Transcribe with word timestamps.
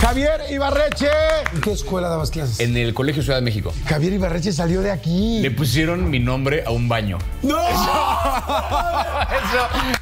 Javier 0.00 0.40
Ibarreche. 0.50 1.08
¿En 1.54 1.60
qué 1.60 1.72
escuela 1.72 2.08
dabas 2.08 2.30
clases? 2.30 2.60
En 2.60 2.76
el 2.76 2.94
Colegio 2.94 3.22
Ciudad 3.22 3.38
de 3.38 3.44
México. 3.44 3.72
Javier 3.86 4.12
Ibarreche 4.12 4.52
salió 4.52 4.82
de 4.82 4.90
aquí. 4.90 5.40
Le 5.40 5.50
pusieron 5.50 6.10
mi 6.10 6.20
nombre 6.20 6.62
a 6.66 6.70
un 6.70 6.88
baño. 6.88 7.18
¡No! 7.42 7.56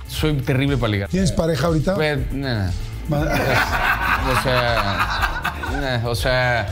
Soy 0.09 0.35
terrible 0.39 0.77
para 0.77 0.93
ligar. 0.93 1.09
¿Tienes 1.09 1.33
pareja 1.33 1.69
ahorita? 1.69 1.95
Pues, 1.95 2.19
nada. 2.33 2.73
O 4.25 4.43
sea, 4.43 6.01
o 6.07 6.15
sea, 6.15 6.67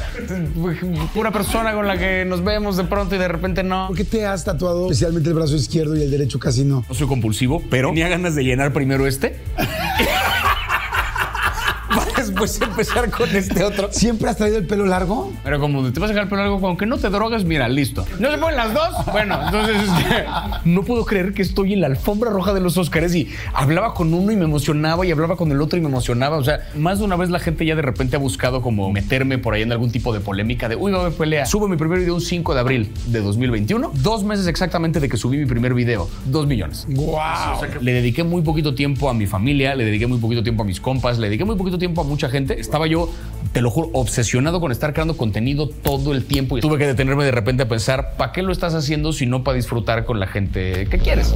pura 1.13 1.31
persona 1.31 1.75
con 1.75 1.87
la 1.87 1.99
que 1.99 2.25
nos 2.25 2.43
vemos 2.43 2.79
de 2.79 2.85
pronto 2.85 3.15
y 3.15 3.19
de 3.19 3.29
repente 3.29 3.63
no. 3.63 3.89
¿Por 3.89 3.97
qué 3.97 4.05
te 4.05 4.25
has 4.25 4.45
tatuado 4.45 4.87
especialmente 4.87 5.29
el 5.29 5.35
brazo 5.35 5.55
izquierdo 5.55 5.95
y 5.95 6.03
el 6.03 6.11
derecho 6.11 6.39
casi 6.39 6.65
no? 6.65 6.83
No 6.89 6.95
soy 6.95 7.07
compulsivo, 7.07 7.63
pero 7.69 7.91
tenía 7.91 8.09
ganas 8.09 8.35
de 8.35 8.45
llenar 8.45 8.73
primero 8.73 9.07
este. 9.07 9.39
para 11.95 12.13
después 12.17 12.61
empezar 12.61 13.11
con 13.11 13.29
este 13.35 13.65
otro. 13.65 13.89
¿Siempre 13.93 14.31
has 14.31 14.37
traído 14.37 14.59
el 14.59 14.67
pelo 14.67 14.87
largo? 14.87 15.33
Pero 15.45 15.61
como 15.61 15.83
te 15.93 16.01
vas 16.01 16.11
a 16.11 16.13
dejar 16.13 16.25
el 16.25 16.29
pelo 16.29 16.43
largo, 16.43 16.67
aunque 16.67 16.87
no 16.87 16.99
te 16.99 17.11
drogas, 17.11 17.45
mira, 17.45 17.69
listo. 17.69 18.05
¿No 18.19 18.31
se 18.31 18.39
ponen 18.39 18.57
las 18.57 18.75
dos? 18.75 19.07
Bueno, 19.13 19.39
entonces 19.45 19.77
este, 19.77 20.25
no 20.65 20.83
puedo 20.83 21.05
creer 21.05 21.35
que 21.35 21.43
estoy 21.43 21.73
en 21.75 21.81
la 21.81 21.87
alfombra 21.89 22.31
roja 22.31 22.53
de 22.53 22.61
los 22.61 22.77
Óscares 22.77 23.15
y 23.15 23.29
hablaba 23.53 23.95
con 23.95 24.13
uno 24.15 24.33
y 24.33 24.37
me 24.37 24.45
emocionaba 24.45 25.05
y 25.07 25.11
hablaba 25.11 25.37
con 25.37 25.51
el 25.53 25.61
otro 25.61 25.79
y 25.79 25.83
me 25.83 25.89
emocionaba. 25.89 26.39
O 26.39 26.45
sea, 26.45 26.61
más 26.75 26.99
de 26.99 27.05
una 27.05 27.17
vez 27.17 27.31
la 27.31 27.39
gente 27.39 27.65
ya 27.67 27.75
de 27.75 27.83
repente 27.83 28.17
ha 28.17 28.19
buscado 28.19 28.63
como 28.63 28.91
meterme 28.91 29.39
por 29.39 29.55
ahí 29.55 29.63
en 29.63 29.73
algún 29.73 29.91
tipo 29.91 30.13
de 30.13 30.21
polémica 30.21 30.69
de, 30.69 30.77
uy, 30.77 30.93
va 30.93 30.99
a 30.99 31.01
haber 31.03 31.15
pelea. 31.15 31.47
Subo 31.47 31.69
mi 31.69 31.77
primer 31.77 31.99
video 31.99 32.15
un 32.15 32.21
5 32.21 32.55
de 32.55 32.61
abril 32.61 32.93
de 33.07 33.21
2021, 33.21 33.93
dos 33.95 34.25
meses 34.25 34.47
exactamente 34.47 35.01
de 35.01 35.09
que 35.09 35.17
subí 35.17 35.39
mi 35.39 35.47
primer 35.47 35.75
video, 35.75 36.09
dos 36.27 36.47
millones. 36.47 36.87
¡Wow! 36.89 37.13
Le 37.81 37.93
dediqué 37.93 38.25
muy 38.25 38.43
poquito 38.43 38.75
tiempo 38.75 39.11
a 39.11 39.15
mi 39.15 39.27
familia, 39.27 39.75
le 39.75 39.85
dediqué 39.85 40.07
muy 40.07 40.19
poquito 40.19 40.43
tiempo 40.43 40.63
a 40.63 40.67
mis 40.67 40.81
compas, 40.81 41.19
le 41.19 41.29
dediqué 41.29 41.45
muy 41.45 41.57
poquito 41.57 41.79
tiempo 41.79 41.82
a 41.85 42.05
mucha 42.05 42.29
gente. 42.29 42.61
Estaba 42.61 42.87
yo, 42.87 43.11
te 43.53 43.61
lo 43.61 43.71
juro, 43.71 43.91
obsesionado 43.93 44.61
con 44.61 44.73
estar 44.73 44.93
creando 44.93 45.17
contenido 45.17 45.69
todo 45.69 46.13
el 46.13 46.25
tiempo 46.25 46.59
y 46.59 46.61
tuve 46.61 46.79
que 46.79 46.87
detenerme 46.87 47.25
de 47.25 47.33
repente 47.33 47.65
a 47.65 47.69
pensar, 47.69 48.17
¿para 48.17 48.33
qué 48.33 48.43
lo 48.43 48.53
estás 48.53 48.75
haciendo 48.75 49.13
si 49.13 49.27
no 49.27 49.45
para 49.45 49.57
disfrutar 49.57 50.05
con 50.05 50.21
la 50.21 50.27
gente 50.27 50.87
que 50.89 50.99
quieres? 50.99 51.35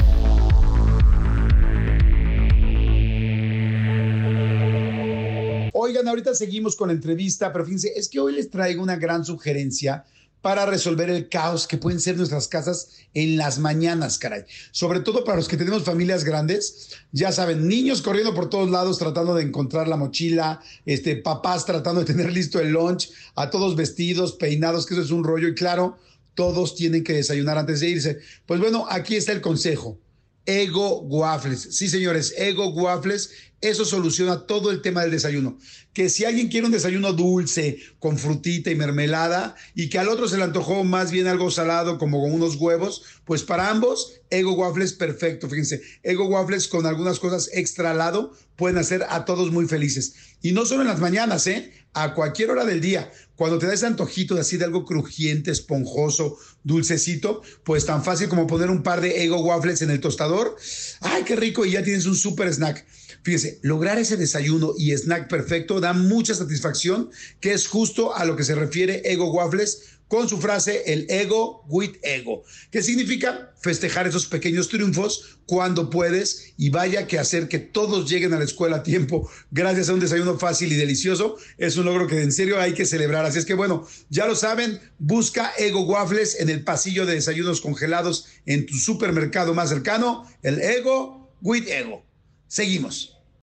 Oigan, 5.73 6.09
ahorita 6.09 6.35
seguimos 6.35 6.75
con 6.75 6.89
la 6.89 6.95
entrevista, 6.95 7.53
pero 7.53 7.65
fíjense, 7.65 7.93
es 7.97 8.09
que 8.09 8.19
hoy 8.19 8.35
les 8.35 8.51
traigo 8.51 8.83
una 8.83 8.97
gran 8.97 9.25
sugerencia 9.25 10.05
para 10.43 10.67
resolver 10.67 11.11
el 11.11 11.29
caos 11.29 11.67
que 11.67 11.79
pueden 11.79 12.01
ser 12.01 12.17
nuestras 12.17 12.47
casas 12.47 12.91
en 13.15 13.37
las 13.37 13.59
mañanas, 13.59 14.19
caray. 14.19 14.45
Sobre 14.71 15.01
todo 15.01 15.25
para 15.25 15.39
los 15.39 15.49
que 15.49 15.57
tenemos 15.57 15.83
familias 15.83 16.23
grandes, 16.23 16.91
ya 17.13 17.33
saben, 17.33 17.67
niños 17.67 18.03
corriendo 18.03 18.35
por 18.35 18.49
todos 18.49 18.71
lados 18.71 18.99
tratando 18.99 19.35
de 19.35 19.43
encontrar 19.43 19.89
la 19.89 19.97
mochila, 19.97 20.61
este, 20.85 21.17
papás 21.17 21.67
tratando 21.67 22.01
de 22.01 22.07
tener 22.07 22.33
listo 22.33 22.61
el 22.61 22.71
lunch, 22.71 23.11
a 23.35 23.51
todos 23.51 23.75
vestidos, 23.75 24.33
peinados, 24.33 24.87
que 24.87 24.95
eso 24.95 25.03
es 25.03 25.11
un 25.11 25.25
rollo 25.25 25.49
y 25.49 25.55
claro, 25.55 25.99
todos 26.35 26.77
tienen 26.77 27.03
que 27.03 27.15
desayunar 27.15 27.59
antes 27.59 27.81
de 27.81 27.89
irse. 27.89 28.19
Pues 28.47 28.61
bueno, 28.61 28.87
aquí 28.89 29.17
está 29.17 29.33
el 29.33 29.41
consejo. 29.41 29.99
Ego 30.47 31.01
Waffles. 31.01 31.69
Sí, 31.73 31.89
señores, 31.89 32.33
Ego 32.37 32.69
Waffles. 32.69 33.31
Eso 33.63 33.87
soluciona 33.87 34.47
todo 34.47 34.71
el 34.71 34.83
tema 34.83 35.03
del 35.03 35.11
desayuno. 35.11 35.59
Que 35.95 36.11
si 36.11 36.27
alguien 36.27 36.49
quiere 36.49 36.67
un 36.67 36.73
desayuno 36.73 37.15
dulce, 37.15 37.79
con 37.99 38.19
frutita 38.19 38.71
y 38.71 38.75
mermelada, 38.75 39.57
y 39.75 39.89
que 39.89 39.99
al 39.99 40.09
otro 40.09 40.29
se 40.29 40.37
le 40.37 40.45
antojó 40.45 40.85
más 40.85 41.11
bien 41.11 41.27
algo 41.27 41.51
salado, 41.51 41.97
como 41.97 42.21
con 42.21 42.33
unos 42.33 42.57
huevos, 42.57 43.03
pues 43.25 43.43
para 43.43 43.71
ambos, 43.71 44.21
Ego 44.29 44.53
Waffles 44.53 44.93
perfecto. 44.93 45.49
Fíjense, 45.49 45.81
Ego 46.03 46.27
Waffles 46.27 46.69
con 46.69 46.85
algunas 46.85 47.19
cosas 47.19 47.49
extra 47.53 47.93
al 47.93 47.99
lado 47.99 48.35
pueden 48.57 48.79
hacer 48.79 49.05
a 49.09 49.25
todos 49.25 49.51
muy 49.51 49.67
felices. 49.67 50.15
Y 50.43 50.53
no 50.53 50.67
solo 50.67 50.83
en 50.83 50.89
las 50.89 51.01
mañanas, 51.01 51.47
¿eh? 51.47 51.73
A 51.95 52.13
cualquier 52.13 52.51
hora 52.51 52.67
del 52.67 52.83
día. 52.83 53.11
Cuando 53.37 53.59
te 53.59 53.67
da 53.67 53.75
ese 53.75 53.87
antojito 53.87 54.35
de 54.35 54.43
así 54.43 54.59
de 54.59 54.67
algo 54.67 54.85
crujiente, 54.85 55.51
esponjoso, 55.51 56.39
dulcecito, 56.63 57.43
pues 57.65 57.87
tan 57.87 58.05
fácil 58.05 58.29
como 58.29 58.47
poner 58.47 58.71
un 58.71 58.83
par 58.83 59.01
de 59.01 59.25
Ego 59.25 59.41
Waffles 59.41 59.81
en 59.81 59.91
el 59.91 60.01
tostador. 60.01 60.57
¡Ay, 61.01 61.23
qué 61.25 61.37
rico! 61.37 61.65
Y 61.65 61.73
ya 61.73 61.83
tienes 61.83 62.05
un 62.05 62.17
super 62.17 62.53
snack. 62.53 62.87
Fíjese, 63.27 63.59
lograr 63.63 63.99
ese 63.99 64.17
desayuno 64.17 64.73
y 64.79 64.93
snack 64.93 65.29
perfecto 65.29 65.81
da 65.81 65.93
mucha 65.93 66.33
satisfacción, 66.33 67.11
que 67.41 67.55
es 67.55 67.67
justo 67.67 68.15
a 68.15 68.25
lo 68.25 68.37
que 68.37 68.45
se 68.45 68.55
refiere 68.55 69.03
Ego 69.05 69.33
Waffles 69.33 69.99
con 70.07 70.29
su 70.29 70.39
frase 70.39 70.85
el 70.87 71.07
ego 71.11 71.65
with 71.67 71.97
ego, 72.03 72.45
que 72.71 72.85
significa 72.85 73.53
festejar 73.61 74.07
esos 74.07 74.27
pequeños 74.27 74.69
triunfos 74.69 75.41
cuando 75.45 75.91
puedes 75.91 76.55
y 76.57 76.71
vaya 76.71 77.09
que 77.09 77.19
hacer 77.19 77.49
que 77.49 77.59
todos 77.59 78.09
lleguen 78.09 78.33
a 78.33 78.39
la 78.39 78.45
escuela 78.45 78.77
a 78.77 78.83
tiempo 78.85 79.29
gracias 79.51 79.89
a 79.89 79.95
un 79.95 79.99
desayuno 79.99 80.39
fácil 80.39 80.71
y 80.71 80.77
delicioso 80.77 81.37
es 81.59 81.77
un 81.77 81.87
logro 81.87 82.07
que 82.07 82.23
en 82.23 82.31
serio 82.31 82.61
hay 82.61 82.75
que 82.75 82.87
celebrar. 82.87 83.25
Así 83.25 83.41
es 83.41 83.45
que 83.45 83.55
bueno, 83.55 83.89
ya 84.09 84.29
lo 84.29 84.37
saben, 84.37 84.79
busca 85.01 85.53
Ego 85.59 85.81
Waffles 85.81 86.39
en 86.39 86.49
el 86.49 86.63
pasillo 86.63 87.07
de 87.07 87.15
desayunos 87.15 87.61
congelados 87.61 88.27
en 88.45 88.67
tu 88.67 88.75
supermercado 88.75 89.53
más 89.53 89.71
cercano, 89.71 90.31
el 90.45 90.63
Ego 90.63 91.29
with 91.43 91.67
Ego. 91.67 92.07
Seguimos 92.47 93.16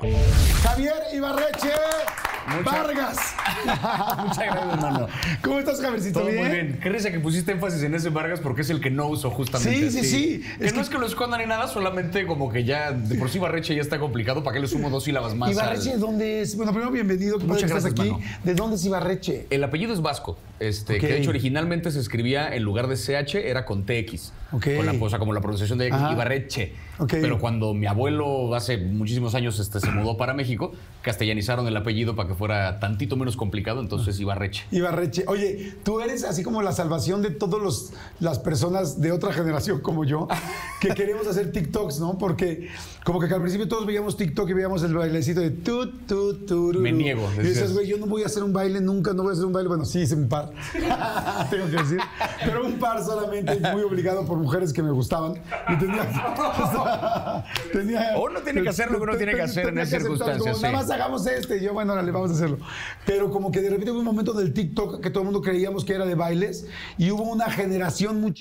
Javier 0.00 1.12
Ibarreche 1.12 1.74
Vargas. 2.62 3.18
Muchas 4.24 4.38
gracias, 4.38 4.72
hermano. 4.72 5.06
¿Cómo 5.42 5.58
estás, 5.58 5.80
Javiercito? 5.80 6.20
Todo 6.20 6.28
¿Bien? 6.30 6.40
muy 6.40 6.50
bien. 6.50 6.78
Qué 6.82 6.88
risa 6.88 7.10
que 7.10 7.20
pusiste 7.20 7.52
énfasis 7.52 7.82
en 7.82 7.94
ese 7.94 8.10
Vargas 8.10 8.40
porque 8.40 8.62
es 8.62 8.70
el 8.70 8.80
que 8.80 8.90
no 8.90 9.08
uso 9.08 9.30
justamente. 9.30 9.90
Sí, 9.90 10.02
sí, 10.02 10.04
sí. 10.04 10.44
Que 10.58 10.66
Es 10.66 10.72
no 10.72 10.78
que- 10.78 10.82
es 10.84 10.90
que 10.90 10.98
lo 10.98 11.06
escondan 11.06 11.40
ni 11.40 11.46
nada, 11.46 11.66
solamente 11.68 12.26
como 12.26 12.50
que 12.50 12.64
ya 12.64 12.92
de 12.92 13.14
por 13.16 13.30
sí 13.30 13.38
Barreche 13.38 13.74
ya 13.74 13.82
está 13.82 13.98
complicado. 13.98 14.42
¿Para 14.42 14.54
qué 14.54 14.60
le 14.60 14.68
sumo 14.68 14.90
dos 14.90 15.04
sílabas 15.04 15.34
más? 15.34 15.50
Ibarreche, 15.50 15.92
al- 15.94 16.00
¿dónde 16.00 16.42
es? 16.42 16.56
Bueno, 16.56 16.72
primero 16.72 16.90
bienvenido, 16.92 17.38
Muchas 17.38 17.58
que 17.58 17.66
estás 17.66 17.84
gracias, 17.84 18.00
aquí. 18.00 18.10
mano. 18.10 18.24
¿De 18.44 18.54
dónde 18.54 18.76
es 18.76 18.84
Ibarreche? 18.84 19.46
El 19.50 19.64
apellido 19.64 19.92
es 19.92 20.00
vasco. 20.00 20.38
Este, 20.60 20.98
que 20.98 21.06
de 21.06 21.18
hecho 21.18 21.30
originalmente 21.30 21.90
se 21.92 22.00
escribía 22.00 22.52
en 22.54 22.64
lugar 22.64 22.88
de 22.88 22.96
CH, 22.96 23.48
era 23.48 23.64
con 23.64 23.84
TX. 23.86 24.32
Ok. 24.50 24.66
Con 24.76 24.86
la, 24.86 24.92
o 24.98 25.08
sea, 25.10 25.18
como 25.18 25.32
la 25.32 25.40
pronunciación 25.40 25.78
de 25.78 25.92
Ajá. 25.92 26.10
Ibarreche. 26.12 26.72
Ok. 26.98 27.10
Pero 27.20 27.38
cuando 27.38 27.74
mi 27.74 27.86
abuelo 27.86 28.52
hace 28.56 28.76
muchísimos 28.78 29.34
años 29.36 29.58
este, 29.60 29.78
se 29.78 29.90
mudó 29.92 30.16
para 30.16 30.34
México, 30.34 30.72
castellanizaron 31.02 31.66
el 31.68 31.76
apellido 31.76 32.16
para 32.16 32.28
que 32.30 32.34
fuera 32.34 32.80
tantito 32.80 33.14
menos 33.16 33.36
complicado, 33.36 33.47
entonces 33.80 34.18
Ibarreche. 34.20 34.64
Ibarreche. 34.70 35.24
Oye, 35.26 35.74
tú 35.82 36.00
eres 36.00 36.24
así 36.24 36.42
como 36.42 36.62
la 36.62 36.72
salvación 36.72 37.22
de 37.22 37.30
todas 37.30 37.92
las 38.20 38.38
personas 38.38 39.00
de 39.00 39.12
otra 39.12 39.32
generación 39.32 39.80
como 39.80 40.04
yo 40.04 40.28
que 40.80 40.88
queremos 40.94 41.26
hacer 41.26 41.52
TikToks, 41.52 42.00
¿no? 42.00 42.18
Porque 42.18 42.68
como 43.08 43.20
que 43.20 43.32
al 43.32 43.40
principio 43.40 43.66
todos 43.66 43.86
veíamos 43.86 44.18
TikTok 44.18 44.50
y 44.50 44.52
veíamos 44.52 44.82
el 44.82 44.92
bailecito 44.92 45.40
de 45.40 45.48
tu, 45.48 45.90
tu, 46.02 46.44
tururú. 46.44 46.78
Me 46.78 46.92
niego, 46.92 47.26
Y 47.38 47.40
dices, 47.40 47.72
güey, 47.72 47.86
yo 47.86 47.96
no 47.96 48.04
voy 48.04 48.22
a 48.22 48.26
hacer 48.26 48.42
un 48.42 48.52
baile 48.52 48.82
nunca, 48.82 49.14
no 49.14 49.22
voy 49.22 49.30
a 49.30 49.32
hacer 49.32 49.46
un 49.46 49.52
baile. 49.54 49.66
Bueno, 49.66 49.86
sí 49.86 50.00
hice 50.00 50.14
un 50.14 50.28
par. 50.28 50.50
Tengo 51.50 51.70
que 51.70 51.76
decir. 51.76 52.00
Pero 52.44 52.66
un 52.66 52.78
par 52.78 53.02
solamente, 53.02 53.58
muy 53.72 53.80
obligado 53.80 54.26
por 54.26 54.36
mujeres 54.36 54.74
que 54.74 54.82
me 54.82 54.90
gustaban. 54.90 55.40
Y 55.70 55.78
tenía. 55.78 56.06
tenía 57.72 58.18
Uno 58.18 58.42
tiene 58.42 58.62
que 58.62 58.68
hacer 58.68 58.90
lo 58.90 58.98
que 58.98 59.04
uno 59.04 59.16
tiene 59.16 59.34
que 59.34 59.40
hacer 59.40 59.68
en 59.68 59.78
esas 59.78 60.02
circunstancias, 60.02 60.60
Nada 60.60 60.74
más 60.74 60.90
hagamos 60.90 61.26
este. 61.26 61.56
Y 61.56 61.60
yo, 61.62 61.72
bueno, 61.72 61.94
órale, 61.94 62.10
vamos 62.10 62.32
a 62.32 62.34
hacerlo. 62.34 62.58
Pero 63.06 63.30
como 63.30 63.50
que 63.50 63.62
de 63.62 63.70
repente 63.70 63.90
hubo 63.90 64.00
un 64.00 64.04
momento 64.04 64.34
del 64.34 64.52
TikTok 64.52 65.00
que 65.00 65.08
todo 65.08 65.22
el 65.22 65.30
mundo 65.30 65.40
creíamos 65.40 65.82
que 65.82 65.94
era 65.94 66.04
de 66.04 66.14
bailes 66.14 66.66
y 66.98 67.10
hubo 67.10 67.22
una 67.22 67.50
generación 67.50 68.20
muy 68.20 68.34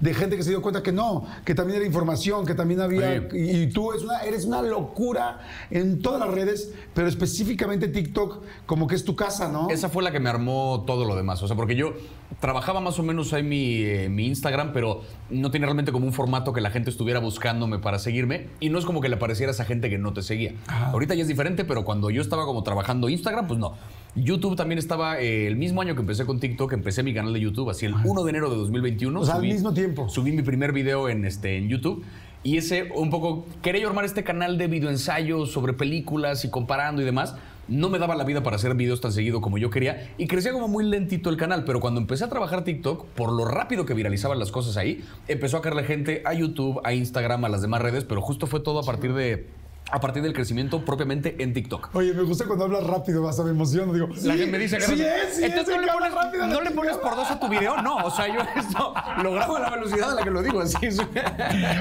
de 0.00 0.14
gente 0.14 0.36
que 0.36 0.42
se 0.42 0.50
dio 0.50 0.62
cuenta 0.62 0.82
que 0.82 0.92
no, 0.92 1.26
que 1.44 1.54
también 1.54 1.78
era 1.78 1.86
información, 1.86 2.46
que 2.46 2.54
también 2.54 2.80
había. 2.80 3.16
Y, 3.32 3.62
y 3.62 3.66
tú 3.68 3.92
es 3.92 4.02
una, 4.02 4.20
eres 4.20 4.44
una 4.44 4.62
locura 4.62 5.40
en 5.70 6.00
todas 6.00 6.20
las 6.20 6.30
redes, 6.30 6.72
pero 6.94 7.06
específicamente 7.06 7.88
TikTok, 7.88 8.42
como 8.66 8.86
que 8.86 8.94
es 8.94 9.04
tu 9.04 9.14
casa, 9.14 9.48
¿no? 9.48 9.68
Esa 9.70 9.88
fue 9.88 10.02
la 10.02 10.12
que 10.12 10.20
me 10.20 10.30
armó 10.30 10.84
todo 10.86 11.04
lo 11.04 11.16
demás. 11.16 11.42
O 11.42 11.46
sea, 11.46 11.56
porque 11.56 11.76
yo 11.76 11.94
trabajaba 12.40 12.80
más 12.80 12.98
o 12.98 13.02
menos 13.02 13.32
ahí 13.32 13.42
mi, 13.42 13.82
eh, 13.82 14.08
mi 14.08 14.26
Instagram, 14.26 14.72
pero 14.72 15.02
no 15.30 15.50
tenía 15.50 15.66
realmente 15.66 15.92
como 15.92 16.06
un 16.06 16.12
formato 16.12 16.52
que 16.52 16.60
la 16.60 16.70
gente 16.70 16.90
estuviera 16.90 17.20
buscándome 17.20 17.78
para 17.78 17.98
seguirme. 17.98 18.48
Y 18.60 18.70
no 18.70 18.78
es 18.78 18.84
como 18.84 19.00
que 19.00 19.08
le 19.08 19.16
apareciera 19.16 19.50
a 19.50 19.54
esa 19.54 19.64
gente 19.64 19.90
que 19.90 19.98
no 19.98 20.12
te 20.12 20.22
seguía. 20.22 20.54
Ahorita 20.68 21.14
ya 21.14 21.22
es 21.22 21.28
diferente, 21.28 21.64
pero 21.64 21.84
cuando 21.84 22.10
yo 22.10 22.22
estaba 22.22 22.44
como 22.44 22.62
trabajando 22.62 23.08
Instagram, 23.08 23.46
pues 23.46 23.58
no. 23.58 23.74
YouTube 24.16 24.56
también 24.56 24.78
estaba 24.78 25.20
eh, 25.20 25.46
el 25.46 25.56
mismo 25.56 25.82
año 25.82 25.94
que 25.94 26.00
empecé 26.00 26.24
con 26.24 26.40
TikTok, 26.40 26.72
empecé 26.72 27.02
mi 27.02 27.12
canal 27.12 27.34
de 27.34 27.40
YouTube, 27.40 27.68
así 27.68 27.84
el 27.84 27.94
1 27.94 28.24
de 28.24 28.30
enero 28.30 28.48
de 28.50 28.56
2021. 28.56 29.20
O 29.20 29.24
sea, 29.24 29.34
al 29.34 29.42
mismo 29.42 29.74
tiempo. 29.74 30.08
Subí 30.08 30.32
mi 30.32 30.42
primer 30.42 30.72
video 30.72 31.08
en, 31.10 31.24
este, 31.26 31.58
en 31.58 31.68
YouTube. 31.68 32.02
Y 32.42 32.56
ese, 32.56 32.90
un 32.94 33.10
poco, 33.10 33.44
quería 33.60 33.82
yo 33.82 33.88
armar 33.88 34.04
este 34.04 34.24
canal 34.24 34.56
de 34.56 34.68
videoensayos 34.68 35.50
sobre 35.50 35.74
películas 35.74 36.44
y 36.44 36.50
comparando 36.50 37.02
y 37.02 37.04
demás. 37.04 37.34
No 37.68 37.90
me 37.90 37.98
daba 37.98 38.14
la 38.14 38.24
vida 38.24 38.42
para 38.42 38.56
hacer 38.56 38.74
videos 38.74 39.00
tan 39.00 39.10
seguido 39.12 39.40
como 39.40 39.58
yo 39.58 39.70
quería 39.70 40.10
y 40.16 40.28
crecía 40.28 40.52
como 40.52 40.68
muy 40.68 40.84
lentito 40.84 41.28
el 41.28 41.36
canal. 41.36 41.64
Pero 41.64 41.80
cuando 41.80 42.00
empecé 42.00 42.24
a 42.24 42.28
trabajar 42.28 42.64
TikTok, 42.64 43.04
por 43.06 43.32
lo 43.32 43.44
rápido 43.44 43.84
que 43.84 43.92
viralizaban 43.92 44.38
las 44.38 44.50
cosas 44.50 44.76
ahí, 44.76 45.04
empezó 45.28 45.58
a 45.58 45.62
caerle 45.62 45.84
gente 45.84 46.22
a 46.24 46.32
YouTube, 46.32 46.80
a 46.84 46.94
Instagram, 46.94 47.44
a 47.44 47.48
las 47.48 47.62
demás 47.62 47.82
redes. 47.82 48.04
Pero 48.04 48.22
justo 48.22 48.46
fue 48.46 48.60
todo 48.60 48.78
a 48.78 48.84
partir 48.84 49.12
de. 49.12 49.48
A 49.92 50.00
partir 50.00 50.20
del 50.22 50.32
crecimiento 50.32 50.84
propiamente 50.84 51.40
en 51.42 51.54
TikTok. 51.54 51.90
Oye, 51.94 52.12
me 52.12 52.22
gusta 52.22 52.44
cuando 52.44 52.64
hablas 52.64 52.84
rápido, 52.84 53.28
hasta 53.28 53.44
me 53.44 53.50
emociono. 53.50 53.92
Digo, 53.92 54.08
La 54.08 54.14
sí, 54.16 54.28
gente 54.30 54.46
me 54.46 54.58
dice, 54.58 54.80
sí 54.80 54.86
"Carlos, 54.86 55.00
es, 55.06 55.36
sí 55.36 55.44
entonces 55.44 55.68
es, 55.68 55.76
no, 55.76 55.80
le 55.80 55.86
que 55.86 55.92
pones, 55.94 56.12
rápido, 56.14 56.46
no 56.48 56.60
le 56.60 56.70
pones 56.72 56.92
chingada". 56.94 57.10
por 57.10 57.16
dos 57.16 57.30
a 57.30 57.38
tu 57.40 57.48
video. 57.48 57.80
No, 57.82 57.96
o 57.98 58.10
sea, 58.10 58.26
yo 58.26 58.40
esto 58.60 58.92
lo 59.22 59.32
grabo 59.32 59.56
a 59.56 59.60
la 59.60 59.70
velocidad 59.70 60.10
a 60.10 60.14
la 60.16 60.24
que 60.24 60.30
lo 60.30 60.42
digo. 60.42 60.60
Así 60.60 60.76
es. 60.82 60.98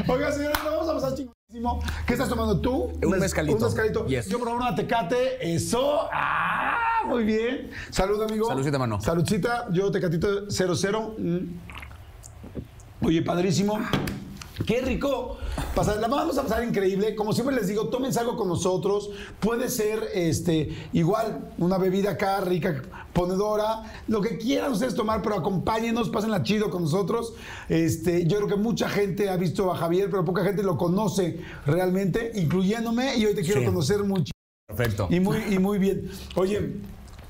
Oiga, 0.07 0.31
señores, 0.31 0.57
vamos 0.63 0.87
a 0.87 0.93
pasar 0.93 1.15
chingonísimo. 1.15 1.81
¿Qué 2.05 2.13
estás 2.13 2.29
tomando 2.29 2.61
tú? 2.61 2.83
Un 2.93 2.99
Mez- 3.11 3.19
mezcalito. 3.21 3.57
Un 3.57 3.63
mezcalito. 3.63 4.05
Yes. 4.05 4.27
Yo 4.27 4.39
probé 4.39 4.55
una 4.57 4.75
tecate. 4.75 5.53
Eso. 5.55 6.07
Ah, 6.13 7.01
muy 7.07 7.23
bien. 7.23 7.71
Salud, 7.89 8.21
amigo. 8.21 8.47
Saludcita, 8.47 8.77
mano. 8.77 9.01
Saludcita. 9.01 9.65
Yo 9.71 9.89
tecatito 9.89 10.47
00. 10.51 11.15
Mm. 11.17 11.39
Oye, 13.01 13.21
padrísimo. 13.23 13.79
Qué 14.65 14.81
rico. 14.81 15.37
Pasar, 15.75 15.97
la 15.99 16.07
vamos 16.07 16.37
a 16.37 16.43
pasar 16.43 16.63
increíble. 16.63 17.13
Como 17.15 17.33
siempre 17.33 17.55
les 17.55 17.67
digo, 17.67 17.89
tómense 17.89 18.19
algo 18.19 18.37
con 18.37 18.47
nosotros. 18.47 19.09
Puede 19.39 19.69
ser 19.69 20.09
este, 20.13 20.69
igual 20.93 21.51
una 21.57 21.77
bebida 21.77 22.11
acá 22.11 22.39
rica, 22.39 22.81
ponedora, 23.11 23.83
lo 24.07 24.21
que 24.21 24.37
quieran 24.37 24.71
ustedes 24.71 24.95
tomar, 24.95 25.21
pero 25.21 25.35
acompáñenos, 25.35 26.09
pásenla 26.09 26.43
chido 26.43 26.69
con 26.69 26.83
nosotros. 26.83 27.33
Este, 27.67 28.25
yo 28.27 28.37
creo 28.37 28.47
que 28.47 28.55
mucha 28.55 28.87
gente 28.87 29.29
ha 29.29 29.35
visto 29.35 29.71
a 29.71 29.75
Javier, 29.75 30.09
pero 30.09 30.23
poca 30.23 30.43
gente 30.43 30.63
lo 30.63 30.77
conoce 30.77 31.41
realmente, 31.65 32.31
incluyéndome, 32.35 33.17
y 33.17 33.25
hoy 33.25 33.35
te 33.35 33.41
quiero 33.41 33.59
Sí. 33.59 33.65
conocer 33.65 34.03
mucho. 34.03 34.31
Perfecto. 34.67 35.07
Y 35.11 35.19
muy, 35.19 35.37
y 35.49 35.59
muy 35.59 35.77
bien. 35.79 36.09
Oye, 36.35 36.75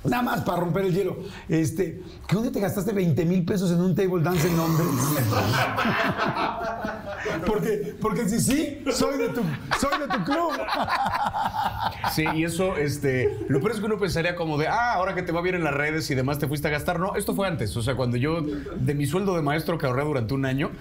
nada 0.07 0.24
más 0.24 0.42
para 0.42 0.60
romper 0.60 0.86
el 0.86 0.94
hielo. 0.94 1.18
Este, 1.50 2.02
¿qué 2.28 2.36
dónde 2.36 2.52
te 2.52 2.60
gastaste 2.60 2.94
20 2.94 3.25
mil 3.25 3.46
pesos 3.46 3.72
en 3.72 3.81
un 3.81 3.96
table 3.96 4.24
dance 4.24 4.48
en 4.48 4.57
Londres? 4.57 4.88
porque, 7.46 7.96
porque 8.02 8.30
si 8.30 8.40
sí, 8.40 8.84
soy 8.92 9.18
de 9.18 9.30
tu, 9.30 9.42
soy 9.80 10.00
de 10.00 10.07
tu 10.07 10.24
club. 10.24 10.52
Sí, 12.13 12.25
y 12.34 12.44
eso, 12.44 12.78
este, 12.78 13.46
lo 13.48 13.60
peor 13.60 13.72
es 13.72 13.80
que 13.80 13.86
uno 13.86 13.98
pensaría 13.98 14.36
como 14.36 14.57
de, 14.57 14.68
ah, 14.68 14.94
ahora 14.94 15.16
que 15.16 15.24
te 15.24 15.31
va 15.31 15.42
bien 15.42 15.56
en 15.56 15.63
las 15.63 15.74
redes 15.74 16.10
y 16.12 16.16
demás 16.16 16.40
te 16.40 16.48
fuiste 16.48 16.68
a 16.68 16.72
gastar. 16.72 17.00
No, 17.00 17.16
esto 17.16 17.36
fue 17.36 17.48
antes. 17.48 17.75
O 17.78 17.81
sea, 17.81 17.96
cuando 17.96 18.18
yo, 18.18 18.42
de 18.42 18.94
mi 18.94 19.06
sueldo 19.06 19.36
de 19.36 19.42
maestro 19.42 19.78
que 19.78 19.86
ahorré 19.86 20.04
durante 20.04 20.34
un 20.34 20.46
año, 20.46 20.72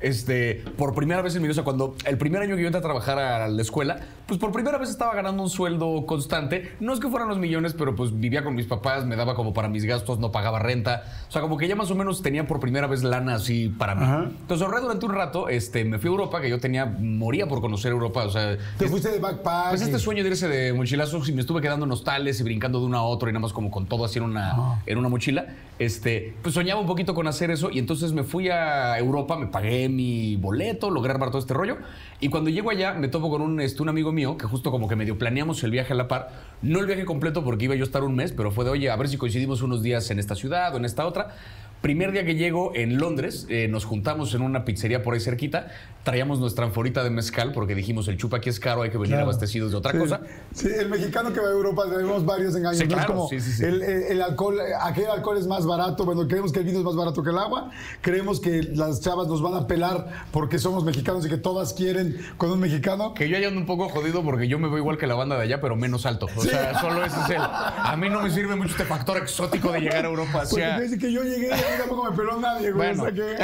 este, 0.00 0.62
por 0.76 0.94
primera 0.94 1.22
vez 1.22 1.34
en 1.36 1.42
mi 1.42 1.48
vida, 1.48 1.52
o 1.52 1.54
sea, 1.54 1.64
cuando 1.64 1.94
el 2.04 2.18
primer 2.18 2.42
año 2.42 2.56
que 2.56 2.62
yo 2.62 2.68
entré 2.68 2.78
a 2.78 2.82
trabajar 2.82 3.18
a 3.18 3.48
la 3.48 3.62
escuela, 3.62 4.00
pues 4.26 4.38
por 4.38 4.52
primera 4.52 4.78
vez 4.78 4.90
estaba 4.90 5.14
ganando 5.14 5.42
un 5.42 5.50
sueldo 5.50 6.06
constante. 6.06 6.72
No 6.80 6.92
es 6.92 7.00
que 7.00 7.08
fueran 7.08 7.28
los 7.28 7.38
millones, 7.38 7.74
pero 7.74 7.94
pues 7.96 8.18
vivía 8.18 8.44
con 8.44 8.54
mis 8.54 8.66
papás, 8.66 9.04
me 9.04 9.16
daba 9.16 9.34
como 9.34 9.52
para 9.52 9.68
mis 9.68 9.84
gastos, 9.84 10.18
no 10.18 10.30
pagaba 10.32 10.58
renta. 10.58 11.02
O 11.28 11.32
sea, 11.32 11.42
como 11.42 11.56
que 11.56 11.66
ya 11.68 11.76
más 11.76 11.90
o 11.90 11.94
menos 11.94 12.22
tenía 12.22 12.46
por 12.46 12.60
primera 12.60 12.86
vez 12.86 13.02
lana 13.02 13.34
así 13.34 13.68
para 13.68 13.94
mí. 13.94 14.04
Ajá. 14.04 14.24
Entonces 14.40 14.64
ahorré 14.66 14.80
durante 14.80 15.04
un 15.06 15.14
rato, 15.14 15.48
este, 15.48 15.84
me 15.84 15.98
fui 15.98 16.08
a 16.08 16.12
Europa, 16.12 16.40
que 16.40 16.48
yo 16.48 16.58
tenía, 16.60 16.86
moría 16.86 17.46
por 17.46 17.60
conocer 17.60 17.92
Europa. 17.92 18.24
O 18.24 18.30
sea, 18.30 18.56
Te 18.78 18.88
fuiste 18.88 19.10
de 19.10 19.18
backpack. 19.18 19.70
pues 19.70 19.82
este 19.82 19.98
sueño 19.98 20.22
de 20.22 20.30
irse 20.30 20.48
de 20.48 20.72
mochilazos 20.72 21.28
y 21.28 21.32
me 21.32 21.40
estuve 21.40 21.60
quedando 21.60 21.86
en 21.86 21.92
hostales 21.92 22.40
y 22.40 22.42
brincando 22.44 22.80
de 22.80 22.86
uno 22.86 22.98
a 22.98 23.02
otro 23.02 23.28
y 23.28 23.32
nada 23.32 23.40
más 23.42 23.52
como 23.52 23.70
con 23.70 23.86
todo 23.86 24.04
así 24.04 24.18
en 24.18 24.24
una, 24.24 24.80
en 24.86 24.98
una 24.98 25.08
mochila. 25.08 25.46
Este, 25.80 26.34
pues 26.42 26.54
soñaba 26.54 26.78
un 26.78 26.86
poquito 26.86 27.14
con 27.14 27.26
hacer 27.26 27.50
eso 27.50 27.70
y 27.72 27.78
entonces 27.78 28.12
me 28.12 28.22
fui 28.22 28.50
a 28.50 28.98
Europa, 28.98 29.38
me 29.38 29.46
pagué 29.46 29.88
mi 29.88 30.36
boleto, 30.36 30.90
logré 30.90 31.10
armar 31.10 31.30
todo 31.30 31.38
este 31.38 31.54
rollo 31.54 31.78
y 32.20 32.28
cuando 32.28 32.50
llego 32.50 32.68
allá 32.68 32.92
me 32.92 33.08
topo 33.08 33.30
con 33.30 33.40
un, 33.40 33.62
este, 33.62 33.80
un 33.80 33.88
amigo 33.88 34.12
mío 34.12 34.36
que 34.36 34.44
justo 34.44 34.70
como 34.70 34.88
que 34.88 34.94
medio 34.94 35.16
planeamos 35.16 35.64
el 35.64 35.70
viaje 35.70 35.94
a 35.94 35.96
la 35.96 36.06
par. 36.06 36.32
No 36.60 36.80
el 36.80 36.86
viaje 36.86 37.06
completo 37.06 37.42
porque 37.42 37.64
iba 37.64 37.74
yo 37.76 37.84
a 37.84 37.86
estar 37.86 38.04
un 38.04 38.14
mes, 38.14 38.32
pero 38.32 38.50
fue 38.50 38.66
de, 38.66 38.72
oye, 38.72 38.90
a 38.90 38.96
ver 38.96 39.08
si 39.08 39.16
coincidimos 39.16 39.62
unos 39.62 39.82
días 39.82 40.10
en 40.10 40.18
esta 40.18 40.34
ciudad 40.34 40.74
o 40.74 40.76
en 40.76 40.84
esta 40.84 41.06
otra. 41.06 41.34
Primer 41.80 42.12
día 42.12 42.26
que 42.26 42.34
llego 42.34 42.72
en 42.74 42.98
Londres, 42.98 43.46
eh, 43.48 43.66
nos 43.68 43.86
juntamos 43.86 44.34
en 44.34 44.42
una 44.42 44.66
pizzería 44.66 45.02
por 45.02 45.14
ahí 45.14 45.20
cerquita, 45.20 45.68
traíamos 46.02 46.38
nuestra 46.38 46.66
anforita 46.66 47.02
de 47.02 47.08
mezcal 47.10 47.52
porque 47.52 47.74
dijimos 47.74 48.06
el 48.08 48.18
chupa 48.18 48.36
aquí 48.38 48.50
es 48.50 48.60
caro, 48.60 48.82
hay 48.82 48.90
que 48.90 48.98
venir 48.98 49.12
Claro. 49.12 49.24
abastecidos 49.24 49.70
de 49.70 49.78
otra 49.78 49.92
Sí. 49.92 49.98
cosa. 49.98 50.20
Sí, 50.54 50.68
el 50.78 50.90
mexicano 50.90 51.32
que 51.32 51.40
va 51.40 51.48
a 51.48 51.52
Europa 51.52 51.84
tenemos 51.90 52.24
varios 52.26 52.54
engaños. 52.54 52.78
Sí, 52.78 52.86
claro, 52.86 53.14
como 53.14 53.28
sí, 53.28 53.40
sí, 53.40 53.52
sí. 53.52 53.64
El, 53.64 53.82
el- 53.82 54.20
alcohol, 54.22 54.58
aquel 54.82 55.06
alcohol 55.06 55.38
es 55.38 55.46
más 55.46 55.64
barato. 55.66 56.04
Bueno, 56.04 56.28
creemos 56.28 56.52
que 56.52 56.58
el 56.60 56.66
vino 56.66 56.78
es 56.80 56.84
más 56.84 56.96
barato 56.96 57.22
que 57.22 57.30
el 57.30 57.38
agua. 57.38 57.70
Creemos 58.02 58.40
que 58.40 58.62
las 58.62 59.00
chavas 59.00 59.26
nos 59.28 59.40
van 59.40 59.54
a 59.54 59.66
pelar 59.66 60.26
porque 60.32 60.58
somos 60.58 60.84
mexicanos 60.84 61.24
y 61.24 61.30
que 61.30 61.38
todas 61.38 61.72
quieren 61.72 62.16
con 62.36 62.50
un 62.50 62.60
mexicano. 62.60 63.14
Que 63.14 63.26
yo 63.28 63.38
ya 63.38 63.48
ando 63.48 63.60
un 63.60 63.66
poco 63.66 63.88
jodido 63.88 64.22
porque 64.22 64.48
yo 64.48 64.58
me 64.58 64.68
veo 64.68 64.78
igual 64.78 64.98
que 64.98 65.06
la 65.06 65.14
banda 65.14 65.36
de 65.36 65.42
allá, 65.44 65.60
pero 65.62 65.76
menos 65.76 66.04
alto. 66.04 66.26
O 66.36 66.42
sea, 66.42 66.78
solo 66.78 67.02
ese 67.06 67.16
es 67.24 67.30
el. 67.30 67.38
A 67.40 67.96
mí 67.98 68.10
no 68.10 68.20
me 68.20 68.30
sirve 68.30 68.54
mucho 68.54 68.72
este 68.72 68.84
factor 68.84 69.16
exótico 69.16 69.72
de 69.72 69.80
llegar 69.80 70.04
a 70.04 70.08
Europa. 70.08 70.42
O 70.46 70.50
Porque 70.50 70.98
que 71.00 71.12
yo 71.12 71.22
llegué 71.22 71.50
mí 71.70 71.78
tampoco 71.78 72.10
me 72.10 72.16
peló 72.16 72.38
nadie, 72.40 72.72
güey. 72.72 72.94
Bueno. 72.94 73.02
O 73.02 73.06
sea 73.06 73.14
que- 73.14 73.36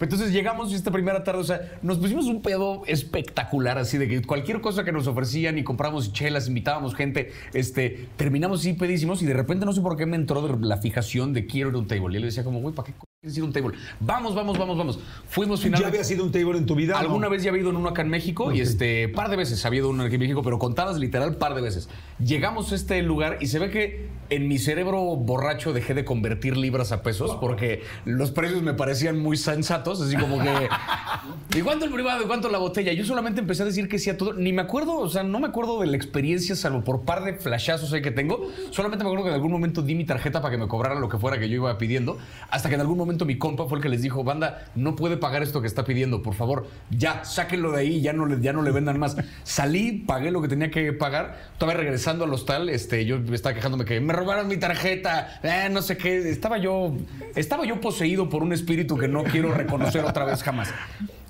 Entonces 0.04 0.32
llegamos 0.32 0.70
y 0.70 0.74
esta 0.76 0.90
primera 0.90 1.24
tarde, 1.24 1.40
o 1.40 1.44
sea, 1.44 1.72
nos 1.82 1.98
pusimos 1.98 2.26
un 2.26 2.40
pedo 2.40 2.82
espectacular, 2.86 3.78
así 3.78 3.98
de 3.98 4.06
que 4.08 4.22
cualquier 4.22 4.60
cosa 4.60 4.84
que 4.84 4.92
nos 4.92 5.06
ofrecían 5.06 5.58
y 5.58 5.64
compramos 5.64 6.12
chelas, 6.12 6.46
invitábamos 6.48 6.94
gente, 6.94 7.32
este, 7.52 8.08
terminamos 8.16 8.60
así 8.60 8.74
pedísimos 8.74 9.22
y 9.22 9.26
de 9.26 9.34
repente 9.34 9.66
no 9.66 9.72
sé 9.72 9.80
por 9.80 9.96
qué 9.96 10.06
me 10.06 10.16
entró 10.16 10.46
de 10.46 10.66
la 10.66 10.76
fijación 10.78 11.32
de 11.32 11.46
quiero 11.46 11.70
ir 11.70 11.74
a 11.74 11.78
un 11.78 11.86
table. 11.88 12.14
Y 12.14 12.16
él 12.16 12.22
decía 12.22 12.44
como, 12.44 12.60
güey, 12.60 12.74
¿para 12.74 12.86
qué 12.86 12.94
co- 13.20 13.22
quieres 13.22 13.36
ir 13.36 13.42
a 13.42 13.46
un 13.46 13.52
table? 13.52 13.76
Vamos, 14.00 14.34
vamos, 14.34 14.56
vamos, 14.58 14.78
vamos. 14.78 14.98
Fuimos 15.28 15.58
¿Ya 15.60 15.64
finalmente. 15.64 15.96
había 15.98 16.04
sido 16.04 16.24
un 16.24 16.30
table 16.30 16.56
en 16.58 16.66
tu 16.66 16.74
vida? 16.76 16.94
o 16.94 16.98
no? 16.98 17.00
Alguna 17.08 17.28
vez 17.28 17.42
ya 17.42 17.50
había 17.50 17.62
ido 17.62 17.70
en 17.70 17.76
uno 17.76 17.88
acá 17.88 18.02
en 18.02 18.08
México 18.10 18.52
y 18.52 18.60
este 18.60 19.08
par 19.08 19.28
de 19.28 19.36
veces 19.36 19.64
ha 19.64 19.68
habido 19.68 19.90
uno 19.90 20.04
aquí 20.04 20.14
en 20.14 20.20
México, 20.20 20.42
pero 20.42 20.58
contadas 20.58 20.98
literal 20.98 21.36
par 21.36 21.54
de 21.54 21.60
veces. 21.62 21.88
Llegamos 22.24 22.70
a 22.72 22.74
este 22.76 23.02
lugar 23.02 23.38
y 23.40 23.46
se 23.48 23.58
ve 23.58 23.70
que 23.70 24.08
en 24.30 24.46
mi 24.46 24.58
cerebro 24.58 25.00
borracho 25.16 25.72
dejé 25.72 25.94
de 25.94 26.04
convertir 26.04 26.56
libras 26.56 26.92
a 26.92 27.02
pesos 27.02 27.36
porque 27.40 27.82
los 28.04 28.30
precios 28.30 28.62
me 28.62 28.74
parecían 28.74 29.18
muy 29.18 29.36
sensatos, 29.36 30.00
así 30.00 30.16
como 30.16 30.38
que 30.40 30.68
¿y 31.58 31.62
cuánto 31.62 31.86
el 31.86 31.90
privado? 31.92 32.22
¿Y 32.22 32.26
cuánto 32.26 32.48
la 32.48 32.58
botella? 32.58 32.92
Yo 32.92 33.04
solamente 33.04 33.40
empecé 33.40 33.62
a 33.62 33.66
decir 33.66 33.88
que 33.88 33.98
sí 33.98 34.10
a 34.10 34.16
todo, 34.16 34.34
ni 34.34 34.52
me 34.52 34.62
acuerdo, 34.62 34.96
o 34.98 35.08
sea, 35.08 35.22
no 35.24 35.40
me 35.40 35.48
acuerdo 35.48 35.80
de 35.80 35.86
la 35.88 35.96
experiencia 35.96 36.54
salvo 36.54 36.84
por 36.84 37.02
par 37.02 37.24
de 37.24 37.34
flashazos 37.34 37.92
ahí 37.92 38.02
que 38.02 38.10
tengo, 38.12 38.48
solamente 38.70 39.02
me 39.04 39.08
acuerdo 39.10 39.24
que 39.24 39.30
en 39.30 39.34
algún 39.34 39.50
momento 39.50 39.82
di 39.82 39.94
mi 39.94 40.04
tarjeta 40.04 40.40
para 40.40 40.52
que 40.52 40.58
me 40.58 40.68
cobraran 40.68 41.00
lo 41.00 41.08
que 41.08 41.18
fuera 41.18 41.38
que 41.38 41.48
yo 41.48 41.56
iba 41.56 41.76
pidiendo, 41.78 42.18
hasta 42.50 42.68
que 42.68 42.74
en 42.76 42.80
algún 42.82 42.96
momento 42.98 43.07
mi 43.24 43.38
compa 43.38 43.66
fue 43.66 43.78
el 43.78 43.82
que 43.82 43.88
les 43.88 44.02
dijo, 44.02 44.24
"Banda, 44.24 44.66
no 44.74 44.96
puede 44.96 45.16
pagar 45.16 45.42
esto 45.42 45.60
que 45.60 45.66
está 45.66 45.84
pidiendo, 45.84 46.22
por 46.22 46.34
favor, 46.34 46.66
ya, 46.90 47.24
sáquenlo 47.24 47.72
de 47.72 47.80
ahí, 47.80 48.00
ya 48.00 48.12
no 48.12 48.26
le, 48.26 48.40
ya 48.40 48.52
no 48.52 48.62
le 48.62 48.70
vendan 48.70 48.98
más." 48.98 49.16
Salí, 49.44 50.04
pagué 50.06 50.30
lo 50.30 50.42
que 50.42 50.48
tenía 50.48 50.70
que 50.70 50.92
pagar, 50.92 51.38
estaba 51.52 51.74
regresando 51.74 52.24
al 52.24 52.32
hostal, 52.32 52.68
este, 52.68 53.04
yo 53.04 53.18
estaba 53.32 53.54
quejándome 53.54 53.84
que 53.84 54.00
me 54.00 54.12
robaron 54.12 54.48
mi 54.48 54.56
tarjeta, 54.56 55.40
eh, 55.42 55.68
no 55.70 55.82
sé 55.82 55.96
qué. 55.96 56.18
Estaba 56.28 56.58
yo, 56.58 56.96
estaba 57.34 57.64
yo 57.64 57.80
poseído 57.80 58.28
por 58.28 58.42
un 58.42 58.52
espíritu 58.52 58.96
que 58.96 59.08
no 59.08 59.24
quiero 59.24 59.52
reconocer 59.52 60.04
otra 60.04 60.24
vez 60.24 60.42
jamás. 60.42 60.72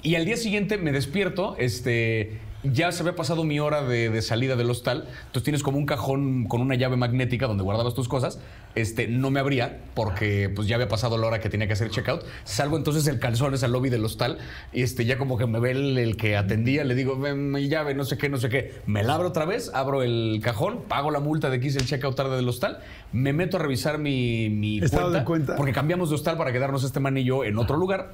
Y 0.03 0.15
al 0.15 0.25
día 0.25 0.37
siguiente 0.37 0.79
me 0.79 0.93
despierto, 0.93 1.57
este, 1.59 2.39
ya 2.63 2.91
se 2.91 3.03
había 3.03 3.15
pasado 3.15 3.45
mi 3.45 3.61
hora 3.61 3.83
de, 3.83 4.11
de 4.11 4.23
salida 4.23 4.57
del 4.57 4.69
hostal, 4.71 5.05
entonces 5.27 5.43
tienes 5.45 5.63
como 5.63 5.79
un 5.79 5.87
cajón 5.87 6.47
con 6.47 6.61
una 6.61 6.75
llave 6.75 6.97
magnética 6.97 7.47
donde 7.47 7.63
guardabas 7.63 7.95
tus 7.95 8.09
cosas, 8.09 8.41
este, 8.75 9.07
no 9.09 9.31
me 9.31 9.41
abría 9.41 9.79
porque 9.95 10.51
pues 10.55 10.67
ya 10.69 10.77
había 10.77 10.89
pasado 10.89 11.19
la 11.19 11.27
hora 11.27 11.41
que 11.41 11.49
tenía 11.49 11.67
que 11.67 11.73
hacer 11.75 11.91
checkout, 11.91 12.25
salgo 12.45 12.77
entonces 12.77 13.07
el 13.07 13.19
calzones 13.19 13.63
al 13.63 13.73
lobby 13.73 13.91
del 13.91 14.05
hostal 14.05 14.39
y 14.73 14.83
este, 14.83 15.05
ya 15.05 15.19
como 15.19 15.39
que 15.39 15.47
me 15.47 15.61
ve 15.61 15.71
el, 15.71 15.99
el 15.99 16.17
que 16.17 16.37
atendía, 16.37 16.85
le 16.85 16.95
digo, 16.95 17.19
ven 17.19 17.53
mi 17.53 17.69
llave, 17.69 17.95
no 17.95 18.05
sé 18.05 18.19
qué, 18.19 18.29
no 18.29 18.39
sé 18.39 18.49
qué, 18.49 18.81
me 18.87 19.03
la 19.03 19.15
abro 19.15 19.29
otra 19.29 19.45
vez, 19.45 19.71
abro 19.73 20.03
el 20.03 20.41
cajón, 20.43 20.83
pago 20.89 21.11
la 21.11 21.21
multa 21.21 21.51
de 21.51 21.61
que 21.61 21.69
hice 21.69 21.79
el 21.79 21.87
checkout 21.87 22.17
tarde 22.17 22.37
del 22.37 22.49
hostal, 22.49 22.81
me 23.13 23.33
meto 23.33 23.57
a 23.57 23.61
revisar 23.61 23.99
mi, 23.99 24.49
mi 24.51 24.79
¿Estado 24.81 25.11
de 25.11 25.25
cuenta? 25.25 25.57
porque 25.57 25.73
cambiamos 25.73 26.09
de 26.11 26.17
hostal 26.17 26.37
para 26.37 26.53
quedarnos 26.53 26.83
este 26.85 27.01
man 27.01 27.17
y 27.17 27.25
yo 27.25 27.45
en 27.45 27.57
otro 27.59 27.77
lugar. 27.77 28.11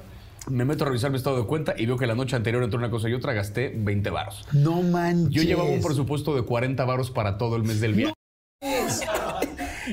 Me 0.49 0.63
meto 0.63 0.83
a 0.83 0.87
revisar 0.87 1.09
mi 1.11 1.17
estado 1.17 1.37
de 1.37 1.47
cuenta 1.47 1.73
y 1.77 1.85
veo 1.85 1.97
que 1.97 2.05
la 2.05 2.15
noche 2.15 2.35
anterior 2.35 2.63
entre 2.63 2.77
una 2.77 2.89
cosa 2.89 3.09
y 3.09 3.13
otra 3.13 3.33
gasté 3.33 3.73
20 3.75 4.09
varos. 4.11 4.45
No 4.53 4.81
manches. 4.81 5.33
Yo 5.33 5.43
llevaba 5.43 5.69
un 5.69 5.81
presupuesto 5.81 6.35
de 6.35 6.43
40 6.43 6.85
varos 6.85 7.09
para 7.09 7.37
todo 7.37 7.55
el 7.55 7.63
mes 7.63 7.81
del 7.81 7.93
viaje. 7.93 8.13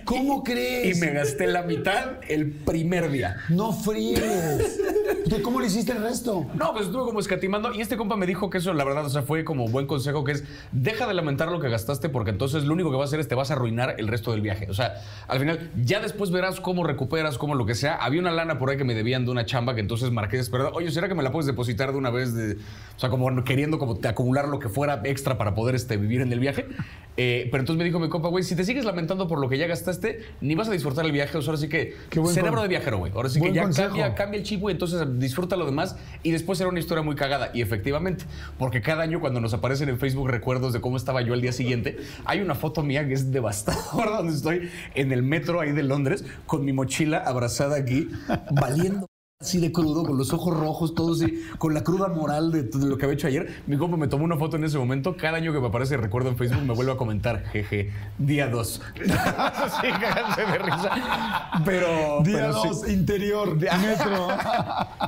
¿Cómo 0.05 0.43
crees? 0.43 0.97
Y 0.97 1.01
me 1.01 1.13
gasté 1.13 1.47
la 1.47 1.63
mitad 1.63 2.19
el 2.29 2.51
primer 2.51 3.11
día. 3.11 3.37
No 3.49 3.73
friegues. 3.73 4.81
¿De 5.27 5.41
cómo 5.43 5.61
le 5.61 5.67
hiciste 5.67 5.93
el 5.93 6.03
resto? 6.03 6.47
No, 6.55 6.73
pues 6.73 6.87
estuve 6.87 7.05
como 7.05 7.21
escatimando 7.21 7.73
y 7.73 7.81
este 7.81 7.97
compa 7.97 8.17
me 8.17 8.27
dijo 8.27 8.51
que 8.51 8.59
eso, 8.59 8.73
la 8.75 8.85
verdad, 8.85 9.07
o 9.07 9.11
sea, 9.11 9.23
fue 9.23 9.45
como 9.45 9.69
buen 9.69 9.87
consejo 9.87 10.25
que 10.25 10.33
es, 10.33 10.45
deja 10.73 11.07
de 11.07 11.15
lamentar 11.15 11.51
lo 11.51 11.61
que 11.61 11.69
gastaste 11.69 12.09
porque 12.09 12.31
entonces 12.31 12.65
lo 12.65 12.73
único 12.75 12.91
que 12.91 12.97
va 12.97 13.03
a 13.03 13.07
hacer 13.07 13.21
es 13.21 13.29
te 13.29 13.35
vas 13.35 13.51
a 13.51 13.55
arruinar 13.55 13.95
el 13.99 14.09
resto 14.09 14.33
del 14.33 14.41
viaje. 14.41 14.69
O 14.71 14.75
sea, 14.75 14.95
al 15.29 15.39
final, 15.39 15.71
ya 15.83 16.01
después 16.01 16.31
verás 16.31 16.61
cómo 16.61 16.85
recuperas, 16.85 17.39
cómo 17.39 17.55
lo 17.55 17.67
que 17.67 17.75
sea. 17.75 17.95
Había 17.97 18.21
una 18.21 18.31
lana 18.33 18.59
por 18.59 18.71
ahí 18.71 18.77
que 18.77 18.85
me 18.85 18.95
debían 18.95 19.25
de 19.25 19.31
una 19.31 19.47
chamba 19.47 19.75
que 19.75 19.81
entonces 19.81 20.11
marqué 20.11 20.37
desesperado. 20.37 20.73
Oye, 20.75 20.91
¿será 20.91 21.09
que 21.09 21.15
me 21.15 21.23
la 21.23 21.31
puedes 21.33 21.47
depositar 21.47 21.93
de 21.93 21.99
una 21.99 22.11
vez? 22.11 22.35
De, 22.35 22.55
o 22.55 22.99
sea, 22.99 23.09
como 23.11 23.45
queriendo 23.45 23.79
como 23.79 23.97
te 23.97 24.09
acumular 24.09 24.49
lo 24.49 24.59
que 24.59 24.69
fuera 24.69 25.01
extra 25.05 25.39
para 25.39 25.55
poder 25.55 25.75
este, 25.75 25.97
vivir 25.97 26.21
en 26.21 26.33
el 26.33 26.41
viaje. 26.41 26.67
Eh, 27.17 27.49
pero 27.51 27.61
entonces 27.63 27.79
me 27.79 27.85
dijo 27.85 27.99
mi 27.99 28.09
compa, 28.09 28.29
güey, 28.29 28.43
si 28.43 28.57
te 28.57 28.65
sigues 28.65 28.85
lamentando 28.85 29.29
por 29.29 29.39
lo 29.39 29.49
que 29.49 29.59
ya 29.59 29.67
gastaste, 29.67 30.23
ni 30.41 30.55
vas 30.55 30.69
a 30.69 30.73
disfrutar 30.73 31.05
el 31.05 31.13
viaje. 31.13 31.37
O 31.39 31.43
sea, 31.43 31.51
ahora 31.51 31.61
sí 31.61 31.69
que 31.69 31.95
cerebro 32.29 32.53
con- 32.55 32.63
de 32.63 32.69
viajero, 32.69 32.99
güey. 32.99 33.13
Ahora 33.15 33.29
sí 33.29 33.39
buen 33.39 33.53
que 33.53 33.57
ya 33.57 33.63
consejo. 33.63 33.89
cambia, 33.89 34.15
cambia 34.15 34.39
el 34.39 34.45
chip, 34.45 34.61
güey, 34.61 34.73
entonces 34.75 35.01
disfruta 35.19 35.57
lo 35.57 35.67
demás 35.67 35.97
y 36.23 36.31
después 36.31 36.59
será 36.59 36.71
una 36.71 36.81
historia 36.81 37.03
muy 37.03 37.15
cagada. 37.15 37.51
Y 37.55 37.63
efectivamente, 37.63 38.25
porque 38.59 38.81
cada 38.81 39.03
año 39.03 39.21
cuando 39.21 39.41
nos 39.41 39.55
aparecen 39.55 39.89
en 39.89 39.99
Facebook 39.99 40.29
recuerdos 40.29 40.73
de 40.73 40.81
cómo 40.81 40.97
estaba 40.97 41.23
yo 41.23 41.35
al 41.35 41.41
día 41.41 41.53
siguiente, 41.53 41.99
hay 42.25 42.41
una 42.41 42.55
foto 42.55 42.83
mía 42.83 43.07
que 43.07 43.15
es 43.15 43.33
devastadora 43.33 44.11
donde 44.19 44.35
estoy 44.35 44.71
en 44.95 45.13
el 45.13 45.23
metro 45.23 45.61
ahí 45.61 45.73
de 45.73 45.83
Londres 45.83 46.25
con 46.47 46.65
mi 46.65 46.73
mochila 46.73 47.19
abrazada 47.19 47.77
aquí, 47.77 48.09
valiendo. 48.51 49.12
Así 49.43 49.59
de 49.59 49.73
crudo, 49.73 50.05
con 50.05 50.17
los 50.17 50.33
ojos 50.33 50.57
rojos, 50.57 50.95
todo 50.95 51.15
así, 51.15 51.43
con 51.59 51.75
la 51.75 51.83
cruda 51.83 52.07
moral 52.07 52.53
de, 52.53 52.71
lo 52.79 52.97
que 52.97 53.07
había 53.07 53.15
hecho 53.15 53.27
ayer. 53.27 53.63
Mi 53.67 53.77
compa 53.77 53.97
me 53.97 54.07
tomó 54.07 54.25
una 54.25 54.37
foto 54.37 54.57
en 54.57 54.63
ese 54.63 54.79
momento. 54.79 55.17
Cada 55.17 55.39
año 55.39 55.53
que 55.53 55.59
me 55.59 55.67
aparece 55.67 55.97
recuerdo 55.97 56.29
en 56.29 56.37
Facebook 56.37 56.63
me 56.63 56.73
vuelve 56.73 56.93
a 56.93 56.97
comentar, 56.97 57.43
jeje, 57.47 57.91
día 58.19 58.47
2. 58.47 58.81
Así, 59.37 59.87
cagándose 60.01 60.43
de 60.43 60.59
risa. 60.59 61.51
Pero. 61.65 62.23
Día 62.23 62.37
pero 62.37 62.63
sí. 62.63 62.69
2, 62.69 62.91
interior, 62.91 63.57
metro. 63.57 64.29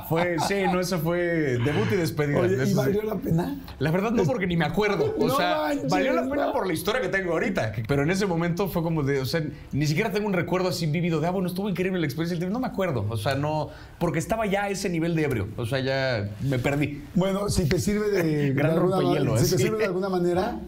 Fue, 0.09 0.35
sí, 0.45 0.55
no, 0.69 0.81
eso 0.81 0.99
fue 0.99 1.17
debut 1.17 1.87
y 1.93 1.95
despedida. 1.95 2.39
Oye, 2.41 2.61
¿y 2.61 2.67
sí. 2.67 2.73
valió 2.73 3.03
la 3.03 3.15
pena? 3.15 3.55
La 3.79 3.91
verdad 3.91 4.11
no, 4.11 4.25
porque 4.25 4.47
ni 4.47 4.57
me 4.57 4.65
acuerdo. 4.65 5.15
O 5.17 5.27
No 5.27 5.37
sea, 5.37 5.59
manches, 5.69 5.89
valió 5.89 6.11
la 6.11 6.23
pena 6.23 6.47
no. 6.47 6.51
por 6.51 6.67
la 6.67 6.73
historia 6.73 6.99
que 7.01 7.07
tengo 7.07 7.31
ahorita. 7.31 7.71
Pero 7.87 8.03
en 8.03 8.11
ese 8.11 8.25
momento 8.25 8.67
fue 8.67 8.83
como 8.83 9.01
de, 9.01 9.21
o 9.21 9.25
sea, 9.25 9.41
ni 9.71 9.87
siquiera 9.87 10.11
tengo 10.11 10.27
un 10.27 10.33
recuerdo 10.33 10.67
así 10.67 10.87
vivido 10.87 11.21
de, 11.21 11.27
ah, 11.27 11.31
bueno, 11.31 11.47
estuvo 11.47 11.69
increíble 11.69 12.01
la 12.01 12.05
experiencia. 12.05 12.49
No 12.49 12.59
me 12.59 12.67
acuerdo. 12.67 13.05
O 13.09 13.15
sea, 13.15 13.35
no, 13.35 13.69
porque 13.97 14.24
estaba 14.25 14.45
ya 14.47 14.63
a 14.63 14.69
ese 14.69 14.89
nivel 14.89 15.15
de 15.15 15.23
ebrio. 15.23 15.47
O 15.55 15.65
sea, 15.65 15.79
ya 15.79 16.29
me 16.41 16.57
perdí. 16.59 17.03
Bueno, 17.13 17.49
si 17.49 17.67
te 17.69 17.79
sirve 17.79 18.09
de, 18.09 18.53
Gran 18.55 18.71
de 18.71 18.77
alguna, 18.77 18.97
ma- 18.97 19.37
si 19.39 19.49
te 19.49 19.55
¿eh? 19.55 19.65
sirve 19.65 19.77
de 19.77 19.85
alguna 19.85 20.09
manera, 20.09 20.59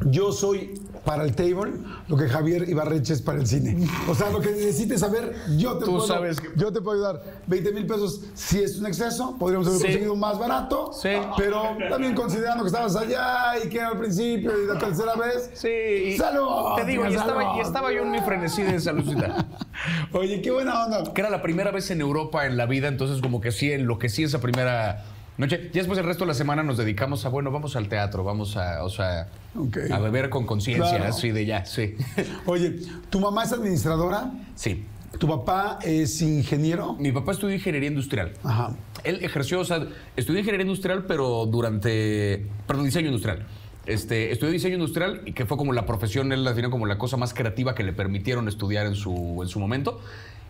yo 0.00 0.32
soy 0.32 0.80
para 1.04 1.24
el 1.24 1.34
table 1.34 1.72
lo 2.08 2.16
que 2.16 2.28
Javier 2.28 2.68
Ibarreche 2.68 3.12
es 3.12 3.22
para 3.22 3.38
el 3.40 3.46
cine. 3.46 3.88
O 4.08 4.14
sea, 4.14 4.30
lo 4.30 4.40
que 4.40 4.50
necesites 4.50 5.00
saber, 5.00 5.34
yo 5.56 5.74
te, 5.78 5.84
Tú 5.84 5.92
puedo, 5.92 6.06
sabes 6.06 6.40
que- 6.40 6.48
yo 6.56 6.72
te 6.72 6.80
puedo 6.80 6.96
ayudar. 7.06 7.22
20 7.46 7.72
mil 7.72 7.86
pesos, 7.86 8.20
si 8.34 8.62
es 8.62 8.78
un 8.78 8.86
exceso, 8.86 9.36
podríamos 9.38 9.66
haber 9.66 9.78
Sí. 9.80 9.84
conseguido 9.86 10.14
más 10.16 10.38
barato. 10.38 10.92
Sí. 10.92 11.10
Pero 11.36 11.62
también 11.90 12.14
considerando 12.14 12.62
que 12.64 12.68
estabas 12.68 12.94
allá 12.96 13.58
y 13.64 13.68
que 13.68 13.78
era 13.78 13.88
al 13.88 13.98
principio 13.98 14.52
y 14.62 14.66
la 14.66 14.78
tercera 14.78 15.14
vez. 15.14 15.50
Sí. 15.54 15.68
y- 15.68 16.16
¡Salud! 16.16 16.74
Te 16.76 16.84
digo, 16.84 17.04
y 17.08 17.14
estaba, 17.14 17.56
y 17.56 17.60
estaba 17.60 17.92
yo 17.92 18.02
en 18.02 18.10
mi 18.12 18.20
frenesí 18.20 18.62
de 18.62 18.78
saludcita. 18.80 19.46
Oye, 20.12 20.40
qué 20.42 20.50
buena 20.50 20.84
onda. 20.84 21.12
que 21.12 21.20
era 21.20 21.30
la 21.30 21.42
primera 21.42 21.70
vez 21.72 21.90
en 21.90 22.00
Europa 22.00 22.46
en 22.46 22.56
la 22.56 22.66
vida, 22.66 22.88
entonces 22.88 23.20
como 23.20 23.40
que 23.40 23.50
sí 23.52 23.72
enloquecí 23.72 24.22
esa 24.24 24.40
primera 24.40 25.04
noche. 25.36 25.70
Ya 25.72 25.80
después 25.80 25.98
el 25.98 26.04
resto 26.04 26.24
de 26.24 26.28
la 26.28 26.34
semana 26.34 26.62
nos 26.62 26.76
dedicamos 26.76 27.24
a, 27.24 27.28
bueno, 27.28 27.50
vamos 27.50 27.74
al 27.76 27.88
teatro, 27.88 28.22
vamos 28.22 28.56
a, 28.56 28.84
o 28.84 28.88
sea, 28.88 29.28
Ok. 29.54 29.78
a 29.90 29.98
beber 29.98 30.30
con 30.30 30.46
conciencia, 30.46 30.96
Claro. 30.96 31.04
así 31.12 31.30
de 31.30 31.44
ya, 31.46 31.64
sí. 31.66 31.94
Oye, 32.46 32.76
¿tu 33.10 33.20
mamá 33.20 33.44
es 33.44 33.52
administradora? 33.52 34.32
sí. 34.54 34.84
¿Tu 35.18 35.28
papá 35.28 35.78
es 35.84 36.22
ingeniero? 36.22 36.94
Mi 36.94 37.12
papá 37.12 37.32
estudió 37.32 37.54
ingeniería 37.54 37.90
industrial. 37.90 38.32
Ajá. 38.42 38.74
Él 39.04 39.18
ejerció, 39.22 39.60
o 39.60 39.64
sea, 39.64 39.86
estudió 40.16 40.38
ingeniería 40.40 40.64
industrial, 40.64 41.04
pero 41.06 41.44
durante, 41.44 42.46
perdón, 42.66 42.86
diseño 42.86 43.08
industrial. 43.08 43.46
Este, 43.84 44.32
estudió 44.32 44.50
diseño 44.52 44.76
industrial 44.76 45.20
y 45.26 45.32
que 45.32 45.44
fue 45.44 45.58
como 45.58 45.74
la 45.74 45.84
profesión, 45.84 46.32
él 46.32 46.44
la 46.44 46.50
definió 46.52 46.70
como 46.70 46.86
la 46.86 46.96
cosa 46.96 47.18
más 47.18 47.34
creativa 47.34 47.74
que 47.74 47.82
le 47.82 47.92
permitieron 47.92 48.48
estudiar 48.48 48.86
en 48.86 48.94
su, 48.94 49.40
en 49.42 49.48
su 49.48 49.60
momento. 49.60 50.00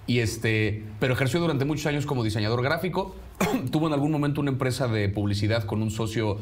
Y 0.07 0.21
este, 0.21 0.85
pero 1.01 1.15
ejerció 1.15 1.41
durante 1.41 1.65
muchos 1.65 1.87
años 1.87 2.07
como 2.07 2.23
diseñador 2.23 2.63
gráfico. 2.63 3.17
Tuvo 3.73 3.89
en 3.89 3.95
algún 3.95 4.13
momento 4.13 4.41
una 4.41 4.53
empresa 4.53 4.87
de 4.87 5.09
publicidad 5.09 5.65
con 5.65 5.83
un 5.83 5.91
socio 5.91 6.39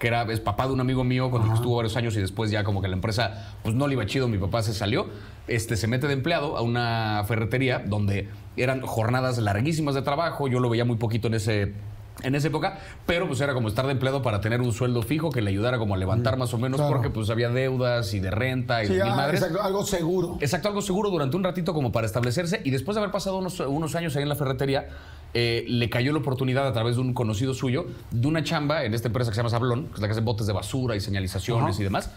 que 0.00 0.08
era 0.08 0.22
es 0.32 0.40
papá 0.40 0.66
de 0.66 0.72
un 0.72 0.80
amigo 0.80 1.04
mío 1.04 1.30
con 1.30 1.42
el 1.42 1.48
que 1.48 1.54
estuvo 1.54 1.76
varios 1.76 1.96
años 1.96 2.16
y 2.16 2.20
después 2.20 2.50
ya 2.50 2.64
como 2.64 2.82
que 2.82 2.88
la 2.88 2.94
empresa 2.94 3.54
pues 3.62 3.76
no 3.76 3.86
le 3.86 3.92
iba 3.94 4.06
chido, 4.06 4.26
mi 4.26 4.38
papá 4.38 4.62
se 4.64 4.74
salió, 4.74 5.06
este 5.46 5.76
se 5.76 5.86
mete 5.86 6.08
de 6.08 6.14
empleado 6.14 6.56
a 6.56 6.62
una 6.62 7.22
ferretería 7.28 7.78
donde 7.86 8.28
eran 8.56 8.80
jornadas 8.80 9.38
larguísimas 9.38 9.94
de 9.94 10.02
trabajo, 10.02 10.48
yo 10.48 10.58
lo 10.58 10.68
veía 10.68 10.84
muy 10.84 10.96
poquito 10.96 11.28
en 11.28 11.34
ese 11.34 11.74
en 12.22 12.34
esa 12.34 12.48
época, 12.48 12.78
pero 13.06 13.26
pues 13.26 13.40
era 13.40 13.54
como 13.54 13.68
estar 13.68 13.86
de 13.86 13.92
empleado 13.92 14.20
para 14.20 14.42
tener 14.42 14.60
un 14.60 14.72
sueldo 14.74 15.00
fijo 15.00 15.30
que 15.30 15.40
le 15.40 15.48
ayudara 15.50 15.78
como 15.78 15.94
a 15.94 15.96
levantar 15.96 16.36
más 16.36 16.52
o 16.52 16.58
menos 16.58 16.78
claro. 16.78 16.92
porque 16.94 17.08
pues 17.08 17.30
había 17.30 17.48
deudas 17.48 18.12
y 18.12 18.20
de 18.20 18.30
renta 18.30 18.84
y 18.84 18.88
Sí, 18.88 18.92
de 18.94 19.04
mil 19.04 19.12
ah, 19.12 19.16
madres. 19.16 19.40
exacto, 19.40 19.62
algo 19.62 19.86
seguro. 19.86 20.36
Exacto, 20.40 20.68
algo 20.68 20.82
seguro 20.82 21.08
durante 21.08 21.36
un 21.38 21.44
ratito 21.44 21.72
como 21.72 21.92
para 21.92 22.06
establecerse 22.06 22.60
y 22.62 22.70
después 22.70 22.94
de 22.94 23.00
haber 23.00 23.10
pasado 23.10 23.38
unos, 23.38 23.58
unos 23.60 23.94
años 23.94 24.16
ahí 24.16 24.22
en 24.22 24.28
la 24.28 24.34
ferretería, 24.36 24.88
eh, 25.34 25.64
le 25.68 25.88
cayó 25.90 26.12
la 26.12 26.18
oportunidad 26.18 26.66
a 26.66 26.72
través 26.72 26.96
de 26.96 27.02
un 27.02 27.14
conocido 27.14 27.54
suyo 27.54 27.86
de 28.10 28.26
una 28.26 28.42
chamba 28.42 28.84
en 28.84 28.94
esta 28.94 29.08
empresa 29.08 29.30
que 29.30 29.34
se 29.34 29.38
llama 29.40 29.50
Sablón, 29.50 29.86
que 29.86 29.94
es 29.94 30.00
la 30.00 30.08
que 30.08 30.12
hace 30.12 30.20
botes 30.20 30.46
de 30.46 30.52
basura 30.52 30.96
y 30.96 31.00
señalizaciones 31.00 31.78
y 31.80 31.84
demás. 31.84 32.10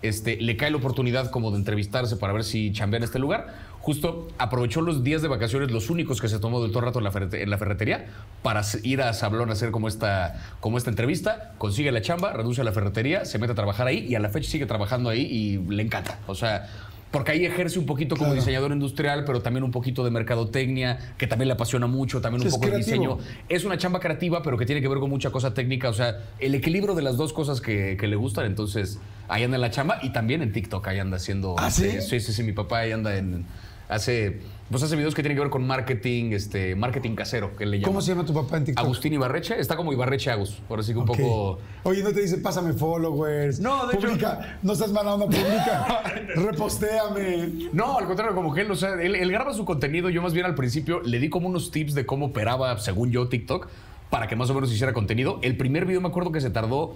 Este, 0.00 0.36
le 0.36 0.56
cae 0.56 0.70
la 0.70 0.76
oportunidad 0.76 1.28
como 1.32 1.50
de 1.50 1.56
entrevistarse 1.56 2.16
para 2.16 2.32
ver 2.32 2.44
si 2.44 2.72
chambea 2.72 2.98
en 2.98 3.04
este 3.04 3.18
lugar. 3.18 3.66
Justo 3.80 4.28
aprovechó 4.38 4.80
los 4.80 5.02
días 5.02 5.22
de 5.22 5.28
vacaciones, 5.28 5.72
los 5.72 5.90
únicos 5.90 6.20
que 6.20 6.28
se 6.28 6.38
tomó 6.38 6.62
de 6.62 6.68
todo 6.68 6.82
rato 6.82 6.98
en 6.98 7.04
la, 7.04 7.10
ferrete- 7.10 7.42
en 7.42 7.50
la 7.50 7.58
ferretería, 7.58 8.06
para 8.42 8.62
ir 8.84 9.02
a 9.02 9.12
Sablón 9.12 9.50
a 9.50 9.54
hacer 9.54 9.72
como 9.72 9.88
esta, 9.88 10.54
como 10.60 10.78
esta 10.78 10.90
entrevista. 10.90 11.54
Consigue 11.58 11.90
la 11.90 12.00
chamba, 12.00 12.32
reduce 12.32 12.60
a 12.60 12.64
la 12.64 12.70
ferretería, 12.72 13.24
se 13.24 13.40
mete 13.40 13.52
a 13.52 13.56
trabajar 13.56 13.88
ahí 13.88 14.06
y 14.08 14.14
a 14.14 14.20
la 14.20 14.28
fecha 14.28 14.48
sigue 14.48 14.66
trabajando 14.66 15.10
ahí 15.10 15.22
y 15.22 15.58
le 15.72 15.82
encanta. 15.82 16.20
O 16.28 16.36
sea, 16.36 16.68
porque 17.10 17.32
ahí 17.32 17.44
ejerce 17.46 17.78
un 17.78 17.86
poquito 17.86 18.16
como 18.16 18.28
Claro. 18.30 18.40
diseñador 18.40 18.72
industrial, 18.72 19.24
pero 19.24 19.40
también 19.40 19.64
un 19.64 19.70
poquito 19.70 20.04
de 20.04 20.10
mercadotecnia, 20.10 21.14
que 21.16 21.26
también 21.26 21.48
le 21.48 21.54
apasiona 21.54 21.86
mucho, 21.86 22.20
también 22.20 22.42
un 22.42 22.48
es 22.48 22.54
poco 22.54 22.66
de 22.70 22.76
diseño. 22.76 23.18
Es 23.48 23.64
una 23.64 23.78
chamba 23.78 23.98
creativa, 24.00 24.42
pero 24.42 24.58
que 24.58 24.66
tiene 24.66 24.82
que 24.82 24.88
ver 24.88 24.98
con 24.98 25.08
mucha 25.10 25.30
cosa 25.30 25.54
técnica. 25.54 25.88
O 25.88 25.94
sea, 25.94 26.18
el 26.38 26.54
equilibrio 26.54 26.94
de 26.94 27.02
las 27.02 27.16
dos 27.16 27.32
cosas 27.32 27.60
que, 27.60 27.96
que 27.98 28.06
le 28.06 28.16
gustan. 28.16 28.44
Entonces, 28.46 28.98
ahí 29.28 29.42
anda 29.44 29.56
en 29.56 29.62
la 29.62 29.70
chamba 29.70 29.98
y 30.02 30.10
también 30.12 30.42
en 30.42 30.52
TikTok 30.52 30.86
ahí 30.88 30.98
anda 30.98 31.16
haciendo. 31.16 31.54
¿Ah, 31.58 31.70
sí? 31.70 32.00
sí, 32.02 32.20
sí, 32.20 32.32
sí. 32.32 32.42
Mi 32.42 32.52
papá 32.52 32.80
ahí 32.80 32.92
anda 32.92 33.16
en. 33.16 33.46
Hace. 33.88 34.40
Pues 34.70 34.82
hace 34.82 34.96
videos 34.96 35.14
que 35.14 35.22
tienen 35.22 35.34
que 35.36 35.40
ver 35.40 35.48
con 35.50 35.66
marketing, 35.66 36.32
este, 36.32 36.74
marketing 36.76 37.14
casero, 37.14 37.56
que 37.56 37.64
le 37.64 37.78
llama. 37.78 37.86
¿Cómo 37.88 38.00
se 38.02 38.10
llama 38.12 38.26
tu 38.26 38.34
papá 38.34 38.58
en 38.58 38.64
TikTok? 38.66 38.84
Agustín 38.84 39.14
Ibarreche. 39.14 39.58
Está 39.58 39.76
como 39.76 39.94
Ibarreche 39.94 40.30
Agus. 40.30 40.60
Por 40.68 40.80
así 40.80 40.92
que 40.92 40.98
un 40.98 41.06
poco. 41.06 41.58
Oye, 41.84 42.02
no 42.02 42.10
te 42.12 42.20
dice, 42.20 42.36
pásame 42.36 42.74
followers. 42.74 43.60
No, 43.60 43.86
de 43.86 43.94
hecho- 43.96 44.06
publica, 44.08 44.58
No 44.62 44.74
estás 44.74 44.92
mala 44.92 45.14
onda, 45.14 45.24
publica. 45.26 46.02
repostéame. 46.36 47.70
No, 47.72 47.96
al 47.98 48.04
contrario, 48.06 48.34
como 48.34 48.52
que 48.52 48.60
él, 48.60 48.70
o 48.70 48.76
sea, 48.76 49.00
él, 49.02 49.14
él 49.14 49.32
graba 49.32 49.54
su 49.54 49.64
contenido. 49.64 50.10
Yo 50.10 50.20
más 50.20 50.34
bien 50.34 50.44
al 50.44 50.54
principio 50.54 51.00
le 51.02 51.18
di 51.18 51.30
como 51.30 51.48
unos 51.48 51.70
tips 51.70 51.94
de 51.94 52.04
cómo 52.04 52.26
operaba, 52.26 52.76
según 52.78 53.10
yo, 53.10 53.28
TikTok, 53.28 53.68
para 54.10 54.26
que 54.28 54.36
más 54.36 54.50
o 54.50 54.54
menos 54.54 54.70
hiciera 54.70 54.92
contenido. 54.92 55.38
El 55.40 55.56
primer 55.56 55.86
video 55.86 56.02
me 56.02 56.08
acuerdo 56.08 56.30
que 56.30 56.42
se 56.42 56.50
tardó 56.50 56.94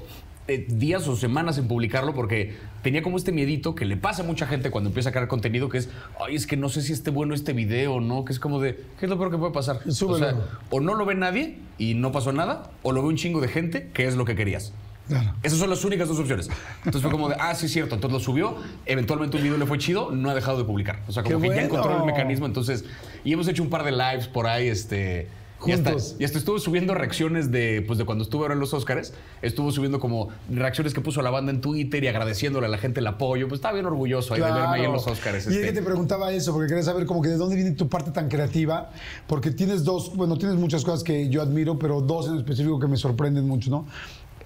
eh, 0.49 0.67
días 0.69 1.07
o 1.09 1.17
semanas 1.17 1.59
en 1.59 1.69
publicarlo 1.69 2.15
porque 2.15 2.57
tenía 2.83 3.03
como 3.03 3.17
este 3.17 3.31
miedito 3.33 3.75
que 3.75 3.85
le 3.85 3.97
pasa 3.97 4.23
a 4.23 4.27
mucha 4.27 4.47
gente 4.47 4.71
cuando 4.71 4.91
empieza 4.91 5.11
a 5.11 5.13
crear 5.13 5.29
contenido, 5.29 5.69
que 5.69 5.79
es, 5.79 5.89
ay, 6.21 6.35
es 6.35 6.47
que 6.47 6.57
no 6.57 6.69
sé 6.69 6.83
si 6.83 6.93
esté 6.93 7.11
bueno 7.11 7.35
este 7.35 7.53
video, 7.53 8.01
¿no? 8.01 8.25
Que 8.25 8.33
es 8.33 8.41
como 8.41 8.61
de, 8.61 8.77
¿qué 8.99 9.07
es 9.07 9.11
lo 9.11 9.17
peor 9.19 9.31
que 9.31 9.39
puede 9.39 9.53
pasar? 9.53 9.81
O 9.87 10.19
sea, 10.19 10.35
o 10.71 10.81
no 10.81 10.95
lo 10.95 11.07
ve 11.07 11.15
nadie 11.15 11.59
y 11.79 11.95
no 11.95 12.13
pasó 12.13 12.33
nada, 12.33 12.71
o 12.83 12.93
lo 12.93 13.03
ve 13.03 13.09
un 13.09 13.17
chingo 13.17 13.41
de 13.41 13.49
gente, 13.49 13.91
que 13.95 14.07
es 14.07 14.17
lo 14.17 14.25
que 14.25 14.35
querías. 14.35 14.73
Claro. 15.09 15.35
Esas 15.43 15.59
son 15.59 15.69
las 15.69 15.85
únicas 15.85 16.09
dos 16.09 16.19
opciones. 16.19 16.49
Entonces 16.79 17.03
fue 17.03 17.11
como 17.11 17.29
de, 17.29 17.37
ah, 17.39 17.55
sí, 17.55 17.67
es 17.67 17.73
cierto. 17.73 17.97
Entonces 17.97 18.19
lo 18.19 18.21
subió. 18.21 18.57
Eventualmente 18.87 19.37
un 19.37 19.43
video 19.43 19.59
le 19.59 19.67
fue 19.67 19.79
chido, 19.79 20.13
no 20.13 20.31
ha 20.31 20.35
dejado 20.35 20.59
de 20.59 20.65
publicar. 20.65 21.01
O 21.09 21.13
sea, 21.13 21.23
como 21.23 21.41
¡Qué 21.41 21.49
que 21.49 21.55
ya 21.55 21.63
bueno! 21.63 21.77
encontró 21.77 21.99
el 21.99 22.07
mecanismo. 22.07 22.47
Entonces, 22.47 22.85
y 23.25 23.33
hemos 23.33 23.49
hecho 23.49 23.63
un 23.63 23.69
par 23.69 23.85
de 23.85 23.93
lives 23.93 24.29
por 24.29 24.47
ahí, 24.47 24.69
este. 24.69 25.29
Y 25.67 25.73
hasta, 25.73 25.95
y 26.19 26.25
hasta 26.25 26.39
estuvo 26.39 26.59
subiendo 26.59 26.95
reacciones 26.95 27.51
de, 27.51 27.85
pues 27.87 27.99
de 27.99 28.05
cuando 28.05 28.25
estuvo 28.25 28.43
ahora 28.43 28.55
en 28.55 28.61
los 28.61 28.75
Oscars. 28.75 29.13
Estuvo 29.43 29.71
subiendo 29.73 30.01
como 30.01 30.29
reacciones 30.51 30.95
que 30.95 31.01
puso 31.01 31.23
la 31.23 31.31
banda 31.31 31.53
en 31.53 31.61
Twitter 31.61 32.03
y 32.05 32.09
agradeciéndole 32.09 32.67
a 32.67 32.69
la 32.69 32.79
gente 32.79 33.01
el 33.01 33.07
apoyo. 33.07 33.49
Pues 33.49 33.59
estaba 33.59 33.75
bien 33.75 33.87
orgulloso 33.87 34.35
ahí 34.35 34.41
de 34.41 34.53
verme 34.53 34.77
ahí 34.77 34.85
en 34.85 34.93
los 34.93 35.07
Oscars. 35.07 35.47
Y 35.47 35.51
es 35.51 35.57
este. 35.57 35.67
que 35.67 35.73
te 35.73 35.83
preguntaba 35.83 36.33
eso, 36.33 36.53
porque 36.53 36.69
quería 36.69 36.83
saber 36.83 37.07
como 37.07 37.23
que 37.23 37.29
de 37.29 37.37
dónde 37.37 37.57
viene 37.57 37.73
tu 37.73 37.89
parte 37.89 38.11
tan 38.11 38.29
creativa, 38.29 38.91
porque 39.27 39.51
tienes 39.51 39.85
dos, 39.85 40.15
bueno, 40.17 40.37
tienes 40.37 40.57
muchas 40.57 40.85
cosas 40.85 41.03
que 41.03 41.29
yo 41.29 41.43
admiro, 41.43 41.79
pero 41.79 42.01
dos 42.01 42.29
en 42.29 42.37
específico 42.37 42.79
que 42.79 42.87
me 42.87 42.97
sorprenden 42.97 43.47
mucho, 43.47 43.71
¿no? 43.71 43.87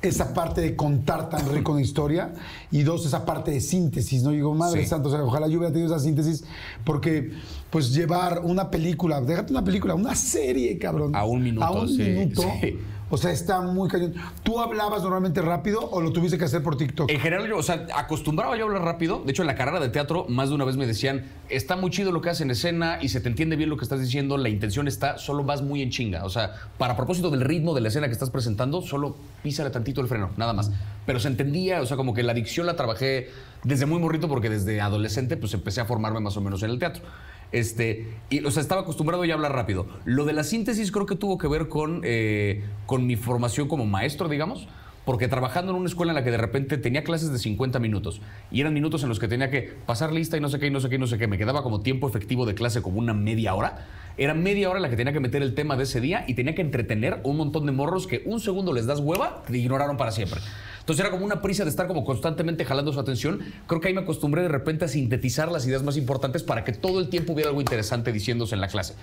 Esa 0.02 0.34
parte 0.34 0.60
de 0.60 0.76
contar 0.76 1.28
tan 1.30 1.48
rico 1.52 1.72
una 1.72 1.80
historia 1.80 2.32
y 2.70 2.82
dos, 2.82 3.06
esa 3.06 3.24
parte 3.24 3.50
de 3.50 3.60
síntesis, 3.60 4.22
¿no? 4.22 4.32
Y 4.32 4.36
digo, 4.36 4.54
madre 4.54 4.82
Sí. 4.82 4.88
santa, 4.88 5.08
o 5.08 5.10
sea, 5.10 5.22
ojalá 5.24 5.48
yo 5.48 5.58
hubiera 5.58 5.72
tenido 5.72 5.94
esa 5.94 6.02
síntesis, 6.04 6.44
porque 6.84 7.32
pues 7.70 7.92
llevar 7.94 8.40
una 8.44 8.70
película, 8.70 9.20
déjate 9.20 9.52
una 9.52 9.64
película, 9.64 9.94
una 9.94 10.14
serie, 10.14 10.78
cabrón. 10.78 11.14
A 11.16 11.24
un 11.24 11.42
minuto, 11.42 11.64
A 11.66 11.70
un 11.72 11.88
sí, 11.88 12.02
minuto. 12.02 12.42
sí. 12.60 12.78
O 13.08 13.16
sea, 13.16 13.30
está 13.30 13.60
muy 13.60 13.88
cañón. 13.88 14.14
¿Tú 14.42 14.58
hablabas 14.60 15.02
normalmente 15.02 15.40
rápido 15.40 15.88
o 15.90 16.00
lo 16.00 16.12
tuviste 16.12 16.38
que 16.38 16.44
hacer 16.44 16.64
por 16.64 16.76
TikTok? 16.76 17.08
En 17.08 17.20
general, 17.20 17.48
yo, 17.48 17.56
o 17.56 17.62
sea, 17.62 17.86
acostumbraba 17.94 18.56
yo 18.56 18.64
a 18.64 18.66
hablar 18.66 18.82
rápido. 18.82 19.22
De 19.24 19.30
hecho, 19.30 19.42
en 19.42 19.46
la 19.46 19.54
carrera 19.54 19.78
de 19.78 19.90
teatro, 19.90 20.26
más 20.28 20.48
de 20.48 20.56
una 20.56 20.64
vez 20.64 20.76
me 20.76 20.88
decían, 20.88 21.24
está 21.48 21.76
muy 21.76 21.90
chido 21.90 22.10
lo 22.10 22.20
que 22.20 22.30
haces 22.30 22.40
en 22.40 22.50
escena 22.50 22.98
y 23.00 23.08
se 23.08 23.20
te 23.20 23.28
entiende 23.28 23.54
bien 23.54 23.70
lo 23.70 23.76
que 23.76 23.84
estás 23.84 24.00
diciendo, 24.00 24.36
la 24.36 24.48
intención 24.48 24.88
está, 24.88 25.18
solo 25.18 25.44
vas 25.44 25.62
muy 25.62 25.82
en 25.82 25.90
chinga. 25.90 26.24
O 26.24 26.30
sea, 26.30 26.54
para 26.78 26.96
propósito 26.96 27.30
del 27.30 27.42
ritmo 27.42 27.74
de 27.74 27.80
la 27.80 27.88
escena 27.88 28.08
que 28.08 28.12
estás 28.12 28.30
presentando, 28.30 28.82
solo 28.82 29.16
písale 29.40 29.70
tantito 29.70 30.00
el 30.00 30.08
freno, 30.08 30.30
nada 30.36 30.52
más. 30.52 30.72
Pero 31.06 31.20
se 31.20 31.28
entendía, 31.28 31.82
o 31.82 31.86
sea, 31.86 31.96
como 31.96 32.12
que 32.12 32.24
la 32.24 32.34
dicción 32.34 32.66
la 32.66 32.74
trabajé 32.74 33.30
desde 33.62 33.86
muy 33.86 34.00
morrito 34.00 34.28
porque 34.28 34.50
desde 34.50 34.80
adolescente, 34.80 35.36
pues 35.36 35.54
empecé 35.54 35.80
a 35.80 35.84
formarme 35.84 36.18
más 36.18 36.36
o 36.36 36.40
menos 36.40 36.60
en 36.64 36.70
el 36.70 36.80
teatro. 36.80 37.04
Este, 37.52 38.06
y, 38.30 38.44
o 38.44 38.50
sea, 38.50 38.60
estaba 38.60 38.82
acostumbrado 38.82 39.24
ya 39.24 39.34
a 39.34 39.36
hablar 39.36 39.52
rápido. 39.52 39.86
Lo 40.04 40.24
de 40.24 40.32
la 40.32 40.44
síntesis 40.44 40.90
creo 40.92 41.06
que 41.06 41.16
tuvo 41.16 41.38
que 41.38 41.48
ver 41.48 41.68
con, 41.68 42.00
eh, 42.04 42.64
con 42.86 43.06
mi 43.06 43.16
formación 43.16 43.68
como 43.68 43.86
maestro, 43.86 44.28
digamos. 44.28 44.68
Porque 45.06 45.28
trabajando 45.28 45.70
en 45.70 45.78
una 45.78 45.86
escuela 45.86 46.10
en 46.10 46.16
la 46.16 46.24
que 46.24 46.32
de 46.32 46.36
repente 46.36 46.78
tenía 46.78 47.04
clases 47.04 47.30
de 47.30 47.38
50 47.38 47.78
minutos 47.78 48.20
y 48.50 48.60
eran 48.60 48.74
minutos 48.74 49.04
en 49.04 49.08
los 49.08 49.20
que 49.20 49.28
tenía 49.28 49.50
que 49.50 49.72
pasar 49.86 50.12
lista 50.12 50.36
y 50.36 50.40
no 50.40 50.48
sé 50.48 50.58
qué, 50.58 50.66
y 50.66 50.70
no 50.70 50.80
sé 50.80 50.88
qué, 50.88 50.96
y 50.96 50.98
no 50.98 51.06
sé 51.06 51.16
qué, 51.16 51.28
me 51.28 51.38
quedaba 51.38 51.62
como 51.62 51.80
tiempo 51.80 52.08
efectivo 52.08 52.44
de 52.44 52.56
clase 52.56 52.82
como 52.82 52.98
una 52.98 53.14
media 53.14 53.54
hora. 53.54 53.86
Era 54.16 54.34
media 54.34 54.68
hora 54.68 54.80
la 54.80 54.90
que 54.90 54.96
tenía 54.96 55.12
que 55.12 55.20
meter 55.20 55.42
el 55.42 55.54
tema 55.54 55.76
de 55.76 55.84
ese 55.84 56.00
día 56.00 56.24
y 56.26 56.34
tenía 56.34 56.56
que 56.56 56.62
entretener 56.62 57.20
un 57.22 57.36
montón 57.36 57.66
de 57.66 57.72
morros 57.72 58.08
que 58.08 58.24
un 58.26 58.40
segundo 58.40 58.72
les 58.72 58.86
das 58.86 58.98
hueva, 58.98 59.44
te 59.46 59.56
ignoraron 59.56 59.96
para 59.96 60.10
siempre. 60.10 60.40
Entonces 60.86 61.04
era 61.04 61.10
como 61.10 61.24
una 61.24 61.42
prisa 61.42 61.64
de 61.64 61.70
estar 61.70 61.88
como 61.88 62.04
constantemente 62.04 62.64
jalando 62.64 62.92
su 62.92 63.00
atención. 63.00 63.40
Creo 63.66 63.80
que 63.80 63.88
ahí 63.88 63.94
me 63.94 64.02
acostumbré 64.02 64.42
de 64.42 64.48
repente 64.48 64.84
a 64.84 64.88
sintetizar 64.88 65.50
las 65.50 65.66
ideas 65.66 65.82
más 65.82 65.96
importantes 65.96 66.44
para 66.44 66.62
que 66.62 66.70
todo 66.70 67.00
el 67.00 67.08
tiempo 67.08 67.32
hubiera 67.32 67.48
algo 67.50 67.60
interesante 67.60 68.12
diciéndose 68.12 68.54
en 68.54 68.60
la 68.60 68.68
clase. 68.68 68.94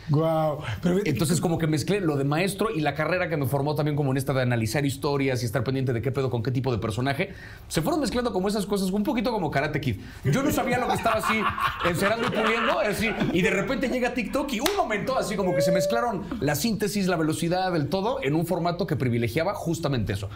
Pero 0.82 0.96
fíjate- 0.96 1.10
Entonces 1.10 1.42
como 1.42 1.58
que 1.58 1.68
mezclé 1.68 2.00
lo 2.00 2.16
de 2.16 2.24
maestro 2.24 2.70
y 2.74 2.80
la 2.80 2.94
carrera 2.96 3.28
que 3.28 3.36
me 3.36 3.48
formó 3.48 3.76
también 3.76 3.98
como 3.98 4.12
en 4.12 4.18
esta 4.18 4.32
de 4.32 4.42
analizar 4.44 4.86
historias 4.86 5.44
y 5.44 5.46
estar 5.46 5.66
pendiente 5.66 5.92
de 5.92 6.02
qué 6.02 6.14
pedo 6.14 6.30
con 6.30 6.42
qué 6.42 6.52
tipo 6.52 6.72
de 6.72 6.78
personaje. 6.78 7.34
Se 7.68 7.82
fueron 7.82 8.00
mezclando 8.00 8.32
como 8.32 8.48
esas 8.48 8.66
cosas, 8.66 8.90
un 8.92 9.04
poquito 9.04 9.34
como 9.34 9.52
Karate 9.52 9.82
Kid. 9.82 9.98
Yo 10.24 10.42
no 10.42 10.52
sabía 10.54 10.78
lo 10.78 10.88
que 10.88 10.94
estaba 10.94 11.18
así 11.18 11.42
encerrando 11.86 12.28
y 12.30 12.32
puliendo, 12.32 12.80
así, 12.80 13.10
y 13.34 13.42
de 13.42 13.50
repente 13.50 13.90
llega 13.90 14.14
TikTok 14.14 14.54
y 14.54 14.62
un 14.62 14.74
momento 14.78 15.18
así 15.18 15.36
como 15.36 15.54
que 15.54 15.62
se 15.62 15.74
mezclaron 15.74 16.24
la 16.40 16.56
síntesis, 16.56 17.08
la 17.08 17.18
velocidad, 17.18 17.74
del 17.74 17.90
todo 17.90 18.20
en 18.24 18.36
un 18.36 18.46
formato 18.48 18.88
que 18.88 18.96
privilegiaba 18.96 19.54
justamente 19.54 20.14
eso. 20.14 20.30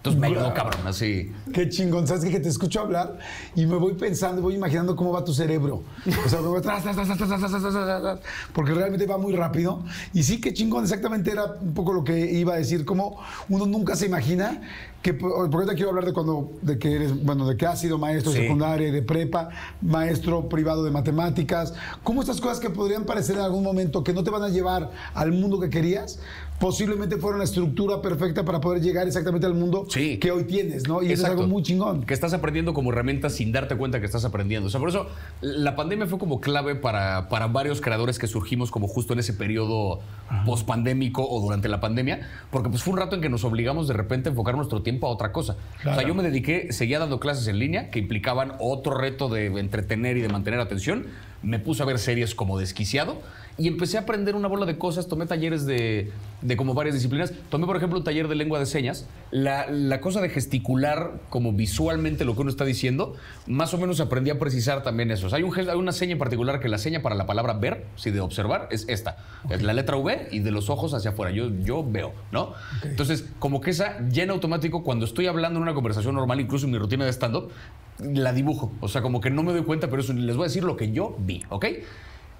Entonces 0.00 0.18
me 0.18 0.28
ayudó, 0.28 0.54
cabrón, 0.54 0.80
así. 0.86 1.30
Qué 1.52 1.68
chingón, 1.68 2.06
¿sabes 2.06 2.24
qué? 2.24 2.30
Que 2.30 2.40
te 2.40 2.48
escucho 2.48 2.80
hablar 2.80 3.18
y 3.54 3.66
me 3.66 3.76
voy 3.76 3.92
pensando, 3.92 4.40
voy 4.40 4.54
imaginando 4.54 4.96
cómo 4.96 5.12
va 5.12 5.22
tu 5.22 5.34
cerebro. 5.34 5.82
O 6.24 6.28
sea, 6.28 6.40
me 6.40 6.48
voy 6.48 6.62
tras, 6.62 6.82
tras, 6.82 6.96
tras, 6.96 7.18
tras, 7.18 8.18
porque 8.54 8.72
realmente 8.72 9.04
va 9.04 9.18
muy 9.18 9.34
rápido. 9.34 9.84
Y 10.14 10.22
sí, 10.22 10.40
qué 10.40 10.54
chingón, 10.54 10.84
exactamente 10.84 11.30
era 11.30 11.44
un 11.60 11.74
poco 11.74 11.92
lo 11.92 12.02
que 12.02 12.18
iba 12.32 12.54
a 12.54 12.56
decir, 12.56 12.86
como 12.86 13.20
uno 13.50 13.66
nunca 13.66 13.94
se 13.94 14.06
imagina 14.06 14.62
que, 15.02 15.12
porque 15.12 15.66
te 15.66 15.74
quiero 15.74 15.90
hablar 15.90 16.04
de 16.06 16.14
cuando, 16.14 16.52
de 16.62 16.78
que 16.78 16.94
eres, 16.94 17.24
bueno, 17.24 17.46
de 17.46 17.56
que 17.56 17.66
has 17.66 17.80
sido 17.80 17.98
maestro 17.98 18.32
sí. 18.32 18.38
secundario, 18.38 18.90
de 18.92 19.02
prepa, 19.02 19.50
maestro 19.82 20.48
privado 20.48 20.82
de 20.82 20.90
matemáticas, 20.90 21.74
cómo 22.02 22.22
estas 22.22 22.40
cosas 22.40 22.58
que 22.58 22.70
podrían 22.70 23.04
parecer 23.04 23.36
en 23.36 23.42
algún 23.42 23.64
momento 23.64 24.02
que 24.04 24.12
no 24.12 24.24
te 24.24 24.30
van 24.30 24.42
a 24.42 24.48
llevar 24.48 24.90
al 25.14 25.32
mundo 25.32 25.60
que 25.60 25.70
querías, 25.70 26.20
posiblemente 26.60 27.16
fueron 27.16 27.38
la 27.38 27.44
estructura 27.44 28.02
perfecta 28.02 28.44
para 28.44 28.60
poder 28.60 28.82
llegar 28.82 29.06
exactamente 29.06 29.46
al 29.46 29.54
mundo 29.54 29.86
Sí. 29.88 30.18
que 30.18 30.30
hoy 30.30 30.44
tienes, 30.44 30.86
¿no? 30.86 31.02
Y 31.02 31.10
eso 31.10 31.24
es 31.24 31.30
algo 31.30 31.46
muy 31.46 31.62
chingón. 31.62 32.04
Que 32.04 32.12
estás 32.12 32.34
aprendiendo 32.34 32.74
como 32.74 32.92
herramienta 32.92 33.30
sin 33.30 33.50
darte 33.50 33.76
cuenta 33.76 33.98
que 33.98 34.04
estás 34.04 34.26
aprendiendo. 34.26 34.66
O 34.66 34.70
sea, 34.70 34.78
por 34.78 34.90
eso 34.90 35.06
la 35.40 35.74
pandemia 35.74 36.06
fue 36.06 36.18
como 36.18 36.40
clave 36.40 36.74
para, 36.74 37.30
para 37.30 37.46
varios 37.46 37.80
creadores 37.80 38.18
que 38.18 38.26
surgimos 38.26 38.70
como 38.70 38.88
justo 38.88 39.14
en 39.14 39.20
ese 39.20 39.32
periodo 39.32 40.00
pospandémico 40.44 41.26
o 41.26 41.40
durante 41.40 41.66
la 41.68 41.80
pandemia, 41.80 42.28
porque 42.50 42.68
pues 42.68 42.82
fue 42.82 42.92
un 42.92 42.98
rato 42.98 43.16
en 43.16 43.22
que 43.22 43.30
nos 43.30 43.42
obligamos 43.44 43.88
de 43.88 43.94
repente 43.94 44.28
a 44.28 44.32
enfocar 44.32 44.54
nuestro 44.54 44.82
tiempo 44.82 45.06
a 45.06 45.10
otra 45.10 45.32
cosa. 45.32 45.56
O 45.80 45.94
sea, 45.94 46.06
yo 46.06 46.14
me 46.14 46.22
dediqué, 46.22 46.72
seguía 46.74 46.98
dando 46.98 47.20
clases 47.20 47.46
en 47.48 47.58
línea 47.58 47.90
que 47.90 47.98
implicaban 47.98 48.52
otro 48.60 48.94
reto 48.98 49.30
de 49.30 49.46
entretener 49.46 50.18
y 50.18 50.20
de 50.20 50.28
mantener 50.28 50.60
atención. 50.60 51.06
Me 51.42 51.58
puse 51.58 51.82
a 51.82 51.86
ver 51.86 51.98
series 51.98 52.34
como 52.34 52.58
Desquiciado 52.58 53.16
y 53.60 53.68
empecé 53.68 53.98
a 53.98 54.00
aprender 54.00 54.34
una 54.34 54.48
bola 54.48 54.64
de 54.64 54.78
cosas. 54.78 55.06
Tomé 55.06 55.26
talleres 55.26 55.66
de, 55.66 56.10
de 56.40 56.56
como 56.56 56.72
varias 56.72 56.94
disciplinas. 56.94 57.34
Tomé, 57.50 57.66
por 57.66 57.76
ejemplo, 57.76 57.98
un 57.98 58.04
taller 58.04 58.26
de 58.26 58.34
lengua 58.34 58.58
de 58.58 58.64
señas. 58.64 59.06
La, 59.30 59.70
la 59.70 60.00
cosa 60.00 60.22
de 60.22 60.30
gesticular 60.30 61.20
como 61.28 61.52
visualmente 61.52 62.24
lo 62.24 62.34
que 62.34 62.40
uno 62.40 62.50
está 62.50 62.64
diciendo, 62.64 63.16
más 63.46 63.74
o 63.74 63.78
menos 63.78 64.00
aprendí 64.00 64.30
a 64.30 64.38
precisar 64.38 64.82
también 64.82 65.10
eso. 65.10 65.26
O 65.26 65.28
sea, 65.28 65.36
hay, 65.36 65.42
un, 65.42 65.54
hay 65.56 65.76
una 65.76 65.92
seña 65.92 66.12
en 66.12 66.18
particular 66.18 66.58
que 66.58 66.70
la 66.70 66.78
seña 66.78 67.02
para 67.02 67.14
la 67.14 67.26
palabra 67.26 67.52
ver, 67.52 67.84
si 67.96 68.10
de 68.10 68.20
observar, 68.20 68.68
es 68.70 68.86
esta. 68.88 69.18
Es 69.50 69.62
la 69.62 69.74
letra 69.74 69.98
V 69.98 70.28
y 70.30 70.38
de 70.38 70.50
los 70.50 70.70
ojos 70.70 70.94
hacia 70.94 71.10
afuera. 71.10 71.30
Yo, 71.30 71.50
yo 71.62 71.84
veo, 71.86 72.14
¿no? 72.32 72.54
Entonces, 72.82 73.26
como 73.38 73.60
que 73.60 73.70
esa 73.70 73.98
en 73.98 74.30
automático, 74.30 74.82
cuando 74.82 75.04
estoy 75.04 75.26
hablando 75.26 75.58
en 75.58 75.64
una 75.64 75.74
conversación 75.74 76.14
normal, 76.14 76.40
incluso 76.40 76.64
en 76.64 76.72
mi 76.72 76.78
rutina 76.78 77.04
de 77.04 77.12
stand-up, 77.12 77.50
la 77.98 78.32
dibujo. 78.32 78.72
O 78.80 78.88
sea, 78.88 79.02
como 79.02 79.20
que 79.20 79.28
no 79.28 79.42
me 79.42 79.52
doy 79.52 79.64
cuenta, 79.64 79.90
pero 79.90 80.00
eso, 80.00 80.14
les 80.14 80.36
voy 80.36 80.44
a 80.44 80.48
decir 80.48 80.64
lo 80.64 80.76
que 80.76 80.92
yo 80.92 81.14
vi, 81.18 81.42
¿ok? 81.50 81.66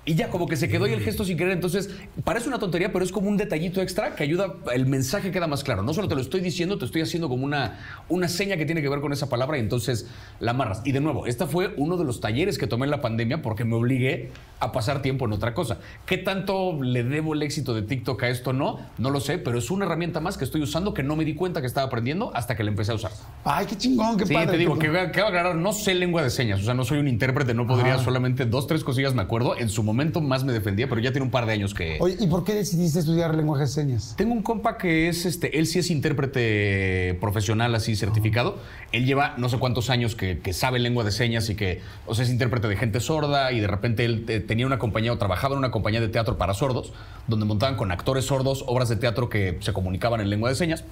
Y 0.06 0.14
ya, 0.14 0.30
como 0.30 0.46
que 0.48 0.56
se 0.56 0.68
quedó 0.68 0.86
ahí 0.86 0.94
el 0.94 1.00
gesto 1.02 1.24
sin 1.24 1.36
querer. 1.36 1.52
Entonces, 1.52 1.90
parece 2.24 2.48
una 2.48 2.58
tontería, 2.58 2.90
pero 2.90 3.04
es 3.04 3.12
como 3.12 3.28
un 3.28 3.36
detallito 3.36 3.82
extra 3.82 4.14
que 4.14 4.22
ayuda, 4.24 4.54
el 4.72 4.86
mensaje 4.86 5.30
queda 5.30 5.46
más 5.46 5.62
claro. 5.62 5.82
No 5.82 5.92
solo 5.92 6.08
te 6.08 6.14
lo 6.14 6.22
estoy 6.22 6.40
diciendo, 6.40 6.78
te 6.78 6.86
estoy 6.86 7.02
haciendo 7.02 7.28
como 7.28 7.44
una, 7.44 7.78
una 8.08 8.26
seña 8.28 8.56
que 8.56 8.64
tiene 8.64 8.80
que 8.80 8.88
ver 8.88 9.00
con 9.00 9.12
esa 9.12 9.28
palabra 9.28 9.58
y 9.58 9.60
entonces 9.60 10.08
la 10.40 10.52
amarras. 10.52 10.80
Y 10.86 10.92
de 10.92 11.00
nuevo, 11.00 11.26
este 11.26 11.46
fue 11.46 11.74
uno 11.76 11.98
de 11.98 12.04
los 12.04 12.20
talleres 12.20 12.56
que 12.56 12.66
tomé 12.66 12.86
en 12.86 12.90
la 12.90 13.02
pandemia 13.02 13.42
porque 13.42 13.64
me 13.64 13.76
obligué 13.76 14.30
a 14.58 14.72
pasar 14.72 15.02
tiempo 15.02 15.26
en 15.26 15.32
otra 15.32 15.52
cosa. 15.54 15.78
¿Qué 16.06 16.16
tanto 16.18 16.82
le 16.82 17.04
debo 17.04 17.34
el 17.34 17.42
éxito 17.42 17.74
de 17.74 17.82
TikTok 17.82 18.22
a 18.22 18.28
esto? 18.30 18.52
No, 18.54 18.80
no 18.98 19.10
lo 19.10 19.20
sé, 19.20 19.38
pero 19.38 19.58
es 19.58 19.70
una 19.70 19.84
herramienta 19.84 20.20
más 20.20 20.38
que 20.38 20.44
estoy 20.44 20.62
usando 20.62 20.92
que 20.94 21.02
no 21.02 21.14
me 21.14 21.24
di 21.26 21.34
cuenta 21.34 21.60
que 21.60 21.66
estaba 21.66 21.86
aprendiendo 21.86 22.32
hasta 22.34 22.56
que 22.56 22.64
la 22.64 22.70
empecé 22.70 22.92
a 22.92 22.94
usar. 22.94 23.12
Ay, 23.44 23.66
qué 23.66 23.76
chingón, 23.76 24.16
qué 24.16 24.24
Sí, 24.26 24.32
padre. 24.34 24.52
te 24.52 24.56
digo, 24.56 24.78
que 24.78 24.90
que 24.90 24.98
a 24.98 25.02
aclarar, 25.28 25.54
no 25.56 25.72
sé 25.72 25.94
lengua 25.94 26.22
de 26.22 26.30
señas, 26.30 26.60
o 26.60 26.64
sea, 26.64 26.74
no 26.74 26.84
soy 26.84 26.98
un 26.98 27.06
intérprete, 27.08 27.54
no 27.54 27.66
podría 27.66 27.98
solamente 27.98 28.44
dos, 28.46 28.66
tres 28.66 28.82
cosillas 28.82 29.14
me 29.14 29.22
acuerdo. 29.22 29.56
En 29.56 29.68
su 29.68 29.82
momento 29.82 29.89
más 29.92 30.44
me 30.44 30.52
defendía, 30.52 30.88
pero 30.88 31.00
ya 31.00 31.12
tiene 31.12 31.24
un 31.24 31.30
par 31.30 31.46
de 31.46 31.52
años 31.52 31.74
que... 31.74 31.98
Oye, 32.00 32.16
¿y 32.18 32.26
por 32.26 32.44
qué 32.44 32.54
decidiste 32.54 33.00
estudiar 33.00 33.34
lenguaje 33.34 33.62
de 33.62 33.68
señas? 33.68 34.14
Tengo 34.16 34.32
un 34.32 34.42
compa 34.42 34.78
que 34.78 35.08
es, 35.08 35.26
este, 35.26 35.58
él 35.58 35.66
sí 35.66 35.78
es 35.78 35.90
intérprete 35.90 37.16
profesional, 37.20 37.74
así 37.74 37.96
certificado. 37.96 38.58
Él 38.92 39.06
lleva 39.06 39.34
no 39.38 39.48
sé 39.48 39.58
cuántos 39.58 39.90
años 39.90 40.14
que, 40.14 40.38
que 40.38 40.52
sabe 40.52 40.78
lengua 40.78 41.04
de 41.04 41.12
señas 41.12 41.48
y 41.50 41.54
que, 41.54 41.80
o 42.06 42.14
sea, 42.14 42.24
es 42.24 42.30
intérprete 42.30 42.68
de 42.68 42.76
gente 42.76 43.00
sorda 43.00 43.52
y 43.52 43.60
de 43.60 43.66
repente 43.66 44.04
él 44.04 44.24
eh, 44.28 44.40
tenía 44.40 44.66
una 44.66 44.78
compañía 44.78 45.12
o 45.12 45.18
trabajaba 45.18 45.54
en 45.54 45.58
una 45.58 45.70
compañía 45.70 46.00
de 46.00 46.08
teatro 46.08 46.38
para 46.38 46.54
sordos, 46.54 46.92
donde 47.26 47.46
montaban 47.46 47.76
con 47.76 47.92
actores 47.92 48.24
sordos 48.24 48.64
obras 48.66 48.88
de 48.88 48.96
teatro 48.96 49.28
que 49.28 49.58
se 49.60 49.72
comunicaban 49.72 50.20
en 50.20 50.30
lengua 50.30 50.48
de 50.48 50.54
señas. 50.54 50.84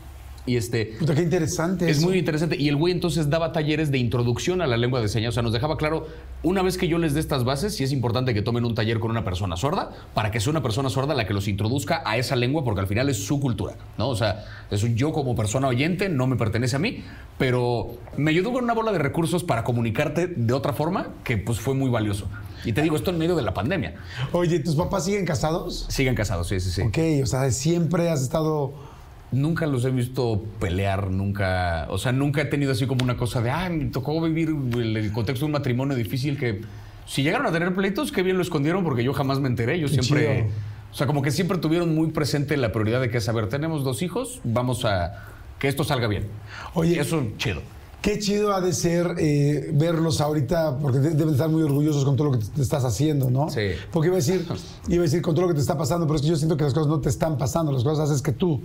Y 0.48 0.56
este, 0.56 0.94
Puta, 0.98 1.14
qué 1.14 1.22
interesante. 1.22 1.90
es 1.90 1.98
eso. 1.98 2.06
muy 2.06 2.18
interesante. 2.18 2.56
Y 2.56 2.68
el 2.68 2.76
güey 2.76 2.92
entonces 2.92 3.28
daba 3.28 3.52
talleres 3.52 3.90
de 3.90 3.98
introducción 3.98 4.62
a 4.62 4.66
la 4.66 4.78
lengua 4.78 5.00
de 5.00 5.08
señas. 5.08 5.30
O 5.30 5.34
sea, 5.34 5.42
nos 5.42 5.52
dejaba 5.52 5.76
claro, 5.76 6.06
una 6.42 6.62
vez 6.62 6.78
que 6.78 6.88
yo 6.88 6.96
les 6.96 7.12
dé 7.12 7.20
estas 7.20 7.44
bases, 7.44 7.76
sí 7.76 7.84
es 7.84 7.92
importante 7.92 8.32
que 8.32 8.40
tomen 8.40 8.64
un 8.64 8.74
taller 8.74 8.98
con 8.98 9.10
una 9.10 9.24
persona 9.24 9.56
sorda, 9.58 9.90
para 10.14 10.30
que 10.30 10.40
sea 10.40 10.50
una 10.50 10.62
persona 10.62 10.88
sorda 10.88 11.14
la 11.14 11.26
que 11.26 11.34
los 11.34 11.48
introduzca 11.48 12.02
a 12.06 12.16
esa 12.16 12.34
lengua, 12.34 12.64
porque 12.64 12.80
al 12.80 12.86
final 12.86 13.10
es 13.10 13.18
su 13.18 13.40
cultura, 13.40 13.74
¿no? 13.98 14.08
O 14.08 14.16
sea, 14.16 14.46
es 14.70 14.82
un 14.82 14.96
yo 14.96 15.12
como 15.12 15.36
persona 15.36 15.68
oyente, 15.68 16.08
no 16.08 16.26
me 16.26 16.36
pertenece 16.36 16.76
a 16.76 16.78
mí, 16.78 17.04
pero 17.36 17.98
me 18.16 18.30
ayudó 18.30 18.52
con 18.52 18.64
una 18.64 18.72
bola 18.72 18.90
de 18.90 18.98
recursos 18.98 19.44
para 19.44 19.64
comunicarte 19.64 20.28
de 20.28 20.54
otra 20.54 20.72
forma, 20.72 21.08
que 21.24 21.36
pues 21.36 21.60
fue 21.60 21.74
muy 21.74 21.90
valioso. 21.90 22.26
Y 22.64 22.72
te 22.72 22.82
digo, 22.82 22.96
esto 22.96 23.10
en 23.10 23.18
medio 23.18 23.36
de 23.36 23.42
la 23.42 23.52
pandemia. 23.52 23.96
Oye, 24.32 24.60
¿tus 24.60 24.74
papás 24.74 25.04
siguen 25.04 25.26
casados? 25.26 25.86
Siguen 25.90 26.14
casados, 26.14 26.48
sí, 26.48 26.58
sí, 26.58 26.70
sí. 26.70 26.82
Ok, 26.82 27.22
o 27.22 27.26
sea, 27.26 27.50
siempre 27.50 28.08
has 28.08 28.22
estado... 28.22 28.87
Nunca 29.30 29.66
los 29.66 29.84
he 29.84 29.90
visto 29.90 30.42
pelear, 30.58 31.10
nunca, 31.10 31.86
o 31.90 31.98
sea, 31.98 32.12
nunca 32.12 32.42
he 32.42 32.46
tenido 32.46 32.72
así 32.72 32.86
como 32.86 33.04
una 33.04 33.16
cosa 33.16 33.42
de, 33.42 33.50
ah, 33.50 33.68
me 33.68 33.86
tocó 33.86 34.20
vivir 34.22 34.48
el, 34.48 34.96
el 34.96 35.12
contexto 35.12 35.44
de 35.44 35.46
un 35.46 35.52
matrimonio 35.52 35.94
difícil 35.94 36.38
que 36.38 36.62
si 37.06 37.22
llegaron 37.22 37.46
a 37.46 37.52
tener 37.52 37.74
pleitos, 37.74 38.12
qué 38.12 38.22
bien 38.22 38.36
lo 38.36 38.42
escondieron 38.42 38.84
porque 38.84 39.02
yo 39.02 39.12
jamás 39.12 39.40
me 39.40 39.48
enteré, 39.48 39.78
yo 39.80 39.88
siempre, 39.88 40.44
chido. 40.44 40.54
o 40.92 40.94
sea, 40.94 41.06
como 41.06 41.22
que 41.22 41.30
siempre 41.30 41.58
tuvieron 41.58 41.94
muy 41.94 42.08
presente 42.10 42.56
la 42.56 42.70
prioridad 42.72 43.00
de 43.00 43.10
que 43.10 43.18
es, 43.18 43.28
a 43.28 43.32
ver, 43.32 43.48
tenemos 43.48 43.84
dos 43.84 44.02
hijos, 44.02 44.40
vamos 44.44 44.84
a, 44.84 45.26
que 45.58 45.68
esto 45.68 45.84
salga 45.84 46.06
bien. 46.06 46.26
Oye. 46.74 47.00
Eso, 47.00 47.26
chido. 47.38 47.62
Qué 48.00 48.20
chido 48.20 48.54
ha 48.54 48.60
de 48.60 48.72
ser 48.72 49.16
eh, 49.18 49.70
verlos 49.74 50.20
ahorita, 50.20 50.78
porque 50.78 50.98
de- 51.00 51.10
deben 51.10 51.34
estar 51.34 51.48
muy 51.48 51.62
orgullosos 51.62 52.04
con 52.04 52.14
todo 52.14 52.30
lo 52.30 52.38
que 52.38 52.44
te 52.44 52.62
estás 52.62 52.84
haciendo, 52.84 53.28
¿no? 53.28 53.50
Sí. 53.50 53.70
Porque 53.92 54.06
iba 54.06 54.14
a 54.14 54.20
decir, 54.20 54.46
iba 54.88 55.00
a 55.00 55.02
decir 55.02 55.20
con 55.20 55.34
todo 55.34 55.42
lo 55.42 55.48
que 55.48 55.54
te 55.54 55.60
está 55.60 55.76
pasando, 55.76 56.06
pero 56.06 56.14
es 56.16 56.22
que 56.22 56.28
yo 56.28 56.36
siento 56.36 56.56
que 56.56 56.62
las 56.62 56.72
cosas 56.74 56.86
no 56.88 57.00
te 57.00 57.08
están 57.08 57.36
pasando, 57.36 57.72
las 57.72 57.82
cosas 57.82 58.08
haces 58.08 58.22
que 58.22 58.30
tú, 58.30 58.62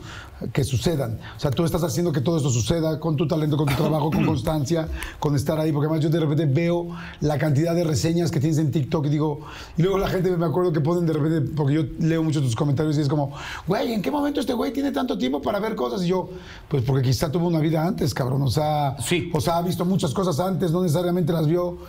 que 0.53 0.63
sucedan. 0.63 1.19
O 1.35 1.39
sea, 1.39 1.49
tú 1.49 1.65
estás 1.65 1.81
haciendo 1.83 2.11
que 2.11 2.21
todo 2.21 2.37
esto 2.37 2.51
suceda 2.51 2.99
con 2.99 3.15
tu 3.15 3.27
talento, 3.27 3.57
con 3.57 3.67
tu 3.67 3.73
trabajo, 3.73 4.11
con 4.11 4.23
constancia, 4.25 4.87
con 5.19 5.35
estar 5.35 5.59
ahí, 5.59 5.71
porque 5.71 5.87
además 5.87 6.03
yo 6.03 6.11
de 6.11 6.19
repente 6.19 6.45
veo 6.45 6.89
la 7.21 7.39
cantidad 7.39 7.73
de 7.73 7.83
reseñas 7.83 8.29
que 8.29 8.39
tienes 8.39 8.59
en 8.59 8.69
TikTok 8.69 9.07
y 9.07 9.09
digo, 9.09 9.39
y 9.77 9.81
luego 9.81 9.97
la 9.97 10.09
gente 10.09 10.29
me 10.37 10.45
acuerdo 10.45 10.71
que 10.71 10.79
ponen 10.79 11.07
de 11.07 11.13
repente, 11.13 11.51
porque 11.55 11.73
yo 11.73 11.81
leo 11.99 12.21
mucho 12.21 12.39
tus 12.39 12.55
comentarios 12.55 12.97
y 12.99 13.01
es 13.01 13.09
como, 13.09 13.31
güey, 13.67 13.93
¿en 13.93 14.01
qué 14.03 14.11
momento 14.11 14.39
este 14.39 14.53
güey 14.53 14.71
tiene 14.71 14.91
tanto 14.91 15.17
tiempo 15.17 15.41
para 15.41 15.59
ver 15.59 15.73
cosas? 15.75 16.03
Y 16.03 16.07
yo, 16.09 16.29
pues 16.67 16.83
porque 16.83 17.01
quizá 17.01 17.31
tuvo 17.31 17.47
una 17.47 17.59
vida 17.59 17.83
antes, 17.83 18.13
cabrón, 18.13 18.43
o 18.43 18.49
sea, 18.51 18.95
Sí. 19.03 19.22
O 19.31 19.41
sea, 19.41 19.57
ha 19.57 19.61
visto 19.61 19.85
muchas 19.85 20.13
cosas 20.13 20.39
antes, 20.39 20.71
no 20.71 20.81
necesariamente 20.81 21.31
las 21.31 21.47
vio 21.47 21.79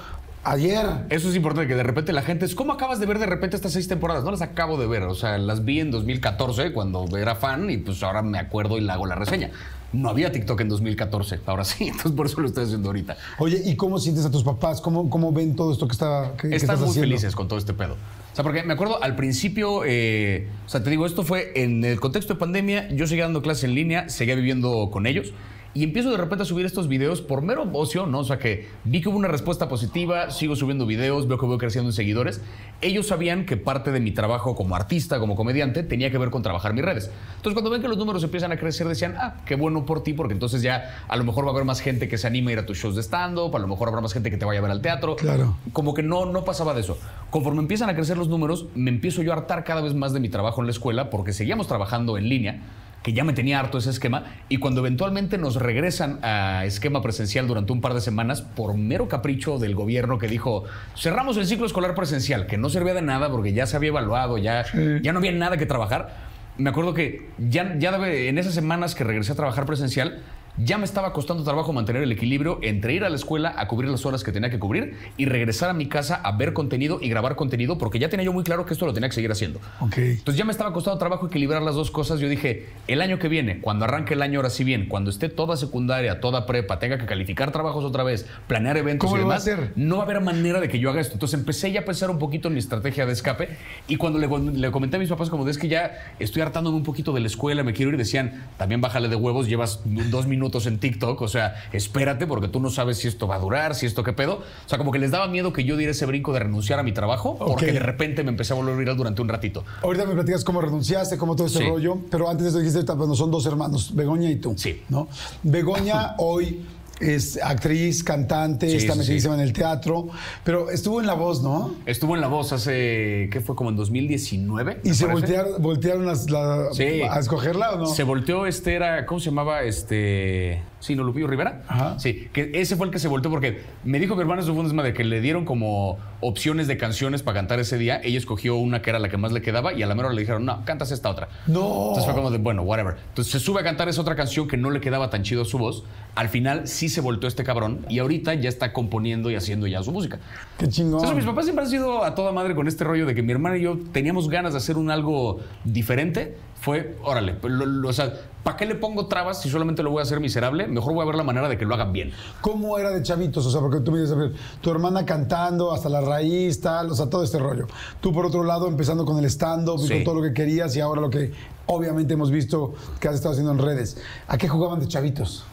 ayer. 0.44 0.86
Eso 1.10 1.28
es 1.28 1.36
importante, 1.36 1.68
que 1.68 1.74
de 1.74 1.82
repente 1.82 2.12
la 2.12 2.22
gente 2.22 2.44
es, 2.44 2.54
¿cómo 2.54 2.72
acabas 2.72 3.00
de 3.00 3.06
ver 3.06 3.18
de 3.18 3.26
repente 3.26 3.56
estas 3.56 3.72
seis 3.72 3.88
temporadas? 3.88 4.24
No 4.24 4.30
las 4.30 4.42
acabo 4.42 4.78
de 4.78 4.86
ver, 4.86 5.02
o 5.04 5.14
sea, 5.14 5.38
las 5.38 5.64
vi 5.64 5.80
en 5.80 5.90
2014 5.90 6.72
cuando 6.72 7.06
era 7.16 7.34
fan 7.34 7.70
y 7.70 7.78
pues 7.78 8.02
ahora 8.02 8.22
me 8.22 8.38
acuerdo 8.38 8.78
y 8.78 8.82
le 8.82 8.92
hago 8.92 9.06
la 9.06 9.14
reseña. 9.14 9.50
No 9.92 10.08
había 10.08 10.32
TikTok 10.32 10.60
en 10.60 10.68
2014, 10.68 11.40
ahora 11.46 11.64
sí, 11.64 11.84
entonces 11.88 12.12
por 12.12 12.26
eso 12.26 12.40
lo 12.40 12.48
estoy 12.48 12.64
haciendo 12.64 12.88
ahorita. 12.88 13.16
Oye, 13.38 13.62
¿y 13.64 13.76
cómo 13.76 13.98
sientes 13.98 14.24
a 14.24 14.30
tus 14.30 14.42
papás? 14.42 14.80
¿Cómo, 14.80 15.08
cómo 15.08 15.32
ven 15.32 15.54
todo 15.54 15.72
esto 15.72 15.86
que, 15.86 15.92
está, 15.92 16.32
que, 16.36 16.48
que 16.48 16.56
Están 16.56 16.74
estás 16.74 16.80
muy 16.80 16.88
haciendo? 16.90 17.08
felices 17.08 17.36
con 17.36 17.48
todo 17.48 17.58
este 17.58 17.74
pedo. 17.74 17.94
O 17.94 18.34
sea, 18.34 18.42
porque 18.42 18.64
me 18.64 18.72
acuerdo 18.72 19.00
al 19.00 19.14
principio, 19.14 19.82
eh, 19.86 20.48
o 20.66 20.68
sea, 20.68 20.82
te 20.82 20.90
digo, 20.90 21.06
esto 21.06 21.22
fue 21.22 21.52
en 21.54 21.84
el 21.84 22.00
contexto 22.00 22.34
de 22.34 22.40
pandemia, 22.40 22.88
yo 22.90 23.06
seguía 23.06 23.24
dando 23.24 23.42
clases 23.42 23.64
en 23.64 23.76
línea, 23.76 24.08
seguía 24.08 24.34
viviendo 24.34 24.90
con 24.90 25.06
ellos. 25.06 25.32
Y 25.74 25.82
empiezo 25.82 26.12
de 26.12 26.16
repente 26.16 26.44
a 26.44 26.46
subir 26.46 26.64
estos 26.66 26.86
videos 26.86 27.20
por 27.20 27.42
mero 27.42 27.68
ocio, 27.72 28.06
¿no? 28.06 28.20
O 28.20 28.24
sea, 28.24 28.38
que 28.38 28.68
vi 28.84 29.00
que 29.00 29.08
hubo 29.08 29.18
una 29.18 29.26
respuesta 29.26 29.68
positiva, 29.68 30.30
sigo 30.30 30.54
subiendo 30.54 30.86
videos, 30.86 31.26
veo 31.26 31.36
que 31.36 31.46
voy 31.46 31.58
creciendo 31.58 31.90
en 31.90 31.92
seguidores. 31.92 32.40
Ellos 32.80 33.08
sabían 33.08 33.44
que 33.44 33.56
parte 33.56 33.90
de 33.90 33.98
mi 33.98 34.12
trabajo 34.12 34.54
como 34.54 34.76
artista, 34.76 35.18
como 35.18 35.34
comediante, 35.34 35.82
tenía 35.82 36.12
que 36.12 36.18
ver 36.18 36.30
con 36.30 36.42
trabajar 36.42 36.74
mis 36.74 36.84
redes. 36.84 37.10
Entonces, 37.36 37.54
cuando 37.54 37.70
ven 37.70 37.82
que 37.82 37.88
los 37.88 37.98
números 37.98 38.22
empiezan 38.22 38.52
a 38.52 38.56
crecer, 38.56 38.86
decían, 38.86 39.16
ah, 39.18 39.38
qué 39.44 39.56
bueno 39.56 39.84
por 39.84 40.04
ti, 40.04 40.12
porque 40.12 40.32
entonces 40.32 40.62
ya 40.62 41.04
a 41.08 41.16
lo 41.16 41.24
mejor 41.24 41.44
va 41.44 41.48
a 41.48 41.52
haber 41.54 41.64
más 41.64 41.80
gente 41.80 42.06
que 42.06 42.18
se 42.18 42.28
anime 42.28 42.50
a 42.50 42.52
ir 42.52 42.58
a 42.60 42.66
tus 42.66 42.78
shows 42.78 42.94
de 42.94 43.02
stand-up, 43.02 43.56
a 43.56 43.58
lo 43.58 43.66
mejor 43.66 43.88
habrá 43.88 44.00
más 44.00 44.12
gente 44.12 44.30
que 44.30 44.36
te 44.36 44.44
vaya 44.44 44.60
a 44.60 44.62
ver 44.62 44.70
al 44.70 44.80
teatro. 44.80 45.16
Claro. 45.16 45.56
Como 45.72 45.92
que 45.92 46.04
no, 46.04 46.24
no 46.26 46.44
pasaba 46.44 46.72
de 46.74 46.82
eso. 46.82 46.98
Conforme 47.30 47.58
empiezan 47.60 47.90
a 47.90 47.96
crecer 47.96 48.16
los 48.16 48.28
números, 48.28 48.66
me 48.76 48.90
empiezo 48.90 49.22
yo 49.22 49.32
a 49.32 49.36
hartar 49.36 49.64
cada 49.64 49.80
vez 49.80 49.94
más 49.94 50.12
de 50.12 50.20
mi 50.20 50.28
trabajo 50.28 50.60
en 50.60 50.68
la 50.68 50.72
escuela, 50.72 51.10
porque 51.10 51.32
seguíamos 51.32 51.66
trabajando 51.66 52.16
en 52.16 52.28
línea 52.28 52.60
que 53.04 53.12
ya 53.12 53.22
me 53.22 53.34
tenía 53.34 53.60
harto 53.60 53.76
ese 53.78 53.90
esquema, 53.90 54.24
y 54.48 54.56
cuando 54.56 54.80
eventualmente 54.80 55.36
nos 55.36 55.56
regresan 55.56 56.18
a 56.22 56.64
esquema 56.64 57.02
presencial 57.02 57.46
durante 57.46 57.70
un 57.70 57.82
par 57.82 57.92
de 57.92 58.00
semanas, 58.00 58.40
por 58.40 58.76
mero 58.78 59.08
capricho 59.08 59.58
del 59.58 59.74
gobierno 59.74 60.18
que 60.18 60.26
dijo, 60.26 60.64
cerramos 60.96 61.36
el 61.36 61.46
ciclo 61.46 61.66
escolar 61.66 61.94
presencial, 61.94 62.46
que 62.46 62.56
no 62.56 62.70
servía 62.70 62.94
de 62.94 63.02
nada 63.02 63.30
porque 63.30 63.52
ya 63.52 63.66
se 63.66 63.76
había 63.76 63.90
evaluado, 63.90 64.38
ya, 64.38 64.64
ya 65.02 65.12
no 65.12 65.18
había 65.18 65.32
nada 65.32 65.58
que 65.58 65.66
trabajar, 65.66 66.14
me 66.56 66.70
acuerdo 66.70 66.94
que 66.94 67.28
ya, 67.38 67.76
ya 67.78 67.94
en 68.08 68.38
esas 68.38 68.54
semanas 68.54 68.94
que 68.94 69.04
regresé 69.04 69.32
a 69.32 69.34
trabajar 69.34 69.66
presencial, 69.66 70.22
ya 70.56 70.78
me 70.78 70.84
estaba 70.84 71.12
costando 71.12 71.42
trabajo 71.42 71.72
mantener 71.72 72.02
el 72.02 72.12
equilibrio 72.12 72.58
entre 72.62 72.94
ir 72.94 73.04
a 73.04 73.08
la 73.08 73.16
escuela 73.16 73.54
a 73.56 73.66
cubrir 73.66 73.90
las 73.90 74.06
horas 74.06 74.22
que 74.22 74.30
tenía 74.30 74.50
que 74.50 74.58
cubrir 74.58 74.96
y 75.16 75.24
regresar 75.26 75.68
a 75.70 75.72
mi 75.72 75.88
casa 75.88 76.14
a 76.16 76.32
ver 76.36 76.52
contenido 76.52 76.98
y 77.02 77.08
grabar 77.08 77.34
contenido 77.34 77.76
porque 77.76 77.98
ya 77.98 78.08
tenía 78.08 78.24
yo 78.24 78.32
muy 78.32 78.44
claro 78.44 78.64
que 78.64 78.72
esto 78.74 78.86
lo 78.86 78.92
tenía 78.94 79.08
que 79.08 79.14
seguir 79.16 79.32
haciendo. 79.32 79.58
Ok. 79.80 79.98
Entonces 79.98 80.36
ya 80.36 80.44
me 80.44 80.52
estaba 80.52 80.72
costando 80.72 80.98
trabajo 80.98 81.26
equilibrar 81.26 81.60
las 81.62 81.74
dos 81.74 81.90
cosas. 81.90 82.20
Yo 82.20 82.28
dije, 82.28 82.68
el 82.86 83.00
año 83.02 83.18
que 83.18 83.28
viene, 83.28 83.60
cuando 83.60 83.84
arranque 83.84 84.14
el 84.14 84.22
año 84.22 84.38
ahora 84.38 84.50
sí 84.50 84.62
bien, 84.62 84.86
cuando 84.86 85.10
esté 85.10 85.28
toda 85.28 85.56
secundaria, 85.56 86.20
toda 86.20 86.46
prepa, 86.46 86.78
tenga 86.78 86.98
que 86.98 87.06
calificar 87.06 87.50
trabajos 87.50 87.84
otra 87.84 88.04
vez, 88.04 88.26
planear 88.46 88.76
eventos 88.76 89.08
¿Cómo 89.10 89.18
y 89.18 89.22
lo 89.22 89.28
va 89.28 89.34
a 89.36 89.38
demás, 89.40 89.48
hacer? 89.66 89.72
no 89.74 89.96
va 89.96 90.02
a 90.02 90.04
haber 90.06 90.20
manera 90.20 90.60
de 90.60 90.68
que 90.68 90.78
yo 90.78 90.88
haga 90.90 91.00
esto. 91.00 91.14
Entonces 91.14 91.36
empecé 91.38 91.72
ya 91.72 91.80
a 91.80 91.84
pensar 91.84 92.10
un 92.10 92.20
poquito 92.20 92.46
en 92.46 92.54
mi 92.54 92.60
estrategia 92.60 93.06
de 93.06 93.12
escape 93.12 93.48
y 93.88 93.96
cuando 93.96 94.20
le, 94.20 94.28
le 94.56 94.70
comenté 94.70 94.98
a 94.98 95.00
mis 95.00 95.08
papás 95.08 95.30
como 95.30 95.44
de 95.44 95.50
es 95.50 95.58
que 95.58 95.66
ya 95.66 96.14
estoy 96.20 96.42
hartándome 96.42 96.76
un 96.76 96.84
poquito 96.84 97.12
de 97.12 97.20
la 97.20 97.26
escuela, 97.26 97.64
me 97.64 97.72
quiero 97.72 97.90
ir, 97.90 97.96
decían, 97.96 98.44
también 98.56 98.80
bájale 98.80 99.08
de 99.08 99.16
huevos, 99.16 99.48
llevas 99.48 99.80
dos 99.84 100.26
minutos 100.28 100.43
en 100.66 100.78
TikTok, 100.78 101.20
o 101.22 101.28
sea, 101.28 101.54
espérate 101.72 102.26
porque 102.26 102.48
tú 102.48 102.60
no 102.60 102.70
sabes 102.70 102.98
si 102.98 103.08
esto 103.08 103.26
va 103.26 103.36
a 103.36 103.38
durar, 103.38 103.74
si 103.74 103.86
esto 103.86 104.02
qué 104.04 104.12
pedo. 104.12 104.34
O 104.34 104.68
sea, 104.68 104.78
como 104.78 104.92
que 104.92 104.98
les 104.98 105.10
daba 105.10 105.26
miedo 105.28 105.52
que 105.52 105.64
yo 105.64 105.76
diera 105.76 105.90
ese 105.92 106.06
brinco 106.06 106.32
de 106.32 106.40
renunciar 106.40 106.78
a 106.78 106.82
mi 106.82 106.92
trabajo 106.92 107.36
porque 107.38 107.72
de 107.72 107.78
repente 107.80 108.22
me 108.22 108.30
empecé 108.30 108.52
a 108.52 108.56
volver 108.56 108.76
viral 108.76 108.96
durante 108.96 109.22
un 109.22 109.28
ratito. 109.28 109.64
Ahorita 109.82 110.04
me 110.06 110.14
platicas 110.14 110.44
cómo 110.44 110.60
renunciaste, 110.60 111.16
cómo 111.18 111.34
todo 111.36 111.46
ese 111.46 111.58
Sí. 111.58 111.68
rollo, 111.68 111.98
pero 112.10 112.28
antes 112.28 112.44
de 112.44 112.50
eso 112.50 112.58
dijiste, 112.58 112.92
bueno, 112.92 113.14
son 113.14 113.30
dos 113.30 113.46
hermanos, 113.46 113.94
Begoña 113.94 114.30
y 114.30 114.36
tú. 114.36 114.54
Sí. 114.56 114.82
¿no? 114.88 115.08
Begoña 115.42 116.14
hoy 116.18 116.64
es 117.00 117.38
actriz, 117.42 118.04
cantante, 118.04 118.68
Sí, 118.70 118.76
está 118.76 118.92
sí, 118.94 118.98
metidísima 119.00 119.34
en 119.34 119.40
el 119.40 119.52
teatro, 119.52 120.08
pero 120.44 120.70
estuvo 120.70 121.00
en 121.00 121.06
La 121.06 121.14
Voz, 121.14 121.42
¿no? 121.42 121.74
Estuvo 121.86 122.14
en 122.14 122.20
La 122.20 122.28
Voz 122.28 122.52
hace, 122.52 123.28
¿qué 123.32 123.40
fue? 123.44 123.54
Como 123.56 123.70
en 123.70 123.76
2019. 123.76 124.80
¿Y 124.84 124.94
se 124.94 125.06
voltearon, 125.06 125.60
voltearon 125.62 126.06
la- 126.06 126.68
Sí. 126.72 127.02
a 127.02 127.18
escogerla 127.18 127.72
o 127.72 127.78
no? 127.78 127.86
Se 127.86 128.02
volteó, 128.04 128.46
este 128.46 128.74
era, 128.74 129.06
¿cómo 129.06 129.20
se 129.20 129.26
llamaba? 129.26 129.62
Este. 129.62 130.62
Sí, 130.84 130.94
¿no 130.94 131.02
Lupillo 131.02 131.26
Rivera? 131.26 131.62
Ajá. 131.66 131.98
Sí, 131.98 132.28
que 132.30 132.50
ese 132.52 132.76
fue 132.76 132.84
el 132.84 132.92
que 132.92 132.98
se 132.98 133.08
volteó 133.08 133.30
porque 133.30 133.62
me 133.84 133.98
dijo 133.98 134.16
mi 134.16 134.20
hermana, 134.20 134.42
eso 134.42 134.54
fue 134.54 134.64
desmadre, 134.64 134.92
que 134.92 135.02
le 135.02 135.22
dieron 135.22 135.46
como 135.46 135.96
opciones 136.20 136.66
de 136.66 136.76
canciones 136.76 137.22
para 137.22 137.36
cantar 137.36 137.58
ese 137.58 137.78
día. 137.78 138.02
Ella 138.04 138.18
escogió 138.18 138.56
una 138.56 138.82
que 138.82 138.90
era 138.90 138.98
la 138.98 139.08
que 139.08 139.16
más 139.16 139.32
le 139.32 139.40
quedaba 139.40 139.72
y 139.72 139.82
a 139.82 139.86
la 139.86 139.94
mera 139.94 140.12
le 140.12 140.20
dijeron, 140.20 140.44
no, 140.44 140.62
cantas 140.66 140.90
esta 140.90 141.08
otra. 141.08 141.30
No. 141.46 141.88
Entonces 141.88 142.04
fue 142.04 142.12
como 142.12 142.30
de, 142.30 142.36
bueno, 142.36 142.60
whatever. 142.64 142.96
Entonces 143.08 143.32
se 143.32 143.40
sube 143.40 143.62
a 143.62 143.64
cantar 143.64 143.88
esa 143.88 144.02
otra 144.02 144.14
canción 144.14 144.46
que 144.46 144.58
no 144.58 144.68
le 144.68 144.82
quedaba 144.82 145.08
tan 145.08 145.22
chido 145.22 145.40
a 145.40 145.44
su 145.46 145.56
voz. 145.56 145.84
Al 146.16 146.28
final 146.28 146.68
sí 146.68 146.90
se 146.90 147.00
volteó 147.00 147.28
este 147.28 147.44
cabrón 147.44 147.86
y 147.88 148.00
ahorita 148.00 148.34
ya 148.34 148.50
está 148.50 148.74
componiendo 148.74 149.30
y 149.30 149.36
haciendo 149.36 149.66
ya 149.66 149.82
su 149.82 149.90
música. 149.90 150.18
Qué 150.58 150.68
chingón. 150.68 151.00
Entonces, 151.00 151.16
mis 151.16 151.24
papás 151.24 151.46
siempre 151.46 151.64
han 151.64 151.70
sido 151.70 152.04
a 152.04 152.14
toda 152.14 152.30
madre 152.30 152.54
con 152.54 152.68
este 152.68 152.84
rollo 152.84 153.06
de 153.06 153.14
que 153.14 153.22
mi 153.22 153.32
hermana 153.32 153.56
y 153.56 153.62
yo 153.62 153.78
teníamos 153.90 154.28
ganas 154.28 154.52
de 154.52 154.58
hacer 154.58 154.76
un 154.76 154.90
algo 154.90 155.40
diferente. 155.64 156.36
Fue, 156.64 156.96
órale, 157.02 157.36
lo- 157.42 157.66
lo- 157.66 157.88
o 157.90 157.92
sea, 157.92 158.10
¿para 158.42 158.56
qué 158.56 158.64
le 158.64 158.74
pongo 158.74 159.06
trabas 159.06 159.42
si 159.42 159.50
solamente 159.50 159.82
lo 159.82 159.90
voy 159.90 160.00
a 160.00 160.02
hacer 160.04 160.18
miserable? 160.18 160.66
Mejor 160.66 160.94
voy 160.94 161.02
a 161.02 161.06
ver 161.06 161.14
la 161.14 161.22
manera 161.22 161.46
de 161.46 161.58
que 161.58 161.66
lo 161.66 161.74
hagan 161.74 161.92
bien. 161.92 162.10
¿Cómo 162.40 162.78
era 162.78 162.88
de 162.90 163.02
chavitos? 163.02 163.44
O 163.44 163.50
sea, 163.50 163.60
porque 163.60 163.80
tú 163.80 163.92
me 163.92 164.00
dices, 164.00 164.16
tu 164.62 164.70
hermana 164.70 165.04
cantando 165.04 165.72
hasta 165.72 165.90
la 165.90 166.00
raíz, 166.00 166.62
tal, 166.62 166.90
o 166.90 166.94
sea, 166.94 167.10
todo 167.10 167.22
este 167.22 167.38
rollo. 167.38 167.66
Tú, 168.00 168.14
por 168.14 168.24
otro 168.24 168.44
lado, 168.44 168.66
empezando 168.66 169.04
con 169.04 169.18
el 169.18 169.26
stand-up 169.26 169.78
y 169.82 169.86
Sí. 169.88 169.94
con 169.94 170.04
todo 170.04 170.14
lo 170.14 170.22
que 170.22 170.32
querías 170.32 170.74
y 170.74 170.80
ahora 170.80 171.02
lo 171.02 171.10
que 171.10 171.32
obviamente 171.66 172.14
hemos 172.14 172.30
visto 172.30 172.72
que 172.98 173.08
has 173.08 173.16
estado 173.16 173.32
haciendo 173.32 173.52
en 173.52 173.58
redes. 173.58 173.98
¿A 174.26 174.38
qué 174.38 174.48
jugaban 174.48 174.80
de 174.80 174.88
chavitos? 174.88 175.44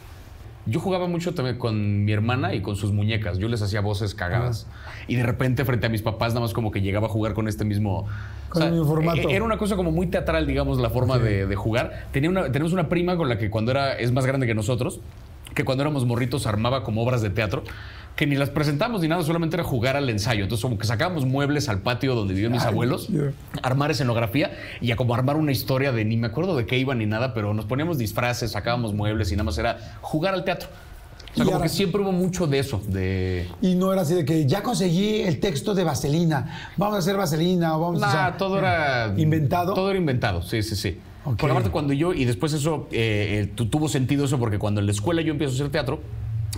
Yo 0.66 0.78
jugaba 0.78 1.08
mucho 1.08 1.34
también 1.34 1.58
con 1.58 2.04
mi 2.04 2.12
hermana 2.12 2.54
y 2.54 2.60
con 2.62 2.76
sus 2.76 2.92
muñecas. 2.92 3.38
Yo 3.38 3.48
les 3.48 3.62
hacía 3.62 3.80
voces 3.80 4.14
cagadas. 4.14 4.68
Y 5.08 5.16
de 5.16 5.24
repente, 5.24 5.64
frente 5.64 5.86
a 5.86 5.88
mis 5.88 6.02
papás, 6.02 6.34
nada 6.34 6.42
más 6.46 6.52
como 6.52 6.70
que 6.70 6.80
llegaba 6.80 7.06
a 7.08 7.10
jugar 7.10 7.34
con 7.34 7.48
este 7.48 7.64
mismo. 7.64 8.06
Con 8.48 8.62
el 8.62 8.70
mismo 8.70 8.86
formato. 8.86 9.28
e- 9.28 9.34
Era 9.34 9.44
una 9.44 9.58
cosa 9.58 9.74
como 9.74 9.90
muy 9.90 10.06
teatral, 10.06 10.46
digamos, 10.46 10.78
la 10.78 10.90
forma 10.90 11.18
de, 11.18 11.46
de 11.46 11.56
jugar. 11.56 12.06
Tenía 12.12 12.30
una, 12.30 12.52
tenemos 12.52 12.72
una 12.72 12.88
prima 12.88 13.16
con 13.16 13.28
la 13.28 13.38
que 13.38 13.50
cuando 13.50 13.72
era. 13.72 13.94
es 13.98 14.12
más 14.12 14.24
grande 14.24 14.46
que 14.46 14.54
nosotros, 14.54 15.00
que 15.54 15.64
cuando 15.64 15.82
éramos 15.82 16.06
morritos 16.06 16.46
armaba 16.46 16.84
como 16.84 17.02
obras 17.02 17.22
de 17.22 17.30
teatro. 17.30 17.64
Que 18.16 18.26
ni 18.26 18.36
las 18.36 18.50
presentamos 18.50 19.00
ni 19.00 19.08
nada, 19.08 19.22
solamente 19.22 19.56
era 19.56 19.64
jugar 19.64 19.96
al 19.96 20.08
ensayo. 20.10 20.42
Entonces, 20.42 20.62
como 20.62 20.76
que 20.78 20.86
sacábamos 20.86 21.24
muebles 21.24 21.68
al 21.70 21.80
patio 21.80 22.14
donde 22.14 22.34
vivían 22.34 22.52
mis 22.52 22.62
Ay, 22.62 22.68
abuelos, 22.68 23.08
yeah. 23.08 23.32
armar 23.62 23.90
escenografía 23.90 24.52
y 24.82 24.90
a 24.90 24.96
como 24.96 25.14
armar 25.14 25.36
una 25.36 25.50
historia 25.52 25.92
de 25.92 26.04
ni 26.04 26.16
me 26.18 26.26
acuerdo 26.26 26.54
de 26.56 26.66
qué 26.66 26.76
iba 26.78 26.94
ni 26.94 27.06
nada, 27.06 27.32
pero 27.32 27.54
nos 27.54 27.64
poníamos 27.64 27.96
disfraces, 27.96 28.50
sacábamos 28.52 28.92
muebles 28.92 29.32
y 29.32 29.34
nada 29.36 29.44
más 29.44 29.56
era 29.56 29.96
jugar 30.02 30.34
al 30.34 30.44
teatro. 30.44 30.68
O 30.68 31.34
sea, 31.34 31.44
Y 31.44 31.46
como 31.46 31.56
ahora- 31.56 31.62
que 31.62 31.68
siempre 31.70 32.02
hubo 32.02 32.12
mucho 32.12 32.46
de 32.46 32.58
eso, 32.58 32.82
de... 32.86 33.48
Y 33.62 33.74
no 33.76 33.90
era 33.90 34.02
así 34.02 34.12
de 34.12 34.26
que 34.26 34.44
ya 34.46 34.62
conseguí 34.62 35.22
el 35.22 35.40
texto 35.40 35.74
de 35.74 35.82
Vaselina, 35.82 36.68
vamos 36.76 36.96
a 36.96 36.98
hacer 36.98 37.16
Vaselina 37.16 37.74
o 37.78 37.80
vamos 37.80 38.02
a... 38.02 38.06
Nah, 38.06 38.12
sea, 38.12 38.36
todo 38.36 38.58
era... 38.58 39.14
¿Inventado? 39.16 39.72
Todo 39.72 39.88
era 39.88 39.98
inventado, 39.98 40.42
sí, 40.42 40.62
sí, 40.62 40.76
sí. 40.76 40.98
Por 41.38 41.50
aparte, 41.50 41.70
cuando 41.70 41.94
yo... 41.94 42.12
Y 42.12 42.26
después 42.26 42.52
eso 42.52 42.88
eh, 42.92 43.44
eh, 43.44 43.52
tu- 43.54 43.64
tuvo 43.66 43.88
sentido 43.88 44.26
eso 44.26 44.38
porque 44.38 44.58
cuando 44.58 44.80
en 44.80 44.86
la 44.86 44.92
escuela 44.92 45.22
yo 45.22 45.32
empiezo 45.32 45.52
a 45.52 45.54
hacer 45.54 45.70
teatro, 45.70 46.00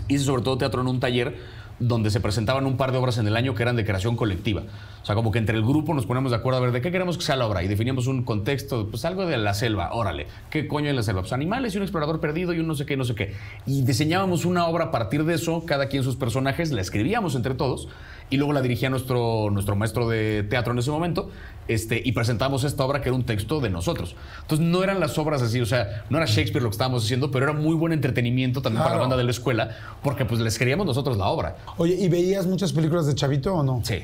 hice 0.09 0.25
sobre 0.25 0.43
todo 0.43 0.59
teatro 0.59 0.81
en 0.81 0.89
un 0.89 1.01
taller 1.01 1.37
donde 1.79 2.11
se 2.11 2.21
presentaban 2.21 2.67
un 2.67 2.77
par 2.77 2.93
de 2.93 2.99
obras 2.99 3.19
en 3.19 3.27
el 3.27 3.37
año 3.37 3.55
que 3.55 3.63
eran 3.63 3.77
de 3.77 3.85
creación 3.85 4.17
colectiva. 4.17 4.63
O 5.03 5.07
sea, 5.07 5.15
como 5.15 5.33
que 5.33 5.39
entre 5.39 5.57
el 5.57 5.63
grupo 5.65 5.93
nos 5.93 6.07
ponemos 6.07 6.31
de 6.31 6.37
acuerdo 6.37 6.59
a 6.59 6.63
ver 6.63 6.73
de 6.73 6.81
qué 6.81 6.91
queremos 6.91 7.19
que 7.19 7.25
sea 7.25 7.37
la 7.37 7.47
obra 7.47 7.63
y 7.63 7.69
definíamos 7.69 8.07
un 8.07 8.23
contexto, 8.23 8.89
pues 8.89 9.05
algo 9.05 9.27
de 9.27 9.37
la 9.37 9.55
selva, 9.55 9.93
órale, 9.93 10.27
¿qué 10.51 10.67
coño 10.67 10.89
es 10.89 10.97
la 10.97 11.03
selva? 11.03 11.23
Pues 11.23 11.33
animales 11.33 11.75
y 11.75 11.79
un 11.79 11.83
explorador 11.83 12.21
perdido 12.21 12.55
y 12.55 12.61
un 12.61 12.67
no 12.67 12.75
sé 12.75 12.87
qué, 12.87 12.97
no 12.97 13.05
sé 13.05 13.15
qué. 13.15 13.35
Y 13.67 13.83
diseñábamos 13.83 14.45
una 14.45 14.67
obra 14.67 14.87
a 14.87 14.91
partir 14.91 15.25
de 15.25 15.35
eso, 15.35 15.65
cada 15.67 15.89
quien 15.89 16.05
sus 16.05 16.17
personajes, 16.17 16.71
la 16.73 16.81
escribíamos 16.81 17.35
entre 17.35 17.55
todos 17.55 17.89
y 18.31 18.37
luego 18.37 18.53
la 18.53 18.63
dirigía 18.63 18.91
nuestro, 18.91 19.51
nuestro 19.51 19.77
maestro 19.77 20.09
de 20.09 20.43
teatro 20.49 20.73
en 20.73 20.79
ese 20.79 20.91
momento 20.91 21.31
este, 21.69 22.03
y 22.05 22.13
presentábamos 22.13 22.65
esta 22.65 22.85
obra 22.85 23.01
que 23.01 23.09
era 23.09 23.17
un 23.17 23.25
texto 23.25 23.61
de 23.61 23.71
nosotros. 23.71 24.17
Entonces 24.43 24.67
no 24.67 24.83
eran 24.83 24.99
las 25.01 25.17
obras 25.19 25.41
así, 25.43 25.61
o 25.61 25.67
sea, 25.67 26.05
no 26.11 26.17
era 26.19 26.27
Shakespeare 26.27 26.63
lo 26.63 26.69
que 26.71 26.75
estábamos 26.75 27.05
haciendo, 27.05 27.31
pero 27.31 27.45
era 27.47 27.55
muy 27.55 27.75
buen 27.75 27.93
entretenimiento 27.93 28.61
también 28.63 28.83
para 28.83 28.97
la 28.97 29.01
banda 29.03 29.17
de 29.17 29.25
la 29.25 29.31
escuela 29.31 29.71
porque 30.03 30.25
pues 30.25 30.41
les 30.41 30.59
queríamos 30.59 30.85
nosotros 30.87 31.17
la 31.17 31.27
obra. 31.27 31.57
Oye, 31.77 31.95
¿y 31.95 32.09
veías 32.09 32.47
muchas 32.47 32.73
películas 32.73 33.07
de 33.07 33.15
chavito 33.15 33.55
o 33.55 33.63
no? 33.63 33.81
Sí. 33.85 33.99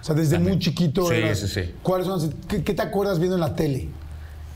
O 0.00 0.04
sea, 0.04 0.14
desde 0.14 0.34
También. 0.36 0.54
muy 0.56 0.58
chiquito 0.62 1.08
Sí, 1.08 1.14
eras- 1.14 1.38
sí, 1.40 1.48
sí. 1.48 1.74
¿Cuáles 1.82 2.06
son? 2.06 2.34
¿Qué, 2.48 2.62
qué 2.62 2.74
te 2.74 2.82
acuerdas 2.82 3.18
viendo 3.18 3.36
en 3.36 3.40
la 3.40 3.54
tele? 3.54 3.88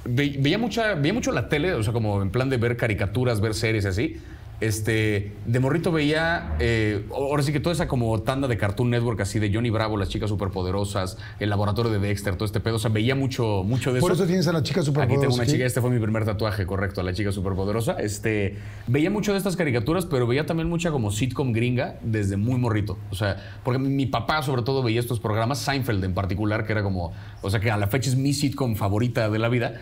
ve- 0.05 0.37
veía, 0.41 0.59
mucha, 0.59 0.95
veía 0.95 1.13
mucho 1.15 1.33
la 1.33 1.49
tele, 1.49 1.73
o 1.75 1.83
sea, 1.83 1.93
como 1.93 2.21
en 2.23 2.31
plan 2.31 2.49
de 2.51 2.57
ver 2.59 2.77
caricaturas, 2.77 3.41
ver 3.41 3.55
series 3.55 3.85
y 3.85 3.89
así. 3.89 4.17
Este, 4.61 5.33
de 5.47 5.61
morrito 5.61 5.93
veía, 5.93 6.57
eh, 6.59 7.07
ahora 7.15 7.45
sí 7.45 7.53
que 7.53 7.61
toda 7.61 7.73
esa 7.75 7.87
como 7.87 8.21
tanda 8.23 8.49
de 8.49 8.57
Cartoon 8.57 8.91
Network 8.91 9.21
así 9.21 9.39
de 9.39 9.53
Johnny 9.55 9.71
Bravo, 9.71 9.97
las 9.97 10.09
chicas 10.09 10.29
superpoderosas, 10.29 11.17
el 11.39 11.51
laboratorio 11.51 11.93
de 11.93 12.01
Dexter, 12.01 12.35
todo 12.35 12.45
este 12.45 12.59
pedo, 12.59 12.77
o 12.77 12.79
sea, 12.81 12.91
veía 12.91 13.15
mucho, 13.15 13.63
mucho 13.65 13.93
de 13.93 14.01
Por 14.01 14.11
eso. 14.11 14.23
eso 14.23 14.29
tienes 14.29 14.49
a 14.49 14.53
la 14.53 14.63
chica 14.63 14.81
Aquí 14.81 14.91
tengo 14.91 15.03
superpoderosa. 15.03 15.43
una 15.43 15.47
chica, 15.47 15.65
este 15.65 15.81
fue 15.81 15.91
mi 15.91 16.01
primer 16.01 16.25
tatuaje, 16.25 16.67
correcto, 16.67 17.01
a 17.01 17.05
la 17.05 17.13
chica 17.13 17.31
superpoderosa. 17.31 17.93
Este, 18.01 18.57
veía 18.89 19.11
mucho 19.11 19.33
de 19.33 19.39
estas 19.39 19.57
caricaturas, 19.57 20.07
pero 20.07 20.27
veía 20.27 20.45
también 20.45 20.69
mucha 20.69 20.91
como 20.91 21.13
sitcom 21.13 21.53
gringa 21.53 21.97
desde 22.03 22.37
muy 22.37 22.59
morrito. 22.59 22.99
O 23.11 23.15
sea, 23.15 23.61
porque 23.63 23.79
mi 23.79 24.07
papá 24.07 24.43
sobre 24.43 24.63
todo 24.63 24.83
veía 24.83 24.99
estos 24.99 25.21
programas, 25.21 25.61
Seinfeld 25.61 26.03
en 26.03 26.15
particular, 26.15 26.67
que 26.67 26.73
era 26.73 26.83
como, 26.83 27.13
o 27.43 27.51
sea, 27.51 27.61
que 27.61 27.71
a 27.71 27.77
la 27.77 27.87
fecha 27.87 28.11
es 28.11 28.17
mi 28.17 28.33
sitcom 28.33 28.75
favorita 28.75 29.31
de 29.31 29.39
la 29.39 29.49
vida. 29.49 29.81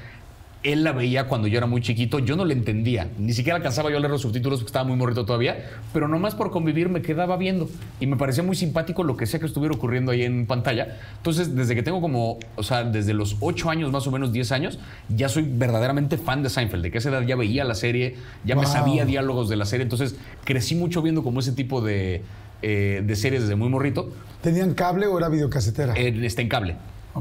Él 0.72 0.82
la 0.82 0.90
veía 0.92 1.28
cuando 1.28 1.46
yo 1.46 1.58
era 1.58 1.66
muy 1.66 1.80
chiquito, 1.80 2.18
yo 2.18 2.34
no 2.34 2.44
le 2.44 2.52
entendía, 2.52 3.08
ni 3.18 3.32
siquiera 3.32 3.56
alcanzaba 3.56 3.88
yo 3.90 3.98
a 3.98 4.00
leer 4.00 4.10
los 4.10 4.22
subtítulos 4.22 4.58
porque 4.58 4.70
estaba 4.70 4.84
muy 4.84 4.96
morrito 4.96 5.24
todavía, 5.24 5.64
pero 5.92 6.08
nomás 6.08 6.34
por 6.34 6.50
convivir 6.50 6.88
me 6.88 7.02
quedaba 7.02 7.36
viendo 7.36 7.68
y 8.00 8.06
me 8.08 8.16
parecía 8.16 8.42
muy 8.42 8.56
simpático 8.56 9.04
lo 9.04 9.16
que 9.16 9.26
sea 9.26 9.38
que 9.38 9.46
estuviera 9.46 9.74
ocurriendo 9.76 10.10
ahí 10.10 10.22
en 10.22 10.46
pantalla. 10.46 10.96
Entonces, 11.18 11.54
desde 11.54 11.76
que 11.76 11.84
tengo 11.84 12.00
como, 12.00 12.38
o 12.56 12.62
sea, 12.64 12.82
desde 12.82 13.14
los 13.14 13.36
8 13.40 13.70
años, 13.70 13.92
más 13.92 14.06
o 14.08 14.10
menos 14.10 14.32
10 14.32 14.50
años, 14.50 14.78
ya 15.08 15.28
soy 15.28 15.44
verdaderamente 15.48 16.18
fan 16.18 16.42
de 16.42 16.50
Seinfeld, 16.50 16.82
de 16.82 16.90
que 16.90 16.98
a 16.98 17.00
esa 17.00 17.10
edad 17.10 17.22
ya 17.22 17.36
veía 17.36 17.62
la 17.64 17.76
serie, 17.76 18.16
ya 18.44 18.56
me 18.56 18.62
Wow. 18.62 18.72
sabía 18.72 19.04
diálogos 19.04 19.48
de 19.48 19.54
la 19.56 19.66
serie, 19.66 19.84
entonces 19.84 20.16
crecí 20.44 20.74
mucho 20.74 21.00
viendo 21.00 21.22
como 21.22 21.38
ese 21.38 21.52
tipo 21.52 21.80
de, 21.80 22.22
eh, 22.62 23.02
de 23.06 23.14
series 23.16 23.42
desde 23.42 23.54
muy 23.54 23.68
morrito. 23.68 24.10
¿Tenían 24.42 24.74
cable 24.74 25.06
o 25.06 25.16
era 25.16 25.28
videocasetera? 25.28 25.94
Eh, 25.96 26.12
está 26.26 26.42
en 26.42 26.48
cable. 26.48 26.76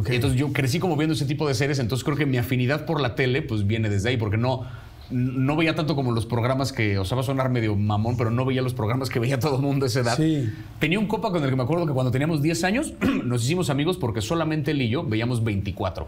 Y 0.10 0.16
entonces 0.16 0.40
yo 0.40 0.52
crecí 0.54 0.80
como 0.80 0.98
viendo 0.98 1.14
ese 1.14 1.26
tipo 1.26 1.48
de 1.48 1.54
series, 1.54 1.80
entonces 1.80 2.04
creo 2.04 2.18
que 2.18 2.26
mi 2.26 2.38
afinidad 2.38 2.86
por 2.86 3.02
la 3.02 3.16
tele 3.16 3.42
pues 3.42 3.66
viene 3.68 3.90
desde 3.90 4.10
ahí, 4.10 4.18
porque 4.18 4.38
no, 4.38 4.66
no 5.12 5.56
veía 5.56 5.76
tanto 5.76 5.96
como 5.96 6.12
los 6.12 6.26
programas 6.26 6.74
que, 6.74 6.98
o 6.98 7.06
sea, 7.06 7.16
va 7.16 7.22
a 7.22 7.26
sonar 7.26 7.50
medio 7.50 7.76
mamón, 7.76 8.18
pero 8.18 8.32
no 8.32 8.46
veía 8.46 8.62
los 8.62 8.74
programas 8.74 9.10
que 9.10 9.20
veía 9.20 9.40
todo 9.40 9.58
el 9.58 9.62
mundo 9.62 9.86
a 9.86 9.88
esa 9.88 10.00
edad. 10.02 10.18
Sí. 10.18 10.50
Tenía 10.80 11.00
un 11.00 11.08
copa 11.08 11.32
con 11.32 11.44
el 11.44 11.50
que 11.50 11.56
me 11.56 11.64
acuerdo 11.64 11.86
que 11.86 11.94
cuando 11.94 12.12
teníamos 12.12 12.42
10 12.42 12.64
años 12.64 12.94
nos 13.24 13.44
hicimos 13.44 13.70
amigos 13.70 13.98
porque 13.98 14.22
solamente 14.22 14.72
él 14.72 14.82
y 14.82 14.90
yo 14.90 15.04
veíamos 15.04 15.44
24. 15.44 16.08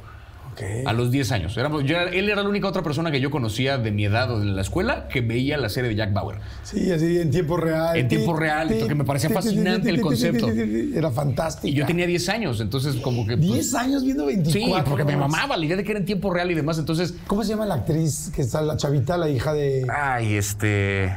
A 0.85 0.93
los 0.93 1.11
10 1.11 1.31
años. 1.31 1.57
Éramos, 1.57 1.83
yo 1.83 1.99
él 1.99 2.29
era 2.29 2.41
la 2.41 2.49
única 2.49 2.67
otra 2.67 2.83
persona 2.83 3.11
que 3.11 3.19
yo 3.19 3.29
conocía 3.31 3.77
de 3.77 3.91
mi 3.91 4.05
edad 4.05 4.31
o 4.31 4.39
de 4.39 4.45
la 4.45 4.61
escuela 4.61 5.07
que 5.07 5.21
veía 5.21 5.57
la 5.57 5.69
serie 5.69 5.89
de 5.89 5.95
Jack 5.95 6.13
Bauer. 6.13 6.37
Sí, 6.63 6.91
así 6.91 7.19
en 7.19 7.31
tiempo 7.31 7.57
real. 7.57 7.97
En 7.97 8.07
tiempo 8.07 8.35
real, 8.35 8.69
que 8.87 8.95
me 8.95 9.03
parecía 9.03 9.29
fascinante 9.29 9.89
el 9.89 10.01
concepto. 10.01 10.47
Era 10.49 11.11
fantástico. 11.11 11.67
Y 11.67 11.73
yo 11.73 11.85
tenía 11.85 12.07
10 12.07 12.29
años, 12.29 12.61
entonces 12.61 12.95
como 12.95 13.25
que... 13.25 13.37
pues, 13.37 13.51
10 13.51 13.73
años 13.75 14.03
viendo 14.03 14.25
24. 14.25 14.59
Sí, 14.59 14.89
porque 14.89 15.03
me 15.03 15.17
mamaba 15.17 15.57
la 15.57 15.65
idea 15.65 15.77
de 15.77 15.83
que 15.83 15.91
era 15.91 15.99
en 15.99 16.05
tiempo 16.05 16.31
real 16.33 16.49
y 16.51 16.55
demás. 16.55 16.79
Entonces, 16.79 17.13
¿Cómo 17.27 17.43
se 17.43 17.49
llama 17.49 17.65
la 17.65 17.75
actriz 17.75 18.31
que 18.35 18.41
está 18.41 18.61
la 18.61 18.77
chavita, 18.77 19.17
la 19.17 19.29
hija 19.29 19.53
de 19.53 19.85
ay, 19.89 20.35
este. 20.35 21.13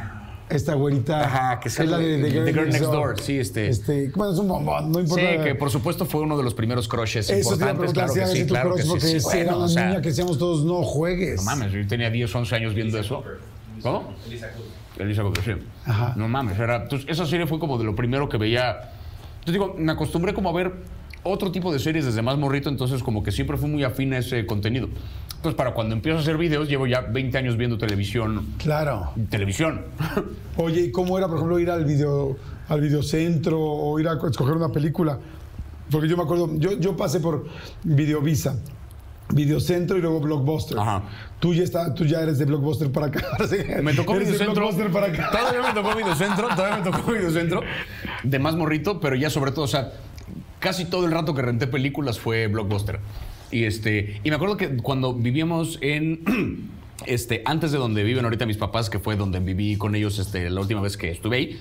Esta 0.50 0.74
güerita? 0.74 1.24
Ajá, 1.24 1.60
que 1.60 1.68
es 1.68 1.78
la 1.78 1.98
de, 1.98 2.18
de 2.18 2.30
The 2.44 2.52
Girl 2.52 2.68
Next 2.68 2.82
Door, 2.90 3.20
sí, 3.20 3.38
este. 3.38 3.68
Este, 3.68 4.10
bueno, 4.14 4.32
es 4.32 4.38
un 4.38 4.48
bombón, 4.48 4.90
no 4.92 4.98
Sí, 4.98 5.20
importa. 5.20 5.44
que 5.44 5.54
por 5.54 5.70
supuesto 5.70 6.04
fue 6.06 6.20
uno 6.22 6.36
de 6.36 6.42
los 6.42 6.54
primeros 6.54 6.88
crushes 6.88 7.28
Eso 7.30 7.52
importantes. 7.54 7.92
Claro 7.92 8.12
que 8.14 8.26
sí, 8.26 8.46
claro 8.46 8.74
que 8.74 8.82
sí. 8.82 8.88
porque 8.88 9.06
sí. 9.06 9.20
si 9.20 9.36
era 9.38 9.52
Bueno, 9.52 9.56
una 9.58 9.64
o 9.66 9.68
sea, 9.68 9.86
niña 9.88 10.02
que 10.02 10.08
decíamos 10.08 10.38
todos, 10.38 10.64
no 10.64 10.82
juegues. 10.82 11.36
No 11.36 11.42
mames, 11.44 11.72
yo 11.72 11.86
tenía 11.86 12.10
10, 12.10 12.34
11 12.34 12.54
años 12.56 12.74
viendo 12.74 12.98
eso. 12.98 13.22
¿Cómo? 13.82 14.12
Elisa 14.98 15.22
Cooper, 15.22 15.42
sí. 15.44 15.52
Ajá. 15.86 16.12
No 16.16 16.28
mames, 16.28 16.58
era. 16.58 16.82
Entonces, 16.82 17.08
esa 17.08 17.24
serie 17.26 17.46
fue 17.46 17.58
como 17.58 17.78
de 17.78 17.84
lo 17.84 17.94
primero 17.94 18.28
que 18.28 18.36
veía. 18.36 18.90
Yo 19.46 19.52
digo, 19.52 19.74
me 19.78 19.92
acostumbré 19.92 20.34
como 20.34 20.50
a 20.50 20.52
ver 20.52 20.72
otro 21.22 21.50
tipo 21.50 21.72
de 21.72 21.78
series 21.78 22.04
desde 22.04 22.20
más 22.22 22.36
morrito, 22.38 22.68
entonces 22.68 23.02
como 23.02 23.22
que 23.22 23.32
siempre 23.32 23.56
fui 23.56 23.68
muy 23.70 23.84
afín 23.84 24.12
a 24.12 24.18
ese 24.18 24.44
contenido. 24.46 24.88
Entonces, 25.40 25.56
para 25.56 25.72
cuando 25.72 25.94
empiezo 25.94 26.18
a 26.18 26.20
hacer 26.20 26.36
videos, 26.36 26.68
llevo 26.68 26.86
ya 26.86 27.00
20 27.00 27.38
años 27.38 27.56
viendo 27.56 27.78
televisión. 27.78 28.46
Claro. 28.58 29.12
Televisión. 29.30 29.86
Oye, 30.58 30.82
¿y 30.82 30.92
cómo 30.92 31.16
era, 31.16 31.28
por 31.28 31.38
ejemplo, 31.38 31.58
ir 31.58 31.70
al 31.70 31.86
video, 31.86 32.36
al 32.68 32.82
videocentro 32.82 33.58
o 33.58 33.98
ir 33.98 34.06
a 34.06 34.18
escoger 34.28 34.54
una 34.54 34.68
película? 34.68 35.18
Porque 35.90 36.08
yo 36.08 36.18
me 36.18 36.24
acuerdo, 36.24 36.50
yo, 36.58 36.78
yo 36.78 36.94
pasé 36.94 37.20
por 37.20 37.46
Videovisa, 37.82 38.54
Videocentro 39.30 39.96
y 39.96 40.02
luego 40.02 40.20
Blockbuster. 40.20 40.78
Ajá. 40.78 41.04
Tú 41.38 41.54
ya 41.54 41.62
está, 41.62 41.94
tú 41.94 42.04
ya 42.04 42.20
eres 42.20 42.36
de 42.36 42.44
Blockbuster 42.44 42.92
para 42.92 43.06
acá. 43.06 43.22
Me 43.82 43.94
tocó 43.94 44.16
Eres 44.16 44.28
Videocentro. 44.28 44.60
Blockbuster 44.60 44.92
para 44.92 45.06
acá. 45.06 45.30
Todavía 45.30 45.62
me 45.62 45.72
tocó 45.72 45.96
Videocentro, 45.96 46.48
todavía 46.48 46.76
me 46.84 46.90
tocó 46.90 47.12
Videocentro. 47.12 47.62
De 48.24 48.38
más 48.38 48.56
morrito, 48.56 49.00
pero 49.00 49.16
ya 49.16 49.30
sobre 49.30 49.52
todo, 49.52 49.64
o 49.64 49.68
sea, 49.68 49.90
casi 50.58 50.84
todo 50.84 51.06
el 51.06 51.12
rato 51.12 51.32
que 51.34 51.40
renté 51.40 51.66
películas 51.66 52.18
fue 52.20 52.46
Blockbuster. 52.46 53.00
Y 53.50 53.64
este, 53.64 54.20
y 54.22 54.30
me 54.30 54.36
acuerdo 54.36 54.56
que 54.56 54.76
cuando 54.76 55.14
vivíamos 55.14 55.78
en 55.80 56.70
este, 57.06 57.42
antes 57.44 57.72
de 57.72 57.78
donde 57.78 58.04
viven 58.04 58.24
ahorita 58.24 58.46
mis 58.46 58.56
papás, 58.56 58.90
que 58.90 58.98
fue 58.98 59.16
donde 59.16 59.40
viví 59.40 59.76
con 59.76 59.94
ellos 59.94 60.18
este, 60.18 60.48
la 60.50 60.60
última 60.60 60.80
vez 60.80 60.96
que 60.96 61.10
estuve 61.10 61.36
ahí, 61.36 61.60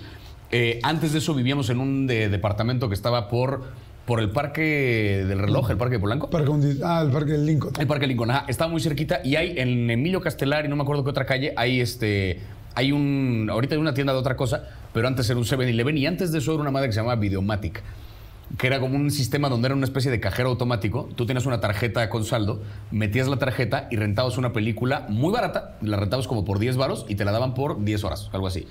eh, 0.52 0.80
antes 0.84 1.13
de 1.13 1.19
eso 1.19 1.34
vivíamos 1.34 1.69
en 1.69 1.80
un 1.80 2.08
de- 2.08 2.30
departamento 2.30 2.89
que 2.89 2.95
estaba 2.95 3.28
por, 3.30 3.63
por 4.06 4.19
el 4.19 4.32
parque 4.32 5.23
del 5.28 5.39
reloj, 5.39 5.69
el 5.71 5.78
parque 5.78 5.95
de 5.95 5.99
Polanco. 5.99 6.30
Parque 6.30 6.52
ah, 6.84 7.04
el 7.06 7.12
Parque 7.12 7.34
del 7.34 7.45
Lincoln. 7.45 7.73
El 7.80 7.88
Parque 7.88 8.08
Lincoln, 8.08 8.32
ajá, 8.32 8.45
estaba 8.47 8.69
muy 8.71 8.82
cerquita 8.82 9.21
y 9.23 9.36
hay 9.36 9.56
en 9.58 9.89
Emilio 9.89 10.21
Castelar 10.21 10.65
y 10.65 10.67
no 10.67 10.75
me 10.75 10.84
acuerdo 10.84 11.04
qué 11.04 11.10
otra 11.12 11.25
calle, 11.25 11.54
hay 11.56 11.82
este, 11.82 12.39
hay 12.75 12.91
un, 12.91 13.47
ahorita 13.52 13.75
hay 13.75 13.82
una 13.82 13.93
tienda 13.93 14.13
de 14.13 14.19
otra 14.19 14.36
cosa, 14.36 14.67
pero 14.93 15.08
antes 15.08 15.30
era 15.30 15.38
un 15.38 15.45
7-Eleven 15.45 15.97
y 15.97 16.06
antes 16.08 16.32
de 16.32 16.39
eso 16.39 16.54
era 16.54 16.62
una 16.62 16.71
madre 16.71 16.88
que 16.88 16.93
se 16.93 16.99
llamaba 16.99 17.15
Videomatic, 17.19 17.84
que 18.57 18.67
era 18.67 18.79
como 18.79 18.95
un 18.95 19.12
sistema 19.12 19.49
donde 19.49 19.67
era 19.67 19.75
una 19.75 19.85
especie 19.85 20.09
de 20.12 20.19
cajero 20.19 20.49
automático, 20.49 21.09
tú 21.15 21.25
tenías 21.25 21.45
una 21.45 21.59
tarjeta 21.59 22.09
con 22.09 22.25
saldo, 22.25 22.62
metías 22.91 23.27
la 23.27 23.38
tarjeta 23.38 23.88
y 23.91 23.95
rentabas 23.95 24.38
una 24.38 24.53
película 24.53 25.05
muy 25.09 25.31
barata, 25.31 25.77
la 25.81 25.97
rentabas 25.97 26.27
como 26.27 26.45
por 26.45 26.59
10 26.59 26.77
varos 26.77 27.05
y 27.07 27.15
te 27.15 27.25
la 27.25 27.31
daban 27.31 27.53
por 27.53 27.83
10 27.83 28.03
horas, 28.03 28.29
algo 28.33 28.47
así. 28.47 28.67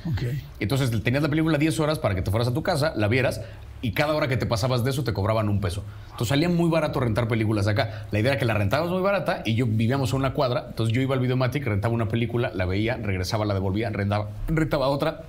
Entonces 0.60 0.90
tenías 1.02 1.22
la 1.22 1.28
película 1.28 1.58
10 1.58 1.78
horas 1.80 1.98
para 1.98 2.14
que 2.14 2.22
te 2.22 2.30
fueras 2.30 2.48
a 2.48 2.54
tu 2.54 2.62
casa, 2.62 2.92
la 2.96 3.08
vieras 3.08 3.40
y 3.80 3.92
cada 3.92 4.14
hora 4.14 4.28
que 4.28 4.36
te 4.36 4.46
pasabas 4.46 4.82
de 4.84 4.90
eso 4.90 5.04
te 5.04 5.12
cobraban 5.12 5.48
un 5.48 5.60
peso. 5.60 5.84
Entonces 6.06 6.28
salía 6.28 6.48
muy 6.48 6.68
barato 6.68 6.98
rentar 7.00 7.28
películas 7.28 7.68
acá. 7.68 8.06
La 8.10 8.18
idea 8.18 8.32
era 8.32 8.38
que 8.38 8.44
la 8.44 8.54
rentabas 8.54 8.90
muy 8.90 9.00
barata 9.00 9.42
y 9.44 9.54
yo 9.54 9.66
vivíamos 9.66 10.12
a 10.12 10.16
una 10.16 10.32
cuadra, 10.32 10.66
entonces 10.68 10.94
yo 10.94 11.00
iba 11.00 11.14
al 11.14 11.20
Videomatic, 11.20 11.64
rentaba 11.64 11.94
una 11.94 12.08
película, 12.08 12.50
la 12.54 12.66
veía, 12.66 12.96
regresaba, 12.96 13.44
la 13.44 13.54
devolvía, 13.54 13.90
rentaba, 13.90 14.30
rentaba 14.48 14.88
otra. 14.88 15.22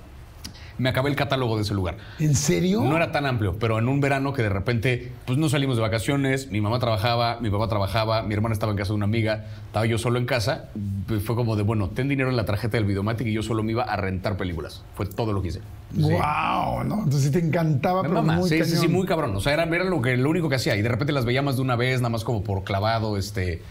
Me 0.79 0.89
acabé 0.89 1.09
el 1.09 1.15
catálogo 1.15 1.57
de 1.57 1.63
ese 1.63 1.73
lugar. 1.73 1.97
¿En 2.19 2.35
serio? 2.35 2.81
No 2.81 2.95
era 2.95 3.11
tan 3.11 3.25
amplio, 3.25 3.57
pero 3.59 3.77
en 3.77 3.87
un 3.87 3.99
verano 3.99 4.33
que 4.33 4.41
de 4.41 4.49
repente, 4.49 5.11
pues 5.25 5.37
no 5.37 5.49
salimos 5.49 5.75
de 5.75 5.81
vacaciones, 5.81 6.49
mi 6.51 6.61
mamá 6.61 6.79
trabajaba, 6.79 7.39
mi 7.41 7.49
papá 7.49 7.67
trabajaba, 7.67 8.23
mi 8.23 8.33
hermana 8.33 8.53
estaba 8.53 8.71
en 8.71 8.77
casa 8.77 8.89
de 8.89 8.95
una 8.95 9.05
amiga, 9.05 9.45
estaba 9.67 9.85
yo 9.85 9.97
solo 9.97 10.17
en 10.17 10.25
casa, 10.25 10.69
pues 11.07 11.23
fue 11.23 11.35
como 11.35 11.55
de, 11.55 11.63
bueno, 11.63 11.89
ten 11.89 12.07
dinero 12.07 12.29
en 12.29 12.37
la 12.37 12.45
tarjeta 12.45 12.77
del 12.77 12.85
Videomatic 12.85 13.27
y 13.27 13.33
yo 13.33 13.43
solo 13.43 13.61
me 13.61 13.73
iba 13.73 13.83
a 13.83 13.95
rentar 13.97 14.37
películas. 14.37 14.83
Fue 14.95 15.05
todo 15.05 15.33
lo 15.33 15.41
que 15.41 15.49
hice. 15.49 15.59
Wow, 15.91 16.83
¿no? 16.85 17.03
Entonces 17.03 17.23
sí 17.23 17.31
te 17.31 17.39
encantaba, 17.39 18.01
pero 18.01 18.15
mama, 18.15 18.35
muy 18.35 18.49
sí, 18.49 18.63
sí, 18.63 18.87
muy 18.87 19.05
cabrón. 19.05 19.35
O 19.35 19.41
sea, 19.41 19.53
era, 19.53 19.63
era 19.63 19.83
lo, 19.83 20.01
que, 20.01 20.15
lo 20.17 20.29
único 20.29 20.49
que 20.49 20.55
hacía. 20.55 20.75
Y 20.75 20.81
de 20.81 20.89
repente 20.89 21.11
las 21.13 21.25
veía 21.25 21.41
más 21.41 21.57
de 21.57 21.61
una 21.61 21.75
vez, 21.75 21.99
nada 21.99 22.09
más 22.09 22.23
como 22.23 22.43
por 22.43 22.63
clavado, 22.63 23.17
este... 23.17 23.61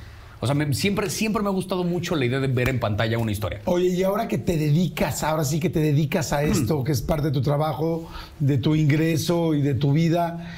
O 0.40 0.46
sea, 0.46 0.54
me- 0.54 0.72
siempre, 0.74 1.10
siempre 1.10 1.42
me 1.42 1.48
ha 1.48 1.52
gustado 1.52 1.84
mucho 1.84 2.14
la 2.16 2.24
idea 2.24 2.38
de 2.40 2.46
ver 2.48 2.68
en 2.68 2.78
pantalla 2.80 3.18
una 3.18 3.32
historia. 3.32 3.60
Oye, 3.64 3.88
y 3.88 4.02
ahora 4.02 4.28
que 4.28 4.38
te 4.38 4.56
dedicas, 4.56 5.22
ahora 5.24 5.44
sí 5.44 5.58
que 5.60 5.68
te 5.70 5.80
dedicas 5.80 6.32
a 6.32 6.42
esto, 6.42 6.84
que 6.84 6.92
es 6.92 7.02
parte 7.02 7.26
de 7.26 7.32
tu 7.32 7.42
trabajo, 7.42 8.08
de 8.38 8.58
tu 8.58 8.74
ingreso 8.74 9.54
y 9.54 9.62
de 9.62 9.74
tu 9.74 9.92
vida, 9.92 10.48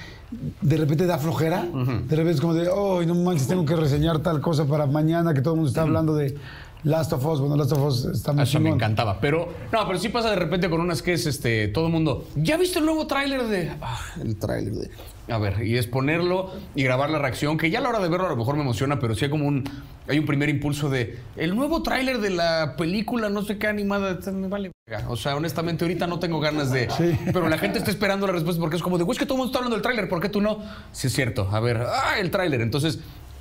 ¿de 0.60 0.76
repente 0.76 1.06
da 1.06 1.18
flojera? 1.18 1.62
De 1.64 2.16
repente 2.16 2.32
es 2.32 2.40
como 2.40 2.54
de, 2.54 2.68
oh, 2.68 3.02
no 3.02 3.14
manches, 3.14 3.48
tengo 3.48 3.64
que 3.64 3.74
reseñar 3.76 4.18
tal 4.20 4.40
cosa 4.40 4.66
para 4.66 4.86
mañana, 4.86 5.32
que 5.34 5.40
todo 5.40 5.54
el 5.54 5.56
mundo 5.60 5.68
está 5.70 5.82
hablando 5.82 6.14
de 6.14 6.36
Last 6.84 7.12
of 7.12 7.24
Us. 7.26 7.40
Bueno, 7.40 7.56
Last 7.56 7.72
of 7.72 7.82
Us 7.82 8.04
está 8.06 8.32
muy 8.32 8.42
Eso 8.44 8.60
me 8.60 8.70
encantaba. 8.70 9.18
Pero, 9.20 9.48
no, 9.72 9.86
pero 9.86 9.98
sí 9.98 10.08
pasa 10.10 10.30
de 10.30 10.36
repente 10.36 10.68
con 10.70 10.80
unas 10.80 11.02
que 11.02 11.14
es 11.14 11.26
este, 11.26 11.68
todo 11.68 11.86
el 11.86 11.92
mundo. 11.92 12.26
¿Ya 12.36 12.56
viste 12.56 12.78
el 12.78 12.84
nuevo 12.86 13.06
tráiler 13.06 13.46
de.? 13.48 13.70
Ah, 13.82 13.98
el 14.22 14.36
tráiler 14.36 14.72
de. 14.74 14.90
A 15.30 15.38
ver, 15.38 15.64
y 15.64 15.76
es 15.76 15.86
ponerlo 15.86 16.50
y 16.74 16.82
grabar 16.82 17.10
la 17.10 17.18
reacción, 17.18 17.56
que 17.56 17.70
ya 17.70 17.78
a 17.78 17.82
la 17.82 17.90
hora 17.90 18.00
de 18.00 18.08
verlo 18.08 18.26
a 18.26 18.30
lo 18.30 18.36
mejor 18.36 18.56
me 18.56 18.62
emociona, 18.62 18.98
pero 18.98 19.14
sí 19.14 19.24
hay 19.26 19.30
como 19.30 19.46
un. 19.46 19.64
Hay 20.08 20.18
un 20.18 20.26
primer 20.26 20.48
impulso 20.48 20.90
de. 20.90 21.18
El 21.36 21.54
nuevo 21.54 21.82
tráiler 21.82 22.18
de 22.18 22.30
la 22.30 22.74
película, 22.76 23.30
no 23.30 23.42
sé 23.42 23.56
qué 23.56 23.68
animada. 23.68 24.18
Me 24.32 24.48
vale. 24.48 24.72
O 25.08 25.16
sea, 25.16 25.36
honestamente, 25.36 25.84
ahorita 25.84 26.06
no 26.06 26.18
tengo 26.18 26.40
ganas 26.40 26.72
de. 26.72 26.90
Sí. 26.90 27.16
Pero 27.26 27.48
la 27.48 27.58
gente 27.58 27.78
está 27.78 27.90
esperando 27.90 28.26
la 28.26 28.32
respuesta 28.32 28.60
porque 28.60 28.76
es 28.76 28.82
como 28.82 28.98
de, 28.98 29.04
güey, 29.04 29.14
es 29.14 29.18
que 29.18 29.26
todo 29.26 29.34
el 29.34 29.38
mundo 29.38 29.50
está 29.50 29.58
hablando 29.58 29.76
del 29.76 29.82
tráiler, 29.82 30.08
¿por 30.08 30.20
qué 30.20 30.28
tú 30.28 30.40
no? 30.40 30.58
Sí, 30.90 31.06
es 31.06 31.12
cierto. 31.12 31.48
A 31.52 31.60
ver, 31.60 31.78
ah, 31.86 32.18
el 32.18 32.30
tráiler. 32.30 32.60
Entonces, 32.60 32.98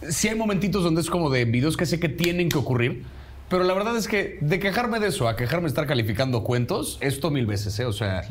sí 0.08 0.28
hay 0.28 0.36
momentitos 0.36 0.84
donde 0.84 1.02
es 1.02 1.10
como 1.10 1.30
de 1.30 1.46
videos 1.46 1.76
que 1.76 1.86
sé 1.86 2.00
que 2.00 2.10
tienen 2.10 2.50
que 2.50 2.58
ocurrir. 2.58 3.04
Pero 3.50 3.64
la 3.64 3.74
verdad 3.74 3.98
es 3.98 4.08
que 4.08 4.38
de 4.42 4.60
quejarme 4.60 5.00
de 5.00 5.08
eso 5.08 5.28
a 5.28 5.36
quejarme 5.36 5.64
de 5.64 5.70
estar 5.70 5.88
calificando 5.88 6.44
cuentos, 6.44 6.98
esto 7.02 7.32
mil 7.32 7.46
veces, 7.48 7.80
¿eh? 7.80 7.86
O 7.86 7.94
sea, 7.94 8.22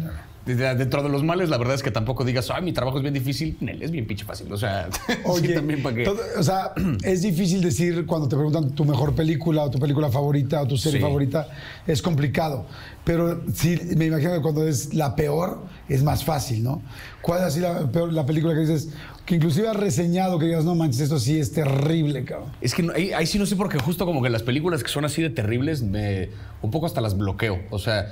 de- 0.47 0.55
de- 0.55 0.75
dentro 0.77 1.03
de 1.03 1.09
los 1.09 1.25
males, 1.25 1.49
la 1.49 1.59
verdad 1.59 1.75
es 1.75 1.83
que 1.83 1.91
tampoco 1.91 2.25
digas, 2.25 2.51
ay, 2.55 2.63
mi 2.63 2.73
trabajo 2.73 2.99
es 2.99 3.03
bien 3.03 3.15
difícil. 3.15 3.57
Nel, 3.61 3.83
es 3.83 3.91
bien 3.91 4.07
pinche 4.07 4.25
fácil. 4.25 4.51
O 4.53 4.57
sea, 4.57 4.89
Oye, 5.25 5.49
sí, 5.49 5.55
también 5.55 5.83
para 5.83 5.97
qué. 5.97 6.05
todo- 6.05 6.21
o 6.39 6.43
sea, 6.43 6.73
es 7.03 7.23
difícil 7.23 7.61
decir 7.61 8.07
cuando 8.07 8.29
te 8.29 8.37
preguntan 8.37 8.71
tu 8.71 8.85
mejor 8.85 9.15
película 9.15 9.65
o 9.65 9.71
tu 9.71 9.79
película 9.81 10.09
favorita 10.09 10.63
o 10.63 10.67
tu 10.69 10.77
serie 10.77 10.99
Sí. 11.01 11.03
favorita, 11.05 11.49
es 11.87 12.01
complicado. 12.01 12.67
Pero 13.05 13.43
sí, 13.55 13.77
me 13.97 14.07
imagino 14.07 14.35
que 14.35 14.41
cuando 14.41 14.67
es 14.69 14.95
la 14.95 15.17
peor, 15.17 15.63
es 15.89 16.03
más 16.03 16.23
fácil, 16.25 16.63
¿no? 16.63 16.81
¿Cuál 17.23 17.41
es 17.41 17.45
así 17.47 17.61
la, 17.61 17.91
peor, 17.91 18.13
la 18.13 18.25
película 18.25 18.55
que 18.55 18.61
dices, 18.61 18.91
que 19.29 19.35
inclusive 19.35 19.69
has 19.69 19.77
reseñado 19.77 20.39
que 20.39 20.47
digas, 20.47 20.65
no 20.65 20.75
manches, 20.75 21.01
esto 21.03 21.19
sí 21.19 21.39
es 21.39 21.53
terrible, 21.53 22.25
cabrón. 22.25 22.51
Es 22.63 22.75
que 22.75 22.83
no- 22.83 22.95
ahí, 22.95 23.13
ahí 23.13 23.27
sí 23.27 23.39
no 23.39 23.45
sé 23.45 23.57
porque 23.57 23.79
justo 23.79 24.07
como 24.07 24.23
que 24.23 24.31
las 24.31 24.43
películas 24.43 24.83
que 24.83 24.89
son 24.89 25.05
así 25.05 25.21
de 25.21 25.29
terribles, 25.29 25.83
me, 25.83 26.31
un 26.63 26.71
poco 26.71 26.87
hasta 26.87 27.03
las 27.03 27.15
bloqueo. 27.15 27.61
O 27.69 27.79
sea, 27.79 28.07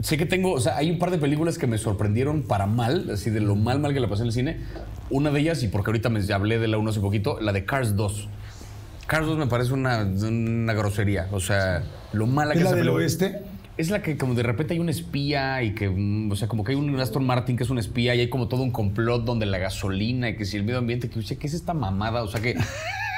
sé 0.00 0.16
que 0.16 0.24
tengo, 0.24 0.52
o 0.52 0.60
sea, 0.60 0.76
hay 0.76 0.88
un 0.92 1.00
par 1.00 1.10
de 1.10 1.18
películas 1.18 1.58
que 1.58 1.66
me 1.66 1.78
sorprendieron 1.78 2.44
para 2.44 2.66
mal, 2.66 3.10
así 3.12 3.28
de 3.28 3.40
lo 3.40 3.56
mal 3.56 3.80
mal 3.80 3.92
que 3.92 3.98
la 3.98 4.08
pasé 4.08 4.22
en 4.22 4.28
el 4.28 4.32
cine. 4.32 4.60
Una 5.10 5.32
de 5.32 5.40
ellas, 5.40 5.64
y 5.64 5.68
porque 5.68 5.90
ahorita 5.90 6.08
me 6.10 6.20
hablé 6.32 6.60
de 6.60 6.68
la 6.68 6.78
1 6.78 6.90
hace 6.90 7.00
poquito, 7.00 7.40
la 7.40 7.52
de 7.52 7.64
Cars 7.64 7.96
2. 7.96 8.28
Cars 9.08 9.26
2 9.26 9.36
me 9.38 9.48
parece 9.48 9.72
una, 9.72 10.04
una 10.04 10.72
grosería. 10.74 11.26
O 11.32 11.40
sea, 11.40 11.82
lo 12.12 12.28
mala 12.28 12.52
que 12.52 12.60
¿Es 12.60 12.64
la 12.64 12.70
del 12.70 12.78
película- 12.82 13.02
oeste? 13.02 13.42
Es 13.78 13.90
la 13.90 14.02
que 14.02 14.18
como 14.18 14.34
de 14.34 14.42
repente 14.42 14.74
hay 14.74 14.80
un 14.80 14.90
espía 14.90 15.62
y 15.62 15.74
que, 15.74 15.88
mm, 15.88 16.30
o 16.30 16.36
sea, 16.36 16.46
como 16.46 16.62
que 16.62 16.72
hay 16.72 16.78
un 16.78 16.98
Aston 17.00 17.24
Martin 17.24 17.56
que 17.56 17.64
es 17.64 17.70
un 17.70 17.78
espía 17.78 18.14
y 18.14 18.20
hay 18.20 18.28
como 18.28 18.48
todo 18.48 18.62
un 18.62 18.70
complot 18.70 19.24
donde 19.24 19.46
la 19.46 19.58
gasolina 19.58 20.28
y 20.28 20.36
que 20.36 20.44
si 20.44 20.58
el 20.58 20.64
medio 20.64 20.78
ambiente, 20.78 21.08
que 21.08 21.18
dice, 21.20 21.38
¿qué 21.38 21.46
es 21.46 21.54
esta 21.54 21.74
mamada? 21.74 22.22
O 22.22 22.28
sea 22.28 22.40
que... 22.40 22.56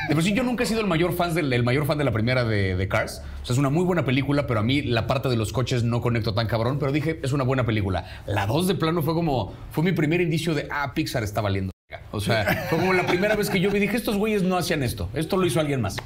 De 0.08 0.14
por 0.14 0.22
sí 0.22 0.34
yo 0.34 0.42
nunca 0.42 0.64
he 0.64 0.66
sido 0.66 0.82
el 0.82 0.86
mayor 0.86 1.14
fan 1.14 1.34
del 1.34 1.50
el 1.50 1.62
mayor 1.62 1.86
fan 1.86 1.96
de 1.96 2.04
la 2.04 2.12
primera 2.12 2.44
de, 2.44 2.76
de 2.76 2.88
Cars. 2.88 3.22
O 3.42 3.46
sea, 3.46 3.54
es 3.54 3.58
una 3.58 3.70
muy 3.70 3.84
buena 3.84 4.04
película, 4.04 4.46
pero 4.46 4.60
a 4.60 4.62
mí 4.62 4.82
la 4.82 5.06
parte 5.06 5.30
de 5.30 5.36
los 5.36 5.50
coches 5.50 5.82
no 5.82 6.02
conecto 6.02 6.34
tan 6.34 6.46
cabrón, 6.46 6.78
pero 6.78 6.92
dije, 6.92 7.20
es 7.22 7.32
una 7.32 7.42
buena 7.42 7.64
película. 7.64 8.04
La 8.26 8.46
2 8.46 8.66
de 8.66 8.74
plano 8.74 9.00
fue 9.00 9.14
como, 9.14 9.54
fue 9.70 9.82
mi 9.82 9.92
primer 9.92 10.20
indicio 10.20 10.52
de, 10.52 10.68
ah, 10.70 10.92
Pixar 10.94 11.22
está 11.22 11.40
valiendo. 11.40 11.72
O 12.10 12.20
sea, 12.20 12.66
fue 12.68 12.78
como 12.78 12.92
la 12.92 13.06
primera 13.06 13.34
vez 13.34 13.48
que 13.48 13.60
yo 13.60 13.70
vi, 13.70 13.78
dije, 13.78 13.96
estos 13.96 14.16
güeyes 14.16 14.42
no 14.42 14.58
hacían 14.58 14.82
esto, 14.82 15.08
esto 15.14 15.38
lo 15.38 15.46
hizo 15.46 15.58
alguien 15.58 15.80
más. 15.80 15.96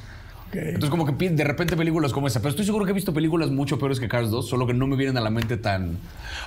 Entonces, 0.51 0.89
como 0.89 1.05
que 1.05 1.29
de 1.29 1.43
repente 1.43 1.77
películas 1.77 2.11
como 2.11 2.27
esa. 2.27 2.39
Pero 2.39 2.49
estoy 2.49 2.65
seguro 2.65 2.85
que 2.85 2.91
he 2.91 2.93
visto 2.93 3.13
películas 3.13 3.51
mucho 3.51 3.77
peores 3.77 3.99
que 3.99 4.07
Cars 4.07 4.29
2, 4.29 4.47
solo 4.47 4.65
que 4.65 4.73
no 4.73 4.87
me 4.87 4.95
vienen 4.95 5.17
a 5.17 5.21
la 5.21 5.29
mente 5.29 5.57
tan. 5.57 5.97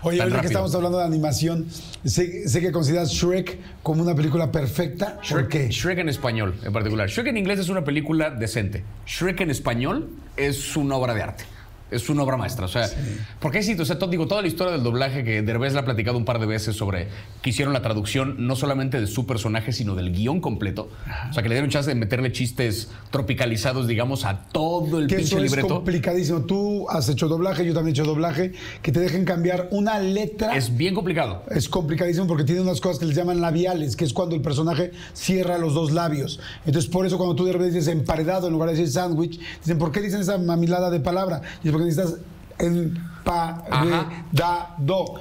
Oye, 0.03 0.19
tan 0.19 0.27
ahorita 0.27 0.41
que 0.41 0.47
estamos 0.49 0.75
hablando 0.75 0.99
de 0.99 1.05
animación, 1.05 1.67
sé, 2.05 2.49
sé 2.49 2.61
que 2.61 2.73
consideras 2.73 3.11
Shrek 3.11 3.59
como 3.83 4.03
una 4.03 4.15
película 4.15 4.51
perfecta. 4.51 5.17
¿Por 5.17 5.25
Shrek, 5.25 5.49
qué? 5.49 5.69
Shrek 5.71 5.99
en 5.99 6.09
español, 6.09 6.55
en 6.65 6.73
particular. 6.73 7.09
Shrek 7.09 7.29
en 7.29 7.37
inglés 7.37 7.61
es 7.61 7.69
una 7.69 7.85
película 7.85 8.31
decente. 8.31 8.85
Shrek 9.07 9.41
en 9.41 9.51
español 9.51 10.11
es 10.37 10.77
una 10.77 10.97
obra 10.97 11.15
de 11.15 11.23
arte. 11.23 11.45
Es 11.93 12.09
una 12.09 12.23
obra 12.23 12.37
maestra. 12.37 12.65
O 12.65 12.69
sea, 12.69 12.89
porque 13.41 13.59
hay 13.59 13.65
sitios, 13.65 13.83
o 13.83 13.87
sea, 13.87 13.99
todo- 13.99 14.11
digo, 14.11 14.27
toda 14.27 14.43
la 14.43 14.49
historia 14.49 14.73
del 14.73 14.83
doblaje 14.83 15.25
que 15.25 15.43
Derbez 15.43 15.75
la 15.75 15.81
ha 15.81 15.85
platicado 15.85 16.17
un 16.19 16.25
par 16.25 16.39
de 16.41 16.47
veces 16.47 16.75
sobre 16.77 17.09
que 17.43 17.51
hicieron 17.51 17.73
la 17.73 17.83
traducción 17.83 18.47
no 18.47 18.57
solamente 18.57 19.01
de 19.01 19.07
su 19.07 19.27
personaje, 19.27 19.73
sino 19.73 19.95
del 19.95 20.13
guion 20.13 20.41
completo. 20.41 20.89
O 21.31 21.33
sea, 21.33 21.43
que 21.43 21.49
le 21.49 21.55
dieron 21.55 21.71
chance 21.71 21.89
de 21.91 21.95
meterle 21.95 22.33
chistes 22.33 22.89
tropicalizados, 23.11 23.87
digamos, 23.87 24.25
a 24.25 24.45
todo 24.53 24.99
el 24.99 25.07
Que 25.07 25.17
pinche 25.17 25.35
eso 25.35 25.45
es 25.45 25.51
libreto. 25.51 25.69
complicadísimo. 25.69 26.41
Tú 26.43 26.89
has 26.91 27.09
hecho 27.09 27.29
doblaje, 27.29 27.65
yo 27.65 27.75
también 27.75 27.95
he 27.97 28.01
hecho 28.01 28.05
doblaje, 28.09 28.53
que 28.83 28.91
te 28.91 29.01
dejen 29.01 29.25
cambiar 29.25 29.69
una 29.71 29.99
letra. 29.99 30.57
Es 30.57 30.77
bien 30.77 30.95
complicado. 30.95 31.43
Es 31.51 31.69
complicadísimo 31.69 32.27
porque 32.27 32.45
tiene 32.45 32.61
unas 32.63 32.81
cosas 32.81 32.99
que 32.99 33.07
les 33.07 33.15
llaman 33.17 33.41
labiales, 33.41 33.97
que 33.97 34.05
es 34.05 34.13
cuando 34.13 34.35
el 34.35 34.43
personaje 34.43 34.93
cierra 35.13 35.59
los 35.59 35.75
dos 35.75 35.93
labios. 35.93 36.41
Entonces, 36.67 36.91
por 36.91 37.07
eso 37.07 37.17
cuando 37.19 37.35
tú 37.37 37.45
de 37.45 37.53
repente 37.53 37.75
dices 37.77 37.93
emparedado 37.93 38.47
en 38.47 38.53
lugar 38.55 38.71
de 38.71 38.77
decir 38.77 38.91
sándwich, 38.93 39.39
dicen, 39.61 39.79
¿por 39.79 39.93
qué 39.93 40.01
dicen 40.01 40.21
esa 40.21 40.39
mamilada 40.39 40.91
de 40.91 41.01
palabra? 41.01 41.43
Y 41.63 41.69
es 41.69 41.73
porque 41.73 41.82
necesitas 41.85 42.19
emparedado, 42.59 44.09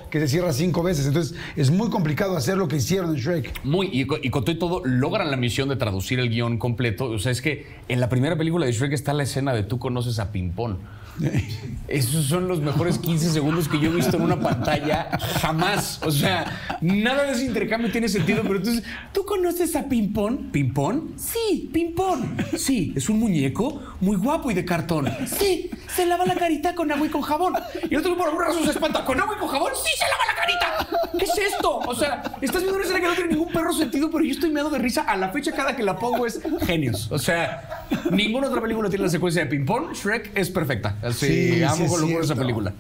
que 0.10 0.19
se 0.19 0.28
cierra 0.28 0.54
cinco 0.54 0.84
veces. 0.84 1.08
Entonces, 1.08 1.38
es 1.56 1.71
muy 1.71 1.89
complicado 1.89 2.36
hacer 2.38 2.58
lo 2.58 2.67
que 2.67 2.78
hicieron 2.78 3.12
en 3.12 3.17
Shrek. 3.21 3.63
Muy, 3.63 3.88
y, 3.88 4.02
y 4.02 4.30
con 4.30 4.43
todo 4.43 4.52
y 4.56 4.60
todo, 4.60 4.82
logran 4.86 5.32
la 5.32 5.38
misión 5.38 5.69
de 5.69 5.76
traducir 5.76 6.19
el 6.19 6.30
guion 6.30 6.58
completo. 6.58 7.06
O 7.06 7.19
sea, 7.19 7.32
es 7.32 7.41
que 7.41 7.67
en 7.88 8.00
la 8.00 8.10
primera 8.10 8.38
película 8.38 8.65
de 8.65 8.71
Shrek 8.71 8.93
está 8.93 9.13
la 9.13 9.24
escena 9.24 9.54
de 9.54 9.63
tú 9.63 9.80
conoces 9.80 10.19
a 10.19 10.32
Pimpón. 10.32 10.80
Esos 11.88 12.26
son 12.26 12.47
los 12.47 12.62
mejores 12.62 12.97
15 13.00 13.32
segundos 13.32 13.67
que 13.67 13.80
yo 13.80 13.91
he 13.91 13.95
visto 13.95 14.17
en 14.17 14.24
una 14.24 14.39
pantalla 14.39 15.10
jamás. 15.41 16.00
O 16.04 16.12
sea, 16.12 16.78
nada 16.82 17.24
de 17.24 17.34
ese 17.34 17.45
intercambio 17.45 17.91
tiene 17.91 18.08
sentido, 18.08 18.43
pero 18.43 18.56
entonces, 18.58 18.84
¿tú 19.12 19.26
conoces 19.26 19.76
a 19.76 19.89
Pimpón? 19.89 20.52
¿Pimpón? 20.52 21.13
Sí, 21.17 21.69
Pimpón. 21.74 22.38
Sí, 22.58 22.93
es 22.95 23.10
un 23.10 23.19
muñeco 23.19 23.82
muy 24.00 24.15
guapo 24.15 24.52
y 24.52 24.54
de 24.54 24.63
cartón. 24.63 25.10
Sí, 25.28 25.69
se 25.93 26.06
lava 26.06 26.26
la 26.26 26.36
carita 26.36 26.74
con 26.76 26.91
agua 26.91 27.06
y 27.06 27.10
con 27.10 27.21
jabón. 27.21 27.56
Y 27.89 27.93
el 27.93 28.00
otro 28.00 28.17
por 28.17 28.28
alguna 28.28 28.47
razón 28.47 28.63
se 28.63 28.71
espanta, 28.71 29.04
¿con 29.04 29.19
agua 29.19 29.36
y 29.36 29.39
con 29.39 29.50
jabón? 29.50 29.71
Sí, 29.76 29.91
se 29.97 30.06
lava 30.06 30.24
la 30.28 30.36
carita. 30.36 31.12
¿Qué 31.17 31.26
es 31.26 31.54
esto? 31.54 31.78
O 31.80 31.95
sea, 31.95 32.24
estás 32.41 32.62
viendo 32.62 32.76
una 32.76 32.84
escena 32.84 33.02
que 33.02 33.08
no 33.08 33.13
tiene 33.13 33.32
ningún 33.32 33.52
perro 33.52 33.74
sentido, 33.74 34.10
pero 34.10 34.24
yo 34.24 34.32
estoy 34.32 34.50
meado 34.50 34.69
de 34.69 34.80
risa. 34.80 35.02
A 35.02 35.17
la 35.17 35.30
fecha, 35.30 35.52
cada 35.52 35.76
que 35.76 35.84
la 35.84 35.97
pongo 35.97 36.26
es 36.26 36.39
genios. 36.65 37.12
O 37.12 37.19
sea, 37.19 37.86
ninguna 38.12 38.47
otra 38.47 38.62
película 38.62 38.89
tiene 38.89 39.06
la 39.06 39.12
secuencia 39.12 39.43
de 39.43 39.50
ping-pong. 39.50 39.93
Shrek 39.93 40.32
es 40.36 40.50
perfecta. 40.50 40.95
Amo 41.04 41.14
sí 41.14 41.84
es 41.84 41.90
con 41.92 42.02
locura 42.02 42.24
esa 42.24 42.36
película. 42.36 42.74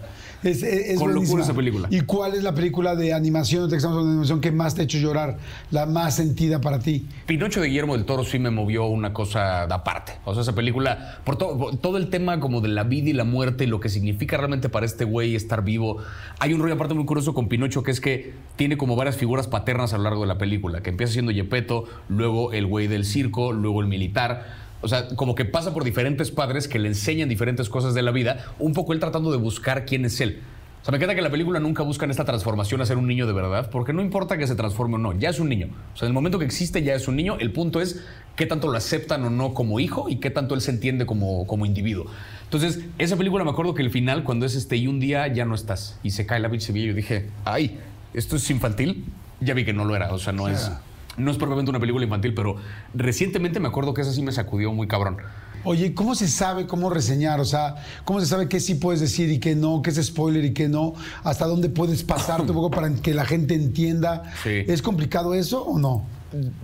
Es, 0.43 0.63
es- 0.63 0.89
es 0.89 0.99
Con 0.99 1.13
locura 1.13 1.43
esa 1.43 1.53
película. 1.53 1.87
¿Y 1.91 2.01
cuál 2.01 2.33
es 2.33 2.41
la 2.41 2.55
película 2.55 2.95
de 2.95 3.13
animación, 3.13 3.69
de 3.69 3.77
animación, 3.77 4.41
que 4.41 4.51
más 4.51 4.73
te 4.73 4.81
ha 4.81 4.83
hecho 4.85 4.97
llorar? 4.97 5.37
La 5.69 5.85
más 5.85 6.15
sentida 6.15 6.59
para 6.59 6.79
ti. 6.79 7.05
Pinocho 7.27 7.61
de 7.61 7.67
Guillermo 7.67 7.95
del 7.95 8.05
Toro 8.05 8.23
sí 8.23 8.39
me 8.39 8.49
movió 8.49 8.85
una 8.87 9.13
cosa 9.13 9.67
de 9.67 9.73
aparte. 9.75 10.13
O 10.25 10.33
sea, 10.33 10.41
esa 10.41 10.55
película, 10.55 11.19
por, 11.25 11.35
to- 11.37 11.57
por 11.59 11.77
todo 11.77 11.97
el 11.97 12.09
tema 12.09 12.39
como 12.39 12.59
de 12.61 12.69
la 12.69 12.83
vida 12.83 13.09
y 13.11 13.13
la 13.13 13.23
muerte 13.23 13.65
y 13.65 13.67
lo 13.67 13.79
que 13.79 13.89
significa 13.89 14.35
realmente 14.37 14.67
para 14.67 14.87
este 14.87 15.05
güey 15.05 15.35
estar 15.35 15.63
vivo. 15.63 15.97
Hay 16.39 16.53
un 16.53 16.59
rollo 16.61 16.73
aparte 16.73 16.95
muy 16.95 17.05
curioso 17.05 17.35
con 17.35 17.47
Pinocho 17.47 17.83
que 17.83 17.91
es 17.91 18.01
que 18.01 18.33
tiene 18.55 18.77
como 18.77 18.95
varias 18.95 19.17
figuras 19.17 19.47
paternas 19.47 19.93
a 19.93 19.97
lo 19.99 20.05
largo 20.05 20.21
de 20.21 20.27
la 20.27 20.39
película. 20.39 20.81
Que 20.81 20.89
empieza 20.89 21.13
siendo 21.13 21.31
Yepeto, 21.31 21.83
luego 22.09 22.51
el 22.51 22.65
güey 22.65 22.87
del 22.87 23.05
circo, 23.05 23.51
luego 23.53 23.81
el 23.81 23.87
militar. 23.87 24.70
O 24.81 24.87
sea, 24.87 25.07
como 25.09 25.35
que 25.35 25.45
pasa 25.45 25.73
por 25.73 25.83
diferentes 25.83 26.31
padres 26.31 26.67
que 26.67 26.79
le 26.79 26.87
enseñan 26.87 27.29
diferentes 27.29 27.69
cosas 27.69 27.93
de 27.93 28.01
la 28.01 28.11
vida, 28.11 28.45
un 28.59 28.73
poco 28.73 28.93
él 28.93 28.99
tratando 28.99 29.31
de 29.31 29.37
buscar 29.37 29.85
quién 29.85 30.05
es 30.05 30.19
él. 30.21 30.41
O 30.81 30.83
sea, 30.83 30.91
me 30.91 30.97
queda 30.97 31.13
que 31.13 31.19
en 31.19 31.25
la 31.25 31.29
película 31.29 31.59
nunca 31.59 31.83
buscan 31.83 32.09
esta 32.09 32.25
transformación 32.25 32.81
a 32.81 32.87
ser 32.87 32.97
un 32.97 33.05
niño 33.05 33.27
de 33.27 33.33
verdad, 33.33 33.69
porque 33.69 33.93
no 33.93 34.01
importa 34.01 34.39
que 34.39 34.47
se 34.47 34.55
transforme 34.55 34.95
o 34.95 34.97
no, 34.97 35.13
ya 35.13 35.29
es 35.29 35.39
un 35.39 35.47
niño. 35.47 35.69
O 35.93 35.97
sea, 35.97 36.07
en 36.07 36.09
el 36.09 36.13
momento 36.13 36.39
que 36.39 36.45
existe 36.45 36.81
ya 36.81 36.95
es 36.95 37.07
un 37.07 37.15
niño, 37.15 37.37
el 37.39 37.51
punto 37.51 37.81
es 37.81 38.03
qué 38.35 38.47
tanto 38.47 38.67
lo 38.67 38.75
aceptan 38.75 39.23
o 39.23 39.29
no 39.29 39.53
como 39.53 39.79
hijo 39.79 40.09
y 40.09 40.15
qué 40.15 40.31
tanto 40.31 40.55
él 40.55 40.61
se 40.61 40.71
entiende 40.71 41.05
como, 41.05 41.45
como 41.45 41.67
individuo. 41.67 42.07
Entonces, 42.45 42.79
esa 42.97 43.15
película 43.15 43.43
me 43.43 43.51
acuerdo 43.51 43.75
que 43.75 43.83
el 43.83 43.91
final, 43.91 44.23
cuando 44.23 44.47
es 44.47 44.55
este, 44.55 44.75
y 44.77 44.87
un 44.87 44.99
día 44.99 45.27
ya 45.27 45.45
no 45.45 45.53
estás, 45.53 45.99
y 46.01 46.11
se 46.11 46.25
cae 46.25 46.39
la 46.39 46.49
pinche 46.49 46.73
villa, 46.73 46.87
yo 46.87 46.95
dije, 46.95 47.29
ay, 47.45 47.77
¿esto 48.15 48.37
es 48.37 48.49
infantil? 48.49 49.05
Ya 49.39 49.53
vi 49.53 49.65
que 49.65 49.73
no 49.73 49.85
lo 49.85 49.95
era, 49.95 50.11
o 50.11 50.17
sea, 50.17 50.33
no 50.33 50.47
es... 50.47 50.71
No 51.17 51.31
es 51.31 51.37
propiamente 51.37 51.69
una 51.69 51.79
película 51.79 52.03
infantil, 52.05 52.33
pero 52.33 52.55
recientemente 52.93 53.59
me 53.59 53.67
acuerdo 53.67 53.93
que 53.93 54.01
esa 54.01 54.13
sí 54.13 54.21
me 54.21 54.31
sacudió 54.31 54.71
muy 54.71 54.87
cabrón. 54.87 55.17
Oye, 55.63 55.93
¿cómo 55.93 56.15
se 56.15 56.27
sabe 56.27 56.65
cómo 56.65 56.89
reseñar? 56.89 57.39
O 57.39 57.45
sea, 57.45 57.75
¿cómo 58.03 58.19
se 58.19 58.25
sabe 58.25 58.47
qué 58.49 58.59
sí 58.59 58.75
puedes 58.75 58.99
decir 58.99 59.29
y 59.29 59.39
qué 59.39 59.55
no? 59.55 59.81
¿Qué 59.81 59.91
es 59.91 60.03
spoiler 60.03 60.43
y 60.43 60.53
qué 60.53 60.67
no? 60.67 60.93
¿Hasta 61.23 61.45
dónde 61.45 61.69
puedes 61.69 62.03
pasarte 62.03 62.51
un 62.51 62.55
poco 62.55 62.71
para 62.71 62.91
que 62.95 63.13
la 63.13 63.25
gente 63.25 63.53
entienda? 63.53 64.33
Sí. 64.43 64.63
¿Es 64.67 64.81
complicado 64.81 65.33
eso 65.33 65.63
o 65.63 65.77
no? 65.77 66.05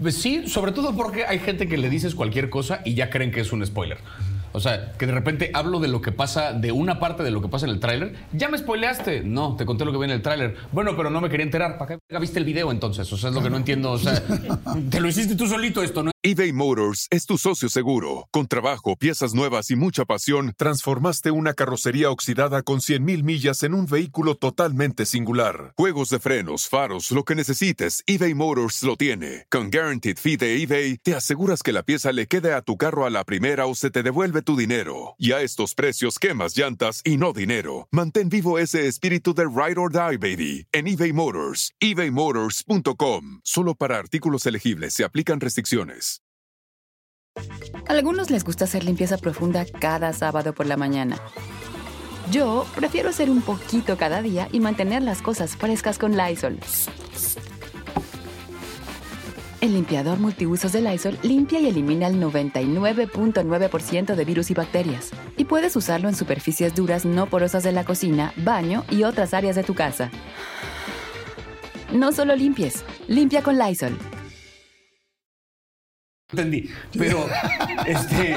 Pues 0.02 0.16
Sí, 0.16 0.48
sobre 0.48 0.72
todo 0.72 0.96
porque 0.96 1.26
hay 1.26 1.40
gente 1.40 1.68
que 1.68 1.78
le 1.78 1.90
dices 1.90 2.16
cualquier 2.16 2.50
cosa 2.50 2.80
y 2.86 2.96
ya 2.96 3.10
creen 3.10 3.32
que 3.32 3.42
es 3.42 3.52
un 3.52 3.66
spoiler. 3.66 3.98
O 4.58 4.60
sea, 4.60 4.94
que 4.94 5.06
de 5.06 5.12
repente 5.12 5.52
hablo 5.54 5.80
de 5.80 5.88
lo 5.88 6.02
que 6.02 6.12
pasa, 6.12 6.52
de 6.52 6.72
una 6.72 7.00
parte 7.00 7.24
de 7.24 7.32
lo 7.32 7.42
que 7.42 7.48
pasa 7.48 7.66
en 7.66 7.72
el 7.72 7.80
tráiler. 7.80 8.16
Ya 8.34 8.50
me 8.50 8.58
spoileaste. 8.58 9.22
No, 9.24 9.56
te 9.56 9.66
conté 9.66 9.86
lo 9.86 9.92
que 9.92 10.00
viene 10.00 10.14
en 10.14 10.18
el 10.18 10.24
tráiler. 10.24 10.56
Bueno, 10.72 10.98
pero 10.98 11.10
no 11.10 11.22
me 11.22 11.30
quería 11.30 11.46
enterar. 11.46 11.78
¿Para 11.78 11.98
qué 11.98 12.20
viste 12.20 12.40
el 12.40 12.46
video 12.46 12.72
entonces? 12.72 13.12
O 13.14 13.18
sea, 13.18 13.30
es 13.30 13.36
lo 13.36 13.44
que 13.44 13.50
no 13.50 13.58
entiendo. 13.58 13.92
O 13.92 13.98
sea, 13.98 14.22
te 14.90 15.00
lo 15.00 15.08
hiciste 15.08 15.36
tú 15.36 15.48
solito 15.48 15.84
esto, 15.84 16.04
¿no? 16.04 16.12
eBay 16.30 16.52
Motors 16.52 17.08
es 17.10 17.26
tu 17.26 17.38
socio 17.38 17.70
seguro. 17.70 18.28
Con 18.32 18.48
trabajo, 18.48 18.98
piezas 18.98 19.34
nuevas 19.34 19.72
y 19.72 19.78
mucha 19.78 20.04
pasión, 20.04 20.54
transformaste 20.58 21.32
una 21.32 21.54
carrocería 21.54 22.12
oxidada 22.12 22.64
con 22.64 22.80
100.000 22.80 23.24
millas 23.24 23.64
en 23.64 23.74
un 23.74 23.86
vehículo 23.86 24.36
totalmente 24.36 25.06
singular. 25.06 25.72
Juegos 25.78 26.10
de 26.10 26.20
frenos, 26.20 26.68
faros, 26.68 27.12
lo 27.12 27.24
que 27.24 27.34
necesites, 27.34 28.04
eBay 28.08 28.34
Motors 28.34 28.84
lo 28.84 28.98
tiene. 28.98 29.46
Con 29.50 29.72
Guaranteed 29.72 30.18
Fee 30.18 30.36
de 30.36 30.62
eBay, 30.62 30.98
te 30.98 31.16
aseguras 31.16 31.64
que 31.64 31.72
la 31.72 31.84
pieza 31.84 32.12
le 32.12 32.28
quede 32.28 32.54
a 32.54 32.62
tu 32.62 32.76
carro 32.76 33.06
a 33.06 33.10
la 33.10 33.24
primera 33.24 33.66
o 33.66 33.74
se 33.74 33.90
te 33.90 34.04
devuelve 34.04 34.42
tu 34.48 34.56
dinero. 34.56 35.16
Y 35.18 35.34
a 35.34 35.42
estos 35.42 35.76
precios, 35.76 36.20
quemas 36.20 36.56
llantas 36.56 37.02
y 37.04 37.18
no 37.18 37.34
dinero. 37.34 37.90
Mantén 37.92 38.30
vivo 38.30 38.58
ese 38.60 38.88
espíritu 38.88 39.34
de 39.34 39.44
Ride 39.44 39.78
or 39.78 39.92
Die, 39.92 40.18
baby, 40.18 40.66
en 40.72 40.88
eBay 40.88 41.12
Motors. 41.12 41.74
ebaymotors.com. 41.82 43.42
Solo 43.44 43.76
para 43.76 43.98
artículos 43.98 44.46
elegibles 44.46 44.94
se 44.94 45.04
aplican 45.04 45.42
restricciones. 45.42 46.22
A 47.88 47.92
algunos 47.92 48.30
les 48.30 48.46
gusta 48.46 48.64
hacer 48.64 48.86
limpieza 48.86 49.18
profunda 49.18 49.66
cada 49.66 50.14
sábado 50.14 50.54
por 50.54 50.66
la 50.66 50.78
mañana. 50.78 51.20
Yo 52.32 52.66
prefiero 52.74 53.10
hacer 53.10 53.30
un 53.30 53.42
poquito 53.42 53.98
cada 53.98 54.22
día 54.22 54.48
y 54.54 54.62
mantener 54.62 55.04
las 55.04 55.22
cosas 55.22 55.58
frescas 55.58 55.98
con 55.98 56.16
Lysol. 56.16 56.58
El 59.60 59.74
limpiador 59.74 60.20
multiusos 60.20 60.72
de 60.72 60.82
Lysol 60.82 61.18
limpia 61.24 61.60
y 61.60 61.66
elimina 61.68 62.06
el 62.06 62.22
99.9% 62.22 64.14
de 64.14 64.26
virus 64.26 64.52
y 64.52 64.54
bacterias. 64.54 65.10
Y 65.36 65.46
puedes 65.46 65.76
usarlo 65.76 66.08
en 66.08 66.16
superficies 66.16 66.76
duras 66.76 67.06
no 67.06 67.26
porosas 67.26 67.64
de 67.64 67.72
la 67.72 67.84
cocina, 67.84 68.34
baño 68.38 68.86
y 68.92 69.02
otras 69.02 69.34
áreas 69.34 69.56
de 69.56 69.64
tu 69.64 69.74
casa. 69.74 70.12
No 71.92 72.12
solo 72.12 72.36
limpies, 72.36 72.86
limpia 73.08 73.42
con 73.42 73.58
Lysol. 73.58 73.98
entendí. 76.30 76.70
Pero, 76.96 77.26
este, 77.88 78.36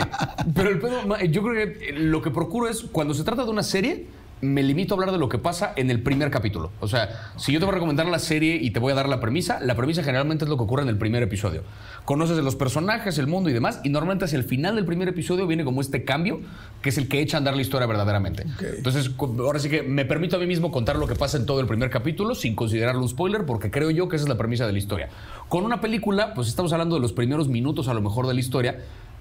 pero 0.54 0.70
el 0.70 0.78
pedo, 0.78 1.18
yo 1.24 1.42
creo 1.42 1.54
que 1.54 1.92
lo 1.92 2.22
que 2.22 2.30
procuro 2.30 2.66
es, 2.66 2.82
cuando 2.84 3.12
se 3.12 3.24
trata 3.24 3.44
de 3.44 3.50
una 3.50 3.62
serie, 3.62 4.06
me 4.40 4.62
limito 4.62 4.94
a 4.94 4.96
hablar 4.96 5.12
de 5.12 5.18
lo 5.18 5.28
que 5.28 5.38
pasa 5.38 5.72
en 5.76 5.90
el 5.90 6.02
primer 6.02 6.30
capítulo. 6.30 6.70
O 6.80 6.88
sea, 6.88 7.32
si 7.36 7.52
yo 7.52 7.58
te 7.58 7.66
voy 7.66 7.72
a 7.72 7.74
recomendar 7.74 8.06
la 8.06 8.18
serie 8.18 8.56
y 8.56 8.70
te 8.70 8.80
voy 8.80 8.92
a 8.92 8.94
dar 8.94 9.08
la 9.08 9.20
premisa, 9.20 9.60
la 9.60 9.74
premisa 9.74 10.02
generalmente 10.02 10.44
es 10.44 10.48
lo 10.48 10.56
que 10.56 10.62
ocurre 10.64 10.82
en 10.82 10.88
el 10.88 10.98
primer 10.98 11.22
episodio. 11.22 11.62
Conoces 12.04 12.36
de 12.36 12.42
los 12.42 12.56
personajes, 12.56 13.18
el 13.18 13.26
mundo 13.26 13.50
y 13.50 13.52
demás, 13.52 13.80
y 13.84 13.90
normalmente 13.90 14.24
hacia 14.24 14.38
el 14.38 14.44
final 14.44 14.76
del 14.76 14.84
primer 14.84 15.08
episodio 15.08 15.46
viene 15.46 15.64
como 15.64 15.80
este 15.80 16.04
cambio, 16.04 16.40
que 16.82 16.88
es 16.88 16.98
el 16.98 17.08
que 17.08 17.20
echa 17.20 17.36
a 17.36 17.38
andar 17.38 17.54
la 17.54 17.62
historia 17.62 17.86
verdaderamente. 17.86 18.46
Entonces, 18.76 19.10
ahora 19.18 19.58
sí 19.58 19.68
que 19.68 19.82
me 19.82 20.04
permito 20.04 20.36
a 20.36 20.38
mí 20.38 20.46
mismo 20.46 20.70
contar 20.70 20.96
lo 20.96 21.06
que 21.06 21.14
pasa 21.14 21.36
en 21.36 21.46
todo 21.46 21.60
el 21.60 21.66
primer 21.66 21.90
capítulo 21.90 22.34
sin 22.34 22.54
considerarlo 22.54 23.02
un 23.02 23.08
spoiler, 23.08 23.44
porque 23.44 23.70
creo 23.70 23.90
yo 23.90 24.08
que 24.08 24.16
esa 24.16 24.24
es 24.24 24.28
la 24.28 24.38
premisa 24.38 24.66
de 24.66 24.72
la 24.72 24.78
historia. 24.78 25.08
Con 25.48 25.64
una 25.64 25.80
película, 25.80 26.34
pues 26.34 26.48
estamos 26.48 26.72
hablando 26.72 26.94
de 26.94 27.02
los 27.02 27.12
primeros 27.12 27.48
minutos 27.48 27.88
a 27.88 27.94
lo 27.94 28.00
mejor 28.00 28.26
de 28.26 28.34
la 28.34 28.40
historia, 28.40 28.80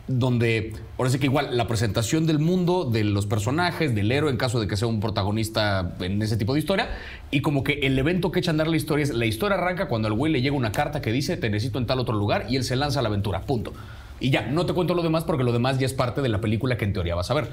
donde 0.10 0.74
ahora 0.98 1.12
sí 1.12 1.20
que 1.20 1.28
igual 1.28 1.56
la 1.56 1.68
presentación 1.68 2.26
del 2.26 2.40
mundo, 2.40 2.84
de 2.84 3.04
los 3.04 3.28
personajes, 3.28 3.94
del 3.94 4.12
héroe 4.12 4.32
en 4.32 4.38
caso 4.38 4.60
de 4.60 4.68
que 4.68 4.76
sea 4.76 4.88
un 4.88 5.00
protagonista 5.00 5.96
en 6.00 6.22
ese 6.22 6.36
tipo 6.36 6.54
de 6.54 6.60
historia, 6.60 6.90
y 7.32 7.42
como 7.42 7.64
que 7.64 7.74
el 7.84 7.98
evento 7.98 8.32
que 8.32 8.40
echa 8.40 8.50
a 8.50 8.54
andar 8.54 8.68
la 8.68 8.76
historia 8.76 9.04
es, 9.04 9.14
la 9.14 9.28
historia 9.28 9.58
arranca 9.58 9.88
cuando 9.88 10.08
al 10.08 10.16
güey 10.16 10.34
le 10.34 10.42
llega 10.42 10.56
una 10.56 10.72
carta 10.72 11.02
que 11.02 11.12
dice 11.12 11.38
te 11.38 11.50
necesito 11.50 11.78
en 11.78 11.86
tal 11.86 12.00
otro 12.00 12.16
lugar 12.16 12.48
y 12.50 12.56
él 12.56 12.64
se 12.64 12.76
lanza 12.76 13.00
a 13.00 13.04
la 13.04 13.10
aventura, 13.10 13.42
punto. 13.42 13.72
Y 14.20 14.32
ya, 14.32 14.48
no 14.48 14.66
te 14.66 14.74
cuento 14.74 14.94
lo 14.94 15.02
demás 15.02 15.24
porque 15.24 15.44
lo 15.44 15.52
demás 15.52 15.80
ya 15.80 15.86
es 15.86 15.94
parte 15.94 16.22
de 16.22 16.30
la 16.30 16.42
película 16.42 16.78
que 16.78 16.86
en 16.86 16.94
teoría 16.94 17.16
vas 17.16 17.32
a 17.32 17.34
ver. 17.34 17.52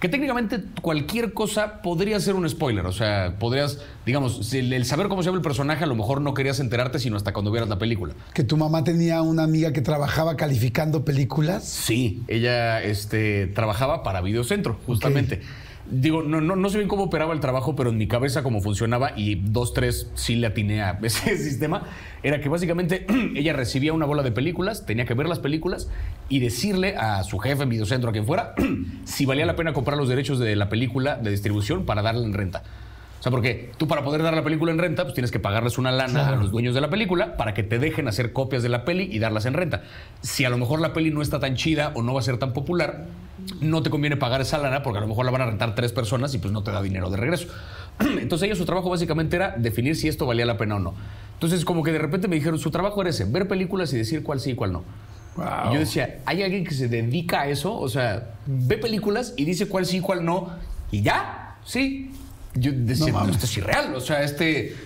Que 0.00 0.08
técnicamente 0.08 0.62
cualquier 0.80 1.34
cosa 1.34 1.82
podría 1.82 2.18
ser 2.20 2.34
un 2.34 2.48
spoiler. 2.48 2.86
O 2.86 2.92
sea, 2.92 3.36
podrías, 3.38 3.80
digamos, 4.06 4.52
el 4.54 4.84
saber 4.86 5.08
cómo 5.08 5.22
se 5.22 5.26
llama 5.26 5.38
el 5.38 5.42
personaje, 5.42 5.84
a 5.84 5.86
lo 5.86 5.94
mejor 5.94 6.20
no 6.20 6.32
querías 6.34 6.60
enterarte 6.60 6.98
sino 6.98 7.16
hasta 7.16 7.32
cuando 7.32 7.50
vieras 7.50 7.68
la 7.68 7.78
película. 7.78 8.14
Que 8.32 8.44
tu 8.44 8.56
mamá 8.56 8.84
tenía 8.84 9.22
una 9.22 9.42
amiga 9.42 9.72
que 9.72 9.82
trabajaba 9.82 10.36
calificando 10.36 11.04
películas. 11.04 11.64
Sí, 11.64 12.22
ella 12.28 12.82
este, 12.82 13.46
trabajaba 13.48 14.02
para 14.02 14.20
Videocentro, 14.20 14.78
justamente. 14.86 15.42
Digo, 15.90 16.22
no, 16.22 16.40
no, 16.40 16.56
no 16.56 16.70
sé 16.70 16.78
bien 16.78 16.88
cómo 16.88 17.04
operaba 17.04 17.34
el 17.34 17.40
trabajo, 17.40 17.76
pero 17.76 17.90
en 17.90 17.98
mi 17.98 18.08
cabeza 18.08 18.42
cómo 18.42 18.62
funcionaba, 18.62 19.12
y 19.16 19.34
dos, 19.34 19.74
tres 19.74 20.10
sí 20.14 20.36
le 20.36 20.46
atiné 20.46 20.82
a 20.82 20.98
ese 21.02 21.36
sistema, 21.36 21.82
era 22.24 22.40
que 22.40 22.48
básicamente 22.48 23.06
ella 23.36 23.52
recibía 23.52 23.92
una 23.92 24.06
bola 24.06 24.22
de 24.22 24.32
películas, 24.32 24.86
tenía 24.86 25.04
que 25.04 25.14
ver 25.14 25.28
las 25.28 25.38
películas 25.38 25.88
y 26.28 26.40
decirle 26.40 26.96
a 26.96 27.22
su 27.22 27.38
jefe 27.38 27.62
en 27.62 27.68
Videocentro, 27.68 28.08
a 28.08 28.12
quien 28.12 28.26
fuera, 28.26 28.54
si 29.04 29.26
valía 29.26 29.46
la 29.46 29.54
pena 29.54 29.74
comprar 29.74 29.98
los 29.98 30.08
derechos 30.08 30.38
de 30.38 30.56
la 30.56 30.68
película 30.68 31.16
de 31.16 31.30
distribución 31.30 31.84
para 31.84 32.02
darla 32.02 32.24
en 32.24 32.32
renta. 32.32 32.62
O 33.20 33.22
sea, 33.24 33.30
porque 33.30 33.70
tú 33.78 33.88
para 33.88 34.04
poder 34.04 34.22
dar 34.22 34.34
la 34.34 34.44
película 34.44 34.70
en 34.70 34.78
renta, 34.78 35.04
pues 35.04 35.14
tienes 35.14 35.30
que 35.30 35.38
pagarles 35.38 35.78
una 35.78 35.90
lana 35.92 36.28
a 36.28 36.36
los 36.36 36.50
dueños 36.50 36.74
de 36.74 36.82
la 36.82 36.90
película 36.90 37.38
para 37.38 37.54
que 37.54 37.62
te 37.62 37.78
dejen 37.78 38.06
hacer 38.06 38.34
copias 38.34 38.62
de 38.62 38.68
la 38.68 38.84
peli 38.84 39.08
y 39.10 39.18
darlas 39.18 39.46
en 39.46 39.54
renta. 39.54 39.82
Si 40.20 40.44
a 40.44 40.50
lo 40.50 40.58
mejor 40.58 40.80
la 40.80 40.92
peli 40.92 41.10
no 41.10 41.22
está 41.22 41.40
tan 41.40 41.54
chida 41.56 41.92
o 41.94 42.02
no 42.02 42.12
va 42.12 42.20
a 42.20 42.22
ser 42.22 42.36
tan 42.36 42.52
popular, 42.52 43.06
no 43.60 43.82
te 43.82 43.88
conviene 43.88 44.18
pagar 44.18 44.42
esa 44.42 44.58
lana 44.58 44.82
porque 44.82 44.98
a 44.98 45.00
lo 45.00 45.08
mejor 45.08 45.24
la 45.24 45.30
van 45.30 45.40
a 45.40 45.46
rentar 45.46 45.74
tres 45.74 45.92
personas 45.92 46.34
y 46.34 46.38
pues 46.38 46.52
no 46.52 46.62
te 46.62 46.70
da 46.70 46.82
dinero 46.82 47.08
de 47.08 47.16
regreso. 47.16 47.48
Entonces 48.00 48.46
ellos 48.46 48.58
su 48.58 48.64
trabajo 48.64 48.90
básicamente 48.90 49.36
era 49.36 49.54
definir 49.56 49.96
si 49.96 50.08
esto 50.08 50.26
valía 50.26 50.46
la 50.46 50.58
pena 50.58 50.76
o 50.76 50.78
no. 50.78 50.94
Entonces 51.34 51.64
como 51.64 51.82
que 51.82 51.92
de 51.92 51.98
repente 51.98 52.28
me 52.28 52.36
dijeron, 52.36 52.58
su 52.58 52.70
trabajo 52.70 53.00
era 53.00 53.10
ese, 53.10 53.24
ver 53.24 53.48
películas 53.48 53.92
y 53.92 53.96
decir 53.96 54.22
cuál 54.22 54.40
sí 54.40 54.50
y 54.50 54.54
cuál 54.54 54.72
no. 54.72 54.84
Wow. 55.36 55.46
Y 55.70 55.74
yo 55.74 55.80
decía, 55.80 56.20
¿hay 56.26 56.42
alguien 56.42 56.64
que 56.64 56.74
se 56.74 56.88
dedica 56.88 57.42
a 57.42 57.48
eso? 57.48 57.76
O 57.76 57.88
sea, 57.88 58.34
ve 58.46 58.78
películas 58.78 59.34
y 59.36 59.44
dice 59.44 59.66
cuál 59.66 59.84
sí 59.84 59.98
y 59.98 60.00
cuál 60.00 60.24
no. 60.24 60.50
Y 60.90 61.02
ya, 61.02 61.56
sí. 61.64 62.12
Yo 62.54 62.70
decía, 62.72 63.12
No 63.12 63.24
no, 63.24 63.32
esto 63.32 63.46
es 63.46 63.56
irreal. 63.56 63.94
O 63.94 64.00
sea, 64.00 64.22
este. 64.22 64.76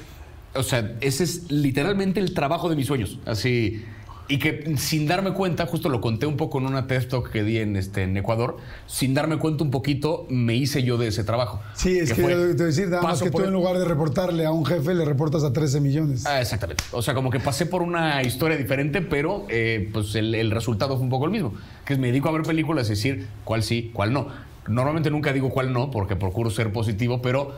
O 0.55 0.63
sea, 0.63 0.97
ese 1.03 1.25
es 1.25 1.51
literalmente 1.51 2.19
el 2.19 2.33
trabajo 2.33 2.71
de 2.71 2.77
mis 2.77 2.87
sueños. 2.87 3.19
Así. 3.27 3.85
Y 4.31 4.39
que 4.39 4.77
sin 4.77 5.07
darme 5.07 5.33
cuenta, 5.33 5.67
justo 5.67 5.89
lo 5.89 6.03
conté 6.03 6.27
un 6.27 6.37
poco 6.37 6.59
en 6.59 6.67
una 6.67 6.87
TED 6.87 7.09
Talk 7.09 7.31
que 7.31 7.43
di 7.43 7.59
en, 7.59 7.77
este, 7.77 8.03
en 8.03 8.15
Ecuador, 8.17 8.59
sin 8.87 9.15
darme 9.15 9.39
cuenta 9.39 9.65
un 9.65 9.71
poquito, 9.71 10.27
me 10.29 10.55
hice 10.55 10.83
yo 10.83 10.99
de 10.99 11.09
ese 11.09 11.25
trabajo. 11.25 11.61
Sí, 11.75 11.99
es 11.99 12.13
que, 12.13 12.23
te 12.23 12.23
voy 12.23 12.33
a 12.33 12.47
decir, 12.53 12.89
nada 12.89 13.03
más 13.03 13.23
que 13.23 13.31
tú 13.31 13.43
en 13.43 13.53
lugar 13.53 13.79
de 13.79 13.87
reportarle 13.87 14.45
a 14.45 14.53
un 14.53 14.67
jefe, 14.67 14.95
le 14.95 15.07
reportas 15.07 15.45
a 15.45 15.53
13 15.53 15.81
millones. 15.81 16.27
Ah, 16.27 16.43
exactamente. 16.43 16.85
O 16.93 17.01
sea, 17.01 17.15
como 17.15 17.31
que 17.31 17.41
pasé 17.41 17.65
por 17.65 17.81
una 17.81 18.23
historia 18.23 18.59
diferente, 18.59 19.01
pero 19.01 19.47
eh, 19.49 19.89
pues 19.95 20.15
el, 20.15 20.35
el 20.35 20.51
resultado 20.51 20.97
fue 20.97 21.05
un 21.05 21.11
poco 21.11 21.25
el 21.25 21.31
mismo. 21.31 21.55
Que 21.87 21.95
es 21.95 21.99
me 21.99 22.09
dedico 22.09 22.29
a 22.29 22.33
ver 22.33 22.43
películas 22.43 22.87
y 22.89 22.91
decir 22.91 23.29
cuál 23.45 23.63
sí, 23.63 23.91
cuál 23.95 24.13
no. 24.13 24.29
Normalmente 24.69 25.11
nunca 25.11 25.33
digo 25.33 25.49
cuál 25.49 25.73
no, 25.73 25.91
porque 25.91 26.17
procuro 26.17 26.51
ser 26.51 26.71
positivo, 26.71 27.23
pero 27.23 27.55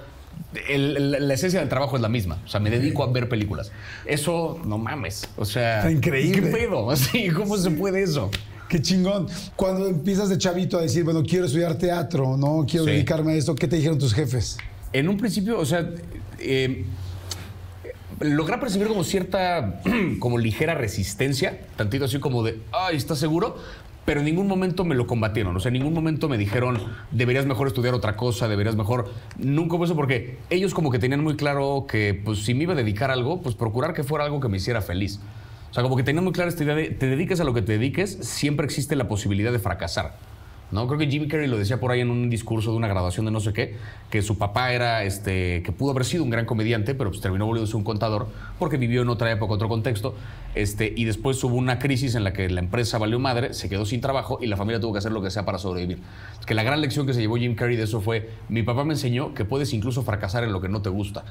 el- 0.68 0.96
el- 1.14 1.28
la 1.28 1.34
esencia 1.34 1.60
del 1.60 1.68
trabajo 1.68 1.96
es 1.96 2.02
la 2.02 2.08
misma. 2.08 2.40
O 2.44 2.48
sea, 2.48 2.60
me 2.60 2.70
dedico 2.70 3.02
a 3.04 3.12
ver 3.12 3.28
películas. 3.28 3.70
Eso, 4.06 4.60
no 4.64 4.78
mames. 4.78 5.28
O 5.36 5.44
sea, 5.44 5.78
Está 5.78 5.90
increíble. 5.90 6.40
¿Qué 6.40 6.46
pedo? 6.48 6.90
Así, 6.90 7.28
¿cómo 7.30 7.56
se 7.56 7.70
puede 7.70 8.02
eso? 8.02 8.30
Qué 8.68 8.80
chingón. 8.80 9.26
Cuando 9.56 9.88
empiezas 9.88 10.28
de 10.28 10.38
chavito 10.38 10.78
a 10.78 10.82
decir, 10.82 11.02
bueno, 11.04 11.22
quiero 11.24 11.46
estudiar 11.46 11.74
teatro, 11.76 12.36
no 12.36 12.64
quiero 12.68 12.84
Sí. 12.86 12.92
dedicarme 12.92 13.32
a 13.32 13.34
esto, 13.36 13.54
¿qué 13.54 13.66
te 13.66 13.76
dijeron 13.76 13.98
tus 13.98 14.14
jefes? 14.14 14.58
En 14.92 15.08
un 15.08 15.16
principio, 15.16 15.58
o 15.58 15.66
sea, 15.66 15.90
eh, 16.38 16.84
logré 18.20 18.58
percibir 18.58 18.88
como 18.88 19.02
cierta, 19.04 19.80
como 20.20 20.38
ligera 20.38 20.74
resistencia, 20.74 21.60
tantito 21.76 22.04
así 22.04 22.18
como 22.20 22.42
de, 22.42 22.58
ay, 22.72 22.96
¿estás 22.96 23.18
seguro? 23.18 23.56
Pero 24.04 24.20
en 24.20 24.26
ningún 24.26 24.46
momento 24.46 24.84
me 24.84 24.94
lo 24.94 25.06
combatieron, 25.06 25.54
o 25.54 25.60
sea, 25.60 25.68
en 25.68 25.74
ningún 25.74 25.92
momento 25.92 26.28
me 26.28 26.38
dijeron, 26.38 26.82
deberías 27.10 27.46
mejor 27.46 27.66
estudiar 27.66 27.94
otra 27.94 28.16
cosa, 28.16 28.48
deberías 28.48 28.74
mejor... 28.74 29.10
Nunca 29.38 29.76
fue 29.76 29.86
eso 29.86 29.94
porque 29.94 30.38
ellos 30.48 30.74
como 30.74 30.90
que 30.90 30.98
tenían 30.98 31.22
muy 31.22 31.36
claro 31.36 31.86
que, 31.88 32.20
pues, 32.24 32.44
si 32.44 32.54
me 32.54 32.64
iba 32.64 32.72
a 32.72 32.76
dedicar 32.76 33.10
algo, 33.10 33.42
pues 33.42 33.54
procurar 33.54 33.92
que 33.92 34.02
fuera 34.02 34.24
algo 34.24 34.40
que 34.40 34.48
me 34.48 34.56
hiciera 34.56 34.80
feliz. 34.80 35.20
O 35.70 35.74
sea, 35.74 35.82
como 35.82 35.96
que 35.96 36.02
tenían 36.02 36.24
muy 36.24 36.32
clara 36.32 36.48
esta 36.48 36.64
idea 36.64 36.74
de, 36.74 36.90
te 36.90 37.06
dediques 37.06 37.40
a 37.40 37.44
lo 37.44 37.54
que 37.54 37.62
te 37.62 37.72
dediques, 37.72 38.18
siempre 38.22 38.64
existe 38.64 38.96
la 38.96 39.06
posibilidad 39.06 39.52
de 39.52 39.58
fracasar. 39.58 40.16
¿No? 40.72 40.86
Creo 40.86 40.98
que 40.98 41.06
Jimmy 41.06 41.28
Carrey 41.28 41.46
lo 41.46 41.58
decía 41.58 41.80
por 41.80 41.90
ahí 41.90 42.00
en 42.00 42.10
un 42.10 42.30
discurso 42.30 42.70
de 42.70 42.76
una 42.76 42.88
graduación 42.88 43.26
de 43.26 43.32
no 43.32 43.40
sé 43.40 43.52
qué, 43.52 43.76
que 44.10 44.22
su 44.22 44.38
papá 44.38 44.72
era, 44.72 45.04
este, 45.04 45.62
que 45.62 45.72
pudo 45.72 45.90
haber 45.90 46.04
sido 46.04 46.24
un 46.24 46.30
gran 46.30 46.46
comediante, 46.46 46.94
pero 46.94 47.10
pues 47.10 47.20
terminó 47.20 47.46
volviéndose 47.46 47.76
un 47.76 47.84
contador 47.84 48.28
porque 48.58 48.76
vivió 48.76 49.02
en 49.02 49.08
otra 49.08 49.30
época, 49.30 49.54
otro 49.54 49.68
contexto, 49.68 50.14
este, 50.54 50.92
y 50.96 51.04
después 51.04 51.42
hubo 51.44 51.54
una 51.56 51.78
crisis 51.78 52.14
en 52.14 52.24
la 52.24 52.32
que 52.32 52.48
la 52.48 52.60
empresa 52.60 52.98
valió 52.98 53.18
madre, 53.18 53.54
se 53.54 53.68
quedó 53.68 53.84
sin 53.86 54.00
trabajo 54.00 54.38
y 54.40 54.46
la 54.46 54.56
familia 54.56 54.80
tuvo 54.80 54.92
que 54.92 54.98
hacer 54.98 55.12
lo 55.12 55.22
que 55.22 55.30
sea 55.30 55.44
para 55.44 55.58
sobrevivir. 55.58 55.98
Que 56.46 56.54
la 56.54 56.62
gran 56.62 56.80
lección 56.80 57.06
que 57.06 57.14
se 57.14 57.20
llevó 57.20 57.36
Jim 57.36 57.54
Carrey 57.54 57.76
de 57.76 57.84
eso 57.84 58.00
fue, 58.00 58.30
mi 58.48 58.62
papá 58.62 58.84
me 58.84 58.94
enseñó 58.94 59.34
que 59.34 59.44
puedes 59.44 59.72
incluso 59.72 60.02
fracasar 60.02 60.44
en 60.44 60.52
lo 60.52 60.60
que 60.60 60.68
no 60.68 60.82
te 60.82 60.88
gusta. 60.88 61.24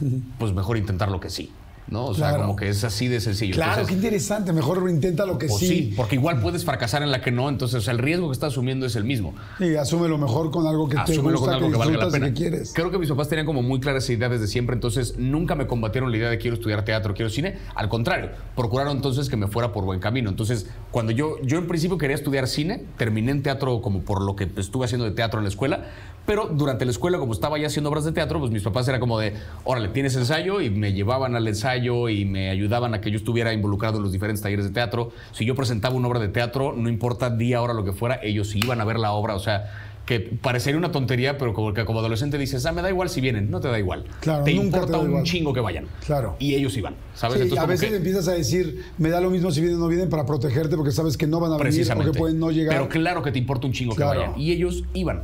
Pues 0.38 0.54
mejor 0.54 0.78
intentar 0.78 1.10
lo 1.10 1.20
que 1.20 1.28
sí. 1.28 1.52
¿No? 1.90 2.06
O 2.06 2.14
sea, 2.14 2.28
Claro. 2.30 2.42
como 2.44 2.56
que 2.56 2.68
es 2.68 2.82
así 2.84 3.08
de 3.08 3.20
sencillo. 3.20 3.54
Claro, 3.54 3.72
Entonces, 3.72 3.88
qué 3.88 3.94
interesante. 3.94 4.52
Mejor 4.52 4.88
intenta 4.88 5.26
lo 5.26 5.38
que 5.38 5.46
pues 5.48 5.58
sí. 5.60 5.66
sí, 5.68 5.94
porque 5.96 6.14
igual 6.16 6.40
puedes 6.40 6.64
fracasar 6.64 7.02
en 7.02 7.10
la 7.10 7.20
que 7.20 7.30
no, 7.32 7.48
entonces 7.48 7.78
o 7.78 7.80
sea, 7.82 7.92
el 7.92 7.98
riesgo 7.98 8.28
que 8.28 8.32
estás 8.32 8.52
asumiendo 8.52 8.86
es 8.86 8.96
el 8.96 9.04
mismo. 9.04 9.34
Y 9.58 9.74
asume 9.74 10.08
lo 10.08 10.18
mejor 10.18 10.50
con 10.50 10.66
algo 10.66 10.88
que 10.88 10.96
te 10.96 11.02
Asúmelo 11.12 11.38
gusta, 11.38 11.54
con 11.54 11.64
algo 11.64 11.66
que 11.66 11.72
que 11.72 11.78
valga 11.78 12.04
la 12.06 12.10
pena. 12.12 12.26
que 12.28 12.32
quieres. 12.34 12.72
Creo 12.74 12.90
que 12.90 12.98
mis 12.98 13.08
papás 13.08 13.28
tenían 13.28 13.46
como 13.46 13.62
muy 13.62 13.80
clara 13.80 13.98
esa 13.98 14.12
idea 14.12 14.28
desde 14.28 14.46
siempre, 14.46 14.74
entonces 14.74 15.16
nunca 15.18 15.54
me 15.54 15.66
combatieron 15.66 16.10
la 16.10 16.16
idea 16.16 16.30
de 16.30 16.38
quiero 16.38 16.54
estudiar 16.56 16.84
teatro, 16.84 17.14
quiero 17.14 17.30
cine. 17.30 17.58
Al 17.74 17.88
contrario, 17.88 18.30
procuraron 18.56 18.96
entonces 18.96 19.28
que 19.28 19.36
me 19.36 19.46
fuera 19.48 19.72
por 19.72 19.84
buen 19.84 20.00
camino. 20.00 20.30
Entonces, 20.30 20.66
cuando 20.90 21.12
yo, 21.12 21.36
yo 21.42 21.58
en 21.58 21.66
principio 21.66 21.98
quería 21.98 22.16
estudiar 22.16 22.46
cine, 22.48 22.84
terminé 22.96 23.32
en 23.32 23.42
teatro 23.42 23.80
como 23.82 24.00
por 24.02 24.22
lo 24.22 24.36
que 24.36 24.48
estuve 24.56 24.84
haciendo 24.84 25.04
de 25.04 25.10
teatro 25.12 25.40
en 25.40 25.44
la 25.44 25.48
escuela, 25.50 25.84
pero 26.26 26.46
durante 26.46 26.84
la 26.84 26.90
escuela, 26.92 27.18
como 27.18 27.32
estaba 27.32 27.58
ya 27.58 27.66
haciendo 27.66 27.90
obras 27.90 28.04
de 28.04 28.12
teatro, 28.12 28.38
pues 28.38 28.52
mis 28.52 28.62
papás 28.62 28.86
era 28.86 29.00
como 29.00 29.18
de, 29.18 29.34
órale, 29.64 29.88
tienes 29.88 30.14
ensayo 30.16 30.60
y 30.60 30.70
me 30.70 30.92
llevaban 30.92 31.34
al 31.34 31.48
ensayo 31.48 31.79
y 31.80 32.24
me 32.24 32.50
ayudaban 32.50 32.94
a 32.94 33.00
que 33.00 33.10
yo 33.10 33.16
estuviera 33.16 33.52
involucrado 33.52 33.96
en 33.96 34.02
los 34.02 34.12
diferentes 34.12 34.42
talleres 34.42 34.64
de 34.66 34.70
teatro. 34.72 35.10
Si 35.32 35.44
yo 35.44 35.54
presentaba 35.54 35.94
una 35.94 36.08
obra 36.08 36.20
de 36.20 36.28
teatro, 36.28 36.74
no 36.76 36.88
importa 36.88 37.30
día, 37.30 37.62
hora, 37.62 37.72
lo 37.74 37.84
que 37.84 37.92
fuera, 37.92 38.20
ellos 38.22 38.54
iban 38.54 38.80
a 38.80 38.84
ver 38.84 38.98
la 38.98 39.12
obra, 39.12 39.34
o 39.34 39.40
sea 39.40 39.86
que 40.06 40.18
parecería 40.18 40.76
una 40.76 40.90
tontería, 40.90 41.38
pero 41.38 41.52
como 41.54 41.72
que 41.72 41.84
como 41.84 42.00
adolescente 42.00 42.36
dices, 42.36 42.66
ah, 42.66 42.72
me 42.72 42.82
da 42.82 42.88
igual 42.90 43.08
si 43.08 43.20
vienen, 43.20 43.48
no 43.48 43.60
te 43.60 43.68
da 43.68 43.78
igual. 43.78 44.06
Claro, 44.20 44.42
te 44.42 44.52
nunca 44.54 44.62
te 44.62 44.76
importa 44.78 44.92
da 44.92 44.98
un 45.04 45.08
igual. 45.10 45.22
chingo 45.24 45.52
que 45.52 45.60
vayan. 45.60 45.86
Claro. 46.04 46.34
Y 46.40 46.54
ellos 46.56 46.76
iban, 46.76 46.96
¿sabes? 47.14 47.36
Sí, 47.36 47.42
Entonces, 47.44 47.62
a 47.64 47.66
veces 47.68 47.90
que- 47.90 47.96
empiezas 47.96 48.26
a 48.26 48.32
decir, 48.32 48.82
me 48.98 49.08
da 49.10 49.20
lo 49.20 49.30
mismo 49.30 49.52
si 49.52 49.60
vienen 49.60 49.78
o 49.78 49.82
no 49.82 49.88
vienen 49.88 50.08
para 50.10 50.26
protegerte 50.26 50.74
porque 50.74 50.90
sabes 50.90 51.16
que 51.16 51.28
no 51.28 51.38
van 51.38 51.52
a 51.52 51.58
venir 51.58 51.60
o 51.60 51.62
Precisamente. 51.62 52.10
que 52.12 52.18
pueden 52.18 52.40
no 52.40 52.50
llegar. 52.50 52.74
Pero 52.74 52.88
claro 52.88 53.22
que 53.22 53.30
te 53.30 53.38
importa 53.38 53.68
un 53.68 53.72
chingo 53.72 53.94
Claro. 53.94 54.20
que 54.20 54.26
vayan. 54.30 54.40
Y 54.40 54.50
ellos 54.50 54.82
iban. 54.94 55.22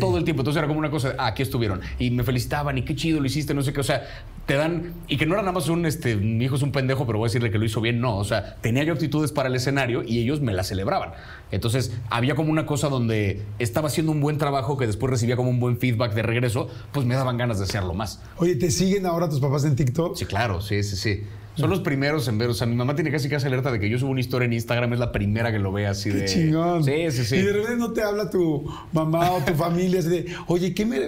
Todo 0.00 0.18
el 0.18 0.24
tiempo. 0.24 0.42
Entonces 0.42 0.58
era 0.58 0.66
como 0.66 0.78
una 0.78 0.90
cosa, 0.90 1.10
de, 1.10 1.16
ah, 1.18 1.26
aquí 1.26 1.42
estuvieron. 1.42 1.80
Y 1.98 2.10
me 2.10 2.24
felicitaban, 2.24 2.78
y 2.78 2.82
qué 2.82 2.94
chido 2.94 3.20
lo 3.20 3.26
hiciste, 3.26 3.54
no 3.54 3.62
sé 3.62 3.72
qué. 3.72 3.80
O 3.80 3.84
sea, 3.84 4.06
te 4.46 4.54
dan. 4.54 4.94
Y 5.08 5.16
que 5.16 5.26
no 5.26 5.34
era 5.34 5.42
nada 5.42 5.52
más 5.52 5.68
un, 5.68 5.86
este, 5.86 6.16
mi 6.16 6.44
hijo 6.44 6.56
es 6.56 6.62
un 6.62 6.72
pendejo, 6.72 7.06
pero 7.06 7.18
voy 7.18 7.26
a 7.26 7.28
decirle 7.28 7.50
que 7.50 7.58
lo 7.58 7.64
hizo 7.64 7.80
bien. 7.80 8.00
No, 8.00 8.16
o 8.16 8.24
sea, 8.24 8.56
tenía 8.60 8.84
yo 8.84 8.92
actitudes 8.92 9.32
para 9.32 9.48
el 9.48 9.54
escenario 9.54 10.02
y 10.02 10.20
ellos 10.20 10.40
me 10.40 10.52
la 10.52 10.64
celebraban. 10.64 11.10
Entonces 11.50 11.92
había 12.10 12.34
como 12.34 12.50
una 12.50 12.66
cosa 12.66 12.88
donde 12.88 13.42
estaba 13.58 13.88
haciendo 13.88 14.12
un 14.12 14.20
buen 14.20 14.38
trabajo 14.38 14.76
que 14.76 14.86
después 14.86 15.10
recibía 15.10 15.36
como 15.36 15.50
un 15.50 15.60
buen 15.60 15.78
feedback 15.78 16.14
de 16.14 16.22
regreso, 16.22 16.68
pues 16.92 17.06
me 17.06 17.14
daban 17.14 17.36
ganas 17.36 17.58
de 17.58 17.64
hacerlo 17.64 17.94
más. 17.94 18.22
Oye, 18.36 18.56
¿te 18.56 18.70
siguen 18.70 19.06
ahora 19.06 19.28
tus 19.28 19.40
papás 19.40 19.64
en 19.64 19.76
TikTok? 19.76 20.16
Sí, 20.16 20.26
claro, 20.26 20.60
sí, 20.60 20.82
sí, 20.82 20.96
sí. 20.96 21.22
Son 21.56 21.70
los 21.70 21.80
primeros 21.80 22.28
en 22.28 22.38
ver. 22.38 22.50
O 22.50 22.54
sea, 22.54 22.66
mi 22.66 22.76
mamá 22.76 22.94
tiene 22.94 23.10
casi 23.10 23.28
casi 23.28 23.46
alerta 23.46 23.72
de 23.72 23.80
que 23.80 23.88
yo 23.88 23.98
subo 23.98 24.10
una 24.10 24.20
historia 24.20 24.46
en 24.46 24.52
Instagram, 24.52 24.92
es 24.92 24.98
la 24.98 25.10
primera 25.12 25.50
que 25.50 25.58
lo 25.58 25.72
ve 25.72 25.86
así 25.86 26.10
Qué 26.10 26.16
de. 26.18 26.24
chingón. 26.26 26.84
Sí, 26.84 27.10
sí, 27.10 27.24
sí. 27.24 27.36
Y 27.36 27.42
de 27.42 27.52
repente 27.52 27.76
no 27.76 27.92
te 27.92 28.02
habla 28.02 28.28
tu 28.30 28.70
mamá 28.92 29.32
o 29.32 29.40
tu 29.40 29.54
familia 29.54 30.00
así 30.00 30.08
de, 30.08 30.26
oye, 30.48 30.74
¿qué 30.74 30.84
me, 30.86 30.98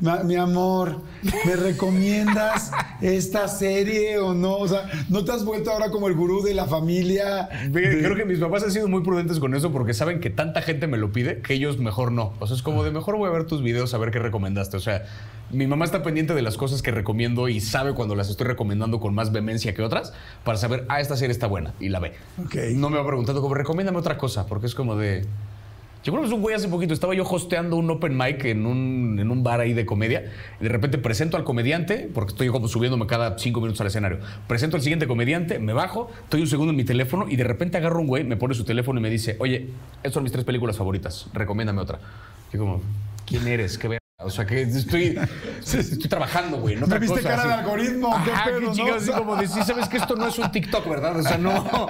ma- 0.00 0.22
mi 0.22 0.36
amor, 0.36 1.00
me 1.44 1.56
recomiendas 1.56 2.70
esta 3.00 3.48
serie 3.48 4.18
o 4.18 4.34
no? 4.34 4.56
O 4.58 4.68
sea, 4.68 4.88
¿no 5.08 5.24
te 5.24 5.32
has 5.32 5.44
vuelto 5.44 5.70
ahora 5.70 5.90
como 5.90 6.08
el 6.08 6.14
gurú 6.14 6.42
de 6.42 6.54
la 6.54 6.66
familia? 6.66 7.48
Creo 7.72 8.14
que 8.14 8.24
mis 8.24 8.38
papás 8.38 8.62
han 8.62 8.70
sido 8.72 8.88
muy 8.88 9.02
prudentes 9.02 9.38
con 9.40 9.54
eso 9.54 9.72
porque 9.72 9.94
saben 9.94 10.20
que 10.20 10.30
tanta 10.30 10.62
gente 10.62 10.86
me 10.86 10.96
lo 10.98 11.12
pide 11.12 11.40
que 11.40 11.54
ellos 11.54 11.78
mejor 11.78 12.12
no. 12.12 12.32
O 12.38 12.46
sea, 12.46 12.56
es 12.56 12.62
como 12.62 12.84
de 12.84 12.90
mejor 12.90 13.16
voy 13.16 13.28
a 13.28 13.32
ver 13.32 13.44
tus 13.44 13.62
videos 13.62 13.92
a 13.94 13.98
ver 13.98 14.10
qué 14.10 14.18
recomendaste. 14.18 14.76
O 14.76 14.80
sea, 14.80 15.04
mi 15.50 15.66
mamá 15.66 15.84
está 15.84 16.02
pendiente 16.02 16.34
de 16.34 16.42
las 16.42 16.56
cosas 16.56 16.82
que 16.82 16.90
recomiendo 16.90 17.48
y 17.48 17.60
sabe 17.60 17.94
cuando 17.94 18.14
las 18.14 18.28
estoy 18.28 18.46
recomendando 18.46 19.00
con 19.00 19.14
más 19.14 19.32
vehemencia 19.32 19.74
que 19.74 19.82
otras 19.82 20.12
para 20.44 20.58
saber, 20.58 20.84
ah, 20.88 21.00
esta 21.00 21.16
serie 21.16 21.32
está 21.32 21.46
buena 21.46 21.74
y 21.80 21.88
la 21.88 22.00
ve. 22.00 22.12
Ok. 22.44 22.54
No 22.74 22.90
me 22.90 22.98
va 22.98 23.06
preguntando 23.06 23.40
como, 23.40 23.54
recomiéndame 23.54 23.98
otra 23.98 24.18
cosa 24.18 24.46
porque 24.46 24.66
es 24.66 24.74
como 24.74 24.96
de... 24.96 25.24
Yo 26.04 26.12
creo 26.12 26.22
que 26.22 26.28
es 26.28 26.32
un 26.32 26.40
güey 26.40 26.54
hace 26.54 26.68
poquito, 26.68 26.94
estaba 26.94 27.16
yo 27.16 27.24
hosteando 27.24 27.74
un 27.74 27.90
open 27.90 28.16
mic 28.16 28.44
en 28.44 28.64
un, 28.64 29.18
en 29.18 29.28
un 29.28 29.42
bar 29.42 29.58
ahí 29.58 29.72
de 29.72 29.84
comedia. 29.84 30.30
Y 30.60 30.62
de 30.62 30.68
repente 30.68 30.98
presento 30.98 31.36
al 31.36 31.42
comediante, 31.42 32.08
porque 32.14 32.30
estoy 32.30 32.48
como 32.48 32.68
subiéndome 32.68 33.08
cada 33.08 33.36
cinco 33.40 33.60
minutos 33.60 33.80
al 33.80 33.88
escenario. 33.88 34.20
Presento 34.46 34.76
al 34.76 34.82
siguiente 34.82 35.08
comediante, 35.08 35.58
me 35.58 35.72
bajo, 35.72 36.08
estoy 36.22 36.42
un 36.42 36.46
segundo 36.46 36.70
en 36.70 36.76
mi 36.76 36.84
teléfono 36.84 37.26
y 37.28 37.34
de 37.34 37.42
repente 37.42 37.76
agarro 37.76 38.00
un 38.00 38.06
güey, 38.06 38.22
me 38.22 38.36
pone 38.36 38.54
su 38.54 38.62
teléfono 38.62 39.00
y 39.00 39.02
me 39.02 39.10
dice, 39.10 39.34
oye, 39.40 39.70
estas 39.96 40.12
son 40.12 40.22
mis 40.22 40.30
tres 40.30 40.44
películas 40.44 40.76
favoritas, 40.76 41.26
recomiéndame 41.32 41.80
otra. 41.80 41.98
Yo 42.52 42.60
como, 42.60 42.82
¿quién 43.26 43.48
eres? 43.48 43.76
¿Qué? 43.76 43.98
O 44.18 44.30
sea, 44.30 44.46
que 44.46 44.62
estoy, 44.62 45.18
estoy 45.60 46.08
trabajando, 46.08 46.56
güey. 46.56 46.74
¿Me 46.76 46.98
viste 46.98 47.16
cosa, 47.16 47.28
cara 47.28 47.42
así. 47.42 47.48
de 47.48 47.54
algoritmo? 47.54 48.24
¿Qué 48.24 48.30
Ajá, 48.30 48.44
pedo, 48.46 48.60
qué 48.60 48.64
no? 48.64 48.72
chingados, 48.72 49.02
O 49.02 49.12
así 49.12 49.12
como 49.12 49.36
de, 49.36 49.46
sí, 49.46 49.62
sabes 49.62 49.88
que 49.90 49.98
esto 49.98 50.16
no 50.16 50.26
es 50.28 50.38
un 50.38 50.50
TikTok, 50.50 50.88
¿verdad? 50.88 51.18
O 51.18 51.22
sea, 51.22 51.36
no. 51.36 51.66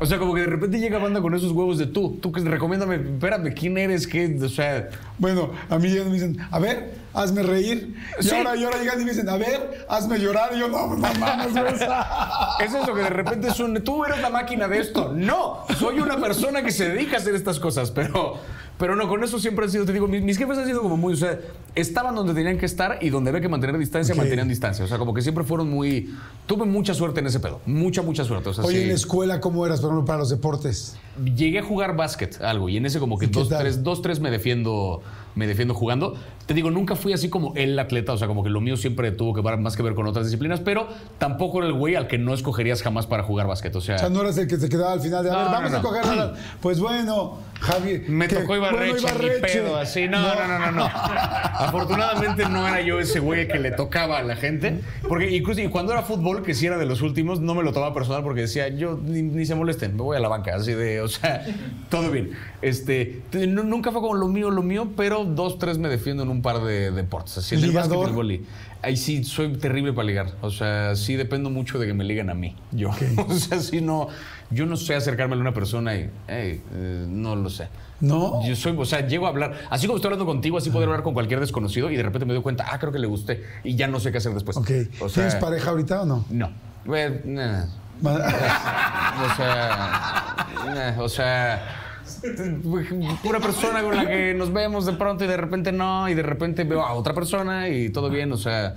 O 0.00 0.06
sea, 0.06 0.18
como 0.18 0.34
que 0.34 0.40
de 0.42 0.46
repente 0.48 0.78
llega 0.78 0.98
banda 0.98 1.22
con 1.22 1.34
esos 1.34 1.52
huevos 1.52 1.78
de 1.78 1.86
tú. 1.86 2.18
Tú 2.20 2.32
que 2.32 2.42
recomiéndame, 2.42 2.96
espérame, 2.96 3.54
¿quién 3.54 3.78
eres? 3.78 4.06
¿Qué? 4.06 4.36
O 4.42 4.48
sea, 4.50 4.90
Bueno, 5.18 5.50
a 5.70 5.78
mí 5.78 5.92
ya 5.94 6.02
me 6.04 6.12
dicen, 6.12 6.36
a 6.50 6.58
ver, 6.58 6.94
hazme 7.14 7.42
reír. 7.44 7.94
Y, 8.18 8.24
Sí. 8.24 8.34
ahora, 8.34 8.56
y 8.56 8.64
ahora 8.64 8.78
llegan 8.80 9.00
y 9.00 9.04
me 9.04 9.10
dicen, 9.12 9.28
a 9.28 9.36
ver, 9.36 9.86
hazme 9.88 10.18
llorar. 10.18 10.50
Y 10.54 10.58
yo, 10.58 10.68
no, 10.68 10.88
no 10.88 10.96
mames, 10.96 11.54
es 12.60 12.74
eso 12.74 12.94
que 12.94 13.02
de 13.02 13.10
repente 13.10 13.48
es 13.48 13.60
un. 13.60 13.74
Tú 13.84 14.04
eres 14.04 14.20
la 14.20 14.30
máquina 14.30 14.66
de 14.66 14.78
esto. 14.80 15.12
No, 15.14 15.64
soy 15.78 16.00
una 16.00 16.16
persona 16.20 16.62
que 16.62 16.72
se 16.72 16.88
dedica 16.88 17.16
a 17.16 17.20
hacer 17.20 17.34
estas 17.34 17.60
cosas, 17.60 17.90
pero. 17.90 18.38
Pero 18.76 18.96
no, 18.96 19.06
con 19.08 19.22
eso 19.22 19.38
siempre 19.38 19.64
han 19.66 19.70
sido, 19.70 19.84
te 19.84 19.92
digo, 19.92 20.08
mis, 20.08 20.20
mis 20.20 20.36
jefes 20.36 20.58
han 20.58 20.66
sido 20.66 20.82
como 20.82 20.96
muy, 20.96 21.14
o 21.14 21.16
sea, 21.16 21.38
estaban 21.76 22.12
donde 22.16 22.34
tenían 22.34 22.58
que 22.58 22.66
estar 22.66 22.98
y 23.00 23.08
donde 23.08 23.30
había 23.30 23.40
que 23.40 23.48
mantener 23.48 23.78
distancia, 23.78 24.16
mantenían 24.16 24.48
distancia. 24.48 24.84
O 24.84 24.88
sea, 24.88 24.98
como 24.98 25.14
que 25.14 25.22
siempre 25.22 25.44
fueron 25.44 25.70
muy. 25.70 26.12
Tuve 26.46 26.64
mucha 26.66 26.92
suerte 26.92 27.20
en 27.20 27.28
ese 27.28 27.38
pedo. 27.38 27.60
Mucha, 27.66 28.02
mucha 28.02 28.24
suerte. 28.24 28.48
O 28.48 28.52
sea, 28.52 28.64
Oye, 28.64 28.78
sí. 28.78 28.82
en 28.82 28.88
la 28.88 28.94
escuela, 28.96 29.40
¿cómo 29.40 29.64
eras, 29.64 29.80
por 29.80 29.90
ejemplo, 29.90 30.04
para 30.04 30.18
los 30.18 30.30
deportes? 30.30 30.96
Llegué 31.36 31.60
a 31.60 31.62
jugar 31.62 31.96
básquet, 31.96 32.40
algo, 32.42 32.68
y 32.68 32.76
en 32.76 32.86
ese 32.86 32.98
como 32.98 33.18
que 33.18 33.26
¿Y 33.26 33.28
qué 33.28 33.38
dos, 33.38 33.48
tres, 33.48 33.82
dos, 33.84 34.02
tres 34.02 34.18
me 34.20 34.30
defiendo, 34.30 35.00
me 35.36 35.46
defiendo 35.46 35.72
jugando. 35.74 36.14
Te 36.46 36.54
digo, 36.54 36.70
nunca 36.70 36.96
fui 36.96 37.12
así 37.12 37.28
como 37.30 37.54
el 37.54 37.78
atleta, 37.78 38.12
o 38.12 38.18
sea, 38.18 38.26
como 38.28 38.42
que 38.42 38.50
lo 38.50 38.60
mío 38.60 38.76
siempre 38.76 39.10
tuvo 39.12 39.32
que 39.32 39.40
ver 39.40 39.56
más 39.58 39.76
que 39.76 39.82
ver 39.82 39.94
con 39.94 40.06
otras 40.06 40.26
disciplinas, 40.26 40.60
pero 40.60 40.88
tampoco 41.18 41.58
era 41.58 41.68
el 41.68 41.72
güey 41.74 41.94
al 41.94 42.06
que 42.08 42.18
no 42.18 42.34
escogerías 42.34 42.82
jamás 42.82 43.06
para 43.06 43.22
jugar 43.22 43.46
básquet. 43.46 43.74
O 43.76 43.80
sea, 43.80 43.96
O 43.96 43.98
sea, 43.98 44.08
no 44.10 44.20
eras 44.22 44.36
el 44.38 44.48
que 44.48 44.56
se 44.56 44.68
quedaba 44.68 44.92
al 44.92 45.00
final 45.00 45.22
de, 45.24 45.30
a 45.30 45.32
No, 45.32 45.38
ver, 45.38 45.48
vamos 45.50 45.70
no. 45.70 45.78
a 45.78 45.82
coger 45.82 46.04
Pues 46.60 46.80
bueno, 46.80 47.38
Javi. 47.64 48.02
me 48.08 48.28
que- 48.28 48.36
tocó 48.36 48.56
Ibarreche, 48.56 49.00
bueno, 49.00 49.08
Ibarreche. 49.08 49.40
pedo, 49.40 49.76
así. 49.76 50.06
No, 50.08 50.20
no, 50.20 50.46
no, 50.46 50.58
no, 50.58 50.72
no. 50.72 50.84
Afortunadamente 50.84 52.48
no 52.48 52.66
era 52.66 52.80
yo 52.80 53.00
ese 53.00 53.20
güey 53.20 53.48
que 53.48 53.58
le 53.58 53.70
tocaba 53.70 54.18
a 54.18 54.22
la 54.22 54.36
gente. 54.36 54.80
Porque 55.08 55.30
incluso 55.30 55.60
y 55.60 55.68
cuando 55.68 55.92
era 55.92 56.02
fútbol, 56.02 56.42
que 56.42 56.54
sí 56.54 56.66
era 56.66 56.78
de 56.78 56.86
los 56.86 57.02
últimos, 57.02 57.40
no 57.40 57.54
me 57.54 57.62
lo 57.62 57.72
tomaba 57.72 57.94
personal 57.94 58.22
porque 58.22 58.42
decía, 58.42 58.68
yo 58.68 58.98
ni, 59.02 59.22
ni 59.22 59.46
se 59.46 59.54
molesten, 59.54 59.96
me 59.96 60.02
voy 60.02 60.16
a 60.16 60.20
la 60.20 60.28
banca. 60.28 60.54
Así 60.54 60.72
de, 60.72 61.00
o 61.00 61.08
sea, 61.08 61.44
todo 61.90 62.10
bien. 62.10 62.30
Este, 62.62 63.22
nunca 63.32 63.92
fue 63.92 64.00
como 64.00 64.14
lo 64.14 64.28
mío, 64.28 64.50
lo 64.50 64.62
mío, 64.62 64.88
pero 64.96 65.24
dos, 65.24 65.58
tres 65.58 65.78
me 65.78 65.88
defiendo 65.88 66.22
en 66.22 66.28
un 66.30 66.42
par 66.42 66.60
de 66.62 66.90
deportes. 66.90 67.38
Así, 67.38 67.54
en 67.54 67.64
el 67.64 67.72
básquet 67.72 67.98
el. 67.98 68.44
Ahí 68.84 68.96
sí, 68.96 69.24
soy 69.24 69.52
terrible 69.56 69.92
para 69.92 70.06
ligar. 70.06 70.32
O 70.40 70.50
sea, 70.50 70.94
sí 70.94 71.16
dependo 71.16 71.50
mucho 71.50 71.78
de 71.78 71.86
que 71.86 71.94
me 71.94 72.04
liguen 72.04 72.30
a 72.30 72.34
mí. 72.34 72.54
Yo. 72.72 72.90
O 73.28 73.34
sea, 73.34 73.58
sí 73.60 73.80
no, 73.80 74.08
yo 74.50 74.66
no 74.66 74.76
sé 74.76 74.94
acercarme 74.94 75.34
a 75.34 75.38
una 75.38 75.54
persona 75.54 75.94
y, 75.96 76.10
hey, 76.28 76.62
eh, 76.74 77.06
no 77.08 77.36
lo 77.36 77.48
sé. 77.50 77.68
¿No? 78.00 78.46
Yo 78.46 78.54
soy, 78.54 78.74
o 78.76 78.84
sea, 78.84 79.06
llego 79.06 79.26
a 79.26 79.30
hablar, 79.30 79.54
así 79.70 79.86
como 79.86 79.96
estoy 79.96 80.08
hablando 80.08 80.26
contigo, 80.26 80.58
así 80.58 80.70
poder 80.70 80.88
hablar 80.88 81.02
con 81.02 81.14
cualquier 81.14 81.40
desconocido 81.40 81.90
y 81.90 81.96
de 81.96 82.02
repente 82.02 82.26
me 82.26 82.34
doy 82.34 82.42
cuenta, 82.42 82.66
ah, 82.70 82.78
creo 82.78 82.92
que 82.92 82.98
le 82.98 83.06
gusté 83.06 83.42
y 83.62 83.76
ya 83.76 83.86
no 83.86 84.00
sé 84.00 84.12
qué 84.12 84.18
hacer 84.18 84.34
después. 84.34 84.56
Ok. 84.56 84.70
O 85.00 85.08
sea, 85.08 85.24
¿Tienes 85.24 85.36
pareja 85.36 85.70
ahorita 85.70 86.02
o 86.02 86.06
no? 86.06 86.24
No. 86.30 86.50
Nah. 86.84 87.64
O 88.04 89.36
sea, 89.36 90.46
nah, 90.74 91.02
o 91.02 91.08
sea, 91.08 91.83
pura 93.22 93.40
persona 93.40 93.82
con 93.82 93.96
la 93.96 94.06
que 94.06 94.34
nos 94.34 94.52
vemos 94.52 94.86
de 94.86 94.92
pronto 94.92 95.24
y 95.24 95.26
de 95.26 95.36
repente 95.36 95.72
no, 95.72 96.08
y 96.08 96.14
de 96.14 96.22
repente 96.22 96.64
veo 96.64 96.82
a 96.82 96.94
otra 96.94 97.14
persona 97.14 97.68
y 97.68 97.90
todo 97.90 98.10
bien, 98.10 98.32
o 98.32 98.36
sea, 98.36 98.76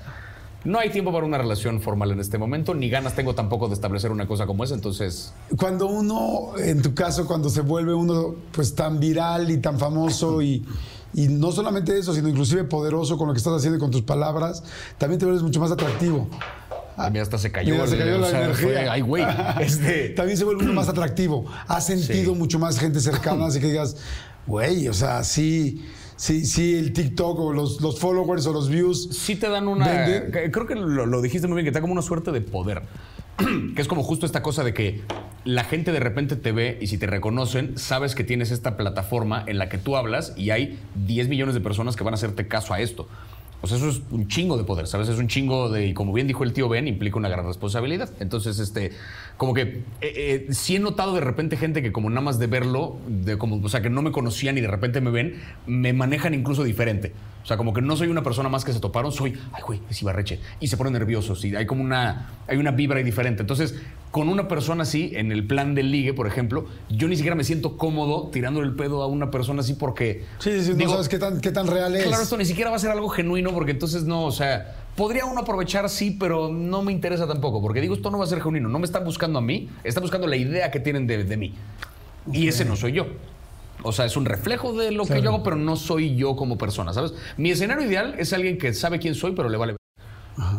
no 0.63 0.79
hay 0.79 0.89
tiempo 0.89 1.11
para 1.11 1.25
una 1.25 1.37
relación 1.37 1.81
formal 1.81 2.11
en 2.11 2.19
este 2.19 2.37
momento, 2.37 2.73
ni 2.73 2.89
ganas 2.89 3.15
tengo 3.15 3.35
tampoco 3.35 3.67
de 3.67 3.73
establecer 3.73 4.11
una 4.11 4.27
cosa 4.27 4.45
como 4.45 4.63
esa, 4.63 4.75
entonces, 4.75 5.33
Cuando 5.57 5.87
uno, 5.87 6.57
en 6.57 6.81
tu 6.81 6.93
caso, 6.93 7.25
cuando 7.25 7.49
se 7.49 7.61
vuelve 7.61 7.93
uno 7.93 8.35
pues 8.51 8.75
tan 8.75 8.99
viral 8.99 9.49
y 9.49 9.57
tan 9.57 9.79
famoso 9.79 10.41
y, 10.41 10.65
y 11.13 11.27
no 11.27 11.51
solamente 11.51 11.97
eso, 11.97 12.13
sino 12.13 12.27
inclusive 12.27 12.63
poderoso 12.63 13.17
con 13.17 13.27
lo 13.27 13.33
que 13.33 13.37
estás 13.37 13.53
haciendo 13.53 13.77
y 13.77 13.79
con 13.79 13.91
tus 13.91 14.01
palabras, 14.01 14.63
también 14.97 15.19
te 15.19 15.25
vuelves 15.25 15.43
mucho 15.43 15.59
más 15.59 15.71
atractivo. 15.71 16.27
A 16.97 17.09
mí 17.09 17.19
hasta 17.19 17.37
se 17.37 17.51
cayó. 17.51 17.73
Mira, 17.75 17.87
se 17.87 17.97
cayó 17.97 18.15
o 18.15 18.19
la 18.19 18.27
sea, 18.27 18.43
energía. 18.45 18.67
fue, 18.67 18.89
ay, 18.89 19.01
güey, 19.01 19.23
este... 19.61 20.09
También 20.09 20.37
se 20.37 20.43
vuelve 20.43 20.63
uno 20.63 20.73
más 20.73 20.89
atractivo. 20.89 21.45
Has 21.67 21.85
sentido 21.85 22.33
Sí. 22.33 22.37
mucho 22.39 22.59
más 22.59 22.79
gente 22.79 22.99
cercana, 22.99 23.45
así 23.45 23.59
que 23.59 23.67
digas, 23.67 23.95
güey, 24.45 24.87
o 24.87 24.93
sea, 24.93 25.23
sí, 25.23 25.85
sí, 26.15 26.45
sí, 26.45 26.75
el 26.75 26.93
TikTok 26.93 27.39
o 27.39 27.53
los, 27.53 27.79
los 27.81 27.99
followers 27.99 28.45
o 28.47 28.53
los 28.53 28.67
views. 28.69 29.09
sí 29.11 29.35
te 29.35 29.47
dan 29.49 29.67
una. 29.67 29.87
Vende. 29.87 30.51
Creo 30.51 30.65
que 30.65 30.75
lo, 30.75 31.05
lo 31.05 31.21
dijiste 31.21 31.47
muy 31.47 31.55
bien, 31.55 31.65
que 31.65 31.71
te 31.71 31.75
da 31.75 31.81
como 31.81 31.93
una 31.93 32.01
suerte 32.01 32.31
de 32.31 32.41
poder. 32.41 32.81
que 33.75 33.81
es 33.81 33.87
como 33.87 34.01
justo 34.01 34.25
esta 34.25 34.41
cosa 34.41 34.63
de 34.63 34.73
que 34.73 35.03
la 35.45 35.63
gente 35.63 35.91
de 35.91 35.99
repente 35.99 36.35
te 36.35 36.51
ve 36.51 36.79
y 36.81 36.87
si 36.87 36.97
te 36.97 37.05
reconocen, 37.05 37.77
sabes 37.77 38.15
que 38.15 38.23
tienes 38.23 38.49
esta 38.49 38.75
plataforma 38.77 39.43
en 39.45 39.59
la 39.59 39.69
que 39.69 39.77
tú 39.77 39.95
hablas 39.95 40.33
y 40.35 40.49
hay 40.49 40.79
10 40.95 41.27
millones 41.27 41.53
de 41.53 41.61
personas 41.61 41.95
que 41.95 42.03
van 42.03 42.15
a 42.15 42.15
hacerte 42.15 42.47
caso 42.47 42.73
a 42.73 42.79
esto. 42.81 43.07
O 43.61 43.67
sea, 43.67 43.77
eso 43.77 43.89
es 43.89 44.01
un 44.11 44.27
chingo 44.27 44.57
de 44.57 44.63
poder, 44.63 44.87
¿sabes? 44.87 45.09
Es 45.09 45.17
un 45.17 45.27
chingo 45.27 45.69
de, 45.69 45.87
y 45.87 45.93
como 45.93 46.13
bien 46.13 46.27
dijo 46.27 46.43
el 46.43 46.53
tío 46.53 46.69
Ben, 46.69 46.87
implica 46.87 47.17
una 47.17 47.29
gran 47.29 47.45
responsabilidad. 47.45 48.09
Entonces, 48.19 48.59
este, 48.59 48.91
como 49.37 49.53
que 49.53 49.61
eh, 49.61 49.83
eh, 50.01 50.47
sí 50.49 50.75
he 50.75 50.79
notado 50.79 51.13
de 51.13 51.21
repente 51.21 51.57
gente 51.57 51.81
que 51.83 51.91
como 51.91 52.09
nada 52.09 52.21
más 52.21 52.39
de 52.39 52.47
verlo, 52.47 52.97
de 53.07 53.37
como, 53.37 53.63
o 53.63 53.69
sea, 53.69 53.81
que 53.81 53.89
no 53.89 54.01
me 54.01 54.11
conocían 54.11 54.57
y 54.57 54.61
de 54.61 54.67
repente 54.67 54.99
me 54.99 55.11
ven, 55.11 55.41
me 55.67 55.93
manejan 55.93 56.33
incluso 56.33 56.63
diferente. 56.63 57.13
O 57.43 57.47
sea, 57.47 57.55
como 57.55 57.71
que 57.71 57.81
no 57.81 57.95
soy 57.95 58.09
una 58.09 58.23
persona 58.23 58.49
más 58.49 58.65
que 58.65 58.73
se 58.73 58.81
toparon, 58.81 59.11
soy, 59.11 59.37
ay, 59.53 59.61
güey, 59.65 59.79
es 59.89 60.01
Ibarreche. 60.01 60.41
Y 60.59 60.67
se 60.67 60.75
ponen 60.75 60.91
nerviosos 60.93 61.45
y 61.45 61.55
hay 61.55 61.65
como 61.65 61.81
una, 61.81 62.31
hay 62.47 62.57
una 62.57 62.71
vibra 62.71 62.97
ahí 62.97 63.03
diferente. 63.05 63.41
Entonces, 63.41 63.75
con 64.11 64.27
una 64.27 64.47
persona 64.47 64.83
así, 64.83 65.11
en 65.13 65.31
el 65.31 65.45
plan 65.45 65.75
del 65.75 65.91
ligue, 65.91 66.13
por 66.13 66.27
ejemplo, 66.27 66.65
yo 66.89 67.07
ni 67.07 67.15
siquiera 67.15 67.35
me 67.35 67.43
siento 67.43 67.77
cómodo 67.77 68.29
tirando 68.33 68.61
el 68.61 68.75
pedo 68.75 69.01
a 69.01 69.07
una 69.07 69.31
persona 69.31 69.61
así 69.61 69.75
porque... 69.75 70.25
Sí, 70.39 70.51
sí, 70.51 70.63
sí, 70.63 70.71
no 70.71 70.77
digo, 70.77 70.91
sabes 70.91 71.07
qué 71.07 71.19
tan, 71.19 71.39
qué 71.39 71.51
tan 71.51 71.67
real 71.67 71.95
es. 71.95 72.05
Claro, 72.05 72.23
esto 72.23 72.37
ni 72.37 72.45
siquiera 72.45 72.69
va 72.69 72.77
a 72.77 72.79
ser 72.79 72.91
algo 72.91 73.07
genuino 73.07 73.53
porque 73.53 73.71
entonces 73.71 74.03
no, 74.03 74.25
o 74.25 74.31
sea, 74.31 74.86
podría 74.97 75.25
uno 75.25 75.41
aprovechar, 75.41 75.87
sí, 75.89 76.17
pero 76.19 76.49
no 76.49 76.81
me 76.81 76.91
interesa 76.91 77.25
tampoco 77.27 77.61
porque 77.61 77.79
digo, 77.79 77.93
esto 77.93 78.11
no 78.11 78.17
va 78.17 78.25
a 78.25 78.27
ser 78.27 78.41
genuino, 78.41 78.67
no 78.67 78.79
me 78.79 78.85
están 78.85 79.05
buscando 79.05 79.39
a 79.39 79.41
mí, 79.41 79.69
están 79.85 80.01
buscando 80.01 80.27
la 80.27 80.35
idea 80.35 80.71
que 80.71 80.81
tienen 80.81 81.07
de, 81.07 81.23
de 81.23 81.37
mí. 81.37 81.53
Y 82.33 82.49
ese 82.49 82.65
no 82.65 82.75
soy 82.75 82.91
yo. 82.91 83.05
O 83.83 83.91
sea, 83.93 84.05
es 84.05 84.17
un 84.17 84.25
reflejo 84.25 84.73
de 84.73 84.91
lo 84.91 85.05
que 85.05 85.21
yo 85.21 85.29
hago, 85.29 85.43
pero 85.43 85.55
no 85.55 85.75
soy 85.75 86.15
yo 86.15 86.35
como 86.35 86.57
persona, 86.57 86.91
¿sabes? 86.93 87.13
Mi 87.37 87.51
escenario 87.51 87.85
ideal 87.85 88.15
es 88.17 88.33
alguien 88.33 88.57
que 88.57 88.73
sabe 88.73 88.99
quién 88.99 89.15
soy, 89.15 89.33
pero 89.33 89.49
le 89.49 89.57
vale. 89.57 89.76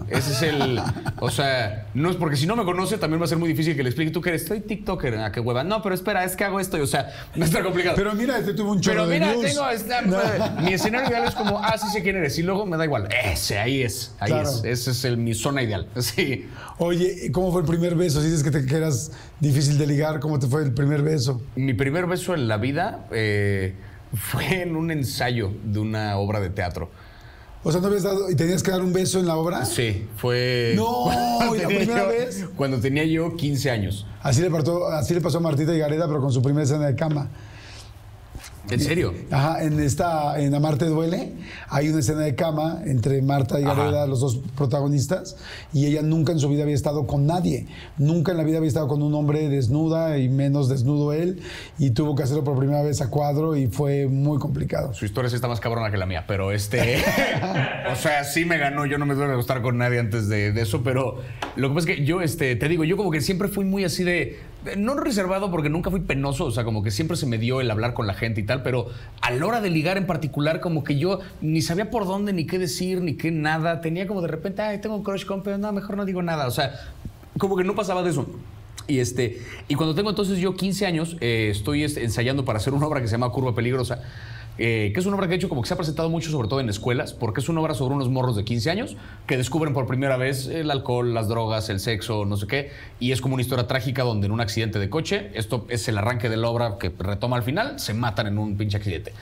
Ese 0.09 0.33
es 0.33 0.43
el. 0.43 0.81
O 1.21 1.31
sea, 1.31 1.87
no 1.95 2.11
es 2.11 2.17
porque 2.17 2.37
si 2.37 2.47
no 2.47 2.57
me 2.57 2.65
conoce, 2.65 2.99
también 2.99 3.21
va 3.21 3.27
a 3.27 3.29
ser 3.29 3.39
muy 3.39 3.49
difícil 3.49 3.77
que 3.77 3.83
le 3.83 3.91
explique 3.91 4.11
tú 4.11 4.21
que 4.21 4.31
eres. 4.31 4.45
Soy 4.47 4.61
TikToker, 4.61 5.19
¿a 5.19 5.31
qué 5.31 5.39
hueva? 5.41 5.63
No, 5.63 5.83
pero 5.83 5.95
espera, 5.95 6.25
es 6.25 6.35
que 6.35 6.45
hago 6.45 6.59
esto. 6.59 6.77
y, 6.79 6.81
O 6.81 6.87
sea, 6.87 7.11
a 7.35 7.45
estar 7.45 7.63
complicado. 7.63 7.95
Pero 7.97 8.13
mira, 8.15 8.39
este 8.39 8.55
tuvo 8.55 8.73
un 8.73 8.81
chorro 8.81 9.07
Pero 9.07 9.09
de 9.09 9.15
mira, 9.21 9.33
views. 9.33 9.47
tengo 9.47 9.69
esta- 9.71 10.03
No. 10.03 10.19
mi 10.63 10.73
escenario 10.73 11.09
ideal 11.09 11.29
es 11.29 11.35
como, 11.35 11.59
ah, 11.63 11.77
sí 11.79 11.87
sé 11.93 12.03
quién 12.03 12.17
eres. 12.17 12.37
Y 12.39 12.43
luego 12.43 12.67
me 12.67 12.77
da 12.77 12.85
igual. 12.85 13.09
Ese, 13.25 13.59
ahí 13.59 13.83
es. 13.83 14.15
Ahí 14.19 14.31
Claro. 14.33 14.49
es. 14.49 14.65
Ese 14.65 14.91
es 14.91 15.05
el, 15.05 15.17
mi 15.17 15.35
zona 15.35 15.63
ideal. 15.63 15.87
Sí. 16.01 16.49
Oye, 16.79 17.31
¿cómo 17.33 17.53
fue 17.53 17.61
el 17.61 17.67
primer 17.67 17.95
beso? 17.95 18.21
Si 18.21 18.27
dices 18.29 18.43
que, 18.43 18.51
te, 18.51 18.65
que 18.67 18.75
eras 18.77 19.13
difícil 19.41 19.79
de 19.79 19.87
ligar, 19.87 20.21
¿cómo 20.21 20.39
te 20.39 20.47
fue 20.47 20.63
el 20.63 20.73
primer 20.73 21.03
beso? 21.03 21.41
Mi 21.57 21.75
primer 21.75 22.07
beso 22.07 22.35
en 22.35 22.49
la 22.49 22.57
vida 22.57 23.07
eh, 23.13 23.75
fue 24.15 24.63
en 24.63 24.75
un 24.77 24.91
ensayo 24.91 25.53
de 25.65 25.79
una 25.81 26.17
obra 26.17 26.41
de 26.41 26.51
teatro. 26.51 26.91
O 27.65 27.73
sea, 27.73 27.81
¿no 27.81 27.89
habías 27.89 28.05
dado 28.05 28.31
y 28.31 28.37
tenías 28.37 28.63
que 28.63 28.71
dar 28.71 28.83
un 28.83 28.93
beso 28.93 29.19
en 29.19 29.27
la 29.27 29.37
obra? 29.37 29.65
Sí, 29.65 30.07
fue. 30.17 30.73
No, 30.77 31.07
¿y 31.55 31.59
la 31.59 31.67
primera 31.69 32.03
yo- 32.05 32.09
vez? 32.09 32.45
Cuando 32.57 32.79
tenía 32.81 33.05
yo 33.05 33.35
15 33.37 33.71
años. 33.71 34.07
Así 34.23 34.41
le, 34.43 34.51
pasó, 34.51 34.87
así 34.89 35.15
le 35.15 35.21
pasó 35.21 35.39
a 35.39 35.41
Martita 35.41 35.75
y 35.75 35.79
Gareda, 35.79 36.07
pero 36.07 36.21
con 36.21 36.33
su 36.33 36.41
primera 36.43 36.65
escena 36.65 36.87
de 36.87 36.95
cama. 36.95 37.29
¿En 38.71 38.81
serio? 38.81 39.15
Ajá, 39.31 39.63
en 39.63 39.81
esta, 39.81 40.41
en 40.41 40.55
Amarte 40.55 40.87
Duele, 40.87 41.33
hay 41.69 41.89
una 41.89 42.01
escena 42.01 42.21
de 42.21 42.35
cama 42.35 42.83
entre 42.85 43.23
Marta 43.23 43.61
y. 43.61 43.65
Gareda, 43.65 44.07
los 44.07 44.21
dos 44.21 44.41
protagonistas, 44.57 45.37
y 45.73 45.87
ella 45.87 46.03
nunca 46.03 46.33
en 46.33 46.39
su 46.39 46.49
vida 46.49 46.63
había 46.63 46.75
estado 46.75 47.07
con 47.07 47.27
nadie. 47.27 47.67
Nunca 47.99 48.33
en 48.33 48.39
la 48.39 48.45
vida 48.45 48.59
había 48.59 48.69
estado 48.69 48.89
con 48.89 49.03
un 49.03 49.15
hombre 49.15 49.49
desnuda 49.49 50.19
y 50.19 50.29
menos 50.29 50.69
desnudo 50.69 51.13
él, 51.13 51.41
y 51.79 51.91
tuvo 51.91 52.15
que 52.15 52.23
hacerlo 52.23 52.45
por 52.45 52.59
primera 52.59 52.83
vez 52.83 53.01
a 53.01 53.11
cuadro 53.11 53.57
y 53.57 53.67
fue 53.69 54.07
muy 54.07 54.39
complicado. 54.39 54.95
Su 54.95 55.05
historia 55.05 55.31
sí 55.31 55.37
está 55.37 55.49
más 55.49 55.61
cabrona 55.61 55.91
que 55.91 55.97
la 55.97 56.07
mía, 56.07 56.25
pero 56.27 56.53
este. 56.53 56.99
o 57.93 57.97
sea, 57.97 58.25
sí 58.25 58.45
me 58.45 58.59
ganó. 58.59 58.87
Yo 58.87 58.99
no 58.99 59.07
me 59.07 59.15
tuve 59.15 59.29
que 59.29 59.37
gustar 59.37 59.63
con 59.63 59.79
nadie 59.79 59.99
antes 59.99 60.29
de, 60.29 60.53
de 60.53 60.63
eso, 60.63 60.83
pero 60.83 61.21
lo 61.57 61.69
que 61.69 61.75
pasa 61.75 61.91
es 61.91 61.97
que 61.97 62.05
yo, 62.05 62.21
este, 62.23 62.57
te 62.57 62.69
digo, 62.69 62.85
yo 62.85 62.97
como 62.97 63.11
que 63.11 63.21
siempre 63.21 63.49
fui 63.49 63.65
muy 63.65 63.85
así 63.85 64.05
de. 64.05 64.39
No 64.77 64.95
reservado 64.97 65.51
porque 65.51 65.71
nunca 65.71 65.91
fui 65.91 66.01
penoso, 66.01 66.47
o 66.47 66.51
sea, 66.51 66.65
como 66.65 66.83
que 66.83 66.91
siempre 66.91 67.17
se 67.17 67.27
me 67.27 67.39
dio 67.39 67.61
el 67.61 67.71
hablar 67.71 67.95
con 67.95 68.07
la 68.07 68.15
gente 68.15 68.41
y 68.41 68.45
tal, 68.45 68.63
pero 68.63 68.89
a 69.21 69.31
la 69.31 69.47
hora 69.47 69.61
de 69.61 69.71
ligar 69.71 69.97
en 69.97 70.07
particular, 70.07 70.61
como 70.61 70.83
que 70.83 70.99
yo 70.99 71.21
ni 71.41 71.63
sabía 71.63 71.91
por 71.91 72.07
dónde, 72.07 72.33
ni 72.33 72.47
qué 72.47 72.59
decir, 72.59 73.01
ni 73.01 73.15
qué 73.15 73.31
nada. 73.31 73.81
Tenía 73.81 74.07
como 74.07 74.21
de 74.21 74.29
repente, 74.29 74.63
ay, 74.63 74.81
tengo 74.81 74.97
un 74.97 75.05
crush 75.05 75.25
con, 75.25 75.43
pero 75.43 75.59
no, 75.59 75.73
mejor 75.73 75.97
no 75.97 76.05
digo 76.05 76.23
nada. 76.23 76.47
O 76.47 76.51
sea, 76.51 76.73
como 77.39 77.57
que 77.57 77.65
no 77.65 77.75
pasaba 77.75 78.03
de 78.03 78.11
eso. 78.11 78.27
Y, 78.89 79.01
este, 79.01 79.43
y 79.69 79.75
cuando 79.75 79.95
tengo 79.95 80.11
entonces 80.11 80.39
yo 80.39 80.57
15 80.57 80.87
años, 80.87 81.17
eh, 81.21 81.49
estoy 81.53 81.85
este, 81.85 82.03
ensayando 82.03 82.45
para 82.45 82.59
hacer 82.59 82.73
una 82.73 82.87
obra 82.87 83.01
que 83.01 83.07
se 83.07 83.13
llama 83.13 83.31
Curva 83.31 83.55
Peligrosa, 83.55 84.03
eh, 84.59 84.91
que 84.93 85.01
es 85.01 85.07
una 85.07 85.17
obra 85.17 85.27
que 85.27 85.31
de 85.31 85.37
hecho 85.37 85.49
como 85.49 85.63
que 85.63 85.69
se 85.69 85.75
ha 85.75 85.77
presentado 85.77 86.11
mucho, 86.11 86.31
sobre 86.31 86.49
todo 86.49 86.61
en 86.61 86.69
escuelas, 86.69 87.13
porque 87.13 87.41
es 87.41 87.49
una 87.49 87.61
obra 87.61 87.75
sobre 87.75 87.95
unos 87.95 88.09
morros 88.09 88.37
de 88.37 88.45
15 88.45 88.71
años 88.71 88.97
que 89.27 89.37
descubren 89.37 89.73
por 89.73 89.87
primera 89.87 90.17
vez 90.17 90.47
el 90.49 90.71
alcohol, 90.71 91.15
las 91.15 91.29
drogas, 91.29 91.69
el 91.69 91.81
sexo, 91.81 92.25
no 92.25 92.37
sé 92.37 92.47
qué, 92.47 92.71
y 93.01 93.13
es 93.13 93.21
como 93.21 93.35
una 93.35 93.43
historia 93.43 93.67
trágica 93.67 94.03
donde 94.03 94.27
en 94.27 94.33
un 94.33 94.41
accidente 94.41 94.79
de 94.79 94.91
coche, 94.91 95.31
esto 95.35 95.67
es 95.69 95.89
el 95.89 95.97
arranque 95.99 96.29
de 96.29 96.37
la 96.37 96.49
obra 96.49 96.77
que 96.79 96.93
retoma 96.99 97.37
al 97.37 97.43
final, 97.43 97.79
se 97.79 97.95
matan 97.95 98.27
en 98.27 98.39
un 98.39 98.57
pinche 98.57 98.77
accidente. 98.77 99.13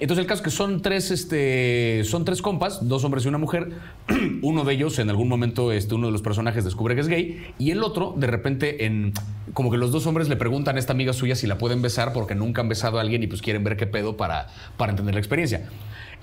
Entonces 0.00 0.22
el 0.22 0.26
caso 0.26 0.40
es 0.40 0.44
que 0.44 0.50
son 0.50 0.82
tres, 0.82 1.10
este, 1.12 2.02
son 2.04 2.24
tres 2.24 2.42
compas, 2.42 2.88
dos 2.88 3.04
hombres 3.04 3.24
y 3.24 3.28
una 3.28 3.38
mujer. 3.38 3.70
uno 4.42 4.64
de 4.64 4.74
ellos 4.74 4.98
en 4.98 5.08
algún 5.08 5.28
momento, 5.28 5.70
este, 5.70 5.94
uno 5.94 6.06
de 6.06 6.12
los 6.12 6.22
personajes 6.22 6.64
descubre 6.64 6.96
que 6.96 7.00
es 7.00 7.08
gay 7.08 7.54
y 7.58 7.70
el 7.70 7.82
otro 7.82 8.12
de 8.16 8.26
repente 8.26 8.86
en 8.86 9.12
como 9.52 9.70
que 9.70 9.76
los 9.76 9.92
dos 9.92 10.06
hombres 10.06 10.28
le 10.28 10.36
preguntan 10.36 10.76
a 10.76 10.78
esta 10.80 10.92
amiga 10.92 11.12
suya 11.12 11.36
si 11.36 11.46
la 11.46 11.58
pueden 11.58 11.80
besar 11.80 12.12
porque 12.12 12.34
nunca 12.34 12.60
han 12.60 12.68
besado 12.68 12.98
a 12.98 13.02
alguien 13.02 13.22
y 13.22 13.28
pues 13.28 13.40
quieren 13.40 13.62
ver 13.62 13.76
qué 13.76 13.86
pedo 13.86 14.16
para, 14.16 14.48
para 14.76 14.90
entender 14.90 15.14
la 15.14 15.20
experiencia. 15.20 15.68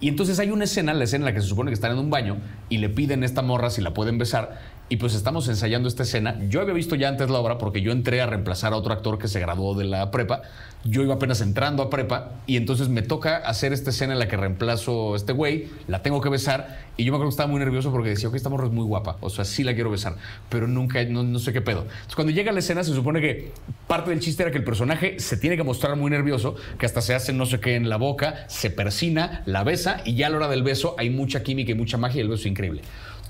Y 0.01 0.09
entonces 0.09 0.39
hay 0.39 0.49
una 0.49 0.65
escena, 0.65 0.93
la 0.93 1.03
escena 1.03 1.23
en 1.23 1.33
la 1.33 1.33
que 1.33 1.41
se 1.41 1.47
supone 1.47 1.69
que 1.69 1.75
están 1.75 1.91
en 1.91 1.99
un 1.99 2.09
baño 2.09 2.37
y 2.69 2.79
le 2.79 2.89
piden 2.89 3.23
a 3.23 3.25
esta 3.25 3.41
morra 3.41 3.69
si 3.69 3.81
la 3.81 3.93
pueden 3.93 4.17
besar. 4.17 4.59
Y 4.91 4.97
pues 4.97 5.15
estamos 5.15 5.47
ensayando 5.47 5.87
esta 5.87 6.03
escena. 6.03 6.37
Yo 6.49 6.59
había 6.59 6.73
visto 6.73 6.95
ya 6.95 7.07
antes 7.07 7.29
la 7.29 7.39
obra 7.39 7.57
porque 7.57 7.81
yo 7.81 7.93
entré 7.93 8.19
a 8.19 8.25
reemplazar 8.25 8.73
a 8.73 8.75
otro 8.75 8.91
actor 8.91 9.17
que 9.17 9.29
se 9.29 9.39
graduó 9.39 9.73
de 9.73 9.85
la 9.85 10.11
prepa. 10.11 10.41
Yo 10.83 11.01
iba 11.01 11.13
apenas 11.13 11.39
entrando 11.39 11.81
a 11.81 11.89
prepa 11.89 12.31
y 12.45 12.57
entonces 12.57 12.89
me 12.89 13.01
toca 13.01 13.37
hacer 13.37 13.71
esta 13.71 13.91
escena 13.91 14.11
en 14.11 14.19
la 14.19 14.27
que 14.27 14.35
reemplazo 14.35 15.13
a 15.13 15.15
este 15.15 15.31
güey, 15.31 15.69
la 15.87 16.01
tengo 16.01 16.19
que 16.19 16.27
besar 16.27 16.79
y 16.97 17.05
yo 17.05 17.13
me 17.13 17.15
acuerdo 17.15 17.29
que 17.29 17.35
estaba 17.35 17.47
muy 17.47 17.59
nervioso 17.59 17.89
porque 17.89 18.09
decía, 18.09 18.27
ok, 18.27 18.35
esta 18.35 18.49
morra 18.49 18.65
es 18.65 18.73
muy 18.73 18.83
guapa, 18.83 19.15
o 19.21 19.29
sea, 19.29 19.45
sí 19.45 19.63
la 19.63 19.75
quiero 19.75 19.91
besar, 19.91 20.15
pero 20.49 20.67
nunca, 20.67 21.01
no, 21.05 21.23
no 21.23 21.39
sé 21.39 21.53
qué 21.53 21.61
pedo. 21.61 21.83
Entonces 21.83 22.15
cuando 22.15 22.33
llega 22.33 22.51
la 22.51 22.59
escena 22.59 22.83
se 22.83 22.93
supone 22.93 23.21
que 23.21 23.53
parte 23.87 24.09
del 24.09 24.19
chiste 24.19 24.43
era 24.43 24.51
que 24.51 24.57
el 24.57 24.65
personaje 24.65 25.19
se 25.19 25.37
tiene 25.37 25.55
que 25.55 25.63
mostrar 25.63 25.95
muy 25.95 26.11
nervioso, 26.11 26.55
que 26.77 26.85
hasta 26.85 27.01
se 27.01 27.15
hace 27.15 27.31
no 27.31 27.45
sé 27.45 27.61
qué 27.61 27.75
en 27.75 27.87
la 27.87 27.95
boca, 27.95 28.43
se 28.47 28.71
persina, 28.71 29.41
la 29.45 29.63
besa 29.63 30.01
y 30.03 30.15
ya 30.15 30.27
a 30.27 30.29
la 30.31 30.37
hora 30.37 30.47
del 30.49 30.63
beso 30.63 30.95
hay 30.97 31.11
mucha 31.11 31.43
química 31.43 31.71
y 31.71 31.75
mucha 31.75 31.97
magia 31.97 32.17
y 32.17 32.21
el 32.23 32.27
beso 32.27 32.41
es 32.41 32.47
increíble. 32.47 32.81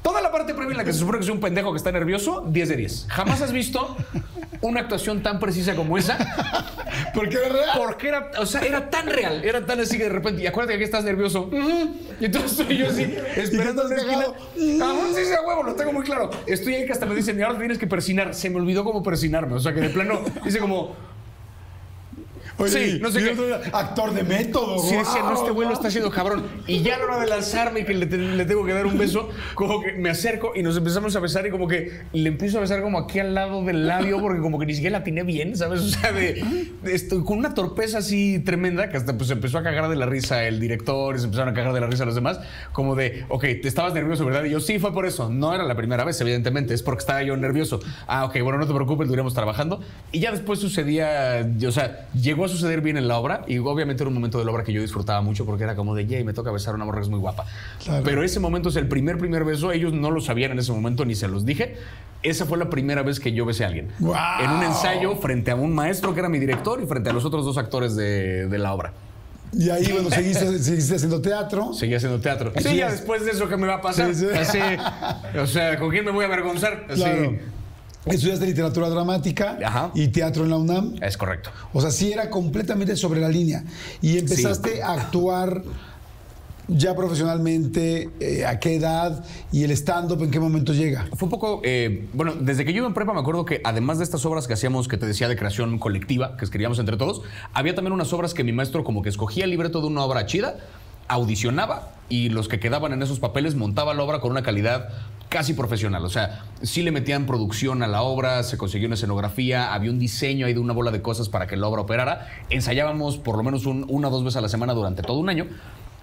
Toda 0.01 0.21
la 0.21 0.31
parte 0.31 0.53
previa 0.53 0.71
en 0.71 0.77
la 0.77 0.83
que 0.83 0.93
se 0.93 0.99
supone 0.99 1.19
que 1.19 1.25
es 1.25 1.29
un 1.29 1.39
pendejo 1.39 1.71
que 1.71 1.77
está 1.77 1.91
nervioso, 1.91 2.43
10 2.47 2.69
de 2.69 2.75
10. 2.75 3.05
Jamás 3.09 3.41
has 3.41 3.51
visto 3.51 3.95
una 4.61 4.81
actuación 4.81 5.21
tan 5.21 5.39
precisa 5.39 5.75
como 5.75 5.97
esa. 5.97 6.17
Porque 7.13 7.35
era 7.37 7.49
real. 7.49 7.69
Porque 7.77 8.07
era, 8.07 8.31
o 8.39 8.45
sea, 8.45 8.61
era 8.61 8.89
tan 8.89 9.07
real, 9.07 9.43
era 9.43 9.65
tan 9.65 9.79
así 9.79 9.97
que 9.97 10.03
de 10.03 10.09
repente, 10.09 10.41
y 10.41 10.47
acuérdate 10.47 10.73
que 10.73 10.77
aquí 10.77 10.83
estás 10.85 11.03
nervioso. 11.03 11.49
Y 12.19 12.25
entonces 12.25 12.59
estoy 12.59 12.77
yo 12.77 12.87
así, 12.87 13.03
esperando 13.35 13.83
en 13.83 13.87
una 13.87 13.95
esquina. 13.97 14.25
Ah, 14.83 15.07
sí, 15.13 15.25
sí, 15.25 15.33
a 15.33 15.47
huevo, 15.47 15.63
lo 15.63 15.75
tengo 15.75 15.93
muy 15.93 16.03
claro. 16.03 16.31
Estoy 16.47 16.75
ahí 16.75 16.85
que 16.85 16.93
hasta 16.93 17.05
me 17.05 17.13
dicen, 17.13 17.39
y 17.39 17.43
ahora 17.43 17.59
tienes 17.59 17.77
que 17.77 17.87
persinar. 17.87 18.33
Se 18.33 18.49
me 18.49 18.57
olvidó 18.57 18.83
cómo 18.83 19.03
persinarme. 19.03 19.55
O 19.55 19.59
sea, 19.59 19.73
que 19.73 19.81
de 19.81 19.89
plano, 19.89 20.21
dice 20.43 20.59
como, 20.59 20.95
Oye, 22.61 22.91
Sí, 22.93 22.99
no 23.01 23.11
sé 23.11 23.19
qué. 23.19 23.69
Actor 23.73 24.13
de 24.13 24.23
método. 24.23 24.79
Sí, 24.79 24.95
decía, 24.95 25.23
no, 25.23 25.33
este 25.33 25.51
güey 25.51 25.67
lo 25.67 25.73
está 25.73 25.87
haciendo 25.89 26.09
cabrón. 26.11 26.43
Y 26.67 26.81
ya 26.81 26.95
a 26.95 26.99
la 26.99 27.05
hora 27.05 27.19
de 27.19 27.27
lanzarme 27.27 27.81
y 27.81 27.85
que 27.85 27.93
le, 27.93 28.05
te- 28.05 28.17
le 28.17 28.45
tengo 28.45 28.65
que 28.65 28.73
dar 28.73 28.85
un 28.85 28.97
beso, 28.97 29.29
como 29.55 29.81
que 29.81 29.93
me 29.93 30.09
acerco 30.09 30.53
y 30.55 30.63
nos 30.63 30.77
empezamos 30.77 31.15
a 31.15 31.19
besar 31.19 31.45
y 31.47 31.49
como 31.51 31.67
que 31.67 32.01
le 32.13 32.29
empiezo 32.29 32.57
a 32.57 32.61
besar 32.61 32.81
como 32.81 32.97
aquí 32.99 33.19
al 33.19 33.33
lado 33.33 33.63
del 33.63 33.87
labio 33.87 34.19
porque 34.19 34.39
como 34.41 34.59
que 34.59 34.65
ni 34.65 34.73
siquiera 34.73 34.93
la 34.93 34.97
atiné 34.99 35.23
bien, 35.23 35.55
¿sabes? 35.55 35.81
O 35.81 35.87
sea, 35.87 36.11
de, 36.11 36.43
de 36.83 36.93
esto, 36.93 37.23
con 37.25 37.37
una 37.39 37.53
torpeza 37.53 37.97
así 37.99 38.39
tremenda 38.39 38.89
que 38.89 38.97
hasta 38.97 39.17
pues 39.17 39.29
empezó 39.29 39.57
a 39.57 39.63
cagar 39.63 39.89
de 39.89 39.95
la 39.95 40.05
risa 40.05 40.43
el 40.45 40.59
director 40.59 41.15
y 41.15 41.19
se 41.19 41.25
empezaron 41.25 41.49
a 41.49 41.53
cagar 41.53 41.73
de 41.73 41.81
la 41.81 41.87
risa 41.87 42.05
los 42.05 42.15
demás, 42.15 42.39
como 42.71 42.95
de, 42.95 43.25
ok, 43.29 43.41
te 43.61 43.67
estabas 43.67 43.93
nervioso, 43.93 44.25
¿verdad? 44.25 44.43
Y 44.45 44.51
yo, 44.51 44.59
sí, 44.59 44.79
fue 44.79 44.93
por 44.93 45.05
eso. 45.05 45.29
No 45.29 45.53
era 45.53 45.63
la 45.63 45.75
primera 45.75 46.03
vez, 46.03 46.19
evidentemente, 46.21 46.73
es 46.73 46.81
porque 46.83 46.99
estaba 46.99 47.23
yo 47.23 47.35
nervioso. 47.37 47.79
Ah, 48.07 48.25
ok, 48.25 48.39
bueno, 48.41 48.57
no 48.59 48.67
te 48.67 48.73
preocupes, 48.73 49.07
lo 49.07 49.13
iremos 49.13 49.33
trabajando. 49.33 49.81
Y 50.11 50.19
ya 50.19 50.31
después 50.31 50.59
sucedía, 50.59 51.47
o 51.67 51.71
sea, 51.71 52.07
llegó 52.13 52.45
a 52.45 52.49
suceder 52.51 52.81
bien 52.81 52.97
en 52.97 53.07
la 53.07 53.17
obra 53.17 53.43
y 53.47 53.57
obviamente 53.57 54.03
era 54.03 54.09
un 54.09 54.13
momento 54.13 54.37
de 54.37 54.45
la 54.45 54.51
obra 54.51 54.63
que 54.63 54.73
yo 54.73 54.81
disfrutaba 54.81 55.21
mucho 55.21 55.45
porque 55.45 55.63
era 55.63 55.75
como 55.75 55.95
de, 55.95 56.05
yay, 56.05 56.23
me 56.23 56.33
toca 56.33 56.51
besar 56.51 56.73
a 56.73 56.75
una 56.75 56.85
morra 56.85 56.99
que 56.99 57.05
es 57.05 57.09
muy 57.09 57.19
guapa. 57.19 57.45
Claro. 57.83 58.03
Pero 58.03 58.23
ese 58.23 58.39
momento 58.39 58.69
es 58.69 58.75
el 58.75 58.87
primer, 58.87 59.17
primer 59.17 59.43
beso. 59.43 59.71
Ellos 59.71 59.93
no 59.93 60.11
lo 60.11 60.21
sabían 60.21 60.51
en 60.51 60.59
ese 60.59 60.71
momento 60.71 61.05
ni 61.05 61.15
se 61.15 61.27
los 61.27 61.45
dije. 61.45 61.75
Esa 62.23 62.45
fue 62.45 62.57
la 62.57 62.69
primera 62.69 63.01
vez 63.01 63.19
que 63.19 63.33
yo 63.33 63.45
besé 63.45 63.63
a 63.63 63.67
alguien. 63.67 63.89
En 63.99 64.51
un 64.51 64.63
ensayo 64.63 65.15
frente 65.15 65.51
a 65.51 65.55
un 65.55 65.73
maestro 65.73 66.13
que 66.13 66.19
era 66.19 66.29
mi 66.29 66.39
director 66.39 66.81
y 66.81 66.85
frente 66.85 67.09
a 67.09 67.13
los 67.13 67.25
otros 67.25 67.45
dos 67.45 67.57
actores 67.57 67.95
de, 67.95 68.47
de 68.47 68.57
la 68.59 68.73
obra. 68.73 68.93
Y 69.53 69.69
ahí, 69.69 69.91
bueno, 69.91 70.09
seguiste, 70.09 70.59
seguiste 70.59 70.95
haciendo 70.95 71.21
teatro. 71.21 71.73
Seguí 71.73 71.95
haciendo 71.95 72.19
teatro. 72.19 72.53
Sí, 72.57 72.77
ya 72.77 72.87
es. 72.87 72.93
después 72.93 73.25
de 73.25 73.31
eso, 73.31 73.49
¿qué 73.49 73.57
me 73.57 73.67
va 73.67 73.75
a 73.75 73.81
pasar? 73.81 74.13
Sí, 74.15 74.25
sí. 74.25 74.37
Así, 74.37 74.59
o 75.37 75.47
sea, 75.47 75.77
¿con 75.77 75.89
quién 75.89 76.05
me 76.05 76.11
voy 76.11 76.23
a 76.23 76.27
avergonzar? 76.27 76.85
Así. 76.89 77.01
Claro. 77.01 77.35
Estudiaste 78.05 78.47
literatura 78.47 78.89
dramática 78.89 79.59
Ajá. 79.63 79.91
y 79.93 80.07
teatro 80.07 80.43
en 80.43 80.49
la 80.49 80.57
UNAM. 80.57 80.95
Es 81.01 81.17
correcto. 81.17 81.51
O 81.71 81.81
sea, 81.81 81.91
sí 81.91 82.11
era 82.11 82.29
completamente 82.29 82.95
sobre 82.95 83.21
la 83.21 83.29
línea. 83.29 83.63
Y 84.01 84.17
empezaste 84.17 84.81
a 84.81 84.93
actuar 84.93 85.61
ya 86.67 86.95
profesionalmente, 86.95 88.09
eh, 88.19 88.45
¿a 88.45 88.59
qué 88.59 88.75
edad? 88.75 89.23
¿Y 89.51 89.63
el 89.63 89.71
stand-up 89.71 90.23
en 90.23 90.31
qué 90.31 90.39
momento 90.39 90.73
llega? 90.73 91.07
Fue 91.15 91.25
un 91.25 91.29
poco, 91.29 91.61
eh, 91.63 92.07
bueno, 92.13 92.33
desde 92.39 92.65
que 92.65 92.71
yo 92.71 92.77
iba 92.77 92.87
en 92.87 92.93
prepa 92.93 93.13
me 93.13 93.19
acuerdo 93.19 93.45
que 93.45 93.61
además 93.63 93.97
de 93.97 94.05
estas 94.05 94.25
obras 94.25 94.47
que 94.47 94.53
hacíamos, 94.53 94.87
que 94.87 94.97
te 94.97 95.05
decía 95.05 95.27
de 95.27 95.35
creación 95.35 95.77
colectiva, 95.79 96.37
que 96.37 96.45
escribíamos 96.45 96.79
entre 96.79 96.97
todos, 96.97 97.21
había 97.53 97.75
también 97.75 97.93
unas 97.93 98.13
obras 98.13 98.33
que 98.33 98.43
mi 98.43 98.53
maestro 98.53 98.83
como 98.83 99.01
que 99.01 99.09
escogía 99.09 99.43
el 99.43 99.51
libreto 99.51 99.81
de 99.81 99.87
una 99.87 100.03
obra 100.03 100.25
chida, 100.25 100.55
audicionaba 101.07 101.91
y 102.09 102.29
los 102.29 102.47
que 102.47 102.59
quedaban 102.59 102.93
en 102.93 103.01
esos 103.03 103.19
papeles 103.19 103.55
montaba 103.55 103.93
la 103.93 104.03
obra 104.03 104.21
con 104.21 104.31
una 104.31 104.43
calidad 104.43 104.89
casi 105.31 105.53
profesional. 105.53 106.03
O 106.03 106.09
sea, 106.09 106.43
sí 106.61 106.83
le 106.83 106.91
metían 106.91 107.25
producción 107.25 107.81
a 107.83 107.87
la 107.87 108.01
obra, 108.01 108.43
se 108.43 108.57
consiguió 108.57 108.87
una 108.87 108.95
escenografía, 108.95 109.73
había 109.73 109.89
un 109.89 109.97
diseño 109.97 110.45
ahí 110.45 110.53
de 110.53 110.59
una 110.59 110.73
bola 110.73 110.91
de 110.91 111.01
cosas 111.01 111.29
para 111.29 111.47
que 111.47 111.55
la 111.55 111.67
obra 111.67 111.81
operara. 111.83 112.27
Ensayábamos 112.49 113.17
por 113.17 113.37
lo 113.37 113.43
menos 113.43 113.65
un- 113.65 113.85
una 113.87 114.09
o 114.09 114.11
dos 114.11 114.25
veces 114.25 114.35
a 114.37 114.41
la 114.41 114.49
semana 114.49 114.73
durante 114.73 115.01
todo 115.01 115.17
un 115.19 115.29
año. 115.29 115.47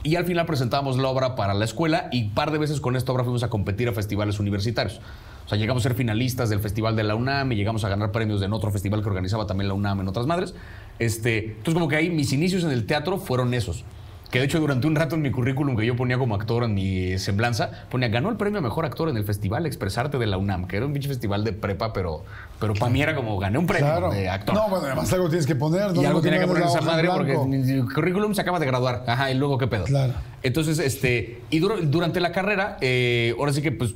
Y 0.03 0.17
al 0.17 0.25
final 0.25 0.47
presentábamos 0.47 0.97
la 0.97 1.09
obra 1.09 1.35
para 1.35 1.53
la 1.55 1.65
escuela 1.67 2.09
y 2.11 2.29
par 2.31 2.53
de 2.53 2.59
veces 2.59 2.81
con 2.81 2.97
esta 2.97 3.13
obra 3.13 3.25
fuimos 3.25 3.43
a 3.43 3.51
competir 3.51 3.89
a 3.89 3.93
festivales 3.93 4.41
universitarios. 4.41 5.01
O 5.45 5.49
sea, 5.49 5.59
llegamos 5.59 5.83
a 5.83 5.89
ser 5.89 5.95
finalistas 5.97 6.49
del 6.49 6.61
festival 6.61 6.97
de 6.97 7.03
la 7.05 7.15
UNAM 7.15 7.53
y 7.53 7.57
llegamos 7.57 7.85
a 7.85 7.89
ganar 7.91 8.11
premios 8.13 8.41
en 8.43 8.53
otro 8.55 8.71
festival 8.71 9.03
que 9.03 9.09
organizaba 9.09 9.47
también 9.47 9.69
la 9.69 9.75
UNAM 9.75 10.01
en 10.01 10.09
otras 10.09 10.27
madres. 10.27 10.55
Este, 10.99 11.49
entonces, 11.53 11.75
como 11.75 11.89
que 11.89 11.97
ahí 11.97 12.11
mis 12.11 12.33
inicios 12.33 12.65
en 12.65 12.71
el 12.71 12.87
teatro 12.87 13.19
fueron 13.19 13.53
esos. 13.55 13.85
Que 14.31 14.41
de 14.41 14.45
hecho 14.45 14.61
durante 14.61 14.87
un 14.87 14.95
rato 14.95 15.15
en 15.15 15.23
mi 15.23 15.31
currículum 15.31 15.75
que 15.75 15.87
yo 15.87 15.97
ponía 15.97 16.19
como 16.19 16.35
actor 16.35 16.63
en 16.65 16.75
mi 16.75 17.19
semblanza, 17.19 17.71
ponía, 17.91 18.09
ganó 18.09 18.29
el 18.29 18.37
premio 18.37 18.59
a 18.59 18.63
mejor 18.63 18.85
actor 18.85 19.09
en 19.09 19.17
el 19.17 19.25
festival 19.25 19.65
Expresarte 19.65 20.19
de 20.19 20.27
la 20.27 20.37
UNAM, 20.37 20.67
que 20.67 20.77
era 20.77 20.85
un 20.85 20.93
pinche 20.93 21.09
festival 21.09 21.45
de 21.45 21.55
prepa, 21.55 21.95
pero, 21.95 22.25
pero 22.61 22.75
para 22.75 22.91
mí 22.93 23.01
era 23.01 23.15
como, 23.17 23.39
gané 23.39 23.57
un 23.59 23.67
premio 23.67 23.87
Claro. 23.87 24.11
de 24.11 24.29
actor. 24.29 24.55
No, 24.55 24.69
bueno, 24.69 24.85
además 24.85 25.11
algo 25.15 25.29
tienes 25.31 25.47
que 25.47 25.55
poner. 25.55 25.95
¿no? 25.95 26.03
Y 26.03 26.05
algo 26.05 26.21
tenía 26.21 26.41
que 26.41 26.47
poner 26.47 26.65
esa 26.65 26.83
madre 26.83 27.09
porque 27.09 27.39
mi 27.39 27.81
currículum 27.95 28.35
se 28.35 28.43
acaba 28.43 28.59
de 28.59 28.67
graduar. 28.67 29.05
Ajá, 29.07 29.31
y 29.31 29.35
luego 29.35 29.57
qué 29.57 29.67
pedo. 29.67 29.85
Claro. 29.85 30.13
Entonces, 30.43 30.79
este, 30.79 31.41
y 31.49 31.61
dur- 31.61 31.81
durante 31.89 32.21
la 32.21 32.31
carrera, 32.33 32.77
eh, 32.83 33.35
ahora 33.39 33.53
sí 33.55 33.63
que 33.63 33.73
pues 33.73 33.95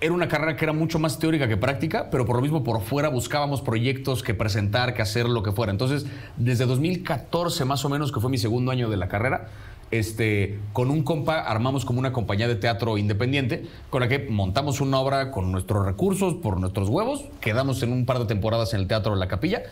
era 0.00 0.12
una 0.12 0.28
carrera 0.28 0.56
que 0.56 0.64
era 0.64 0.72
mucho 0.72 0.98
más 0.98 1.18
teórica 1.18 1.48
que 1.48 1.56
práctica, 1.56 2.08
pero 2.10 2.24
por 2.24 2.36
lo 2.36 2.42
mismo 2.42 2.62
por 2.62 2.80
fuera 2.82 3.08
buscábamos 3.08 3.62
proyectos 3.62 4.22
que 4.22 4.32
presentar, 4.32 4.94
que 4.94 5.02
hacer 5.02 5.28
lo 5.28 5.42
que 5.42 5.50
fuera. 5.50 5.72
Entonces, 5.72 6.06
desde 6.36 6.66
2014 6.66 7.64
más 7.64 7.84
o 7.84 7.88
menos, 7.88 8.12
que 8.12 8.20
fue 8.20 8.30
mi 8.30 8.38
segundo 8.38 8.70
año 8.70 8.88
de 8.88 8.96
la 8.96 9.08
carrera, 9.08 9.48
este, 9.90 10.60
con 10.72 10.90
un 10.90 11.02
compa 11.02 11.40
armamos 11.40 11.84
como 11.84 11.98
una 11.98 12.12
compañía 12.12 12.46
de 12.46 12.56
teatro 12.56 12.98
independiente 12.98 13.66
con 13.88 14.02
la 14.02 14.08
que 14.08 14.18
montamos 14.18 14.80
una 14.80 15.00
obra 15.00 15.30
con 15.30 15.50
nuestros 15.50 15.84
recursos, 15.84 16.34
por 16.34 16.60
nuestros 16.60 16.88
huevos, 16.88 17.24
quedamos 17.40 17.82
en 17.82 17.92
un 17.92 18.06
par 18.06 18.18
de 18.18 18.26
temporadas 18.26 18.74
en 18.74 18.80
el 18.80 18.86
Teatro 18.86 19.14
de 19.14 19.18
la 19.18 19.28
Capilla, 19.28 19.62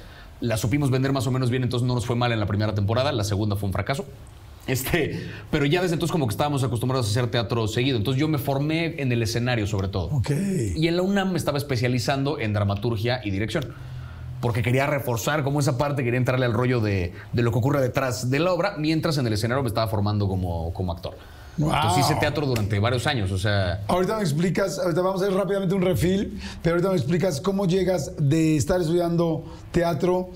la 0.41 0.57
supimos 0.57 0.91
vender 0.91 1.13
más 1.13 1.27
o 1.27 1.31
menos 1.31 1.51
bien, 1.51 1.63
entonces 1.63 1.87
no 1.87 1.95
nos 1.95 2.07
fue 2.07 2.17
mal 2.17 2.33
en 2.33 2.41
la 2.41 2.47
primera 2.47 2.75
temporada, 2.75 3.13
la 3.13 3.25
segunda 3.25 3.57
fue 3.57 3.69
un 3.69 3.73
fracaso. 3.73 4.07
Este, 4.67 5.29
pero 5.51 5.65
ya 5.65 5.81
desde 5.83 5.95
entonces 5.95 6.13
como 6.13 6.27
que 6.27 6.33
estábamos 6.33 6.65
acostumbrados 6.65 7.07
a 7.07 7.11
hacer 7.11 7.31
teatro 7.31 7.69
seguido. 7.69 7.97
Entonces 7.99 8.21
yo 8.21 8.27
me 8.27 8.39
formé 8.39 9.01
en 9.01 9.13
el 9.13 9.23
escenario 9.23 9.67
sobre 9.67 9.89
todo. 9.89 10.07
Ok. 10.07 10.31
Y 10.75 10.89
en 10.89 10.97
la 10.97 11.03
UNAM 11.03 11.33
me 11.33 11.39
estaba 11.39 11.59
especializando 11.59 12.41
en 12.41 12.53
dramaturgia 12.53 13.21
y 13.25 13.31
dirección. 13.31 13.75
porque 14.41 14.63
quería 14.63 14.87
reforzar 14.87 15.43
como 15.43 15.61
esa 15.61 15.79
parte, 15.79 16.05
quería 16.05 16.19
entrarle 16.19 16.47
al 16.47 16.53
rollo 16.53 16.81
de, 16.81 17.13
de 17.33 17.43
lo 17.43 17.53
que 17.53 17.59
ocurre 17.59 17.81
detrás 17.81 18.31
de 18.31 18.39
la 18.39 18.53
obra, 18.53 18.75
mientras 18.79 19.19
en 19.19 19.27
el 19.27 19.33
escenario 19.33 19.63
me 19.63 19.69
estaba 19.69 19.89
formando 19.89 20.29
como, 20.29 20.73
como 20.75 20.93
actor. 20.93 21.17
Wow. 21.59 21.75
Entonces 21.75 22.05
hice 22.05 22.15
teatro 22.21 22.45
durante 22.47 22.79
varios 22.79 23.07
años, 23.07 23.33
o 23.33 23.39
sea... 23.39 23.81
Ahorita 23.89 24.17
me 24.17 24.23
explicas, 24.23 24.79
ahorita 24.79 25.01
vamos 25.01 25.23
a 25.23 25.25
hacer 25.25 25.37
rápidamente 25.37 25.75
un 25.75 25.81
refil, 25.81 26.39
pero 26.63 26.75
ahorita 26.75 26.91
me 26.91 26.97
explicas 26.97 27.41
cómo 27.41 27.67
llegas 27.67 28.13
de 28.19 28.57
estar 28.57 28.79
estudiando 28.79 29.45
teatro 29.71 30.29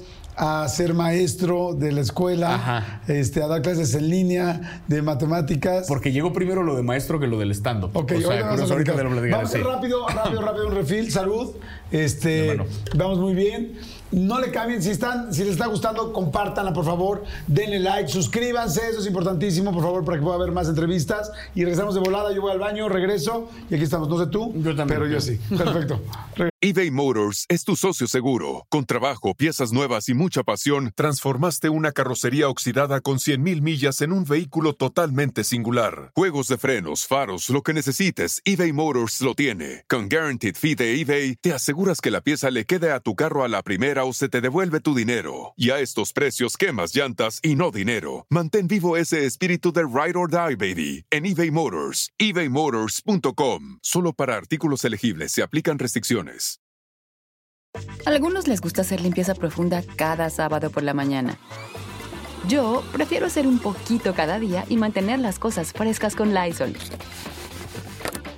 a 0.43 0.67
ser 0.69 0.95
maestro 0.95 1.75
de 1.75 1.93
la 1.93 2.01
escuela, 2.01 2.55
Ajá. 2.55 3.03
este, 3.09 3.43
a 3.43 3.47
dar 3.47 3.61
clases 3.61 3.95
en 3.95 4.09
línea 4.09 4.83
de 4.89 5.03
matemáticas. 5.03 5.85
Porque 5.87 6.13
llegó 6.13 6.33
primero 6.33 6.63
lo 6.63 6.77
de 6.77 6.83
maestro 6.83 7.21
que 7.21 7.27
lo 7.27 7.39
del 7.39 7.51
stand-up. 7.51 7.91
Ok, 7.93 8.13
o 8.17 8.21
sea, 8.21 8.27
ahorita 8.29 8.47
vamos 8.47 8.71
a 8.71 8.73
ahorita 8.73 9.03
lo 9.03 9.31
Vamos 9.31 9.51
sí. 9.51 9.59
rápido, 9.59 10.09
rápido, 10.09 10.41
rápido 10.41 10.67
un 10.69 10.75
refil. 10.75 11.13
Salud. 11.13 11.51
Este, 11.93 12.49
Hermano. 12.53 12.71
vamos 12.95 13.19
muy 13.19 13.35
bien. 13.35 13.73
No 14.13 14.41
le 14.41 14.51
cambien. 14.51 14.83
Si, 14.83 14.91
están, 14.91 15.33
si 15.33 15.43
les 15.43 15.53
está 15.53 15.67
gustando, 15.67 16.13
compártanla, 16.13 16.73
por 16.73 16.85
favor. 16.85 17.25
Denle 17.47 17.81
like, 17.81 18.09
suscríbanse. 18.09 18.89
Eso 18.91 19.01
es 19.01 19.07
importantísimo, 19.07 19.73
por 19.73 19.83
favor, 19.83 20.05
para 20.05 20.19
que 20.19 20.23
pueda 20.23 20.37
haber 20.37 20.53
más 20.53 20.69
entrevistas. 20.69 21.31
Y 21.55 21.63
regresamos 21.65 21.95
de 21.95 22.01
volada. 22.01 22.33
Yo 22.33 22.43
voy 22.43 22.53
al 22.53 22.59
baño, 22.59 22.89
regreso. 22.89 23.49
Y 23.71 23.75
aquí 23.75 23.85
estamos. 23.85 24.09
No 24.09 24.19
sé 24.19 24.27
tú, 24.27 24.53
Yo 24.57 24.75
también. 24.75 25.01
pero 25.01 25.07
yo 25.07 25.21
sí. 25.21 25.39
Perfecto. 25.57 26.01
eBay 26.63 26.91
Motors 26.91 27.47
es 27.49 27.65
tu 27.65 27.75
socio 27.75 28.07
seguro. 28.07 28.67
Con 28.69 28.85
trabajo, 28.85 29.35
piezas 29.35 29.73
nuevas 29.73 30.11
y 30.11 30.15
mucha 30.15 30.43
pasión, 30.43 30.93
transformaste 30.95 31.71
una 31.71 31.91
carrocería 31.93 32.51
oxidada 32.51 33.01
con 33.01 33.17
100.000 33.17 33.63
millas 33.63 34.03
en 34.03 34.13
un 34.13 34.27
vehículo 34.27 34.75
totalmente 34.75 35.43
singular. 35.43 36.13
Juegos 36.15 36.49
de 36.49 36.59
frenos, 36.59 37.07
faros, 37.07 37.49
lo 37.49 37.63
que 37.63 37.73
necesites, 37.73 38.43
eBay 38.45 38.75
Motors 38.75 39.23
lo 39.23 39.35
tiene. 39.35 39.85
Con 39.89 40.11
Guaranteed 40.11 40.55
Fee 40.55 40.75
de 40.75 41.01
eBay, 41.01 41.37
te 41.37 41.55
aseguras 41.55 42.03
que 42.03 42.11
la 42.11 42.21
pieza 42.21 42.51
le 42.51 42.67
quede 42.67 42.93
a 42.93 43.01
tu 43.01 43.15
carro 43.15 43.43
a 43.43 43.49
la 43.49 43.63
primera 43.63 44.00
o 44.05 44.13
se 44.13 44.29
te 44.29 44.41
devuelve 44.41 44.81
tu 44.81 44.95
dinero. 44.95 45.55
Y 45.57 45.71
a 45.71 45.81
estos 45.81 46.13
precios, 46.13 46.57
quemas 46.57 46.95
llantas 46.95 47.41
y 47.43 47.57
no 47.57 47.71
dinero. 47.71 48.27
Mantén 48.29 48.69
vivo 48.69 48.97
ese 48.97 49.27
espíritu 49.27 49.73
de 49.73 49.83
Ride 49.83 50.19
or 50.19 50.31
Die, 50.31 50.57
baby, 50.57 51.05
en 51.11 51.27
eBay 51.27 51.51
Motors. 51.51 52.11
ebaymotors.com. 52.19 53.79
Solo 53.83 54.13
para 54.13 54.37
artículos 54.37 54.85
elegibles 54.85 55.33
se 55.33 55.43
aplican 55.43 55.79
restricciones. 55.79 56.61
Algunos 58.07 58.49
les 58.49 58.61
gusta 58.61 58.83
hacer 58.83 59.01
limpieza 59.01 59.35
profunda 59.35 59.83
cada 59.97 60.31
sábado 60.31 60.71
por 60.71 60.83
la 60.83 60.95
mañana. 60.95 61.39
Yo 62.49 62.83
prefiero 62.93 63.27
hacer 63.27 63.47
un 63.47 63.59
poquito 63.59 64.15
cada 64.15 64.39
día 64.39 64.65
y 64.69 64.77
mantener 64.77 65.21
las 65.21 65.39
cosas 65.39 65.73
frescas 65.73 66.17
con 66.17 66.35
Lysol. 66.35 66.75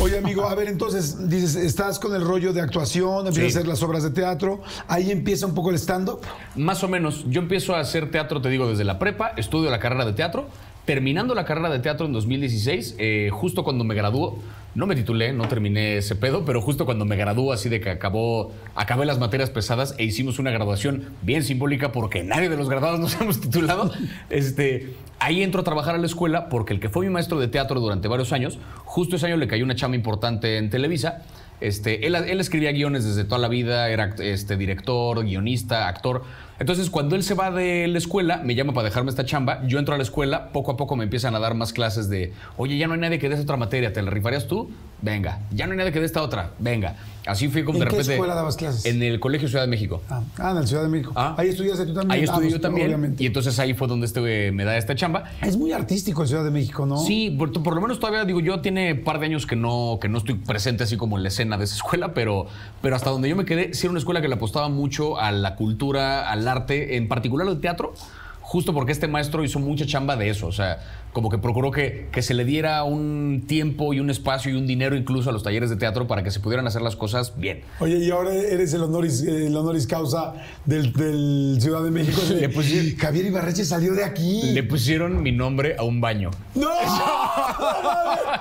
Oye, 0.00 0.18
amigo, 0.18 0.44
a 0.48 0.54
ver, 0.56 0.66
entonces, 0.68 1.28
dices, 1.28 1.54
estás 1.54 2.00
con 2.00 2.14
el 2.14 2.22
rollo 2.22 2.52
de 2.52 2.60
actuación, 2.60 3.28
empiezas 3.28 3.52
Sí. 3.52 3.58
a 3.58 3.60
hacer 3.60 3.68
las 3.68 3.82
obras 3.82 4.02
de 4.02 4.10
teatro, 4.10 4.60
ahí 4.88 5.10
empieza 5.12 5.46
un 5.46 5.54
poco 5.54 5.70
el 5.70 5.76
stand-up. 5.76 6.20
Más 6.56 6.82
o 6.82 6.88
menos, 6.88 7.24
yo 7.28 7.40
empiezo 7.40 7.74
a 7.76 7.80
hacer 7.80 8.10
teatro, 8.10 8.42
te 8.42 8.48
digo, 8.48 8.68
desde 8.68 8.82
la 8.84 8.98
prepa, 8.98 9.32
estudio 9.36 9.70
la 9.70 9.78
carrera 9.78 10.04
de 10.04 10.12
teatro. 10.12 10.48
Terminando 10.84 11.34
la 11.34 11.44
carrera 11.44 11.70
de 11.70 11.78
teatro 11.78 12.06
en 12.06 12.12
2016, 12.12 12.96
eh, 12.98 13.30
justo 13.32 13.62
cuando 13.64 13.84
me 13.84 13.94
graduó, 13.94 14.36
no 14.74 14.86
me 14.86 14.96
titulé, 14.96 15.32
no 15.32 15.46
terminé 15.46 15.98
ese 15.98 16.16
pedo, 16.16 16.44
pero 16.44 16.60
justo 16.60 16.84
cuando 16.84 17.04
me 17.04 17.16
graduó, 17.16 17.52
así 17.52 17.68
de 17.68 17.80
que 17.80 17.90
acabó, 17.90 18.52
acabé 18.74 19.06
las 19.06 19.18
materias 19.18 19.50
pesadas 19.50 19.94
e 19.98 20.04
hicimos 20.04 20.38
una 20.38 20.50
graduación 20.50 21.10
bien 21.22 21.42
simbólica 21.44 21.92
porque 21.92 22.24
nadie 22.24 22.48
de 22.48 22.56
los 22.56 22.68
graduados 22.68 23.00
nos 23.00 23.14
hemos 23.20 23.40
titulado. 23.40 23.92
Este, 24.30 24.94
ahí 25.20 25.42
entro 25.42 25.60
a 25.60 25.64
trabajar 25.64 25.94
a 25.94 25.98
la 25.98 26.06
escuela 26.06 26.48
porque 26.48 26.72
el 26.74 26.80
que 26.80 26.88
fue 26.88 27.06
mi 27.06 27.12
maestro 27.12 27.38
de 27.38 27.48
teatro 27.48 27.80
durante 27.80 28.08
varios 28.08 28.32
años, 28.32 28.58
justo 28.84 29.16
ese 29.16 29.26
año 29.26 29.36
le 29.36 29.46
cayó 29.46 29.64
una 29.64 29.74
chamba 29.76 29.96
importante 29.96 30.58
en 30.58 30.70
Televisa. 30.70 31.22
Este, 31.64 32.06
él, 32.06 32.14
él 32.14 32.40
escribía 32.40 32.72
guiones 32.72 33.06
desde 33.06 33.24
toda 33.24 33.38
la 33.38 33.48
vida, 33.48 33.88
era 33.88 34.14
este, 34.18 34.58
director, 34.58 35.24
guionista, 35.24 35.88
actor. 35.88 36.22
Entonces, 36.58 36.90
cuando 36.90 37.16
él 37.16 37.22
se 37.22 37.32
va 37.32 37.50
de 37.50 37.88
la 37.88 37.96
escuela, 37.96 38.42
me 38.44 38.54
llama 38.54 38.74
para 38.74 38.84
dejarme 38.84 39.08
esta 39.08 39.24
chamba. 39.24 39.66
Yo 39.66 39.78
entro 39.78 39.94
a 39.94 39.96
la 39.96 40.02
escuela, 40.02 40.52
poco 40.52 40.72
a 40.72 40.76
poco 40.76 40.94
me 40.94 41.04
empiezan 41.04 41.34
a 41.34 41.38
dar 41.38 41.54
más 41.54 41.72
clases 41.72 42.10
de, 42.10 42.34
oye, 42.58 42.76
ya 42.76 42.86
no 42.86 42.92
hay 42.92 43.00
nadie 43.00 43.18
que 43.18 43.30
dé 43.30 43.34
esa 43.34 43.44
otra 43.44 43.56
materia, 43.56 43.94
¿te 43.94 44.02
la 44.02 44.10
rifarías 44.10 44.46
tú? 44.46 44.70
Venga. 45.04 45.38
Ya 45.50 45.66
no 45.66 45.72
hay 45.72 45.78
nadie 45.78 45.92
que 45.92 46.00
dé 46.00 46.06
esta 46.06 46.22
otra, 46.22 46.52
venga. 46.58 46.96
Así 47.26 47.48
fui 47.48 47.62
como 47.62 47.76
¿En 47.76 47.80
de 47.80 47.86
qué 47.86 47.90
repente. 47.96 48.12
escuela 48.14 48.34
dabas 48.34 48.56
clases? 48.56 48.86
En 48.86 49.02
el 49.02 49.20
Colegio 49.20 49.48
Ciudad 49.48 49.64
de 49.64 49.68
México. 49.68 50.02
Ah, 50.08 50.22
ah, 50.38 50.50
en 50.50 50.56
la 50.56 50.66
Ciudad 50.66 50.82
de 50.82 50.88
México. 50.88 51.12
Ah. 51.14 51.34
Ahí 51.36 51.48
estudiaste 51.48 51.84
tú 51.86 51.92
también. 51.92 52.10
Ahí 52.12 52.20
Ah, 52.20 52.24
estudié 52.24 52.40
pues, 52.48 52.52
yo 52.54 52.60
también. 52.60 52.86
Obviamente. 52.86 53.22
Y 53.22 53.26
entonces 53.26 53.58
ahí 53.58 53.74
fue 53.74 53.86
donde 53.86 54.06
este 54.06 54.50
me 54.52 54.64
da 54.64 54.78
esta 54.78 54.94
chamba. 54.94 55.24
Es 55.42 55.58
muy 55.58 55.72
artístico 55.72 56.22
en 56.22 56.28
Ciudad 56.28 56.42
de 56.44 56.50
México, 56.50 56.86
¿no? 56.86 56.96
Sí, 56.98 57.30
por, 57.38 57.52
por 57.62 57.74
lo 57.74 57.82
menos 57.82 58.00
todavía 58.00 58.24
digo, 58.24 58.40
yo 58.40 58.60
tiene 58.60 58.94
un 58.94 59.04
par 59.04 59.20
de 59.20 59.26
años 59.26 59.46
que 59.46 59.56
no, 59.56 59.98
que 60.00 60.08
no 60.08 60.18
estoy 60.18 60.36
presente 60.36 60.84
así 60.84 60.96
como 60.96 61.18
en 61.18 61.22
la 61.22 61.28
escena 61.28 61.58
de 61.58 61.64
esa 61.64 61.76
escuela, 61.76 62.14
pero, 62.14 62.46
pero 62.80 62.96
hasta 62.96 63.10
donde 63.10 63.28
yo 63.28 63.36
me 63.36 63.44
quedé, 63.44 63.74
sí 63.74 63.86
era 63.86 63.90
una 63.90 63.98
escuela 63.98 64.22
que 64.22 64.28
le 64.28 64.34
apostaba 64.36 64.70
mucho 64.70 65.18
a 65.18 65.32
la 65.32 65.54
cultura, 65.56 66.30
al 66.30 66.48
arte, 66.48 66.96
en 66.96 67.08
particular 67.08 67.46
al 67.46 67.60
teatro, 67.60 67.92
justo 68.40 68.72
porque 68.74 68.92
este 68.92 69.08
maestro 69.08 69.44
hizo 69.44 69.58
mucha 69.58 69.84
chamba 69.86 70.16
de 70.16 70.28
eso, 70.30 70.46
o 70.46 70.52
sea, 70.52 70.78
como 71.14 71.30
que 71.30 71.38
procuró 71.38 71.70
que, 71.70 72.08
que 72.12 72.20
se 72.20 72.34
le 72.34 72.44
diera 72.44 72.84
un 72.84 73.44
tiempo 73.46 73.94
y 73.94 74.00
un 74.00 74.10
espacio 74.10 74.52
y 74.52 74.54
un 74.56 74.66
dinero 74.66 74.94
incluso 74.96 75.30
a 75.30 75.32
los 75.32 75.42
talleres 75.42 75.70
de 75.70 75.76
teatro 75.76 76.06
para 76.06 76.22
que 76.22 76.30
se 76.30 76.40
pudieran 76.40 76.66
hacer 76.66 76.82
las 76.82 76.96
cosas 76.96 77.38
bien. 77.38 77.62
Oye, 77.80 77.96
y 77.98 78.10
ahora 78.10 78.34
eres 78.34 78.74
el 78.74 78.82
honoris, 78.82 79.22
el 79.22 79.56
honoris 79.56 79.86
causa 79.86 80.34
del, 80.66 80.92
del 80.92 81.56
Ciudad 81.62 81.82
de 81.82 81.90
México. 81.90 82.20
Le 82.38 82.50
pusieron- 82.50 82.98
Javier 82.98 83.24
Ibarreche 83.26 83.64
salió 83.64 83.94
de 83.94 84.04
aquí. 84.04 84.42
Le 84.52 84.62
pusieron 84.64 85.22
mi 85.22 85.32
nombre 85.32 85.76
a 85.78 85.84
un 85.84 86.00
baño. 86.02 86.30
¡No! 86.54 86.68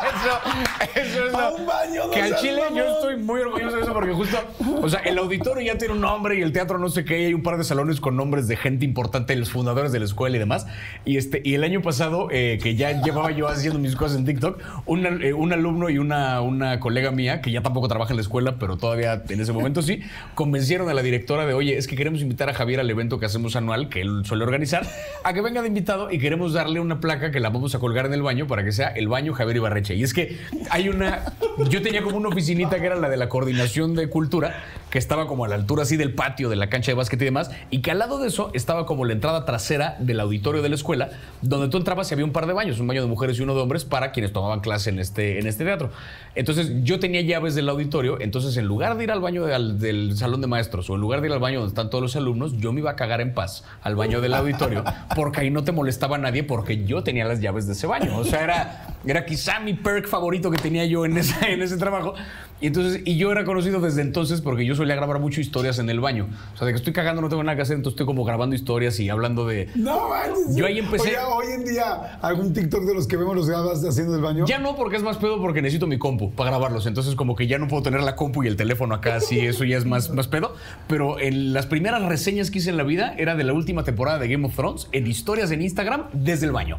Eso, 0.04 1.02
eso 1.02 1.28
es 1.28 1.34
A 1.34 1.50
lo- 1.50 1.56
un 1.56 1.66
baño, 1.66 2.04
no 2.06 2.12
Que 2.12 2.22
al 2.22 2.36
chile 2.38 2.62
yo 2.76 2.84
estoy 2.96 3.18
muy 3.18 3.42
orgulloso 3.42 3.76
de 3.78 3.82
eso 3.84 3.94
porque 3.94 4.12
justo, 4.14 4.38
o 4.82 4.90
sea, 4.90 5.00
el 5.02 5.18
auditorio 5.18 5.66
ya 5.74 5.78
tiene 5.78 5.94
un 5.94 6.02
nombre 6.02 6.38
y 6.38 6.42
el 6.42 6.52
teatro 6.52 6.78
no 6.78 6.90
sé 6.90 7.04
qué, 7.06 7.22
y 7.22 7.26
hay 7.26 7.34
un 7.34 7.44
par 7.44 7.58
de 7.58 7.64
salones 7.64 8.00
con 8.00 8.16
nombres 8.16 8.48
de 8.48 8.56
gente 8.56 8.86
importante, 8.86 9.36
los 9.36 9.50
fundadores 9.52 9.92
de 9.92 10.00
la 10.00 10.06
escuela 10.06 10.36
y 10.36 10.40
demás. 10.40 10.66
Y 11.06 11.18
este, 11.18 11.42
y 11.44 11.54
el 11.56 11.64
año 11.64 11.82
pasado, 11.82 12.28
eh, 12.32 12.58
que 12.64 12.76
ya 12.76 13.02
llevaba 13.02 13.30
yo 13.32 13.50
haciendo 13.50 13.78
mis 13.78 13.94
cosas 13.94 14.18
en 14.18 14.24
TikTok, 14.26 14.58
un, 14.86 15.06
al- 15.06 15.22
eh, 15.22 15.34
un 15.34 15.52
alumno 15.52 15.90
y 15.90 15.98
una, 15.98 16.40
una 16.40 16.80
colega 16.80 17.12
mía, 17.12 17.42
que 17.42 17.52
ya 17.52 17.62
tampoco 17.62 17.90
trabaja 17.90 18.14
en 18.14 18.16
la 18.16 18.22
escuela, 18.22 18.56
pero 18.58 18.78
todavía 18.78 19.22
en 19.28 19.42
ese 19.42 19.52
momento 19.52 19.82
sí, 19.82 20.02
convencieron 20.34 20.88
a 20.88 20.94
la 20.94 21.02
directora 21.02 21.46
de, 21.46 21.54
oye, 21.54 21.78
es 21.78 21.88
que 21.88 21.98
queremos 21.98 22.22
invitar 22.22 22.50
a 22.50 22.54
Javier 22.54 22.80
al 22.80 22.90
evento 22.90 23.20
que 23.20 23.26
hacemos 23.26 23.58
anual, 23.58 23.90
que 23.90 24.00
él 24.00 24.22
suele 24.24 24.46
organizar, 24.46 24.88
a 25.26 25.34
que 25.34 25.42
venga 25.42 25.62
de 25.62 25.68
invitado 25.68 26.10
y 26.10 26.20
queremos 26.20 26.54
darle 26.54 26.80
una 26.80 27.02
placa 27.02 27.32
que 27.32 27.42
la 27.42 27.50
vamos 27.50 27.76
a 27.76 27.80
colgar 27.80 28.06
en 28.06 28.14
el 28.14 28.22
baño 28.22 28.48
para 28.48 28.64
que 28.64 28.72
sea 28.72 28.88
el 28.88 29.10
baño 29.10 29.34
Javier 29.34 29.58
Ibarreche. 29.58 29.96
Y 29.96 30.04
es 30.04 30.14
que 30.14 30.38
hay 30.70 30.88
una, 30.88 31.34
yo 31.70 31.82
tenía 31.82 32.02
como 32.02 32.16
una 32.16 32.30
oficinita 32.30 32.80
que 32.80 32.86
era 32.86 32.96
la 32.96 33.10
de 33.10 33.18
la 33.18 33.28
coordinación 33.28 33.94
de 33.94 34.08
cultura, 34.08 34.56
que 34.90 35.00
estaba 35.00 35.28
como 35.28 35.44
a 35.44 35.50
la 35.50 35.56
altura 35.56 35.84
así 35.84 35.98
del 35.98 36.14
patio 36.14 36.50
de 36.50 36.56
la 36.56 36.70
cancha 36.70 36.92
de 36.92 36.96
básquet 36.96 37.22
y 37.22 37.26
demás, 37.26 37.52
y 37.72 37.82
que 37.82 37.92
al 37.92 38.00
lado 38.00 38.20
de 38.20 38.30
eso 38.30 38.52
estaba 38.54 38.86
como 38.86 39.04
la 39.04 39.12
entrada 39.12 39.44
trasera 39.44 39.98
del 40.00 40.22
auditorio 40.22 40.62
de 40.62 40.70
la 40.70 40.76
escuela, 40.76 41.10
donde 41.42 41.68
tú 41.68 41.76
entrabas 41.78 42.10
y 42.10 42.14
había 42.14 42.24
un 42.26 42.32
par 42.32 42.46
de 42.48 42.53
baños, 42.54 42.80
un 42.80 42.88
baño 42.88 43.02
de 43.02 43.08
mujeres 43.08 43.38
y 43.40 43.42
uno 43.44 43.54
de 43.56 43.62
hombres 43.62 43.86
para 43.86 44.12
quienes 44.12 44.32
tomaban 44.34 44.60
clase 44.62 44.90
en 44.90 45.00
este, 45.00 45.40
en 45.40 45.48
este 45.48 45.64
teatro. 45.66 45.90
Entonces 46.36 46.72
yo 46.84 47.00
tenía 47.00 47.22
llaves 47.22 47.56
del 47.56 47.70
auditorio, 47.70 48.20
entonces 48.22 48.56
en 48.58 48.66
lugar 48.66 48.98
de 48.98 49.04
ir 49.04 49.12
al 49.12 49.20
baño 49.22 49.46
de- 49.46 49.54
al- 49.54 49.80
del 49.80 50.16
salón 50.18 50.42
de 50.42 50.48
maestros 50.48 50.90
o 50.90 50.96
en 50.96 51.02
lugar 51.02 51.22
de 51.22 51.28
ir 51.28 51.34
al 51.34 51.40
baño 51.40 51.60
donde 51.60 51.70
están 51.70 51.90
todos 51.90 52.02
los 52.02 52.16
alumnos, 52.16 52.58
yo 52.58 52.72
me 52.74 52.80
iba 52.82 52.92
a 52.92 52.96
cagar 52.96 53.22
en 53.22 53.34
paz 53.34 53.64
al 53.82 53.96
baño 53.96 54.22
del 54.22 54.34
auditorio, 54.34 54.84
porque 55.16 55.42
ahí 55.42 55.50
no 55.50 55.64
te 55.64 55.72
molestaba 55.72 56.18
nadie 56.18 56.44
porque 56.44 56.86
yo 56.86 57.04
tenía 57.04 57.26
las 57.26 57.40
llaves 57.42 57.68
de 57.68 57.74
ese 57.74 57.88
baño. 57.88 58.18
O 58.18 58.24
sea, 58.24 58.44
era, 58.44 58.88
era 59.06 59.26
quizá 59.26 59.60
mi 59.60 59.74
perk 59.74 60.08
favorito 60.08 60.50
que 60.52 60.58
tenía 60.58 60.86
yo 60.86 61.06
en 61.06 61.14
en 61.18 61.62
ese 61.62 61.78
trabajo. 61.78 62.14
Y 62.62 62.68
entonces, 62.68 63.02
y 63.04 63.18
yo 63.18 63.32
era 63.32 63.44
conocido 63.44 63.82
desde 63.82 64.02
entonces 64.02 64.40
porque 64.40 64.66
yo 64.66 64.74
solía 64.76 64.96
grabar 64.96 65.20
mucho 65.20 65.42
historias 65.42 65.80
en 65.80 65.90
el 65.90 66.00
baño. 66.00 66.28
O 66.54 66.58
sea, 66.58 66.66
de 66.66 66.72
que 66.74 66.78
estoy 66.78 66.94
cagando, 66.94 67.22
no 67.22 67.28
tengo 67.28 67.44
nada 67.44 67.56
que 67.58 67.62
hacer, 67.64 67.76
entonces 67.76 67.96
estoy 67.96 68.06
como 68.06 68.24
grabando 68.24 68.56
historias 68.56 69.00
y 69.02 69.10
hablando 69.10 69.46
de. 69.46 69.68
No, 69.76 70.10
manches. 70.10 70.56
Yo 70.56 70.66
ahí 70.66 70.80
empecé- 70.80 71.10
Oye, 71.10 71.18
hoy 71.20 71.46
en 71.56 71.66
día, 71.66 72.20
algún 72.22 72.54
TikTok 72.54 72.84
de 72.86 72.94
los 72.94 73.06
que 73.08 73.18
vemos 73.18 73.36
los 73.36 73.50
grabas 73.50 73.84
haciendo 73.84 74.16
el 74.16 74.22
baño. 74.22 74.46
Ya 74.48 74.60
no, 74.60 74.76
porque 74.78 74.96
es 74.96 75.04
más 75.04 75.18
pedo 75.18 75.42
porque 75.42 75.62
necesito 75.62 75.88
mi 75.88 75.98
compu 76.00 76.32
para 76.32 76.52
grabarlos. 76.52 76.86
Entonces, 76.86 77.16
como 77.16 77.36
que 77.36 77.48
ya 77.48 77.58
no 77.58 77.68
puedo 77.68 77.84
tener 77.84 78.02
la 78.02 78.16
compu 78.16 78.44
y 78.44 78.48
el 78.48 78.56
teléfono 78.56 78.96
acá, 78.96 79.16
así, 79.16 79.40
eso 79.42 79.66
ya 79.66 79.78
es 79.78 79.86
más, 79.86 80.10
más 80.12 80.28
pedo. 80.28 80.56
Pero 80.88 81.20
en 81.20 81.52
las 81.54 81.66
primeras 81.66 82.02
reseñas 82.04 82.50
que 82.50 82.60
hice 82.60 82.70
en 82.70 82.78
la 82.78 82.84
vida 82.84 83.14
era 83.18 83.36
de 83.36 83.44
la 83.44 83.52
última 83.54 83.84
temporada 83.84 84.20
de 84.20 84.30
Game 84.30 84.46
of 84.48 84.56
Thrones 84.56 84.88
en 84.94 85.06
historias 85.08 85.52
en 85.52 85.62
Instagram 85.62 86.06
desde 86.14 86.46
el 86.46 86.54
baño. 86.54 86.78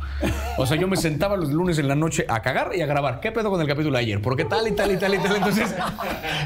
O 0.56 0.66
sea, 0.66 0.76
yo 0.78 0.88
me 0.88 0.96
sentaba 0.96 1.36
los 1.36 1.52
lunes 1.52 1.78
en 1.78 1.88
la 1.88 1.94
noche 1.94 2.24
a 2.28 2.40
cagar 2.40 2.70
y 2.74 2.80
a 2.80 2.86
grabar. 2.86 3.20
¿Qué 3.20 3.32
pedo 3.32 3.50
con 3.50 3.60
el 3.60 3.66
capítulo 3.68 3.96
de 3.98 4.02
ayer? 4.04 4.22
Porque 4.22 4.44
tal 4.46 4.66
y 4.66 4.72
tal 4.72 4.90
y 4.92 4.96
tal 4.96 5.14
y 5.14 5.18
tal. 5.18 5.36
Entonces, 5.36 5.73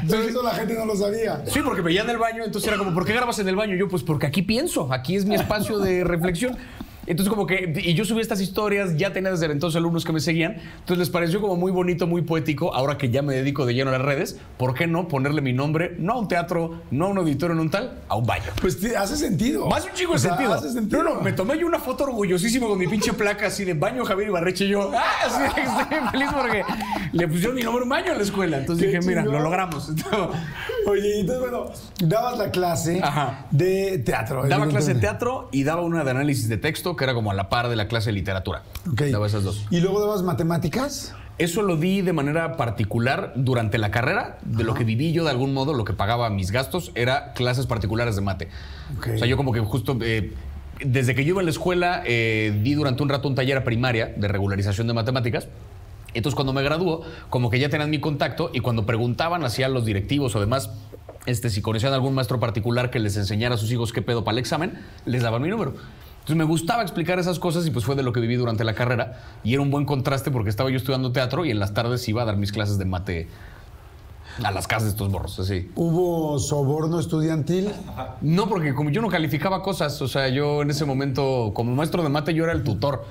Pero 0.09 0.23
eso 0.23 0.43
la 0.43 0.51
gente 0.51 0.73
no 0.75 0.85
lo 0.85 0.95
sabía. 0.95 1.43
Sí, 1.45 1.59
porque 1.63 1.81
veía 1.81 2.01
en 2.01 2.09
el 2.09 2.17
baño, 2.17 2.43
entonces 2.43 2.67
era 2.67 2.77
como, 2.77 2.93
¿por 2.93 3.05
qué 3.05 3.13
grabas 3.13 3.39
en 3.39 3.47
el 3.47 3.55
baño? 3.55 3.75
Yo, 3.75 3.87
pues 3.87 4.03
porque 4.03 4.27
aquí 4.27 4.41
pienso, 4.41 4.91
aquí 4.91 5.15
es 5.15 5.25
mi 5.25 5.35
espacio 5.35 5.79
de 5.79 6.03
reflexión. 6.03 6.57
Entonces 7.07 7.29
como 7.29 7.47
que, 7.47 7.73
y 7.83 7.93
yo 7.93 8.05
subí 8.05 8.21
estas 8.21 8.41
historias, 8.41 8.95
ya 8.97 9.11
tenía 9.13 9.31
desde 9.31 9.45
entonces 9.47 9.77
alumnos 9.77 10.05
que 10.05 10.11
me 10.13 10.19
seguían, 10.19 10.57
entonces 10.79 10.97
les 10.99 11.09
pareció 11.09 11.41
como 11.41 11.55
muy 11.55 11.71
bonito, 11.71 12.05
muy 12.07 12.21
poético, 12.21 12.73
ahora 12.73 12.97
que 12.97 13.09
ya 13.09 13.21
me 13.21 13.33
dedico 13.33 13.65
de 13.65 13.73
lleno 13.73 13.89
a 13.89 13.93
las 13.93 14.01
redes, 14.01 14.37
¿por 14.57 14.73
qué 14.73 14.85
no 14.85 15.07
ponerle 15.07 15.41
mi 15.41 15.53
nombre, 15.53 15.95
no 15.97 16.13
a 16.13 16.19
un 16.19 16.27
teatro, 16.27 16.81
no 16.91 17.05
a 17.05 17.07
un 17.09 17.17
auditorio, 17.17 17.55
en 17.55 17.61
un 17.61 17.69
tal, 17.69 17.99
a 18.07 18.15
un 18.15 18.25
baño? 18.25 18.45
Pues 18.61 18.77
hace 18.95 19.15
sentido. 19.15 19.67
Más 19.67 19.85
un 19.85 19.93
chico 19.93 20.11
de 20.11 20.17
O 20.17 20.19
sea, 20.19 20.31
sentido. 20.31 20.53
hace 20.53 20.71
sentido. 20.71 21.03
No, 21.03 21.15
no, 21.15 21.21
me 21.21 21.31
tomé 21.33 21.57
yo 21.57 21.65
una 21.65 21.79
foto 21.79 22.03
orgullosísima 22.03 22.67
con 22.67 22.77
mi 22.77 22.87
pinche 22.87 23.13
placa 23.13 23.47
así 23.47 23.65
de 23.65 23.73
baño 23.73 24.05
Javier 24.05 24.29
Ibarreche 24.29 24.65
y 24.65 24.69
yo, 24.69 24.91
ah, 24.93 25.51
sí, 25.55 25.61
estoy 25.61 26.09
feliz 26.11 26.29
porque 26.33 26.63
le 27.11 27.27
pusieron 27.27 27.55
mi 27.55 27.63
nombre 27.63 27.83
un 27.83 27.89
baño 27.89 28.11
en 28.11 28.17
la 28.17 28.23
escuela. 28.23 28.57
Entonces 28.59 28.85
Qué 28.85 28.97
dije, 28.97 29.07
mira, 29.07 29.23
lo 29.23 29.39
logramos. 29.39 29.91
Oye, 30.87 31.17
y 31.17 31.19
entonces, 31.21 31.41
bueno, 31.41 31.71
dabas 31.99 32.37
la 32.37 32.51
clase 32.51 32.99
Ajá. 33.03 33.47
de 33.51 33.99
teatro. 33.99 34.47
Daba 34.47 34.67
clase 34.67 34.93
de 34.93 34.99
teatro 34.99 35.49
y 35.51 35.63
daba 35.63 35.81
una 35.81 36.03
de 36.03 36.11
análisis 36.11 36.47
de 36.49 36.57
texto 36.57 36.88
que 36.95 37.03
era 37.03 37.13
como 37.13 37.31
a 37.31 37.33
la 37.33 37.49
par 37.49 37.69
de 37.69 37.75
la 37.75 37.87
clase 37.87 38.09
de 38.09 38.13
literatura. 38.13 38.63
Ok. 38.91 39.03
Daba 39.03 39.27
esas 39.27 39.43
dos. 39.43 39.65
Y 39.69 39.79
luego 39.79 39.99
dabas 39.99 40.23
matemáticas. 40.23 41.13
Eso 41.37 41.61
lo 41.61 41.77
di 41.77 42.01
de 42.01 42.11
manera 42.11 42.57
particular 42.57 43.33
durante 43.35 43.77
la 43.77 43.91
carrera. 43.91 44.39
De 44.43 44.63
lo 44.63 44.73
que 44.73 44.83
viví 44.83 45.13
yo 45.13 45.23
de 45.23 45.29
algún 45.29 45.53
modo, 45.53 45.73
lo 45.73 45.85
que 45.85 45.93
pagaba 45.93 46.29
mis 46.29 46.51
gastos 46.51 46.91
era 46.95 47.33
clases 47.33 47.65
particulares 47.65 48.15
de 48.15 48.21
mate. 48.21 48.49
Ok. 48.97 49.09
O 49.15 49.17
sea, 49.17 49.27
yo 49.27 49.37
como 49.37 49.53
que 49.53 49.61
justo... 49.61 49.97
eh, 50.01 50.33
desde 50.83 51.13
que 51.13 51.25
yo 51.25 51.31
iba 51.31 51.41
a 51.41 51.43
la 51.43 51.49
escuela, 51.49 52.03
eh, 52.05 52.57
di 52.63 52.73
durante 52.73 53.03
un 53.03 53.09
rato 53.09 53.27
un 53.27 53.35
taller 53.35 53.57
a 53.57 53.63
primaria 53.63 54.13
de 54.15 54.27
regularización 54.27 54.87
de 54.87 54.93
matemáticas. 54.93 55.47
Entonces, 56.13 56.35
cuando 56.35 56.53
me 56.53 56.63
graduó, 56.63 57.03
como 57.29 57.49
que 57.49 57.59
ya 57.59 57.69
tenían 57.69 57.89
mi 57.89 57.99
contacto 57.99 58.49
y 58.53 58.61
cuando 58.61 58.85
preguntaban 58.85 59.43
hacia 59.43 59.69
los 59.69 59.85
directivos 59.85 60.35
o 60.35 60.39
demás, 60.39 60.71
este, 61.25 61.49
si 61.49 61.61
conocían 61.61 61.93
algún 61.93 62.15
maestro 62.15 62.39
particular 62.39 62.89
que 62.89 62.99
les 62.99 63.15
enseñara 63.17 63.55
a 63.55 63.57
sus 63.57 63.71
hijos 63.71 63.93
qué 63.93 64.01
pedo 64.01 64.23
para 64.23 64.33
el 64.33 64.39
examen, 64.39 64.79
les 65.05 65.21
daban 65.21 65.41
mi 65.41 65.49
número. 65.49 65.75
Entonces 66.19 66.35
me 66.35 66.43
gustaba 66.43 66.83
explicar 66.83 67.17
esas 67.17 67.39
cosas 67.39 67.65
y 67.65 67.71
pues 67.71 67.85
fue 67.85 67.95
de 67.95 68.03
lo 68.03 68.13
que 68.13 68.19
viví 68.19 68.35
durante 68.35 68.63
la 68.63 68.75
carrera 68.75 69.19
y 69.43 69.53
era 69.53 69.61
un 69.61 69.71
buen 69.71 69.85
contraste 69.85 70.29
porque 70.29 70.49
estaba 70.49 70.69
yo 70.69 70.77
estudiando 70.77 71.11
teatro 71.11 71.45
y 71.45 71.51
en 71.51 71.59
las 71.59 71.73
tardes 71.73 72.07
iba 72.07 72.21
a 72.21 72.25
dar 72.25 72.37
mis 72.37 72.51
clases 72.51 72.77
de 72.77 72.85
mate 72.85 73.27
a 74.43 74.51
las 74.51 74.67
casas 74.67 74.83
de 74.83 74.89
estos 74.91 75.09
morros, 75.09 75.39
así. 75.39 75.69
Hubo 75.75 76.39
soborno 76.39 76.99
estudiantil. 76.99 77.71
No, 78.21 78.47
porque 78.47 78.73
como 78.73 78.89
yo 78.89 79.01
no 79.01 79.09
calificaba 79.09 79.61
cosas, 79.61 80.01
o 80.01 80.07
sea, 80.07 80.29
yo 80.29 80.61
en 80.61 80.69
ese 80.69 80.85
momento, 80.85 81.51
como 81.53 81.75
maestro 81.75 82.03
de 82.03 82.09
mate, 82.09 82.33
yo 82.33 82.43
era 82.43 82.53
el 82.53 82.63
tutor. 82.63 83.05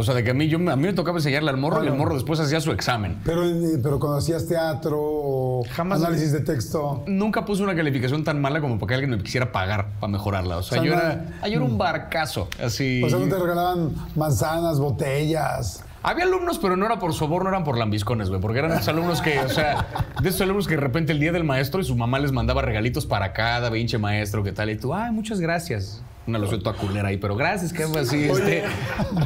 O 0.00 0.04
sea, 0.04 0.14
de 0.14 0.22
que 0.22 0.30
a 0.30 0.34
mí, 0.34 0.46
yo, 0.46 0.58
a 0.58 0.76
mí 0.76 0.82
me 0.84 0.92
tocaba 0.92 1.18
enseñarle 1.18 1.50
al 1.50 1.56
morro 1.56 1.82
y 1.82 1.88
el 1.88 1.94
morro 1.94 2.14
después 2.14 2.38
hacía 2.38 2.60
su 2.60 2.70
examen. 2.70 3.16
Pero, 3.24 3.44
en- 3.44 3.82
pero 3.82 3.98
cuando 3.98 4.18
hacías 4.18 4.46
teatro 4.46 4.96
o 4.96 5.64
Jamás- 5.74 6.00
análisis 6.00 6.30
de 6.30 6.38
texto. 6.40 7.02
Nunca 7.08 7.44
puse 7.44 7.64
una 7.64 7.74
calificación 7.74 8.22
tan 8.22 8.40
mala 8.40 8.60
como 8.60 8.78
para 8.78 8.88
que 8.90 8.94
alguien 8.94 9.10
me 9.10 9.18
quisiera 9.20 9.50
pagar 9.50 9.88
para 9.98 10.12
mejorarla. 10.12 10.58
O 10.58 10.62
sea, 10.62 10.78
O 10.80 10.82
sea, 10.84 10.90
yo, 10.90 10.96
no- 10.96 11.02
era, 11.02 11.48
yo 11.48 11.56
era 11.56 11.64
un 11.64 11.76
barcazo, 11.78 12.48
así. 12.64 13.02
O 13.02 13.08
sea, 13.10 13.18
no 13.18 13.26
te 13.28 13.36
regalaban 13.40 13.90
manzanas, 14.14 14.78
botellas. 14.78 15.84
Había 16.00 16.26
alumnos, 16.26 16.60
pero 16.60 16.76
no 16.76 16.86
era 16.86 17.00
por 17.00 17.12
soborno, 17.12 17.48
eran 17.48 17.64
por 17.64 17.76
lambiscones, 17.76 18.28
güey. 18.28 18.40
Porque 18.40 18.60
eran 18.60 18.70
esos 18.70 18.86
alumnos 18.86 19.20
que, 19.20 19.40
o 19.40 19.48
sea, 19.48 19.84
de 20.22 20.28
esos 20.28 20.40
alumnos 20.42 20.68
que 20.68 20.76
de 20.76 20.80
repente 20.80 21.10
el 21.10 21.18
día 21.18 21.32
del 21.32 21.42
maestro 21.42 21.80
y 21.80 21.84
su 21.84 21.96
mamá 21.96 22.20
les 22.20 22.30
mandaba 22.30 22.62
regalitos 22.62 23.04
para 23.04 23.32
cada 23.32 23.68
pinche 23.72 23.98
maestro, 23.98 24.44
que 24.44 24.52
tal. 24.52 24.70
Y 24.70 24.76
tú, 24.76 24.94
ay, 24.94 25.10
muchas 25.10 25.40
gracias. 25.40 26.00
Una 26.28 26.38
loción 26.38 26.62
toda 26.62 26.76
culera 26.76 27.08
ahí, 27.08 27.16
pero 27.16 27.34
gracias, 27.36 27.72
que 27.72 27.84
así, 27.84 28.24
este. 28.24 28.62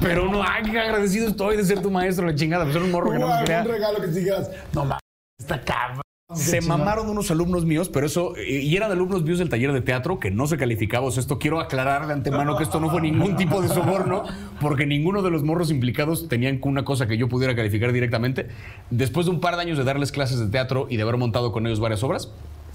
Pero 0.00 0.30
no, 0.30 0.40
ay, 0.40 0.62
qué 0.70 0.78
agradecido 0.78 1.26
estoy 1.26 1.56
de 1.56 1.64
ser 1.64 1.82
tu 1.82 1.90
maestro, 1.90 2.28
la 2.28 2.34
chingada. 2.36 2.62
Pues 2.62 2.76
era 2.76 2.84
un 2.84 2.92
morro 2.92 3.10
que 3.10 3.18
no 3.18 3.26
me 3.26 3.40
quería. 3.40 3.58
algún 3.58 3.72
regalo 3.72 4.00
que 4.00 4.06
dijeras, 4.06 4.48
no 4.72 4.84
mames, 4.84 5.00
está 5.36 5.60
cabrón. 5.60 6.02
Se 6.32 6.60
mamaron 6.60 7.08
unos 7.08 7.28
alumnos 7.32 7.64
míos, 7.64 7.88
pero 7.88 8.06
eso, 8.06 8.34
y 8.38 8.74
eran 8.76 8.92
alumnos 8.92 9.24
míos 9.24 9.40
del 9.40 9.48
taller 9.48 9.72
de 9.72 9.80
teatro 9.80 10.20
que 10.20 10.30
no 10.30 10.46
se 10.46 10.56
calificaba. 10.56 11.04
O 11.04 11.10
sea, 11.10 11.20
esto 11.20 11.40
quiero 11.40 11.58
aclarar 11.58 12.06
de 12.06 12.12
antemano 12.12 12.56
que 12.56 12.62
esto 12.62 12.78
no 12.78 12.88
fue 12.88 13.00
ningún 13.00 13.34
tipo 13.34 13.60
de 13.60 13.68
soborno, 13.68 14.22
porque 14.60 14.86
ninguno 14.86 15.22
de 15.22 15.30
los 15.30 15.42
morros 15.42 15.72
implicados 15.72 16.28
tenían 16.28 16.60
una 16.62 16.84
cosa 16.84 17.08
que 17.08 17.18
yo 17.18 17.28
pudiera 17.28 17.56
calificar 17.56 17.92
directamente. 17.92 18.46
Después 18.90 19.26
de 19.26 19.32
un 19.32 19.40
par 19.40 19.56
de 19.56 19.62
años 19.62 19.76
de 19.76 19.82
darles 19.82 20.12
clases 20.12 20.38
de 20.38 20.46
teatro 20.46 20.86
y 20.88 20.96
de 20.96 21.02
haber 21.02 21.16
montado 21.16 21.50
con 21.50 21.66
ellos 21.66 21.80
varias 21.80 22.04
obras, 22.04 22.30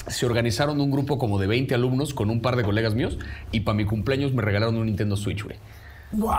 se 0.08 0.26
organizaron 0.26 0.80
un 0.82 0.92
grupo 0.92 1.18
como 1.18 1.40
de 1.40 1.48
20 1.48 1.76
alumnos 1.76 2.14
con 2.14 2.30
un 2.30 2.42
par 2.42 2.56
de 2.56 2.64
colegas 2.64 2.96
míos 2.96 3.18
y 3.52 3.62
para 3.62 3.76
mi 3.76 3.86
cumpleaños 3.86 4.34
me 4.34 4.42
regalaron 4.42 4.78
un 4.78 4.86
Nintendo 4.86 5.16
Switch, 5.16 5.44
güey. 5.44 5.58
¡Wow! 6.14 6.32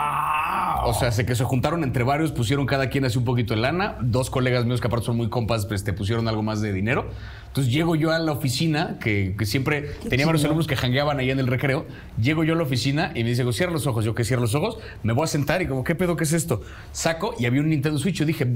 O 0.85 0.95
sea, 0.99 1.11
se 1.11 1.27
que 1.27 1.35
se 1.35 1.43
juntaron 1.43 1.83
entre 1.83 2.03
varios, 2.03 2.31
pusieron 2.31 2.65
cada 2.65 2.89
quien 2.89 3.05
así 3.05 3.19
un 3.19 3.23
poquito 3.23 3.53
de 3.53 3.61
lana. 3.61 3.97
Dos 4.01 4.31
colegas 4.31 4.65
míos 4.65 4.81
que 4.81 4.87
aparte 4.87 5.05
son 5.05 5.17
muy 5.17 5.29
compas, 5.29 5.67
pues 5.67 5.83
te 5.83 5.93
pusieron 5.93 6.27
algo 6.27 6.41
más 6.41 6.59
de 6.61 6.73
dinero. 6.73 7.07
Entonces 7.47 7.71
llego 7.71 7.95
yo 7.95 8.11
a 8.11 8.17
la 8.17 8.31
oficina, 8.31 8.97
que, 8.99 9.35
que 9.37 9.45
siempre 9.45 9.91
tenía 10.09 10.25
varios 10.25 10.43
alumnos 10.45 10.65
que 10.65 10.75
jangueaban 10.75 11.19
ahí 11.19 11.29
en 11.29 11.39
el 11.39 11.45
recreo. 11.45 11.85
Llego 12.19 12.43
yo 12.43 12.53
a 12.53 12.57
la 12.57 12.63
oficina 12.63 13.11
y 13.13 13.23
me 13.23 13.29
dice, 13.29 13.45
cierra 13.53 13.71
los 13.71 13.85
ojos. 13.85 14.03
Yo 14.03 14.15
que 14.15 14.23
cierro 14.23 14.41
los 14.41 14.55
ojos, 14.55 14.79
me 15.03 15.13
voy 15.13 15.25
a 15.25 15.27
sentar 15.27 15.61
y 15.61 15.67
como, 15.67 15.83
¿qué 15.83 15.93
pedo 15.93 16.15
qué 16.15 16.23
es 16.23 16.33
esto? 16.33 16.61
Saco 16.91 17.35
y 17.37 17.45
había 17.45 17.61
un 17.61 17.69
Nintendo 17.69 17.99
Switch. 17.99 18.15
Yo 18.15 18.25
dije, 18.25 18.47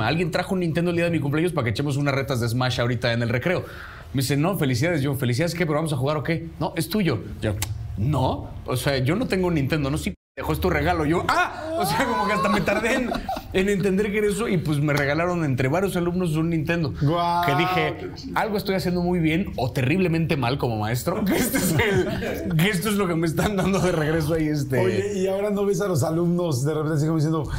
alguien 0.00 0.30
trajo 0.30 0.52
un 0.54 0.60
Nintendo 0.60 0.90
el 0.90 0.96
día 0.96 1.06
de 1.06 1.10
mi 1.10 1.20
cumpleaños 1.20 1.52
para 1.52 1.64
que 1.64 1.70
echemos 1.70 1.96
unas 1.96 2.14
retas 2.14 2.40
de 2.40 2.48
Smash 2.48 2.78
ahorita 2.80 3.14
en 3.14 3.22
el 3.22 3.30
recreo. 3.30 3.64
Me 4.12 4.22
dice, 4.22 4.36
no, 4.36 4.56
felicidades. 4.56 5.02
Yo, 5.02 5.14
¿felicidades 5.14 5.54
qué? 5.54 5.66
¿Pero 5.66 5.76
vamos 5.76 5.92
a 5.92 5.96
jugar 5.96 6.16
o 6.16 6.22
qué? 6.22 6.48
No, 6.58 6.72
es 6.76 6.88
tuyo. 6.88 7.22
Yo, 7.40 7.54
no, 7.98 8.50
o 8.64 8.76
sea, 8.76 8.98
yo 8.98 9.16
no 9.16 9.26
tengo 9.26 9.48
un 9.48 9.54
Nintendo, 9.54 9.90
no, 9.90 9.98
sí, 9.98 10.14
dejó 10.38 10.52
es 10.52 10.60
tu 10.60 10.70
regalo. 10.70 11.04
Yo, 11.04 11.24
ah, 11.28 11.74
o 11.78 11.84
sea, 11.84 12.04
como 12.06 12.26
que 12.26 12.32
hasta 12.32 12.48
me 12.48 12.60
tardé 12.60 12.94
en, 12.94 13.10
en 13.52 13.68
entender 13.68 14.10
que 14.10 14.18
era 14.18 14.28
eso 14.28 14.48
y 14.48 14.56
pues 14.58 14.78
me 14.80 14.92
regalaron 14.92 15.44
entre 15.44 15.68
varios 15.68 15.96
alumnos 15.96 16.34
un 16.36 16.50
Nintendo. 16.50 16.94
Guau, 17.02 17.44
que 17.44 17.54
dije, 17.56 18.10
algo 18.34 18.56
estoy 18.56 18.76
haciendo 18.76 19.02
muy 19.02 19.18
bien 19.18 19.52
o 19.56 19.70
terriblemente 19.72 20.36
mal 20.36 20.56
como 20.58 20.78
maestro. 20.78 21.24
Que, 21.24 21.36
este 21.36 21.58
es 21.58 21.72
el- 21.72 22.56
que 22.56 22.70
esto 22.70 22.88
es 22.88 22.94
lo 22.94 23.06
que 23.08 23.14
me 23.16 23.26
están 23.26 23.56
dando 23.56 23.80
de 23.80 23.92
regreso 23.92 24.34
ahí. 24.34 24.48
Este. 24.48 24.78
Oye, 24.78 25.12
y 25.20 25.26
ahora 25.26 25.50
no 25.50 25.64
ves 25.66 25.80
a 25.80 25.88
los 25.88 26.02
alumnos 26.02 26.64
de 26.64 26.72
repente 26.74 26.94
así 26.96 27.04
como 27.06 27.16
diciendo, 27.16 27.50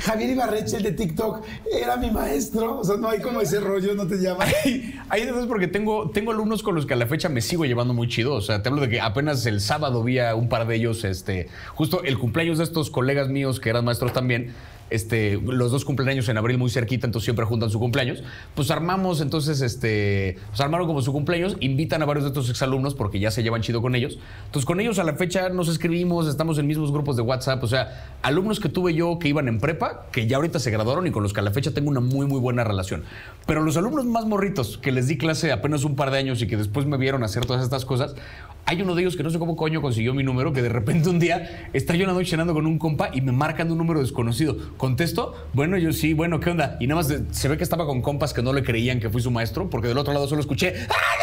Javier 0.00 0.30
Ibarreche, 0.30 0.76
el 0.78 0.82
de 0.82 0.92
TikTok, 0.92 1.44
era 1.72 1.96
mi 1.96 2.10
maestro. 2.10 2.78
O 2.80 2.84
sea, 2.84 2.96
no 2.96 3.08
hay 3.08 3.20
como 3.20 3.40
ese 3.40 3.60
rollo, 3.60 3.94
no 3.94 4.06
te 4.06 4.16
llaman. 4.16 4.48
Hay 5.08 5.24
de 5.24 5.30
dos 5.32 5.46
porque 5.46 5.68
tengo, 5.68 6.10
tengo 6.10 6.32
alumnos 6.32 6.62
con 6.62 6.74
los 6.74 6.84
que 6.86 6.94
a 6.94 6.96
la 6.96 7.06
fecha 7.06 7.28
me 7.28 7.40
sigo 7.40 7.64
llevando 7.64 7.94
muy 7.94 8.08
chido. 8.08 8.34
O 8.34 8.40
sea, 8.40 8.62
te 8.62 8.68
hablo 8.68 8.80
de 8.82 8.88
que 8.88 9.00
apenas 9.00 9.46
el 9.46 9.60
sábado 9.60 10.02
vi 10.02 10.18
a 10.18 10.34
un 10.34 10.48
par 10.48 10.66
de 10.66 10.74
ellos, 10.76 11.04
este, 11.04 11.48
justo 11.74 12.02
el 12.02 12.16
cumpleaños 12.24 12.56
de 12.56 12.64
estos 12.64 12.88
colegas 12.88 13.28
míos 13.28 13.60
que 13.60 13.68
eran 13.68 13.84
maestros 13.84 14.14
también. 14.14 14.54
Este, 14.88 15.40
los 15.42 15.70
dos 15.72 15.84
cumpleaños 15.84 16.28
en 16.28 16.38
abril 16.38 16.56
muy 16.56 16.70
cerquita, 16.70 17.06
entonces 17.06 17.24
siempre 17.24 17.44
juntan 17.44 17.68
su 17.68 17.78
cumpleaños. 17.78 18.22
Pues 18.54 18.70
armamos, 18.70 19.20
entonces, 19.20 19.60
este, 19.60 20.38
pues 20.48 20.60
armaron 20.62 20.86
como 20.86 21.02
su 21.02 21.12
cumpleaños, 21.12 21.58
invitan 21.60 22.00
a 22.00 22.06
varios 22.06 22.24
de 22.24 22.28
estos 22.28 22.48
exalumnos 22.48 22.94
porque 22.94 23.18
ya 23.18 23.30
se 23.30 23.42
llevan 23.42 23.60
chido 23.60 23.82
con 23.82 23.94
ellos. 23.94 24.18
Entonces, 24.46 24.64
con 24.64 24.80
ellos 24.80 24.98
a 24.98 25.04
la 25.04 25.14
fecha 25.14 25.50
nos 25.50 25.68
escribimos, 25.68 26.26
estamos 26.26 26.58
en 26.58 26.66
mismos 26.66 26.92
grupos 26.92 27.16
de 27.16 27.22
WhatsApp. 27.22 27.62
O 27.62 27.66
sea, 27.66 28.16
alumnos 28.22 28.58
que 28.58 28.70
tuve 28.70 28.94
yo 28.94 29.18
que 29.18 29.28
iban 29.28 29.48
en 29.48 29.58
prepa, 29.58 30.06
que 30.10 30.26
ya 30.26 30.36
ahorita 30.36 30.58
se 30.58 30.70
graduaron 30.70 31.06
y 31.06 31.10
con 31.10 31.22
los 31.22 31.34
que 31.34 31.40
a 31.40 31.42
la 31.42 31.50
fecha 31.50 31.72
tengo 31.72 31.90
una 31.90 32.00
muy, 32.00 32.26
muy 32.26 32.40
buena 32.40 32.64
relación. 32.64 33.04
Pero 33.46 33.62
los 33.62 33.76
alumnos 33.76 34.06
más 34.06 34.24
morritos 34.24 34.78
que 34.78 34.92
les 34.92 35.08
di 35.08 35.18
clase 35.18 35.52
apenas 35.52 35.84
un 35.84 35.94
par 35.94 36.10
de 36.10 36.18
años 36.18 36.40
y 36.40 36.46
que 36.46 36.56
después 36.56 36.86
me 36.86 36.96
vieron 36.96 37.22
hacer 37.22 37.44
todas 37.44 37.62
estas 37.62 37.84
cosas, 37.84 38.14
hay 38.66 38.82
uno 38.82 38.94
de 38.94 39.02
ellos 39.02 39.16
que 39.16 39.22
no 39.22 39.30
sé 39.30 39.38
cómo 39.38 39.56
coño 39.56 39.82
consiguió 39.82 40.14
mi 40.14 40.22
número, 40.22 40.52
que 40.52 40.62
de 40.62 40.68
repente 40.68 41.08
un 41.08 41.18
día 41.18 41.68
está 41.72 41.94
yo 41.94 42.08
en 42.08 42.46
con 42.54 42.66
un 42.66 42.78
compa 42.78 43.10
y 43.12 43.20
me 43.20 43.32
marcan 43.32 43.70
un 43.70 43.78
número 43.78 44.00
desconocido. 44.00 44.56
Contesto, 44.76 45.34
bueno, 45.52 45.76
yo 45.76 45.92
sí, 45.92 46.14
bueno, 46.14 46.40
¿qué 46.40 46.50
onda? 46.50 46.76
Y 46.80 46.86
nada 46.86 47.02
más 47.02 47.14
se 47.30 47.48
ve 47.48 47.56
que 47.56 47.64
estaba 47.64 47.86
con 47.86 48.02
compas 48.02 48.32
que 48.32 48.42
no 48.42 48.52
le 48.52 48.62
creían 48.62 49.00
que 49.00 49.10
fui 49.10 49.20
su 49.20 49.30
maestro, 49.30 49.70
porque 49.70 49.88
del 49.88 49.98
otro 49.98 50.12
lado 50.12 50.28
solo 50.28 50.40
escuché, 50.40 50.74
¡Ah! 50.88 51.14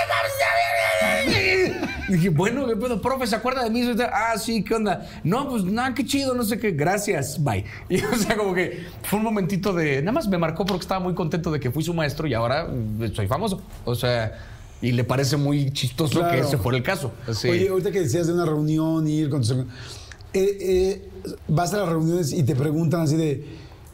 Y 2.12 2.14
Dije, 2.14 2.30
bueno, 2.30 2.68
¿qué 2.68 2.76
pedo? 2.76 3.02
Profe, 3.02 3.26
¿se 3.26 3.36
acuerda 3.38 3.64
de 3.64 3.70
mí? 3.70 3.84
Ah, 4.12 4.38
sí, 4.38 4.64
¿qué 4.64 4.76
onda? 4.76 5.08
No, 5.24 5.48
pues 5.48 5.64
nada, 5.64 5.94
qué 5.94 6.06
chido, 6.06 6.34
no 6.34 6.44
sé 6.44 6.60
qué. 6.60 6.72
Gracias, 6.72 7.42
bye. 7.42 7.64
Y 7.90 8.04
o 8.04 8.16
sea, 8.16 8.36
como 8.36 8.54
que 8.54 8.86
fue 9.04 9.20
un 9.20 9.24
momentito 9.24 9.72
de. 9.72 10.02
Nada 10.02 10.12
más 10.12 10.28
me 10.28 10.38
marcó 10.38 10.66
porque 10.66 10.82
estaba 10.82 11.00
muy 11.00 11.14
contento 11.14 11.52
de 11.52 11.60
que 11.60 11.72
fui 11.72 11.84
su 11.84 11.94
maestro 11.94 12.28
y 12.28 12.34
ahora 12.34 12.66
mm, 12.66 13.14
soy 13.14 13.28
famoso. 13.28 13.62
O 13.86 13.96
sea, 13.96 14.34
y 14.82 14.92
le 14.92 15.04
parece 15.04 15.38
muy 15.38 15.72
chistoso 15.72 16.22
que 16.30 16.40
ese 16.40 16.58
fuera 16.58 16.78
el 16.78 16.84
caso. 16.84 17.12
Oye, 17.44 17.70
ahorita 17.70 17.92
que 17.92 18.02
decías 18.02 18.28
de 18.28 18.34
una 18.34 18.46
reunión, 18.46 19.08
ir 19.08 19.30
con 19.30 19.42
tus... 19.42 19.52
Eh, 19.52 19.66
eh, 20.34 21.10
vas 21.48 21.74
a 21.74 21.78
las 21.78 21.90
reuniones 21.90 22.32
y 22.32 22.44
te 22.44 22.56
preguntan 22.56 23.02
así 23.02 23.18
de, 23.18 23.46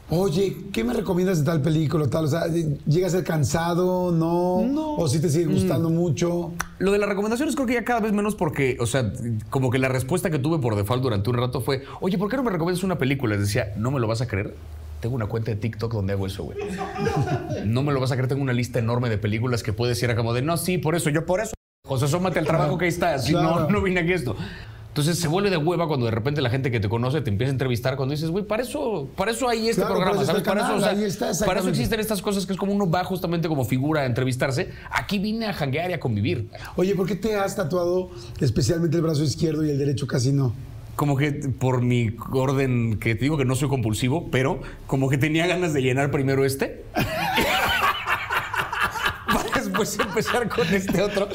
oye, 0.09 0.55
¿qué 0.71 0.83
me 0.83 0.93
recomiendas 0.93 1.39
de 1.39 1.45
tal 1.45 1.61
película 1.61 2.05
o 2.05 2.09
tal? 2.09 2.25
O 2.25 2.27
sea, 2.27 2.45
¿llega 2.47 3.07
a 3.07 3.09
ser 3.09 3.23
cansado? 3.23 4.11
¿No? 4.11 4.61
No. 4.65 4.95
¿O 4.95 5.07
si 5.07 5.19
te 5.19 5.29
sigue 5.29 5.45
gustando 5.45 5.89
mucho? 5.89 6.53
Lo 6.79 6.91
de 6.91 6.99
las 6.99 7.09
recomendaciones 7.09 7.55
creo 7.55 7.67
que 7.67 7.73
ya 7.73 7.83
cada 7.83 8.01
vez 8.01 8.13
menos 8.13 8.35
porque, 8.35 8.77
o 8.79 8.85
sea, 8.85 9.11
como 9.49 9.71
que 9.71 9.79
la 9.79 9.89
respuesta 9.89 10.29
que 10.29 10.39
tuve 10.39 10.59
por 10.59 10.75
default 10.75 11.03
durante 11.03 11.29
un 11.29 11.37
rato 11.37 11.61
fue, 11.61 11.83
oye, 12.01 12.17
¿por 12.17 12.29
qué 12.29 12.37
no 12.37 12.43
me 12.43 12.51
recomiendas 12.51 12.83
una 12.83 12.97
película? 12.97 13.35
Les 13.35 13.47
decía, 13.47 13.73
no 13.77 13.91
me 13.91 13.99
lo 13.99 14.07
vas 14.07 14.21
a 14.21 14.27
creer. 14.27 14.53
Tengo 14.99 15.15
una 15.15 15.27
cuenta 15.27 15.51
de 15.51 15.57
TikTok 15.57 15.93
donde 15.93 16.13
hago 16.13 16.25
eso, 16.27 16.43
güey. 16.43 16.57
No 17.65 17.83
me 17.83 17.93
lo 17.93 17.99
vas 17.99 18.11
a 18.11 18.15
creer, 18.15 18.27
tengo 18.27 18.41
una 18.41 18.53
lista 18.53 18.79
enorme 18.79 19.09
de 19.09 19.17
películas 19.17 19.63
que 19.63 19.73
puedes 19.73 20.01
ir 20.01 20.09
a 20.09 20.15
como 20.15 20.33
de, 20.33 20.41
no, 20.41 20.57
sí, 20.57 20.77
por 20.77 20.95
eso, 20.95 21.09
yo 21.09 21.25
por 21.25 21.39
eso. 21.39 21.53
José, 21.85 22.05
asómate 22.05 22.39
al 22.39 22.45
trabajo 22.45 22.77
que 22.77 22.85
ahí 22.85 22.89
está. 22.89 23.17
Si 23.19 23.31
Claro. 23.31 23.61
no, 23.61 23.69
no 23.69 23.81
vine 23.81 24.01
aquí 24.01 24.11
esto. 24.13 24.35
Entonces 24.89 25.19
se 25.19 25.27
vuelve 25.27 25.51
de 25.51 25.57
hueva 25.57 25.87
cuando 25.87 26.07
de 26.07 26.11
repente 26.11 26.41
la 26.41 26.49
gente 26.49 26.71
que 26.71 26.79
te 26.79 26.89
conoce 26.89 27.21
te 27.21 27.29
empieza 27.29 27.51
a 27.51 27.53
entrevistar 27.53 27.95
cuando 27.95 28.13
dices, 28.15 28.31
güey, 28.31 28.43
para 28.43 28.63
eso, 28.63 29.07
para 29.15 29.29
eso 29.29 29.47
hay 29.47 29.69
este 29.69 29.81
Claro, 29.83 29.93
programa, 29.93 30.13
para 30.13 30.23
eso 30.23 30.31
¿sabes? 30.31 30.43
Para 30.47 30.61
eso, 30.65 30.75
o 30.75 30.79
sea, 30.79 30.91
está, 31.29 31.45
para 31.45 31.59
eso 31.59 31.69
existen 31.69 31.99
estas 31.99 32.19
cosas 32.23 32.47
que 32.47 32.53
es 32.53 32.57
como 32.59 32.73
uno 32.73 32.89
va 32.89 33.03
justamente 33.03 33.47
como 33.47 33.63
figura 33.63 34.01
a 34.01 34.05
entrevistarse. 34.05 34.71
Aquí 34.89 35.19
vine 35.19 35.45
a 35.45 35.53
janguear 35.53 35.91
y 35.91 35.93
a 35.93 35.99
convivir. 35.99 36.49
Oye, 36.77 36.95
¿por 36.95 37.05
qué 37.05 37.15
te 37.15 37.35
has 37.35 37.55
tatuado 37.55 38.09
especialmente 38.39 38.97
el 38.97 39.03
brazo 39.03 39.23
izquierdo 39.23 39.63
y 39.63 39.69
el 39.69 39.77
derecho 39.77 40.07
casi 40.07 40.31
no? 40.31 40.55
Como 40.97 41.15
que 41.15 41.31
por 41.31 41.81
mi 41.83 42.17
orden, 42.31 42.97
que 42.97 43.13
te 43.13 43.21
digo 43.21 43.37
que 43.37 43.45
no 43.45 43.55
soy 43.55 43.69
compulsivo, 43.69 44.29
pero 44.31 44.59
como 44.87 45.09
que 45.09 45.17
tenía 45.19 45.45
ganas 45.45 45.71
de 45.71 45.81
llenar 45.83 46.09
primero 46.09 46.43
este. 46.43 46.83
para 49.27 49.49
después 49.55 49.97
empezar 49.99 50.49
con 50.49 50.67
este 50.73 51.01
otro. 51.03 51.29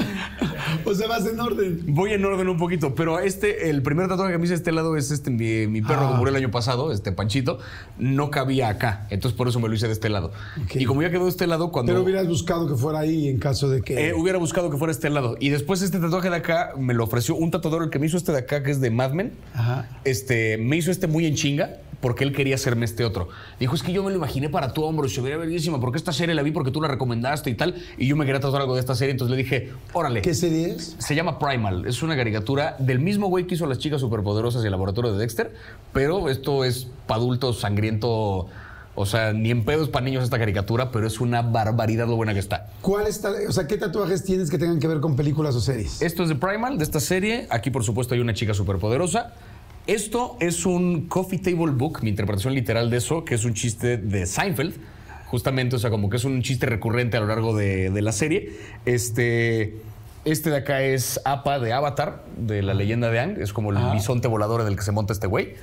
O 0.85 0.95
sea, 0.95 1.09
vas 1.09 1.27
en 1.27 1.39
orden. 1.41 1.83
Voy 1.87 2.13
en 2.13 2.25
orden 2.25 2.49
un 2.49 2.57
poquito, 2.59 2.95
pero 2.95 3.19
este, 3.21 3.71
el 3.71 3.83
primer 3.83 4.09
tatuaje 4.09 4.33
que 4.33 4.39
me 4.39 4.45
hice 4.45 4.53
de 4.55 4.59
este 4.59 4.73
lado 4.73 4.97
es 4.97 5.11
este, 5.11 5.31
mi, 5.31 5.67
mi 5.67 5.81
perro 5.83 6.09
que 6.09 6.15
Ah. 6.15 6.17
murió 6.17 6.31
el 6.31 6.37
año 6.37 6.51
pasado, 6.51 6.93
este 6.93 7.13
Panchito, 7.13 7.59
no 7.99 8.31
cabía 8.31 8.69
acá. 8.69 9.07
Entonces 9.11 9.37
por 9.37 9.49
eso 9.49 9.61
me 9.61 9.69
lo 9.69 9.75
hice 9.75 9.87
de 9.87 9.93
este 9.93 10.09
lado. 10.09 10.33
Y 10.75 10.85
como 10.85 11.03
ya 11.03 11.11
quedó 11.11 11.25
de 11.25 11.31
este 11.31 11.47
lado, 11.47 11.71
cuando... 11.73 11.93
Pero 11.93 12.03
hubieras 12.05 12.27
buscado 12.29 12.67
que 12.69 12.75
fuera 12.75 13.01
ahí 13.01 13.29
en 13.29 13.39
caso 13.39 13.69
de 13.71 13.83
que. 13.83 14.09
Eh, 14.09 14.15
hubiera 14.15 14.39
buscado 14.39 14.71
que 14.71 14.77
fuera 14.77 14.93
este 14.93 15.11
lado. 15.11 15.37
Y 15.41 15.49
después 15.51 15.83
este 15.83 15.99
tatuaje 15.99 16.31
de 16.31 16.37
acá 16.37 16.73
me 16.79 16.95
lo 16.95 17.05
ofreció 17.05 17.35
un 17.37 17.51
tatuador, 17.51 17.83
el 17.85 17.91
que 17.91 17.99
me 17.99 18.07
hizo 18.07 18.17
este 18.17 18.33
de 18.33 18.39
acá, 18.39 18.63
que 18.63 18.71
es 18.71 18.81
de 18.81 18.91
Mad 18.91 19.13
Men. 19.13 19.33
Ajá. 19.55 19.89
Este, 20.05 20.59
me 20.59 20.77
hizo 20.77 20.91
este 20.91 21.07
muy 21.07 21.27
en 21.27 21.35
chinga 21.35 21.79
porque 22.01 22.25
él 22.25 22.33
quería 22.33 22.57
hacerme 22.57 22.85
este 22.85 23.05
otro. 23.05 23.29
Dijo, 23.61 23.77
es 23.77 23.83
que 23.85 23.93
yo 23.93 24.03
me 24.03 24.11
lo 24.11 24.17
imaginé 24.17 24.49
para 24.49 24.73
tu 24.73 24.83
hombro 24.83 25.07
y 25.07 25.09
se 25.11 25.21
vería 25.21 25.37
verguísima 25.39 25.81
porque 25.81 25.99
esta 25.99 26.13
serie 26.13 26.35
la 26.35 26.43
vi 26.43 26.51
porque 26.51 26.73
tú 26.73 26.81
la 26.83 26.89
recomendaste 26.89 27.49
y 27.49 27.55
tal. 27.55 27.77
Y 27.97 28.09
yo 28.09 28.17
me 28.17 28.25
quería 28.27 28.41
tatuar 28.41 28.63
algo 28.63 28.75
de 28.75 28.81
esta 28.81 28.97
serie, 28.97 29.13
entonces 29.13 29.37
le 29.37 29.43
dije, 29.45 29.71
órale. 29.93 30.21
¿Qué 30.21 30.35
es? 30.65 30.97
Se 30.99 31.15
llama 31.15 31.39
Primal. 31.39 31.87
Es 31.87 32.03
una 32.03 32.17
caricatura 32.17 32.77
del 32.79 32.99
mismo 32.99 33.29
güey 33.29 33.47
que 33.47 33.55
hizo 33.55 33.67
Las 33.67 33.79
Chicas 33.79 34.01
Superpoderosas 34.01 34.63
y 34.63 34.67
el 34.67 34.71
Laboratorio 34.73 35.13
de 35.13 35.19
Dexter. 35.19 35.55
Pero 35.93 36.29
esto 36.29 36.65
es 36.65 36.89
para 37.07 37.21
adultos, 37.21 37.61
sangriento. 37.61 38.49
O 38.95 39.07
sea, 39.07 39.33
ni 39.33 39.51
en 39.51 39.65
pedos 39.65 39.89
para 39.89 40.05
niños 40.05 40.23
esta 40.23 40.39
caricatura, 40.39 40.91
pero 40.91 41.07
es 41.07 41.19
una 41.21 41.41
barbaridad 41.41 42.07
lo 42.07 42.17
buena 42.17 42.35
que 42.35 42.41
está. 42.41 42.69
¿Cuál 42.83 43.07
está, 43.07 43.33
o 43.49 43.53
sea, 43.53 43.67
qué 43.67 43.79
tatuajes 43.79 44.23
tienes 44.23 44.51
que 44.51 44.59
tengan 44.59 44.79
que 44.79 44.87
ver 44.87 45.01
con 45.01 45.17
películas 45.17 45.55
o 45.55 45.61
series? 45.61 46.03
Esto 46.03 46.25
es 46.25 46.29
de 46.29 46.35
Primal, 46.35 46.77
de 46.77 46.85
esta 46.85 47.01
serie. 47.01 47.47
Aquí, 47.49 47.71
por 47.71 47.85
supuesto, 47.85 48.15
hay 48.15 48.21
una 48.21 48.35
chica 48.35 48.53
superpoderosa. 48.53 49.33
Esto 49.87 50.37
es 50.41 50.67
un 50.67 51.09
coffee 51.09 51.39
table 51.39 51.73
book, 51.73 52.01
mi 52.03 52.11
interpretación 52.11 52.55
literal 52.55 52.91
de 52.91 52.99
eso, 52.99 53.25
que 53.25 53.35
es 53.35 53.45
un 53.45 53.55
chiste 53.55 53.97
de 53.97 54.27
Seinfeld. 54.27 54.75
Justamente, 55.27 55.77
o 55.77 55.79
sea, 55.79 55.89
como 55.89 56.11
que 56.11 56.19
es 56.19 56.25
un 56.25 56.43
chiste 56.43 56.67
recurrente 56.67 57.17
a 57.17 57.21
lo 57.21 57.27
largo 57.27 57.57
de, 57.57 57.89
de 57.89 58.03
la 58.03 58.13
serie. 58.13 58.53
Este, 58.85 59.81
este 60.25 60.51
de 60.51 60.57
acá 60.57 60.83
es 60.83 61.21
Apa 61.25 61.59
de 61.59 61.73
Avatar, 61.73 62.23
de 62.37 62.63
la 62.63 62.75
leyenda 62.75 63.11
de 63.11 63.21
Ang. 63.21 63.39
Es 63.41 63.53
como 63.53 63.71
el 63.71 63.79
bisonte 63.93 64.29
volador 64.29 64.61
en 64.61 64.69
el 64.69 64.77
que 64.77 64.83
se 64.83 64.93
monta 64.93 65.13
este 65.13 65.27
güey. 65.27 65.55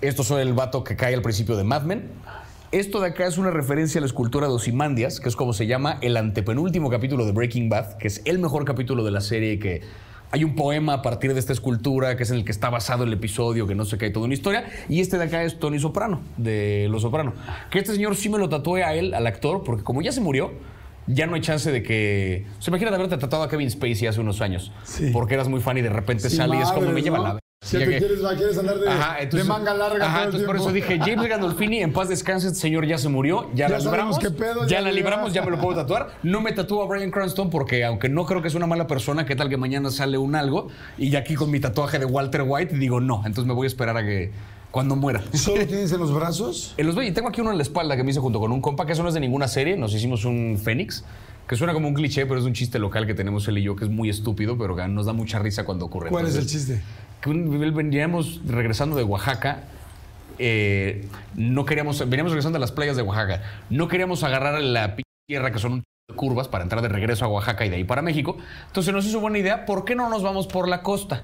Esto 0.00 0.22
es 0.22 0.30
el 0.32 0.52
vato 0.52 0.84
que 0.84 0.96
cae 0.96 1.14
al 1.14 1.22
principio 1.22 1.56
de 1.56 1.64
Mad 1.64 1.82
Men. 1.82 2.10
Esto 2.72 3.00
de 3.00 3.08
acá 3.08 3.26
es 3.26 3.38
una 3.38 3.50
referencia 3.50 3.98
a 3.98 4.02
la 4.02 4.06
escultura 4.06 4.48
de 4.48 4.52
Osimandias, 4.54 5.20
que 5.20 5.28
es 5.28 5.36
como 5.36 5.52
se 5.52 5.66
llama 5.66 5.98
el 6.00 6.16
antepenúltimo 6.16 6.90
capítulo 6.90 7.26
de 7.26 7.32
Breaking 7.32 7.68
Bad, 7.68 7.98
que 7.98 8.08
es 8.08 8.22
el 8.24 8.38
mejor 8.38 8.64
capítulo 8.64 9.04
de 9.04 9.10
la 9.10 9.20
serie 9.20 9.58
que 9.58 9.82
hay 10.30 10.44
un 10.44 10.54
poema 10.54 10.94
a 10.94 11.02
partir 11.02 11.34
de 11.34 11.40
esta 11.40 11.52
escultura 11.52 12.16
que 12.16 12.22
es 12.22 12.30
en 12.30 12.38
el 12.38 12.44
que 12.46 12.52
está 12.52 12.70
basado 12.70 13.04
el 13.04 13.12
episodio, 13.12 13.66
que 13.66 13.74
no 13.74 13.84
sé 13.84 13.98
qué, 13.98 14.06
hay 14.06 14.12
toda 14.12 14.24
una 14.24 14.34
historia. 14.34 14.64
Y 14.88 15.00
este 15.00 15.18
de 15.18 15.24
acá 15.24 15.42
es 15.44 15.58
Tony 15.58 15.78
Soprano, 15.78 16.22
de 16.38 16.88
Los 16.90 17.02
Soprano. 17.02 17.34
Que 17.70 17.78
este 17.78 17.92
señor 17.92 18.16
sí 18.16 18.30
me 18.30 18.38
lo 18.38 18.48
tatué 18.48 18.82
a 18.82 18.94
él, 18.94 19.12
al 19.12 19.26
actor, 19.26 19.62
porque 19.62 19.84
como 19.84 20.00
ya 20.00 20.10
se 20.10 20.22
murió, 20.22 20.52
ya 21.06 21.26
no 21.26 21.34
hay 21.34 21.40
chance 21.40 21.70
de 21.70 21.82
que... 21.82 22.46
Se 22.58 22.70
imagina 22.70 22.90
de 22.90 22.96
haberte 22.96 23.16
tratado 23.16 23.42
a 23.42 23.48
Kevin 23.48 23.70
Spacey 23.70 24.06
hace 24.06 24.20
unos 24.20 24.40
años, 24.40 24.72
Sí. 24.84 25.10
porque 25.12 25.34
eras 25.34 25.48
muy 25.48 25.60
fan 25.60 25.78
y 25.78 25.82
de 25.82 25.90
repente 25.90 26.28
Sí, 26.30 26.36
sale 26.36 26.56
y 26.56 26.60
es 26.62 26.70
como 26.72 26.90
me 26.90 27.02
lleva 27.02 27.18
¿no? 27.18 27.24
la... 27.24 27.38
Si 27.64 27.78
te 27.78 27.84
que- 27.86 27.98
quieres, 27.98 28.18
quieres 28.36 28.58
andar 28.58 28.76
de, 28.76 28.88
Ajá, 28.88 29.18
entonces- 29.20 29.46
de 29.46 29.52
manga 29.52 29.72
larga 29.72 30.04
Ajá, 30.04 30.12
todo 30.14 30.22
el 30.22 30.26
entonces 30.26 30.46
por 30.48 30.56
eso 30.56 30.72
dije, 30.72 30.98
James 30.98 31.28
Gandolfini, 31.28 31.78
en 31.78 31.92
paz 31.92 32.08
descanse, 32.08 32.48
este 32.48 32.58
señor 32.58 32.84
ya 32.86 32.98
se 32.98 33.08
murió, 33.08 33.50
ya, 33.54 33.68
Ya 33.68 33.68
la 33.68 33.78
libramos. 33.78 34.18
qué 34.18 34.30
pedo, 34.32 34.62
ya 34.62 34.78
ya 34.78 34.80
la 34.80 34.90
libramos, 34.90 35.32
ya 35.32 35.42
me 35.44 35.52
lo 35.52 35.60
puedo 35.60 35.76
tatuar. 35.76 36.10
No 36.24 36.40
me 36.40 36.50
tatúo 36.50 36.82
a 36.82 36.86
Brian 36.88 37.12
Cranston 37.12 37.50
porque, 37.50 37.84
aunque 37.84 38.08
no 38.08 38.26
creo 38.26 38.42
que 38.42 38.48
es 38.48 38.56
una 38.56 38.66
mala 38.66 38.88
persona, 38.88 39.24
¿qué 39.26 39.36
tal 39.36 39.48
que 39.48 39.56
mañana 39.56 39.92
sale 39.92 40.18
un 40.18 40.34
algo? 40.34 40.68
Y 40.98 41.14
aquí 41.14 41.36
con 41.36 41.52
mi 41.52 41.60
tatuaje 41.60 42.00
de 42.00 42.04
Walter 42.04 42.42
White 42.44 42.76
digo, 42.76 43.00
no, 43.00 43.18
entonces 43.24 43.46
me 43.46 43.54
voy 43.54 43.66
a 43.66 43.68
esperar 43.68 43.96
a 43.96 44.02
que 44.02 44.32
cuando 44.72 44.96
muera. 44.96 45.22
¿Solo 45.34 45.64
tienes 45.68 45.92
en 45.92 46.00
los 46.00 46.12
brazos? 46.12 46.74
En 46.76 46.86
los 46.86 46.96
y 47.04 47.12
tengo 47.12 47.28
aquí 47.28 47.40
uno 47.40 47.52
en 47.52 47.58
la 47.58 47.62
espalda 47.62 47.96
que 47.96 48.02
me 48.02 48.10
hice 48.10 48.18
junto 48.18 48.40
con 48.40 48.50
un 48.50 48.60
compa, 48.60 48.84
que 48.86 48.92
eso 48.92 49.02
no 49.04 49.08
es 49.08 49.14
de 49.14 49.20
ninguna 49.20 49.46
serie, 49.46 49.76
nos 49.76 49.94
hicimos 49.94 50.24
un 50.24 50.58
Fénix, 50.62 51.04
que 51.46 51.54
suena 51.56 51.72
como 51.72 51.86
un 51.86 51.94
cliché, 51.94 52.26
pero 52.26 52.40
es 52.40 52.46
un 52.46 52.52
chiste 52.54 52.78
local 52.80 53.06
que 53.06 53.14
tenemos 53.14 53.46
él 53.46 53.58
y 53.58 53.62
yo, 53.62 53.76
que 53.76 53.84
es 53.84 53.90
muy 53.90 54.08
estúpido, 54.08 54.58
pero 54.58 54.74
que 54.74 54.88
nos 54.88 55.06
da 55.06 55.12
mucha 55.12 55.38
risa 55.38 55.64
cuando 55.64 55.84
ocurre. 55.84 56.08
¿Cuál 56.10 56.26
es 56.26 56.32
el 56.34 56.40
Entonces, 56.40 56.66
chiste? 56.66 56.82
que 57.20 57.30
un- 57.30 57.74
veníamos 57.76 58.40
regresando 58.46 58.96
de 58.96 59.04
Oaxaca. 59.04 59.64
eh, 60.38 61.06
no 61.34 61.64
queríamos, 61.66 61.98
veníamos 62.08 62.32
regresando 62.32 62.56
a 62.56 62.60
las 62.60 62.72
playas 62.72 62.96
de 62.96 63.02
Oaxaca. 63.02 63.42
No 63.70 63.86
queríamos 63.86 64.24
agarrar 64.24 64.60
la 64.62 64.96
tierra 65.28 65.52
que 65.52 65.58
son 65.58 65.72
un 65.74 65.82
de 66.08 66.16
curvas 66.16 66.48
para 66.48 66.64
entrar 66.64 66.80
de 66.82 66.88
regreso 66.88 67.24
a 67.24 67.28
Oaxaca 67.28 67.64
y 67.66 67.68
de 67.68 67.76
ahí 67.76 67.84
para 67.84 68.02
México. 68.02 68.38
Entonces 68.68 68.92
nos 68.94 69.04
hizo 69.06 69.20
buena 69.20 69.38
idea, 69.38 69.66
¿por 69.66 69.84
qué 69.84 69.94
no 69.94 70.08
nos 70.08 70.22
vamos 70.22 70.46
por 70.46 70.68
la 70.68 70.82
costa? 70.82 71.22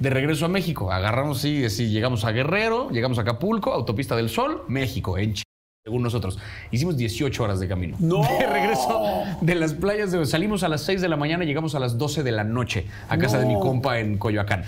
De 0.00 0.10
regreso 0.10 0.44
a 0.46 0.48
México. 0.48 0.92
Agarramos, 0.92 1.38
sí, 1.40 1.68
sí, 1.70 1.88
llegamos 1.90 2.24
a 2.24 2.30
Guerrero, 2.32 2.90
llegamos 2.90 3.18
a 3.18 3.22
Acapulco, 3.22 3.72
Autopista 3.72 4.14
del 4.16 4.28
Sol, 4.28 4.62
México, 4.68 5.18
en 5.18 5.34
ch- 5.34 5.42
según 5.84 6.02
nosotros. 6.02 6.38
Hicimos 6.70 6.96
18 6.96 7.42
horas 7.42 7.60
de 7.60 7.66
camino. 7.68 7.96
¡No! 7.98 8.18
De 8.38 8.46
regreso 8.46 9.02
de 9.40 9.54
las 9.54 9.72
playas. 9.74 10.12
De, 10.12 10.24
salimos 10.26 10.62
a 10.62 10.68
las 10.68 10.82
6 10.82 11.00
de 11.00 11.08
la 11.08 11.16
mañana 11.16 11.44
y 11.44 11.46
llegamos 11.46 11.74
a 11.74 11.78
las 11.80 11.96
12 11.98 12.22
de 12.22 12.32
la 12.32 12.44
noche 12.44 12.86
a 13.08 13.16
casa 13.18 13.38
de 13.38 13.46
mi 13.46 13.58
compa 13.58 13.98
en 13.98 14.18
Coyoacán. 14.18 14.64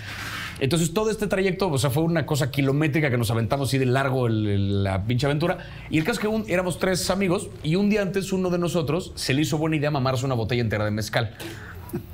Entonces 0.59 0.93
todo 0.93 1.09
este 1.09 1.25
trayecto, 1.27 1.69
o 1.71 1.77
sea, 1.77 1.89
fue 1.89 2.03
una 2.03 2.25
cosa 2.25 2.51
kilométrica 2.51 3.09
que 3.09 3.17
nos 3.17 3.31
aventamos 3.31 3.69
así 3.69 3.77
de 3.79 3.85
largo 3.87 4.27
el- 4.27 4.47
el- 4.47 4.83
la 4.83 5.03
pinche 5.03 5.25
aventura. 5.25 5.57
Y 5.89 5.97
el 5.97 6.03
caso 6.03 6.13
es 6.15 6.19
que 6.19 6.27
un- 6.27 6.45
éramos 6.47 6.77
tres 6.79 7.09
amigos 7.09 7.49
y 7.63 7.75
un 7.75 7.89
día 7.89 8.01
antes 8.01 8.31
uno 8.33 8.49
de 8.49 8.57
nosotros 8.59 9.11
se 9.15 9.33
le 9.33 9.41
hizo 9.43 9.57
buena 9.57 9.75
idea 9.77 9.89
mamarse 9.91 10.25
una 10.25 10.35
botella 10.35 10.61
entera 10.61 10.85
de 10.85 10.91
mezcal. 10.91 11.35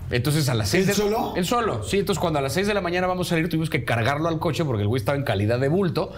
Entonces 0.10 0.48
a 0.50 0.54
las 0.54 0.70
seis 0.70 0.84
¿Él 0.84 0.88
de 0.88 0.94
solo? 0.94 1.34
Él 1.36 1.46
solo. 1.46 1.84
Sí, 1.84 2.00
entonces 2.00 2.20
cuando 2.20 2.40
a 2.40 2.42
las 2.42 2.54
6 2.54 2.68
de 2.68 2.74
la 2.74 2.82
mañana 2.82 3.08
vamos 3.08 3.28
a 3.28 3.30
salir 3.32 3.50
tuvimos 3.50 3.70
que 3.70 3.84
cargarlo 3.84 4.30
al 4.30 4.40
coche 4.40 4.64
porque 4.66 4.82
el 4.82 4.88
güey 4.88 5.00
estaba 5.00 5.18
en 5.18 5.24
calidad 5.24 5.60
de 5.60 5.68
bulto. 5.68 6.12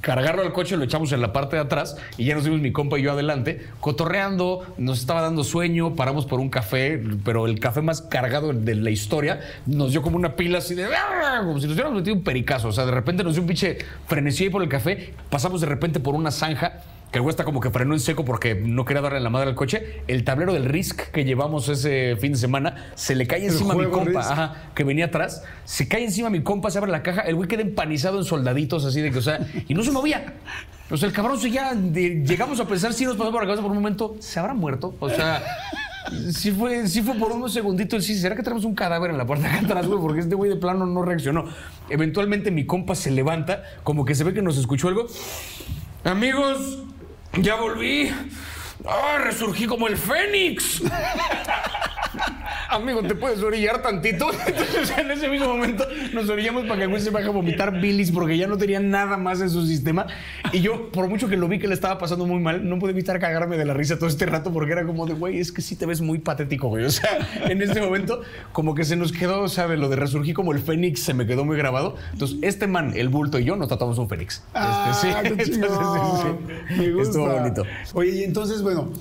Cargarlo 0.00 0.42
al 0.42 0.52
coche, 0.52 0.76
lo 0.76 0.84
echamos 0.84 1.10
en 1.10 1.20
la 1.20 1.32
parte 1.32 1.56
de 1.56 1.62
atrás 1.62 1.96
y 2.16 2.24
ya 2.24 2.36
nos 2.36 2.44
dimos 2.44 2.60
mi 2.60 2.70
compa 2.70 2.96
y 2.96 3.02
yo 3.02 3.10
adelante, 3.10 3.66
cotorreando, 3.80 4.64
nos 4.78 5.00
estaba 5.00 5.20
dando 5.20 5.42
sueño, 5.42 5.96
paramos 5.96 6.26
por 6.26 6.38
un 6.38 6.48
café, 6.48 7.02
pero 7.24 7.46
el 7.46 7.58
café 7.58 7.82
más 7.82 8.00
cargado 8.00 8.52
de 8.52 8.76
la 8.76 8.90
historia 8.90 9.40
nos 9.66 9.90
dio 9.90 10.00
como 10.00 10.16
una 10.16 10.36
pila 10.36 10.58
así 10.58 10.76
de 10.76 10.84
¡ah! 10.84 11.40
como 11.44 11.58
si 11.58 11.66
nos 11.66 11.74
hubiéramos 11.74 11.98
metido 11.98 12.14
un 12.14 12.22
pericazo, 12.22 12.68
o 12.68 12.72
sea, 12.72 12.86
de 12.86 12.92
repente 12.92 13.24
nos 13.24 13.34
dio 13.34 13.42
un 13.42 13.48
pinche 13.48 13.78
frenesí 14.06 14.44
ahí 14.44 14.50
por 14.50 14.62
el 14.62 14.68
café, 14.68 15.12
pasamos 15.28 15.60
de 15.60 15.66
repente 15.66 15.98
por 15.98 16.14
una 16.14 16.30
zanja 16.30 16.82
que 17.10 17.18
el 17.18 17.22
güey 17.22 17.30
está 17.30 17.44
como 17.44 17.60
que 17.60 17.70
frenó 17.70 17.92
en 17.94 18.00
seco 18.00 18.24
porque 18.24 18.54
no 18.54 18.84
quería 18.84 19.00
darle 19.02 19.20
la 19.20 19.30
madre 19.30 19.48
al 19.50 19.54
coche. 19.56 20.02
El 20.06 20.22
tablero 20.24 20.52
del 20.52 20.64
Risk 20.64 21.10
que 21.10 21.24
llevamos 21.24 21.68
ese 21.68 22.16
fin 22.20 22.32
de 22.32 22.38
semana 22.38 22.92
se 22.94 23.14
le 23.16 23.26
cae 23.26 23.44
encima 23.46 23.74
a 23.74 23.76
mi 23.76 23.86
compa, 23.86 24.20
ajá, 24.20 24.54
que 24.74 24.84
venía 24.84 25.06
atrás. 25.06 25.42
Se 25.64 25.88
cae 25.88 26.04
encima 26.04 26.30
mi 26.30 26.42
compa, 26.42 26.70
se 26.70 26.78
abre 26.78 26.90
la 26.92 27.02
caja. 27.02 27.22
El 27.22 27.34
güey 27.34 27.48
queda 27.48 27.62
empanizado 27.62 28.18
en 28.18 28.24
soldaditos 28.24 28.84
así 28.84 29.00
de 29.00 29.10
que, 29.10 29.18
o 29.18 29.22
sea, 29.22 29.40
y 29.66 29.74
no 29.74 29.82
se 29.82 29.90
movía. 29.90 30.34
O 30.90 30.96
sea, 30.96 31.08
el 31.08 31.14
cabrón 31.14 31.38
seguía. 31.40 31.72
de- 31.74 32.22
llegamos 32.24 32.58
a 32.60 32.66
pensar 32.66 32.92
si 32.92 33.04
nos 33.04 33.16
pasó 33.16 33.30
por 33.32 33.40
la 33.42 33.46
cabeza 33.46 33.62
por 33.62 33.70
un 33.72 33.78
momento, 33.78 34.16
¿se 34.20 34.38
habrá 34.38 34.54
muerto? 34.54 34.94
O 35.00 35.08
sea. 35.10 35.42
Sí 36.32 36.50
fue, 36.50 36.88
sí 36.88 37.02
fue 37.02 37.14
por 37.16 37.30
unos 37.30 37.52
segunditos. 37.52 38.04
Sí, 38.04 38.16
¿será 38.18 38.34
que 38.34 38.42
tenemos 38.42 38.64
un 38.64 38.74
cadáver 38.74 39.10
en 39.10 39.18
la 39.18 39.26
puerta 39.26 39.46
de 39.48 39.54
acá 39.54 39.64
atrás, 39.66 39.86
güey? 39.86 40.00
Porque 40.00 40.20
este 40.20 40.34
güey 40.34 40.50
de 40.50 40.56
plano 40.56 40.86
no 40.86 41.02
reaccionó. 41.02 41.44
Eventualmente 41.90 42.50
mi 42.50 42.64
compa 42.66 42.94
se 42.94 43.10
levanta, 43.10 43.62
como 43.84 44.04
que 44.04 44.14
se 44.14 44.24
ve 44.24 44.32
que 44.32 44.42
nos 44.42 44.56
escuchó 44.58 44.88
algo. 44.88 45.06
Amigos, 46.02 46.82
ya 47.38 47.56
volví. 47.56 48.12
¡Ah, 48.86 49.18
resurgí 49.18 49.66
como 49.66 49.88
el 49.88 49.96
Fénix! 49.96 50.82
Amigo, 52.70 53.02
¿te 53.02 53.16
puedes 53.16 53.42
orillar 53.42 53.82
tantito? 53.82 54.30
Entonces, 54.46 54.92
en 54.96 55.10
ese 55.10 55.28
mismo 55.28 55.48
momento 55.48 55.84
nos 56.12 56.28
orillamos 56.28 56.62
para 56.64 56.76
que 56.76 56.82
el 56.84 56.88
güey 56.90 57.02
se 57.02 57.10
vaya 57.10 57.26
a 57.26 57.30
vomitar 57.30 57.80
bilis 57.80 58.12
porque 58.12 58.38
ya 58.38 58.46
no 58.46 58.56
tenía 58.58 58.78
nada 58.78 59.16
más 59.16 59.40
en 59.40 59.50
su 59.50 59.66
sistema. 59.66 60.06
Y 60.52 60.60
yo, 60.60 60.90
por 60.92 61.08
mucho 61.08 61.28
que 61.28 61.36
lo 61.36 61.48
vi 61.48 61.58
que 61.58 61.66
le 61.66 61.74
estaba 61.74 61.98
pasando 61.98 62.26
muy 62.26 62.38
mal, 62.38 62.68
no 62.68 62.78
pude 62.78 62.92
evitar 62.92 63.18
cagarme 63.18 63.56
de 63.58 63.64
la 63.64 63.74
risa 63.74 63.96
todo 63.96 64.08
este 64.08 64.24
rato 64.24 64.52
porque 64.52 64.70
era 64.72 64.86
como 64.86 65.04
de, 65.06 65.14
güey, 65.14 65.40
es 65.40 65.50
que 65.50 65.62
sí 65.62 65.74
te 65.74 65.84
ves 65.84 66.00
muy 66.00 66.18
patético, 66.18 66.68
güey. 66.68 66.84
O 66.84 66.90
sea, 66.90 67.18
en 67.48 67.60
este 67.60 67.80
momento, 67.80 68.20
como 68.52 68.74
que 68.76 68.84
se 68.84 68.94
nos 68.94 69.10
quedó, 69.10 69.48
¿sabes? 69.48 69.78
Lo 69.80 69.88
de 69.88 69.96
resurgir 69.96 70.34
como 70.34 70.52
el 70.52 70.60
Fénix 70.60 71.00
se 71.02 71.12
me 71.12 71.26
quedó 71.26 71.44
muy 71.44 71.56
grabado. 71.56 71.96
Entonces, 72.12 72.38
este 72.42 72.68
man, 72.68 72.92
el 72.94 73.08
bulto 73.08 73.38
y 73.40 73.44
yo 73.44 73.56
nos 73.56 73.66
tratamos 73.66 73.98
un 73.98 74.08
Fénix. 74.08 74.44
Ah, 74.54 74.92
Este, 74.92 75.08
qué 75.08 75.28
Entonces, 75.28 75.50
chingón. 75.56 76.38
sí, 76.38 76.64
sí. 76.68 76.74
Me 76.80 76.92
gusta. 76.92 77.08
Estuvo 77.10 77.26
bonito. 77.32 77.62
Oye, 77.94 78.10
y 78.10 78.22
entonces, 78.22 78.62
bueno, 78.62 78.92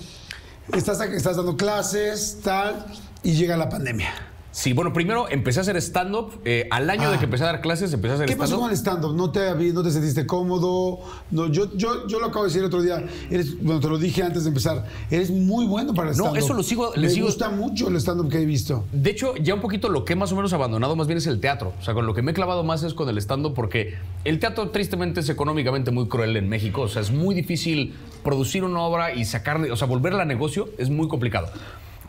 estás, 0.73 0.99
estás 1.01 1.37
dando 1.37 1.55
clases, 1.55 2.39
tal, 2.43 2.85
y 3.23 3.33
llega 3.33 3.57
la 3.57 3.69
pandemia. 3.69 4.09
Sí, 4.51 4.73
bueno, 4.73 4.91
primero 4.91 5.29
empecé 5.29 5.59
a 5.59 5.61
hacer 5.61 5.77
stand-up. 5.77 6.41
eh, 6.43 6.67
al 6.71 6.89
año 6.89 7.03
Ah. 7.07 7.11
de 7.11 7.17
que 7.19 7.25
empecé 7.25 7.43
a 7.43 7.47
dar 7.47 7.61
clases, 7.61 7.93
empecé 7.93 8.13
a 8.13 8.15
hacer 8.15 8.27
¿Qué 8.27 8.35
pasó 8.35 8.55
stand-up. 8.55 8.61
con 8.63 8.71
el 8.71 8.77
stand-up? 8.77 9.15
¿No 9.15 9.31
te, 9.31 9.71
¿No 9.73 9.83
te 9.83 9.91
sentiste 9.91 10.25
cómodo? 10.25 10.99
No, 11.29 11.47
yo, 11.51 11.69
yo, 11.77 12.07
yo 12.07 12.19
lo 12.19 12.25
acabo 12.25 12.45
de 12.45 12.49
decir 12.49 12.61
el 12.61 12.65
otro 12.67 12.81
día. 12.81 13.05
Eres, 13.29 13.61
bueno, 13.61 13.79
te 13.79 13.87
lo 13.87 13.99
dije 13.99 14.23
antes 14.23 14.43
de 14.45 14.49
empezar. 14.49 14.85
Eres 15.11 15.29
muy 15.29 15.65
bueno 15.67 15.93
para 15.93 16.09
el 16.09 16.17
No, 16.17 16.23
stand-up. 16.25 16.43
eso 16.43 16.53
lo 16.55 16.63
sigo- 16.63 16.91
Me 16.97 17.09
sigo- 17.11 17.27
gusta 17.27 17.49
mucho 17.51 17.89
el 17.89 17.95
stand-up 17.97 18.27
que 18.29 18.39
he 18.41 18.45
visto. 18.45 18.85
De 18.91 19.11
hecho, 19.11 19.35
ya 19.37 19.53
un 19.53 19.61
poquito 19.61 19.87
lo 19.87 20.03
que 20.03 20.13
he 20.13 20.15
más 20.15 20.31
o 20.31 20.35
menos 20.35 20.51
abandonado 20.51 20.95
más 20.95 21.05
bien 21.05 21.19
es 21.19 21.27
el 21.27 21.39
teatro. 21.39 21.73
O 21.79 21.83
sea, 21.83 21.93
con 21.93 22.07
lo 22.07 22.15
que 22.15 22.23
me 22.23 22.31
he 22.31 22.33
clavado 22.33 22.63
más 22.63 22.81
es 22.81 22.95
con 22.95 23.07
el 23.07 23.19
stand-up 23.19 23.53
porque 23.53 23.97
el 24.25 24.39
teatro 24.39 24.71
tristemente 24.71 25.19
es 25.19 25.29
económicamente 25.29 25.91
muy 25.91 26.07
cruel 26.07 26.35
en 26.35 26.49
México. 26.49 26.81
O 26.81 26.87
sea, 26.87 27.03
es 27.03 27.11
muy 27.11 27.35
difícil 27.35 27.93
producir 28.23 28.63
una 28.63 28.79
obra 28.81 29.13
y 29.13 29.25
sacarle, 29.25 29.71
o 29.71 29.75
sea, 29.77 29.87
volverla 29.87 30.23
a 30.23 30.25
negocio 30.25 30.69
es 30.79 30.89
muy 30.89 31.07
complicado. 31.07 31.49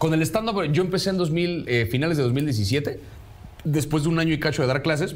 Con 0.01 0.15
el 0.15 0.23
stand-up 0.23 0.73
yo 0.73 0.83
empecé 0.83 1.11
en 1.11 1.19
2000, 1.19 1.67
eh, 1.69 1.85
finales 1.85 2.17
de 2.17 2.23
2017, 2.23 3.01
después 3.65 4.05
de 4.05 4.09
un 4.09 4.19
año 4.19 4.33
y 4.33 4.41
cacho 4.41 4.63
de 4.63 4.69
dar 4.69 4.81
clases. 4.81 5.15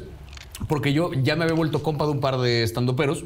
porque 0.69 0.93
yo 0.93 1.11
ya 1.11 1.35
me 1.35 1.43
había 1.43 1.55
vuelto 1.55 1.81
compa 1.81 2.05
de 2.05 2.11
un 2.11 2.19
par 2.19 2.37
de 2.37 2.61
estandoperos. 2.61 3.25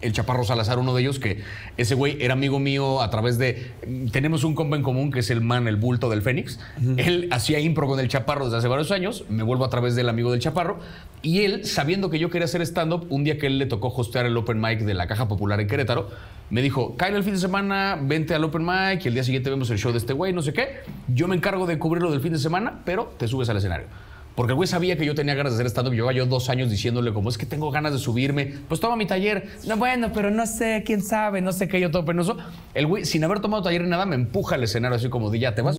El 0.00 0.12
Chaparro 0.12 0.44
Salazar, 0.44 0.78
uno 0.78 0.94
de 0.94 1.02
ellos, 1.02 1.18
que 1.18 1.42
ese 1.76 1.94
güey 1.94 2.16
era 2.20 2.32
amigo 2.32 2.58
mío 2.58 3.02
a 3.02 3.10
través 3.10 3.38
de. 3.38 3.72
Tenemos 4.12 4.44
un 4.44 4.54
compa 4.54 4.76
en 4.76 4.82
común 4.82 5.10
que 5.10 5.20
es 5.20 5.30
el 5.30 5.40
man, 5.40 5.68
el 5.68 5.76
bulto 5.76 6.08
del 6.08 6.22
Fénix. 6.22 6.58
Él 6.96 7.28
hacía 7.30 7.60
impro 7.60 7.86
con 7.86 8.00
el 8.00 8.08
Chaparro 8.08 8.46
desde 8.46 8.58
hace 8.58 8.68
varios 8.68 8.90
años. 8.90 9.24
Me 9.28 9.42
vuelvo 9.42 9.64
a 9.64 9.70
través 9.70 9.94
del 9.94 10.08
amigo 10.08 10.32
del 10.32 10.40
Chaparro. 10.40 10.78
Y 11.22 11.42
él, 11.42 11.66
sabiendo 11.66 12.08
que 12.08 12.18
yo 12.18 12.30
quería 12.30 12.46
hacer 12.46 12.62
stand-up, 12.62 13.06
un 13.10 13.24
día 13.24 13.36
que 13.38 13.46
él 13.46 13.58
le 13.58 13.66
tocó 13.66 13.88
hostear 13.88 14.26
el 14.26 14.36
open 14.36 14.60
mic 14.60 14.80
de 14.80 14.94
la 14.94 15.06
Caja 15.06 15.28
Popular 15.28 15.60
en 15.60 15.66
Querétaro, 15.66 16.08
me 16.48 16.62
dijo: 16.62 16.96
Kyle, 16.96 17.14
el 17.14 17.22
fin 17.22 17.34
de 17.34 17.40
semana, 17.40 17.98
vente 18.00 18.34
al 18.34 18.44
open 18.44 18.64
mic 18.64 19.04
y 19.04 19.08
el 19.08 19.14
día 19.14 19.24
siguiente 19.24 19.50
vemos 19.50 19.68
el 19.70 19.78
show 19.78 19.92
de 19.92 19.98
este 19.98 20.12
güey, 20.12 20.32
no 20.32 20.42
sé 20.42 20.52
qué. 20.52 20.80
Yo 21.08 21.28
me 21.28 21.36
encargo 21.36 21.66
de 21.66 21.78
cubrirlo 21.78 22.10
del 22.10 22.20
fin 22.20 22.32
de 22.32 22.38
semana, 22.38 22.80
pero 22.84 23.12
te 23.18 23.28
subes 23.28 23.48
al 23.50 23.58
escenario. 23.58 23.86
Porque 24.34 24.52
el 24.52 24.56
güey 24.56 24.66
sabía 24.68 24.96
que 24.96 25.04
yo 25.04 25.14
tenía 25.14 25.34
ganas 25.34 25.52
de 25.52 25.56
hacer 25.56 25.66
stand-up. 25.66 25.92
Llevaba 25.92 26.12
yo 26.12 26.24
dos 26.26 26.48
años 26.48 26.70
diciéndole, 26.70 27.12
como 27.12 27.28
es 27.28 27.36
que 27.36 27.46
tengo 27.46 27.70
ganas 27.70 27.92
de 27.92 27.98
subirme. 27.98 28.54
Pues 28.68 28.80
toma 28.80 28.96
mi 28.96 29.06
taller. 29.06 29.48
No, 29.66 29.76
bueno, 29.76 30.12
pero 30.14 30.30
no 30.30 30.46
sé, 30.46 30.82
quién 30.86 31.02
sabe, 31.02 31.40
no 31.40 31.52
sé 31.52 31.68
qué, 31.68 31.80
yo 31.80 31.90
todo 31.90 32.04
penoso. 32.04 32.36
El 32.74 32.86
güey, 32.86 33.04
sin 33.04 33.22
haber 33.24 33.40
tomado 33.40 33.62
taller 33.62 33.82
ni 33.82 33.90
nada, 33.90 34.06
me 34.06 34.14
empuja 34.14 34.54
al 34.54 34.62
escenario 34.62 34.96
así 34.96 35.08
como 35.08 35.30
de 35.30 35.38
ya 35.40 35.54
te 35.54 35.62
vas. 35.62 35.76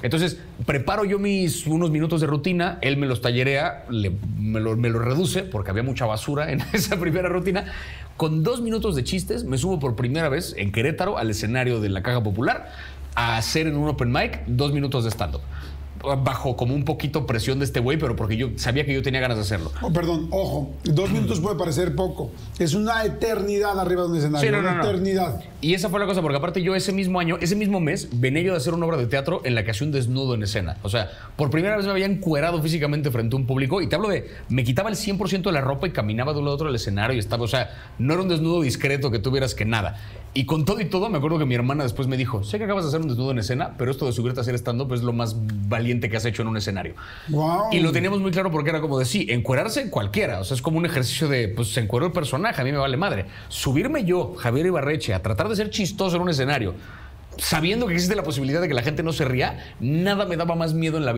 Entonces, 0.00 0.38
preparo 0.64 1.04
yo 1.04 1.18
mis 1.18 1.66
unos 1.66 1.90
minutos 1.90 2.20
de 2.20 2.26
rutina, 2.28 2.78
él 2.82 2.96
me 2.96 3.06
los 3.06 3.20
tallerea, 3.20 3.84
le- 3.90 4.12
me, 4.38 4.60
lo, 4.60 4.76
me 4.76 4.88
lo 4.88 5.00
reduce, 5.00 5.42
porque 5.42 5.70
había 5.70 5.82
mucha 5.82 6.06
basura 6.06 6.52
en 6.52 6.60
esa 6.72 6.98
primera 6.98 7.28
rutina. 7.28 7.66
Con 8.16 8.44
dos 8.44 8.60
minutos 8.62 8.94
de 8.94 9.04
chistes, 9.04 9.44
me 9.44 9.58
subo 9.58 9.78
por 9.80 9.96
primera 9.96 10.28
vez 10.28 10.54
en 10.56 10.72
Querétaro 10.72 11.18
al 11.18 11.30
escenario 11.30 11.80
de 11.80 11.88
la 11.88 12.02
Caja 12.02 12.22
Popular 12.22 12.70
a 13.14 13.36
hacer 13.36 13.66
en 13.66 13.76
un 13.76 13.88
open 13.88 14.10
mic 14.12 14.44
dos 14.46 14.72
minutos 14.72 15.04
de 15.04 15.10
stand-up. 15.10 15.42
Bajo 16.02 16.56
como 16.56 16.74
un 16.74 16.84
poquito 16.84 17.26
presión 17.26 17.58
de 17.58 17.64
este 17.64 17.80
güey, 17.80 17.98
pero 17.98 18.16
porque 18.16 18.36
yo 18.36 18.50
sabía 18.56 18.84
que 18.84 18.94
yo 18.94 19.02
tenía 19.02 19.20
ganas 19.20 19.36
de 19.36 19.42
hacerlo. 19.42 19.72
Oh, 19.82 19.92
perdón, 19.92 20.28
ojo, 20.30 20.70
dos 20.84 21.10
minutos 21.10 21.40
puede 21.40 21.56
parecer 21.56 21.94
poco. 21.94 22.30
Es 22.58 22.74
una 22.74 23.04
eternidad 23.04 23.78
arriba 23.78 24.02
de 24.02 24.08
un 24.08 24.16
escenario. 24.16 24.48
Sí, 24.48 24.52
no, 24.52 24.60
una 24.60 24.74
no. 24.74 24.84
eternidad. 24.84 25.40
Y 25.60 25.74
esa 25.74 25.88
fue 25.88 25.98
la 25.98 26.06
cosa, 26.06 26.22
porque 26.22 26.36
aparte 26.36 26.62
yo 26.62 26.76
ese 26.76 26.92
mismo 26.92 27.18
año, 27.18 27.36
ese 27.40 27.56
mismo 27.56 27.80
mes, 27.80 28.08
venía 28.12 28.42
yo 28.42 28.52
de 28.52 28.58
hacer 28.58 28.74
una 28.74 28.86
obra 28.86 28.96
de 28.96 29.06
teatro 29.06 29.40
en 29.44 29.54
la 29.54 29.64
que 29.64 29.72
hacía 29.72 29.86
un 29.86 29.92
desnudo 29.92 30.34
en 30.34 30.42
escena. 30.44 30.76
O 30.82 30.88
sea, 30.88 31.10
por 31.36 31.50
primera 31.50 31.76
vez 31.76 31.84
me 31.84 31.92
había 31.92 32.06
encuerado 32.06 32.62
físicamente 32.62 33.10
frente 33.10 33.34
a 33.34 33.38
un 33.38 33.46
público 33.46 33.82
y 33.82 33.88
te 33.88 33.96
hablo 33.96 34.08
de, 34.08 34.30
me 34.48 34.62
quitaba 34.62 34.88
el 34.88 34.96
100% 34.96 35.42
de 35.42 35.52
la 35.52 35.60
ropa 35.60 35.88
y 35.88 35.90
caminaba 35.90 36.32
de 36.32 36.38
un 36.38 36.44
lado 36.44 36.52
a 36.52 36.54
otro 36.54 36.66
del 36.68 36.76
escenario 36.76 37.16
y 37.16 37.18
estaba, 37.18 37.44
o 37.44 37.48
sea, 37.48 37.70
no 37.98 38.14
era 38.14 38.22
un 38.22 38.28
desnudo 38.28 38.62
discreto 38.62 39.10
que 39.10 39.18
tuvieras 39.18 39.54
que 39.54 39.64
nada. 39.64 40.00
Y 40.38 40.44
con 40.44 40.64
todo 40.64 40.80
y 40.80 40.84
todo, 40.84 41.10
me 41.10 41.18
acuerdo 41.18 41.36
que 41.36 41.46
mi 41.46 41.56
hermana 41.56 41.82
después 41.82 42.06
me 42.06 42.16
dijo, 42.16 42.44
sé 42.44 42.58
que 42.58 42.64
acabas 42.64 42.84
de 42.84 42.90
hacer 42.90 43.00
un 43.00 43.08
desnudo 43.08 43.32
en 43.32 43.40
escena, 43.40 43.74
pero 43.76 43.90
esto 43.90 44.06
de 44.06 44.12
subirte 44.12 44.38
a 44.38 44.42
hacer 44.42 44.54
stand-up 44.54 44.94
es 44.94 45.02
lo 45.02 45.12
más 45.12 45.34
valiente 45.68 46.08
que 46.08 46.16
has 46.16 46.24
hecho 46.26 46.42
en 46.42 46.48
un 46.48 46.56
escenario. 46.56 46.94
Wow. 47.26 47.72
Y 47.72 47.80
lo 47.80 47.90
teníamos 47.90 48.20
muy 48.20 48.30
claro 48.30 48.48
porque 48.52 48.70
era 48.70 48.80
como 48.80 49.00
de 49.00 49.04
sí, 49.04 49.26
encuerarse 49.30 49.90
cualquiera. 49.90 50.38
O 50.38 50.44
sea, 50.44 50.54
es 50.54 50.62
como 50.62 50.78
un 50.78 50.86
ejercicio 50.86 51.26
de, 51.26 51.48
pues 51.48 51.72
se 51.72 51.80
encueró 51.80 52.06
el 52.06 52.12
personaje, 52.12 52.62
a 52.62 52.64
mí 52.64 52.70
me 52.70 52.78
vale 52.78 52.96
madre. 52.96 53.26
Subirme 53.48 54.04
yo, 54.04 54.34
Javier 54.36 54.66
Ibarreche, 54.66 55.12
a 55.12 55.24
tratar 55.24 55.48
de 55.48 55.56
ser 55.56 55.70
chistoso 55.70 56.14
en 56.14 56.22
un 56.22 56.28
escenario, 56.28 56.76
sabiendo 57.36 57.88
que 57.88 57.94
existe 57.94 58.14
la 58.14 58.22
posibilidad 58.22 58.60
de 58.60 58.68
que 58.68 58.74
la 58.74 58.82
gente 58.82 59.02
no 59.02 59.12
se 59.12 59.24
ría, 59.24 59.74
nada 59.80 60.24
me 60.24 60.36
daba 60.36 60.54
más 60.54 60.72
miedo 60.72 60.98
en 60.98 61.04
la 61.04 61.12
vida. 61.14 61.17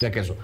Ya 0.00 0.10
que 0.10 0.20
eso. 0.20 0.36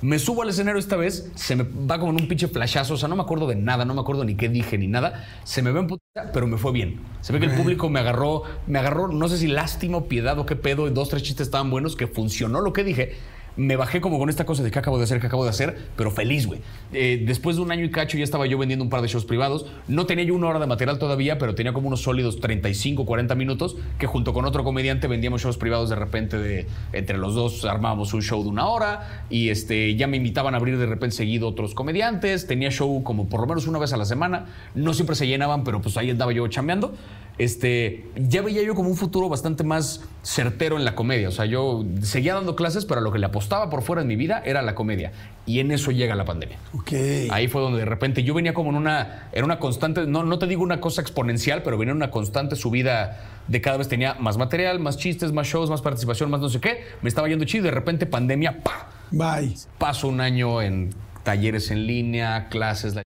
Me 0.00 0.18
subo 0.18 0.42
al 0.42 0.48
escenario 0.48 0.78
esta 0.78 0.96
vez, 0.96 1.30
se 1.34 1.56
me 1.56 1.64
va 1.64 1.98
como 1.98 2.12
en 2.12 2.20
un 2.22 2.28
pinche 2.28 2.48
flashazo, 2.48 2.94
o 2.94 2.96
sea, 2.96 3.08
no 3.08 3.16
me 3.16 3.22
acuerdo 3.22 3.46
de 3.46 3.56
nada, 3.56 3.84
no 3.84 3.94
me 3.94 4.00
acuerdo 4.00 4.24
ni 4.24 4.36
qué 4.36 4.48
dije 4.48 4.78
ni 4.78 4.86
nada. 4.86 5.26
Se 5.44 5.62
me 5.62 5.72
ve 5.72 5.80
en 5.80 5.88
puta, 5.88 6.30
pero 6.32 6.46
me 6.46 6.56
fue 6.56 6.72
bien. 6.72 7.00
Se 7.20 7.32
ve 7.32 7.40
que 7.40 7.46
el 7.46 7.54
público 7.54 7.88
me 7.88 8.00
agarró, 8.00 8.42
me 8.66 8.78
agarró, 8.78 9.08
no 9.08 9.28
sé 9.28 9.38
si 9.38 9.48
lástima 9.48 9.98
o 9.98 10.08
piedad 10.08 10.38
o 10.38 10.46
qué 10.46 10.56
pedo, 10.56 10.86
y 10.86 10.90
dos, 10.90 11.08
tres 11.08 11.22
chistes 11.22 11.48
estaban 11.48 11.70
buenos, 11.70 11.96
que 11.96 12.06
funcionó 12.06 12.60
lo 12.60 12.72
que 12.72 12.84
dije. 12.84 13.16
Me 13.56 13.76
bajé 13.76 14.00
como 14.00 14.18
con 14.18 14.30
esta 14.30 14.46
cosa 14.46 14.62
de 14.62 14.70
qué 14.70 14.78
acabo 14.78 14.98
de 14.98 15.04
hacer, 15.04 15.20
qué 15.20 15.26
acabo 15.26 15.44
de 15.44 15.50
hacer, 15.50 15.76
pero 15.96 16.10
feliz, 16.10 16.46
güey. 16.46 16.60
Eh, 16.92 17.22
después 17.26 17.56
de 17.56 17.62
un 17.62 17.70
año 17.72 17.84
y 17.84 17.90
cacho 17.90 18.16
ya 18.16 18.24
estaba 18.24 18.46
yo 18.46 18.58
vendiendo 18.58 18.84
un 18.84 18.90
par 18.90 19.02
de 19.02 19.08
shows 19.08 19.24
privados. 19.24 19.66
No 19.88 20.06
tenía 20.06 20.24
yo 20.24 20.34
una 20.34 20.48
hora 20.48 20.58
de 20.58 20.66
material 20.66 20.98
todavía, 20.98 21.38
pero 21.38 21.54
tenía 21.54 21.72
como 21.72 21.88
unos 21.88 22.02
sólidos 22.02 22.40
35, 22.40 23.04
40 23.04 23.34
minutos 23.34 23.76
que 23.98 24.06
junto 24.06 24.32
con 24.32 24.44
otro 24.44 24.64
comediante 24.64 25.08
vendíamos 25.08 25.42
shows 25.42 25.56
privados 25.56 25.90
de 25.90 25.96
repente 25.96 26.66
entre 26.92 27.18
los 27.18 27.34
dos 27.34 27.64
armábamos 27.64 28.14
un 28.14 28.22
show 28.22 28.42
de 28.42 28.48
una 28.48 28.66
hora 28.66 29.24
y 29.30 29.50
este 29.50 29.94
ya 29.96 30.06
me 30.06 30.16
invitaban 30.16 30.54
a 30.54 30.56
abrir 30.56 30.78
de 30.78 30.86
repente 30.86 31.16
seguido 31.16 31.48
otros 31.48 31.74
comediantes. 31.74 32.46
Tenía 32.46 32.70
show 32.70 33.02
como 33.02 33.28
por 33.28 33.40
lo 33.40 33.46
menos 33.46 33.66
una 33.66 33.78
vez 33.78 33.92
a 33.92 33.96
la 33.96 34.04
semana. 34.04 34.46
No 34.74 34.94
siempre 34.94 35.16
se 35.16 35.26
llenaban, 35.26 35.64
pero 35.64 35.80
pues 35.80 35.96
ahí 35.96 36.10
andaba 36.10 36.32
yo 36.32 36.46
chambeando. 36.48 36.94
Este, 37.38 38.04
ya 38.16 38.42
veía 38.42 38.62
yo 38.62 38.74
como 38.74 38.90
un 38.90 38.96
futuro 38.96 39.28
bastante 39.28 39.64
más 39.64 40.02
certero 40.22 40.76
en 40.76 40.84
la 40.84 40.94
comedia. 40.94 41.28
O 41.28 41.32
sea, 41.32 41.46
yo 41.46 41.84
seguía 42.02 42.34
dando 42.34 42.54
clases, 42.56 42.84
pero 42.84 43.00
lo 43.00 43.10
que 43.10 43.18
le 43.18 43.26
apostaba 43.26 43.70
por 43.70 43.82
fuera 43.82 44.02
en 44.02 44.08
mi 44.08 44.16
vida 44.16 44.42
era 44.44 44.62
la 44.62 44.74
comedia. 44.74 45.12
Y 45.46 45.60
en 45.60 45.72
eso 45.72 45.90
llega 45.90 46.14
la 46.14 46.24
pandemia. 46.24 46.58
Ok. 46.74 46.92
Ahí 47.30 47.48
fue 47.48 47.60
donde 47.62 47.80
de 47.80 47.84
repente 47.84 48.22
yo 48.22 48.34
venía 48.34 48.54
como 48.54 48.70
en 48.70 48.76
una, 48.76 49.28
era 49.32 49.44
una 49.44 49.58
constante, 49.58 50.06
no, 50.06 50.22
no 50.24 50.38
te 50.38 50.46
digo 50.46 50.62
una 50.62 50.80
cosa 50.80 51.00
exponencial, 51.00 51.62
pero 51.62 51.78
venía 51.78 51.92
en 51.92 51.96
una 51.96 52.10
constante 52.10 52.54
subida 52.54 53.20
de 53.48 53.60
cada 53.60 53.78
vez 53.78 53.88
tenía 53.88 54.14
más 54.14 54.36
material, 54.36 54.78
más 54.78 54.96
chistes, 54.96 55.32
más 55.32 55.46
shows, 55.46 55.68
más 55.68 55.82
participación, 55.82 56.30
más 56.30 56.40
no 56.40 56.48
sé 56.48 56.60
qué. 56.60 56.84
Me 57.00 57.08
estaba 57.08 57.28
yendo 57.28 57.44
chido 57.44 57.64
y 57.64 57.68
de 57.68 57.72
repente 57.72 58.06
pandemia, 58.06 58.62
¡pa! 58.62 58.88
Bye. 59.10 59.56
Paso 59.78 60.08
un 60.08 60.20
año 60.20 60.62
en 60.62 60.90
talleres 61.22 61.70
en 61.70 61.86
línea, 61.86 62.48
clases, 62.48 62.94
la 62.94 63.02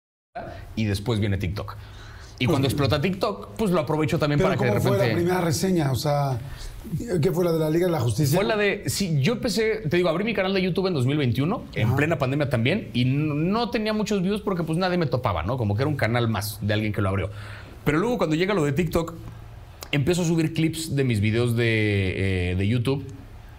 y 0.75 0.85
después 0.85 1.21
viene 1.21 1.39
TikTok. 1.39 1.77
Y 2.39 2.47
cuando 2.47 2.69
explota 2.69 3.01
TikTok, 3.01 3.51
pues 3.57 3.71
lo 3.71 3.81
aprovecho 3.81 4.19
también 4.19 4.39
Pero 4.39 4.51
para 4.51 4.61
que 4.61 4.67
¿cómo 4.67 4.75
de 4.75 4.81
fue 4.81 4.91
repente... 4.93 5.09
la 5.09 5.15
primera 5.17 5.41
reseña? 5.41 5.91
O 5.91 5.95
sea, 5.95 6.39
¿qué 7.21 7.33
fue 7.33 7.45
la 7.45 7.53
de 7.53 7.59
la 7.59 7.71
Liga 7.71 7.87
de 7.87 7.93
la 7.93 8.01
Justicia? 8.01 8.37
Fue 8.37 8.45
la 8.45 8.57
de. 8.57 8.85
Sí, 8.87 9.21
yo 9.23 9.35
empecé, 9.35 9.83
te 9.89 9.97
digo, 9.97 10.09
abrí 10.09 10.25
mi 10.25 10.35
canal 10.35 10.53
de 10.53 10.61
YouTube 10.61 10.87
en 10.89 10.95
2021, 10.95 11.65
en 11.75 11.97
plena 11.97 12.19
pandemia 12.19 12.51
también, 12.51 12.91
y 12.93 13.05
no 13.07 13.71
tenía 13.71 13.93
muchos 13.93 14.23
views 14.23 14.43
porque 14.43 14.65
pues 14.65 14.79
nadie 14.79 14.99
me 14.99 15.07
topaba, 15.07 15.43
¿no? 15.43 15.57
Como 15.57 15.75
que 15.75 15.83
era 15.83 15.89
un 15.89 15.97
canal 15.97 16.29
más 16.29 16.59
de 16.61 16.75
alguien 16.75 16.93
que 16.93 17.01
lo 17.01 17.09
abrió. 17.09 17.31
Pero 17.85 17.99
luego 17.99 18.19
cuando 18.19 18.37
llega 18.37 18.53
lo 18.53 18.65
de 18.65 18.73
TikTok, 18.73 19.15
empiezo 19.93 20.23
a 20.23 20.25
subir 20.25 20.53
clips 20.53 20.95
de 20.95 21.05
mis 21.05 21.21
videos 21.21 21.57
de, 21.57 22.51
eh, 22.51 22.55
de 22.57 22.69
YouTube. 22.69 23.05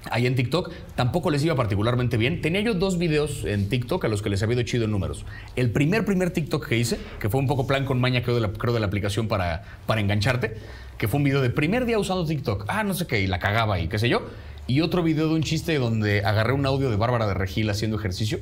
Ahí 0.10 0.26
en 0.26 0.36
TikTok 0.36 0.72
tampoco 0.96 1.30
les 1.32 1.44
iba 1.44 1.56
particularmente 1.56 2.18
bien. 2.18 2.42
Tenía 2.42 2.62
yo 2.62 2.74
dos 2.76 2.98
videos 2.98 3.44
en 3.46 3.68
TikTok 3.68 4.06
a 4.06 4.08
los 4.08 4.22
que 4.22 4.30
les 4.30 4.42
había 4.44 4.56
ido 4.56 4.64
chido 4.64 4.86
en 4.86 4.92
números. 4.92 5.26
El 5.56 5.72
primer, 5.72 6.06
primer 6.06 6.32
TikTok 6.32 6.68
que 6.68 6.78
hice, 6.78 6.98
que 7.20 7.30
fue 7.30 7.40
un 7.40 7.48
poco 7.48 7.68
plan 7.68 7.84
con 7.86 8.00
maña, 8.00 8.22
creo, 8.24 8.36
de 8.36 8.42
la, 8.42 8.50
creo, 8.54 8.74
de 8.74 8.80
la 8.80 8.86
aplicación 8.86 9.28
para, 9.28 9.64
para 9.86 10.00
engancharte, 10.00 10.56
que 10.98 11.08
fue 11.08 11.18
un 11.18 11.24
video 11.26 11.42
de 11.42 11.50
primer 11.50 11.86
día 11.86 12.00
usando 12.00 12.26
TikTok. 12.26 12.66
Ah, 12.68 12.84
no 12.84 12.94
sé 12.94 13.06
qué, 13.06 13.20
y 13.22 13.28
la 13.28 13.40
cagaba 13.40 13.80
y 13.80 13.88
qué 13.90 14.00
sé 14.00 14.08
yo. 14.08 14.22
Y 14.66 14.82
otro 14.82 15.04
video 15.04 15.28
de 15.28 15.34
un 15.36 15.44
chiste 15.44 15.78
donde 15.78 16.24
agarré 16.24 16.54
un 16.54 16.66
audio 16.66 16.90
de 16.90 16.96
Bárbara 16.96 17.28
de 17.28 17.34
Regil 17.34 17.70
haciendo 17.70 17.98
ejercicio. 17.98 18.40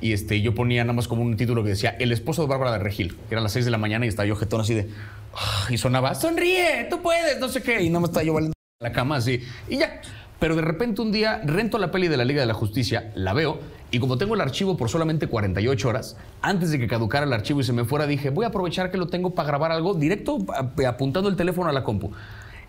Y 0.00 0.12
este, 0.12 0.40
yo 0.42 0.54
ponía 0.54 0.84
nada 0.84 0.92
más 0.92 1.08
como 1.08 1.22
un 1.22 1.36
título 1.36 1.62
que 1.62 1.70
decía 1.70 1.96
El 1.98 2.12
esposo 2.12 2.42
de 2.42 2.48
Bárbara 2.48 2.72
de 2.72 2.78
Regil. 2.78 3.16
Eran 3.30 3.42
las 3.42 3.52
6 3.52 3.64
de 3.64 3.70
la 3.70 3.78
mañana 3.78 4.04
y 4.04 4.08
estaba 4.08 4.26
yo 4.26 4.36
jetón 4.36 4.60
así 4.60 4.74
de. 4.74 4.88
"Ah", 5.34 5.66
Y 5.70 5.78
sonaba, 5.78 6.14
sonríe, 6.14 6.86
tú 6.90 7.00
puedes, 7.00 7.38
no 7.40 7.48
sé 7.48 7.62
qué. 7.62 7.82
Y 7.82 7.88
nada 7.88 8.00
más 8.00 8.10
estaba 8.10 8.24
yo 8.24 8.34
valiendo 8.34 8.54
la 8.80 8.92
cama 8.92 9.16
así. 9.16 9.40
Y 9.68 9.78
ya. 9.78 10.00
Pero 10.38 10.54
de 10.54 10.62
repente 10.62 11.00
un 11.00 11.12
día 11.12 11.40
rento 11.44 11.78
la 11.78 11.90
peli 11.90 12.08
de 12.08 12.16
la 12.16 12.24
Liga 12.24 12.40
de 12.40 12.46
la 12.46 12.54
Justicia, 12.54 13.10
la 13.14 13.32
veo, 13.32 13.58
y 13.90 13.98
como 13.98 14.18
tengo 14.18 14.34
el 14.34 14.40
archivo 14.40 14.76
por 14.76 14.90
solamente 14.90 15.28
48 15.28 15.88
horas, 15.88 16.16
antes 16.42 16.70
de 16.70 16.78
que 16.78 16.86
caducara 16.86 17.24
el 17.24 17.32
archivo 17.32 17.60
y 17.60 17.64
se 17.64 17.72
me 17.72 17.84
fuera, 17.84 18.06
dije, 18.06 18.30
voy 18.30 18.44
a 18.44 18.48
aprovechar 18.48 18.90
que 18.90 18.98
lo 18.98 19.06
tengo 19.06 19.34
para 19.34 19.46
grabar 19.46 19.72
algo 19.72 19.94
directo 19.94 20.38
apuntando 20.86 21.28
el 21.28 21.36
teléfono 21.36 21.70
a 21.70 21.72
la 21.72 21.84
compu. 21.84 22.10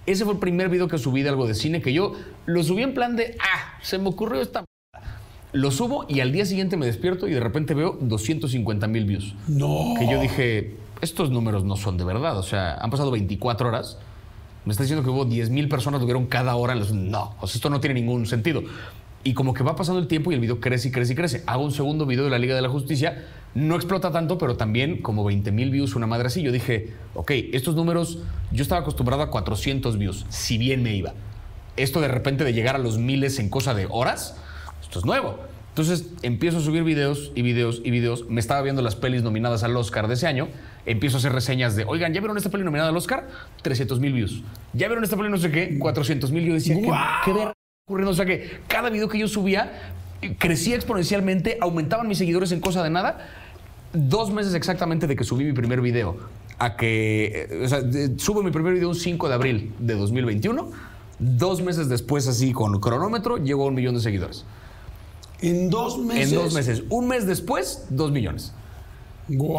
Ese 0.05 0.23
fue 0.23 0.33
el 0.33 0.39
primer 0.39 0.69
video 0.69 0.87
que 0.87 0.97
subí 0.97 1.21
de 1.23 1.29
algo 1.29 1.47
de 1.47 1.53
cine 1.53 1.81
que 1.81 1.91
yo 1.91 2.13
lo 2.45 2.63
subí 2.63 2.81
en 2.83 2.93
plan 2.93 3.17
de, 3.17 3.35
ah, 3.41 3.77
se 3.81 3.97
me 3.97 4.07
ocurrió 4.07 4.41
esta 4.41 4.63
Lo 5.51 5.69
subo 5.71 6.05
y 6.07 6.21
al 6.21 6.31
día 6.31 6.45
siguiente 6.45 6.77
me 6.77 6.85
despierto 6.85 7.27
y 7.27 7.33
de 7.33 7.41
repente 7.41 7.73
veo 7.73 7.97
250 7.99 8.87
mil 8.87 9.05
views. 9.05 9.35
No. 9.47 9.95
Que 9.99 10.07
yo 10.09 10.21
dije, 10.21 10.77
estos 11.01 11.29
números 11.29 11.65
no 11.65 11.75
son 11.75 11.97
de 11.97 12.05
verdad. 12.05 12.37
O 12.37 12.43
sea, 12.43 12.75
han 12.75 12.89
pasado 12.89 13.11
24 13.11 13.67
horas. 13.67 13.97
Me 14.67 14.71
está 14.73 14.83
diciendo 14.83 15.01
que 15.03 15.09
hubo 15.09 15.23
10 15.23 15.49
mil 15.49 15.69
personas 15.69 15.99
que 16.01 16.05
vieron 16.05 16.25
cada 16.25 16.55
hora. 16.55 16.73
en 16.73 16.79
los- 16.79 16.91
No, 16.93 17.35
o 17.39 17.47
sea, 17.47 17.55
esto 17.55 17.69
no 17.69 17.79
tiene 17.79 17.93
ningún 17.93 18.25
sentido. 18.25 18.63
Y 19.23 19.33
como 19.33 19.53
que 19.53 19.63
va 19.63 19.75
pasando 19.77 19.99
el 20.01 20.07
tiempo 20.07 20.29
y 20.31 20.35
el 20.35 20.41
video 20.41 20.59
crece 20.59 20.89
y 20.89 20.91
crece 20.91 21.13
y 21.13 21.15
crece. 21.15 21.43
Hago 21.47 21.63
un 21.63 21.71
segundo 21.71 22.05
video 22.05 22.25
de 22.25 22.29
la 22.29 22.37
Liga 22.37 22.53
de 22.53 22.61
la 22.61 22.67
Justicia. 22.69 23.25
No 23.55 23.75
explota 23.75 24.11
tanto, 24.11 24.37
pero 24.37 24.57
también 24.57 25.01
como 25.01 25.23
20 25.23 25.51
mil 25.53 25.71
views, 25.71 25.95
una 25.95 26.05
madre 26.05 26.27
así. 26.27 26.41
Yo 26.43 26.51
dije, 26.51 26.91
ok, 27.15 27.31
estos 27.53 27.75
números, 27.75 28.19
yo 28.51 28.61
estaba 28.61 28.81
acostumbrado 28.81 29.23
a 29.23 29.29
400 29.31 29.97
views, 29.97 30.25
si 30.29 30.57
bien 30.57 30.83
me 30.83 30.93
iba. 30.95 31.13
Esto 31.77 32.01
de 32.01 32.09
repente 32.09 32.43
de 32.43 32.51
llegar 32.51 32.75
a 32.75 32.79
los 32.79 32.97
miles 32.97 33.39
en 33.39 33.49
cosa 33.49 33.73
de 33.73 33.87
horas, 33.89 34.35
esto 34.81 34.99
es 34.99 35.05
nuevo. 35.05 35.39
Entonces 35.69 36.07
empiezo 36.23 36.57
a 36.57 36.61
subir 36.61 36.83
videos 36.83 37.31
y 37.35 37.41
videos 37.41 37.81
y 37.85 37.91
videos. 37.91 38.25
Me 38.29 38.39
estaba 38.41 38.61
viendo 38.63 38.81
las 38.81 38.95
pelis 38.95 39.23
nominadas 39.23 39.63
al 39.63 39.77
Oscar 39.77 40.07
de 40.07 40.15
ese 40.15 40.27
año. 40.27 40.47
Empiezo 40.87 41.17
a 41.17 41.19
hacer 41.19 41.33
reseñas 41.33 41.75
de, 41.75 41.83
oigan, 41.83 42.13
¿ya 42.13 42.21
vieron 42.21 42.37
esta 42.37 42.49
peli 42.49 42.63
nominada 42.63 42.89
al 42.89 42.97
Oscar? 42.97 43.27
300 43.61 43.99
mil 43.99 44.13
views. 44.13 44.41
¿Ya 44.71 44.87
vieron 44.87 45.03
esta 45.03 45.17
peli 45.17 45.29
no 45.29 45.37
sé 45.37 45.51
qué? 45.51 45.77
400 45.77 46.31
mil. 46.31 46.45
Yo 46.45 46.53
decía, 46.53 46.75
¿qué, 46.75 46.89
qué 47.25 47.33
verga 47.33 47.53
ocurriendo? 47.85 48.11
O 48.11 48.15
sea 48.15 48.25
que 48.25 48.61
cada 48.69 48.89
video 48.89 49.09
que 49.09 49.19
yo 49.19 49.27
subía 49.27 49.91
eh, 50.21 50.35
crecía 50.39 50.75
exponencialmente, 50.75 51.57
aumentaban 51.61 52.07
mis 52.07 52.17
seguidores 52.17 52.53
en 52.53 52.61
cosa 52.61 52.83
de 52.83 52.89
nada. 52.89 53.27
Dos 53.91 54.31
meses 54.31 54.53
exactamente 54.53 55.07
de 55.07 55.15
que 55.17 55.25
subí 55.25 55.43
mi 55.43 55.53
primer 55.53 55.81
video 55.81 56.17
a 56.57 56.75
que, 56.75 57.47
eh, 57.49 57.65
o 57.65 57.67
sea, 57.67 57.81
subo 58.17 58.41
mi 58.41 58.51
primer 58.51 58.73
video 58.73 58.89
un 58.89 58.95
5 58.95 59.27
de 59.27 59.33
abril 59.33 59.73
de 59.79 59.93
2021. 59.95 60.71
Dos 61.19 61.61
meses 61.61 61.89
después, 61.89 62.27
así 62.27 62.53
con 62.53 62.79
cronómetro, 62.79 63.37
llegó 63.37 63.65
a 63.65 63.67
un 63.67 63.75
millón 63.75 63.95
de 63.95 64.01
seguidores. 64.01 64.45
En 65.41 65.69
dos 65.69 65.97
meses. 65.99 66.31
En 66.31 66.39
dos 66.39 66.53
meses. 66.53 66.83
Un 66.89 67.07
mes 67.07 67.27
después, 67.27 67.87
dos 67.89 68.11
millones. 68.11 68.53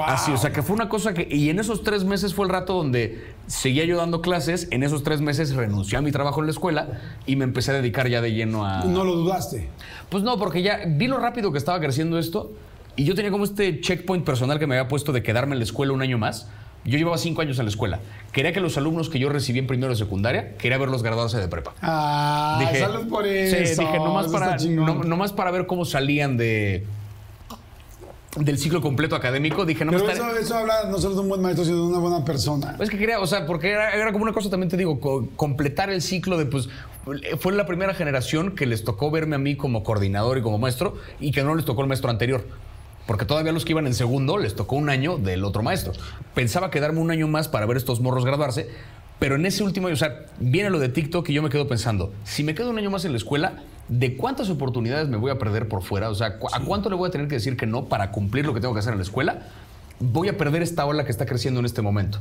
Así, 0.07 0.33
o 0.33 0.37
sea, 0.39 0.51
que 0.53 0.63
fue 0.63 0.75
una 0.75 0.89
cosa 0.89 1.13
que... 1.15 1.29
Y 1.31 1.51
en 1.51 1.59
esos 1.59 1.83
tres 1.83 2.05
meses 2.05 2.33
fue 2.35 2.47
el 2.47 2.51
rato 2.51 2.75
donde 2.75 3.27
seguía 3.47 3.85
yo 3.85 3.97
dando 3.99 4.23
clases. 4.23 4.69
En 4.71 4.83
esos 4.83 5.03
tres 5.03 5.21
meses 5.21 5.55
renuncié 5.55 5.99
a 5.99 6.01
mi 6.01 6.11
trabajo 6.11 6.41
en 6.41 6.47
la 6.47 6.53
escuela 6.53 6.89
y 7.27 7.37
me 7.37 7.45
empecé 7.45 7.73
a 7.73 7.75
dedicar 7.75 8.09
ya 8.09 8.21
de 8.23 8.33
lleno 8.33 8.65
a... 8.65 8.85
No 8.85 9.05
lo 9.05 9.15
dudaste. 9.15 9.69
Pues 10.09 10.23
no, 10.23 10.39
porque 10.39 10.63
ya 10.63 10.81
vi 10.87 11.07
lo 11.07 11.19
rápido 11.19 11.53
que 11.53 11.59
estaba 11.59 11.79
creciendo 11.81 12.19
esto 12.19 12.53
y 12.97 13.05
yo 13.05 13.15
tenía 13.15 13.31
como 13.31 13.45
este 13.45 13.81
checkpoint 13.81 14.25
personal 14.25 14.59
que 14.59 14.67
me 14.67 14.77
había 14.79 14.89
puesto 14.89 15.13
de 15.13 15.23
quedarme 15.23 15.53
en 15.55 15.59
la 15.59 15.65
escuela 15.65 15.93
un 15.93 16.01
año 16.03 16.17
más. 16.19 16.49
Yo 16.85 16.97
llevaba 16.97 17.19
cinco 17.19 17.43
años 17.43 17.59
en 17.59 17.67
la 17.67 17.71
escuela. 17.71 18.01
Quería 18.33 18.53
que 18.53 18.61
los 18.61 18.79
alumnos 18.79 19.11
que 19.11 19.19
yo 19.19 19.29
recibí 19.29 19.59
en 19.59 19.67
primero 19.67 19.91
de 19.93 19.97
secundaria, 19.97 20.57
quería 20.57 20.79
verlos 20.79 21.03
graduarse 21.03 21.37
de 21.39 21.49
prepa. 21.49 21.75
Ah, 21.83 22.71
salud 22.79 23.07
por 23.09 23.27
eso. 23.27 23.57
Sí, 23.75 23.81
dije, 23.81 23.99
nomás 23.99 24.29
para, 24.29 24.57
no- 24.57 25.05
nomás 25.05 25.33
para 25.33 25.51
ver 25.51 25.67
cómo 25.67 25.85
salían 25.85 26.37
de 26.39 26.87
del 28.45 28.59
ciclo 28.59 28.81
completo 28.81 29.17
académico. 29.17 29.65
Dije, 29.65 29.85
no 29.85 29.93
me 29.93 29.99
Pero 29.99 30.11
estaré- 30.11 30.31
eso, 30.31 30.39
eso 30.39 30.57
habla 30.57 30.85
no 30.91 30.99
solo 30.99 31.15
de 31.17 31.21
un 31.23 31.29
buen 31.29 31.41
maestro, 31.43 31.65
sino 31.65 31.77
de 31.79 31.83
una 31.83 31.99
buena 31.99 32.25
persona. 32.25 32.77
es 32.81 32.91
que 32.91 32.99
quería, 32.99 33.21
o 33.21 33.27
sea, 33.27 33.47
porque 33.47 33.71
era, 33.71 33.93
era 33.95 34.13
como 34.13 34.25
una 34.25 34.33
cosa, 34.33 34.51
también 34.51 34.71
te 34.71 34.77
digo, 34.77 35.01
co- 35.01 35.29
completar 35.37 35.91
el 35.91 36.03
ciclo 36.03 36.39
de, 36.39 36.47
pues, 36.47 36.69
fue 37.39 37.53
la 37.55 37.67
primera 37.67 37.95
generación 37.95 38.55
que 38.55 38.67
les 38.67 38.85
tocó 38.85 39.11
verme 39.11 39.37
a 39.37 39.39
mí 39.39 39.57
como 39.57 39.83
coordinador 39.83 40.39
y 40.39 40.43
como 40.43 40.59
maestro 40.59 40.97
y 41.21 41.31
que 41.33 41.43
no 41.43 41.55
les 41.55 41.65
tocó 41.65 41.83
el 41.83 41.89
maestro 41.89 42.11
anterior. 42.11 42.47
Porque 43.07 43.25
todavía 43.25 43.53
los 43.53 43.65
que 43.65 43.73
iban 43.73 43.87
en 43.87 43.95
segundo 43.95 44.37
les 44.37 44.55
tocó 44.55 44.77
un 44.77 44.91
año 44.91 45.17
del 45.17 45.43
otro 45.45 45.63
maestro. 45.63 45.93
Pensaba 46.35 46.71
quedarme 46.71 47.01
un 47.01 47.11
año 47.11 47.27
más 47.27 47.49
para 47.49 47.65
ver 47.65 47.79
estos 47.79 48.01
morros 48.01 48.27
graduarse, 48.27 48.69
pero 49.19 49.37
en 49.37 49.47
ese 49.47 49.63
último 49.65 49.87
año, 49.87 49.95
o 49.95 49.99
sea, 49.99 50.27
viene 50.39 50.69
lo 50.69 50.79
de 50.79 50.91
TikTok 50.91 51.27
y 51.31 51.33
yo 51.33 51.43
me 51.43 51.49
quedo 51.49 51.67
pensando, 51.67 52.13
si 52.25 52.45
me 52.45 52.55
quedo 52.55 52.69
un 52.71 52.77
año 52.79 52.91
más 52.91 53.05
en 53.07 53.13
la 53.13 53.17
escuela, 53.17 53.55
¿de 53.89 54.17
cuántas 54.17 54.51
oportunidades 54.51 55.09
me 55.09 55.17
voy 55.17 55.31
a 55.31 55.39
perder 55.39 55.69
por 55.69 55.83
fuera? 55.83 56.11
O 56.11 56.15
sea, 56.15 56.39
¿cu- 56.39 56.49
¿a 56.53 56.61
cuánto 56.61 56.89
le 56.91 56.97
voy 56.97 57.09
a 57.09 57.11
tener 57.11 57.29
que 57.29 57.35
decir 57.37 57.57
que 57.57 57.67
no 57.67 57.87
para 57.87 58.11
cumplir 58.11 58.47
lo 58.47 58.55
que 58.55 58.61
tengo 58.61 58.75
que 58.75 58.81
hacer 58.81 58.93
en 58.93 58.99
la 58.99 59.05
escuela? 59.05 59.47
Voy 60.01 60.29
a 60.29 60.37
perder 60.37 60.63
esta 60.63 60.87
ola 60.87 61.05
que 61.05 61.11
está 61.11 61.27
creciendo 61.27 61.59
en 61.61 61.67
este 61.67 61.83
momento. 61.83 62.19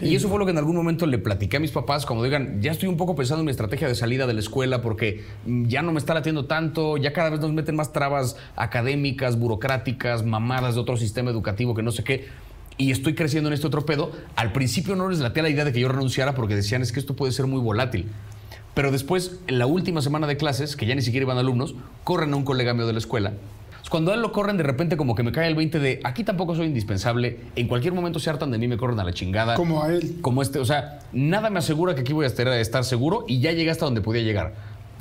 Y 0.00 0.16
eso 0.16 0.28
fue 0.28 0.40
lo 0.40 0.44
que 0.44 0.50
en 0.50 0.58
algún 0.58 0.74
momento 0.74 1.06
le 1.06 1.18
platiqué 1.18 1.58
a 1.58 1.60
mis 1.60 1.70
papás, 1.70 2.04
como 2.04 2.24
digan, 2.24 2.60
ya 2.60 2.72
estoy 2.72 2.88
un 2.88 2.96
poco 2.96 3.14
pensando 3.14 3.40
en 3.42 3.44
mi 3.46 3.52
estrategia 3.52 3.86
de 3.86 3.94
salida 3.94 4.26
de 4.26 4.34
la 4.34 4.40
escuela 4.40 4.82
porque 4.82 5.24
mm, 5.46 5.66
ya 5.66 5.82
no 5.82 5.92
me 5.92 5.98
está 6.00 6.14
latiendo 6.14 6.46
tanto, 6.46 6.96
ya 6.96 7.12
cada 7.12 7.30
vez 7.30 7.38
nos 7.38 7.52
meten 7.52 7.76
más 7.76 7.92
trabas 7.92 8.36
académicas, 8.56 9.38
burocráticas, 9.38 10.24
mamadas 10.26 10.74
de 10.74 10.80
otro 10.80 10.96
sistema 10.96 11.30
educativo 11.30 11.74
que 11.76 11.82
no 11.84 11.92
sé 11.92 12.02
qué. 12.02 12.26
Y 12.76 12.90
estoy 12.90 13.14
creciendo 13.14 13.48
en 13.48 13.54
este 13.54 13.68
otro 13.68 13.86
pedo. 13.86 14.10
Al 14.34 14.50
principio 14.52 14.96
no 14.96 15.08
les 15.08 15.20
latía 15.20 15.44
la 15.44 15.48
idea 15.48 15.64
de 15.64 15.72
que 15.72 15.78
yo 15.78 15.88
renunciara 15.88 16.34
porque 16.34 16.56
decían 16.56 16.82
es 16.82 16.90
que 16.90 16.98
esto 16.98 17.14
puede 17.14 17.30
ser 17.32 17.46
muy 17.46 17.60
volátil. 17.60 18.08
Pero 18.74 18.90
después, 18.90 19.38
en 19.46 19.58
la 19.58 19.66
última 19.66 20.02
semana 20.02 20.26
de 20.26 20.36
clases, 20.36 20.76
que 20.76 20.86
ya 20.86 20.94
ni 20.94 21.02
siquiera 21.02 21.24
iban 21.24 21.38
alumnos, 21.38 21.74
corren 22.02 22.32
a 22.32 22.36
un 22.36 22.44
colega 22.44 22.74
mío 22.74 22.86
de 22.86 22.92
la 22.92 22.98
escuela. 22.98 23.32
Cuando 23.90 24.10
a 24.10 24.14
él 24.14 24.22
lo 24.22 24.32
corren, 24.32 24.56
de 24.56 24.64
repente 24.64 24.96
como 24.96 25.14
que 25.14 25.22
me 25.22 25.30
cae 25.30 25.46
el 25.46 25.54
20 25.54 25.78
de 25.78 26.00
aquí 26.02 26.24
tampoco 26.24 26.56
soy 26.56 26.66
indispensable, 26.66 27.38
en 27.54 27.68
cualquier 27.68 27.92
momento 27.92 28.18
se 28.18 28.30
hartan 28.30 28.50
de 28.50 28.58
mí, 28.58 28.66
me 28.66 28.76
corren 28.76 28.98
a 28.98 29.04
la 29.04 29.12
chingada. 29.12 29.54
Como 29.54 29.82
a 29.84 29.92
él. 29.92 30.16
Como 30.20 30.42
este, 30.42 30.58
o 30.58 30.64
sea, 30.64 31.00
nada 31.12 31.50
me 31.50 31.60
asegura 31.60 31.94
que 31.94 32.00
aquí 32.00 32.12
voy 32.12 32.24
a 32.24 32.28
estar, 32.28 32.84
seguro 32.84 33.24
y 33.28 33.40
ya 33.40 33.52
llegué 33.52 33.70
hasta 33.70 33.84
donde 33.84 34.00
podía 34.00 34.22
llegar. 34.22 34.54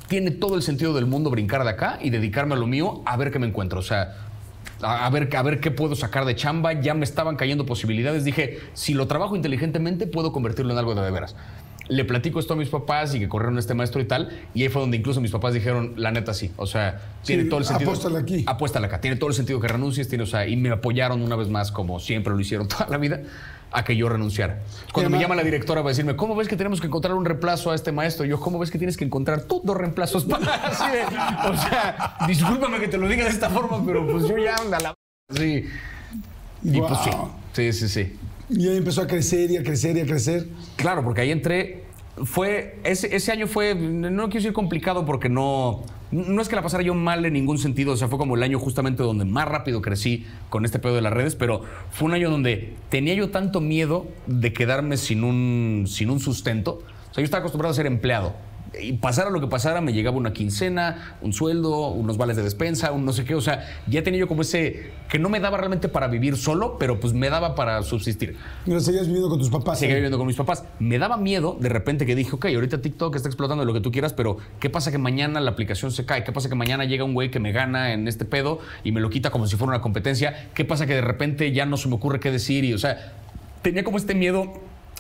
Tiene 0.08 0.32
todo 0.32 0.56
el 0.56 0.62
sentido 0.62 0.94
del 0.94 1.08
mundo 1.08 1.32
brincar 1.32 1.64
de 1.64 1.72
acá 1.72 1.98
y 2.02 2.12
dedicarme 2.12 2.54
a 2.54 2.58
lo 2.58 2.68
mío 2.68 3.02
a 3.06 3.18
ver 3.18 3.32
qué 3.32 3.40
me 3.40 3.48
encuentro. 3.48 3.80
O 3.80 3.84
sea, 3.84 4.16
a, 4.84 5.06
a 5.06 5.10
ver, 5.10 5.36
a 5.36 5.42
ver 5.42 5.60
qué 5.60 5.72
puedo 5.72 5.96
sacar 5.96 6.26
de 6.26 6.36
chamba. 6.36 6.74
Ya 6.74 6.94
me 6.94 7.06
estaban 7.06 7.36
cayendo 7.36 7.66
posibilidades. 7.66 8.26
Dije, 8.26 8.60
si 8.74 8.94
lo 8.94 9.08
trabajo 9.08 9.36
inteligentemente, 9.36 10.06
puedo 10.06 10.32
convertirlo 10.32 10.74
en 10.74 10.78
algo 10.78 10.94
de 10.94 11.02
de 11.02 11.10
veras. 11.10 11.36
Le 11.90 12.06
platico 12.06 12.40
esto 12.40 12.54
a 12.54 12.58
mis 12.58 12.70
papás 12.70 13.14
y 13.14 13.20
que 13.20 13.28
corrieron 13.28 13.58
a 13.58 13.60
este 13.60 13.74
maestro 13.74 14.00
y 14.02 14.06
tal. 14.06 14.30
Y 14.54 14.64
ahí 14.64 14.70
fue 14.70 14.82
donde 14.82 14.98
incluso 14.98 15.20
mis 15.22 15.32
papás 15.32 15.54
dijeron, 15.54 15.94
la 15.98 16.12
neta 16.12 16.34
sí. 16.34 16.52
O 16.56 16.66
sea, 16.66 17.02
tiene 17.26 17.44
Sí, 17.44 17.50
todo 17.50 17.60
el 17.60 17.66
sentido. 17.66 17.92
apóstale 17.92 18.18
aquí. 18.20 18.44
Apuéstale 18.48 18.86
acá. 18.88 19.02
Tiene 19.02 19.18
todo 19.18 19.30
el 19.30 19.36
sentido 19.36 19.60
que 19.60 19.68
renuncies. 19.68 20.08
Tiene, 20.08 20.24
o 20.24 20.28
sea, 20.28 20.48
y 20.48 20.56
me 20.56 20.70
apoyaron 20.72 21.22
una 21.22 21.36
vez 21.36 21.50
más, 21.50 21.72
como 21.72 22.00
siempre 22.00 22.34
lo 22.34 22.40
hicieron 22.40 22.68
toda 22.70 22.88
la 22.88 22.98
vida, 22.98 23.22
a 23.72 23.84
que 23.84 23.96
yo 23.98 24.08
renunciara. 24.08 24.60
Cuando 24.94 25.10
me 25.10 25.20
llama 25.20 25.36
la 25.36 25.44
directora 25.44 25.82
para 25.82 25.90
decirme, 25.90 26.16
¿cómo 26.16 26.36
ves 26.36 26.48
que 26.48 26.56
tenemos 26.56 26.80
que 26.80 26.88
encontrar 26.88 27.16
un 27.16 27.26
reemplazo 27.26 27.72
a 27.72 27.76
este 27.76 27.92
maestro? 27.92 28.24
Yo, 28.26 28.40
¿cómo 28.40 28.60
ves 28.60 28.72
que 28.72 28.78
tienes 28.78 28.96
que 28.96 29.04
encontrar 29.04 29.42
tú 29.44 29.62
dos 29.64 29.76
reemplazos 29.76 30.24
para 30.26 30.54
así 30.68 30.84
de, 30.90 31.04
O 31.50 31.58
sea, 31.58 32.16
discúlpame 32.28 32.80
que 32.80 32.88
te 32.88 32.98
lo 32.98 33.08
diga 33.10 33.24
de 33.26 33.32
esta 33.32 33.50
forma, 33.50 33.84
pero 33.86 34.06
pues 34.08 34.28
yo 34.28 34.38
ya 34.38 34.56
anda 34.56 34.80
la. 34.80 34.94
Sí. 35.36 35.66
Y 36.64 36.80
pues 36.80 37.00
sí. 37.04 37.10
Sí, 37.54 37.74
sí, 37.74 37.90
sí. 37.90 38.18
Y 38.56 38.68
ahí 38.68 38.78
empezó 38.78 39.02
a 39.02 39.08
crecer 39.08 39.52
y 39.52 39.58
a 39.58 39.64
crecer 39.64 39.98
y 39.98 40.02
a 40.02 40.06
crecer. 40.06 40.48
Claro, 40.76 41.04
porque 41.04 41.22
ahí 41.22 41.32
entré. 41.32 41.84
Fue. 42.24 42.80
Ese, 42.84 43.16
ese 43.16 43.32
año 43.32 43.48
fue. 43.48 43.74
No 43.76 44.26
quiero 44.26 44.40
decir 44.40 44.54
complicado 44.54 45.06
porque 45.06 45.30
no. 45.30 45.84
No 46.12 46.42
es 46.42 46.48
que 46.48 46.56
la 46.56 46.62
pasara 46.62 46.84
yo 46.84 46.94
mal 46.94 47.26
en 47.26 47.34
ningún 47.34 47.58
sentido. 47.58 47.94
O 47.94 47.98
sea, 47.98 48.08
fue 48.08 48.20
como 48.20 48.36
el 48.36 48.44
año 48.44 48.60
justamente 48.60 49.02
donde 49.02 49.26
más 49.26 49.48
rápido 49.48 49.82
crecí 49.82 50.26
con 50.50 50.64
este 50.64 50.78
pedo 50.78 50.94
de 50.94 51.02
las 51.02 51.14
redes. 51.14 51.36
Pero 51.36 51.64
fue 51.92 52.08
un 52.08 52.14
año 52.14 52.30
donde 52.30 52.76
tenía 52.90 53.16
yo 53.16 53.32
tanto 53.32 53.62
miedo 53.62 54.08
de 54.28 54.54
quedarme 54.54 54.98
sin 54.98 55.24
un, 55.24 55.86
sin 55.88 56.12
un 56.12 56.20
sustento. 56.20 56.84
O 57.10 57.14
sea, 57.14 57.22
yo 57.22 57.26
estaba 57.26 57.40
acostumbrado 57.40 57.72
a 57.72 57.76
ser 57.76 57.88
empleado. 57.88 58.36
Y 58.82 58.94
pasara 58.94 59.30
lo 59.30 59.40
que 59.40 59.48
pasara, 59.48 59.82
me 59.82 59.94
llegaba 59.94 60.18
una 60.18 60.34
quincena, 60.34 61.18
un 61.22 61.34
sueldo, 61.34 61.90
unos 61.90 62.18
vales 62.18 62.36
de 62.36 62.44
despensa, 62.44 62.92
un 62.92 63.06
no 63.06 63.14
sé 63.14 63.24
qué. 63.24 63.36
O 63.36 63.42
sea, 63.42 63.68
ya 63.88 64.04
tenía 64.04 64.20
yo 64.20 64.28
como 64.28 64.42
ese. 64.42 64.92
que 65.10 65.20
no 65.20 65.30
me 65.30 65.40
daba 65.40 65.58
realmente 65.58 65.90
para 65.90 66.08
vivir 66.08 66.38
solo, 66.38 66.78
pero 66.80 67.00
pues 67.00 67.14
me 67.14 67.30
daba 67.30 67.56
para 67.56 67.82
subsistir. 67.84 68.36
Y 68.66 68.80
seguías 68.80 69.06
viviendo 69.06 69.30
con 69.30 69.40
tus 69.40 69.50
papás. 69.50 69.80
Seguía 69.80 69.96
¿eh? 69.96 70.00
viviendo 70.00 70.18
con 70.18 70.28
mis 70.28 70.36
papás. 70.36 70.64
Me 70.80 70.98
daba 70.98 71.18
miedo 71.18 71.58
de 71.60 71.70
repente 71.70 72.06
que 72.06 72.16
dije, 72.16 72.36
ok, 72.36 72.46
ahorita 72.46 72.82
TikTok 72.82 73.16
está 73.16 73.28
explotando 73.28 73.64
lo 73.66 73.74
que 73.74 73.82
tú 73.82 73.92
quieras, 73.92 74.14
pero 74.14 74.38
¿qué 74.60 74.70
pasa 74.70 74.92
que 74.92 74.98
mañana 74.98 75.40
la 75.40 75.52
aplicación 75.52 75.92
se 75.92 76.06
cae? 76.06 76.24
¿Qué 76.24 76.32
pasa 76.32 76.50
que 76.50 76.56
mañana 76.56 76.86
llega 76.86 77.04
un 77.04 77.14
güey 77.14 77.30
que 77.30 77.40
me 77.40 77.52
gana 77.52 77.94
en 77.94 78.08
este 78.08 78.26
pedo 78.26 78.60
y 78.84 78.92
me 78.92 79.02
lo 79.02 79.10
quita 79.10 79.30
como 79.30 79.48
si 79.48 79.56
fuera 79.56 79.70
una 79.74 79.82
competencia? 79.82 80.50
¿Qué 80.54 80.66
pasa 80.66 80.86
que 80.88 80.96
de 80.96 81.02
repente 81.02 81.52
ya 81.52 81.66
no 81.66 81.78
se 81.78 81.88
me 81.90 81.96
ocurre 81.96 82.20
qué 82.20 82.32
decir? 82.32 82.64
Y, 82.66 82.74
o 82.74 82.78
sea, 82.78 83.14
tenía 83.62 83.84
como 83.84 83.98
este 83.98 84.16
miedo 84.16 84.54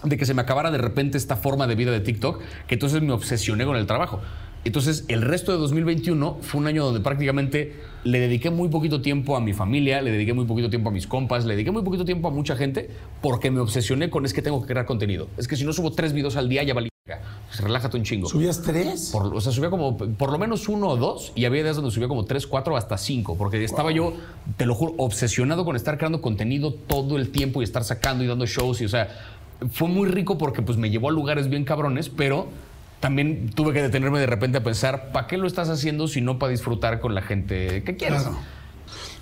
de 0.03 0.17
que 0.17 0.25
se 0.25 0.33
me 0.33 0.41
acabara 0.41 0.71
de 0.71 0.77
repente 0.77 1.17
esta 1.17 1.35
forma 1.35 1.67
de 1.67 1.75
vida 1.75 1.91
de 1.91 1.99
TikTok, 1.99 2.39
que 2.67 2.75
entonces 2.75 3.01
me 3.01 3.13
obsesioné 3.13 3.65
con 3.65 3.75
el 3.75 3.85
trabajo. 3.87 4.19
Entonces, 4.65 5.03
el 5.09 5.21
resto 5.21 5.51
de 5.51 5.57
2021 5.57 6.37
fue 6.41 6.61
un 6.61 6.67
año 6.67 6.85
donde 6.85 7.01
prácticamente 7.01 7.75
le 8.05 8.19
dediqué 8.19 8.49
muy 8.49 8.69
poquito 8.69 9.01
tiempo 9.01 9.35
a 9.35 9.41
mi 9.41 9.51
familia, 9.51 10.01
le 10.01 10.11
dediqué 10.11 10.33
muy 10.33 10.45
poquito 10.45 10.69
tiempo 10.69 10.87
a 10.89 10.91
mis 10.93 11.05
compas, 11.05 11.43
le 11.43 11.53
dediqué 11.55 11.71
muy 11.71 11.83
poquito 11.83 12.05
tiempo 12.05 12.29
a 12.29 12.31
mucha 12.31 12.55
gente, 12.55 12.89
porque 13.21 13.51
me 13.51 13.59
obsesioné 13.59 14.09
con 14.09 14.25
es 14.25 14.33
que 14.33 14.41
tengo 14.41 14.61
que 14.61 14.67
crear 14.67 14.85
contenido. 14.85 15.27
Es 15.37 15.49
que 15.49 15.57
si 15.57 15.65
no 15.65 15.73
subo 15.73 15.91
tres 15.91 16.13
videos 16.13 16.37
al 16.37 16.47
día, 16.47 16.63
ya 16.63 16.73
valí. 16.73 16.87
Pues 17.47 17.59
relájate 17.59 17.97
un 17.97 18.03
chingo. 18.03 18.29
¿Subías 18.29 18.61
tres? 18.61 19.09
Por- 19.11 19.35
o 19.35 19.41
sea, 19.41 19.51
subía 19.51 19.69
como 19.69 19.97
por 19.97 20.31
lo 20.31 20.39
menos 20.39 20.69
uno 20.69 20.87
o 20.87 20.95
dos 20.95 21.33
y 21.35 21.43
había 21.43 21.61
días 21.61 21.75
donde 21.75 21.91
subía 21.91 22.07
como 22.07 22.23
tres, 22.23 22.47
cuatro, 22.47 22.77
hasta 22.77 22.97
cinco, 22.97 23.35
porque 23.37 23.61
estaba 23.61 23.91
yo, 23.91 24.13
te 24.55 24.65
lo 24.65 24.73
juro, 24.73 24.93
obsesionado 24.97 25.65
con 25.65 25.75
estar 25.75 25.97
creando 25.97 26.21
contenido 26.21 26.73
todo 26.73 27.17
el 27.17 27.29
tiempo 27.29 27.59
y 27.59 27.65
estar 27.65 27.83
sacando 27.83 28.23
y 28.23 28.27
dando 28.27 28.45
shows 28.45 28.79
y, 28.79 28.85
o 28.85 28.89
sea, 28.89 29.09
fue 29.71 29.87
muy 29.87 30.07
rico 30.07 30.37
porque 30.37 30.61
pues 30.61 30.77
me 30.77 30.89
llevó 30.89 31.09
a 31.09 31.11
lugares 31.11 31.49
bien 31.49 31.65
cabrones, 31.65 32.09
pero 32.09 32.47
también 32.99 33.49
tuve 33.49 33.73
que 33.73 33.81
detenerme 33.81 34.19
de 34.19 34.27
repente 34.27 34.59
a 34.59 34.63
pensar, 34.63 35.11
¿para 35.11 35.27
qué 35.27 35.37
lo 35.37 35.45
estás 35.45 35.69
haciendo 35.69 36.07
si 36.07 36.21
no 36.21 36.39
para 36.39 36.51
disfrutar 36.51 36.99
con 36.99 37.13
la 37.13 37.21
gente 37.21 37.83
que 37.83 37.97
quieres? 37.97 38.27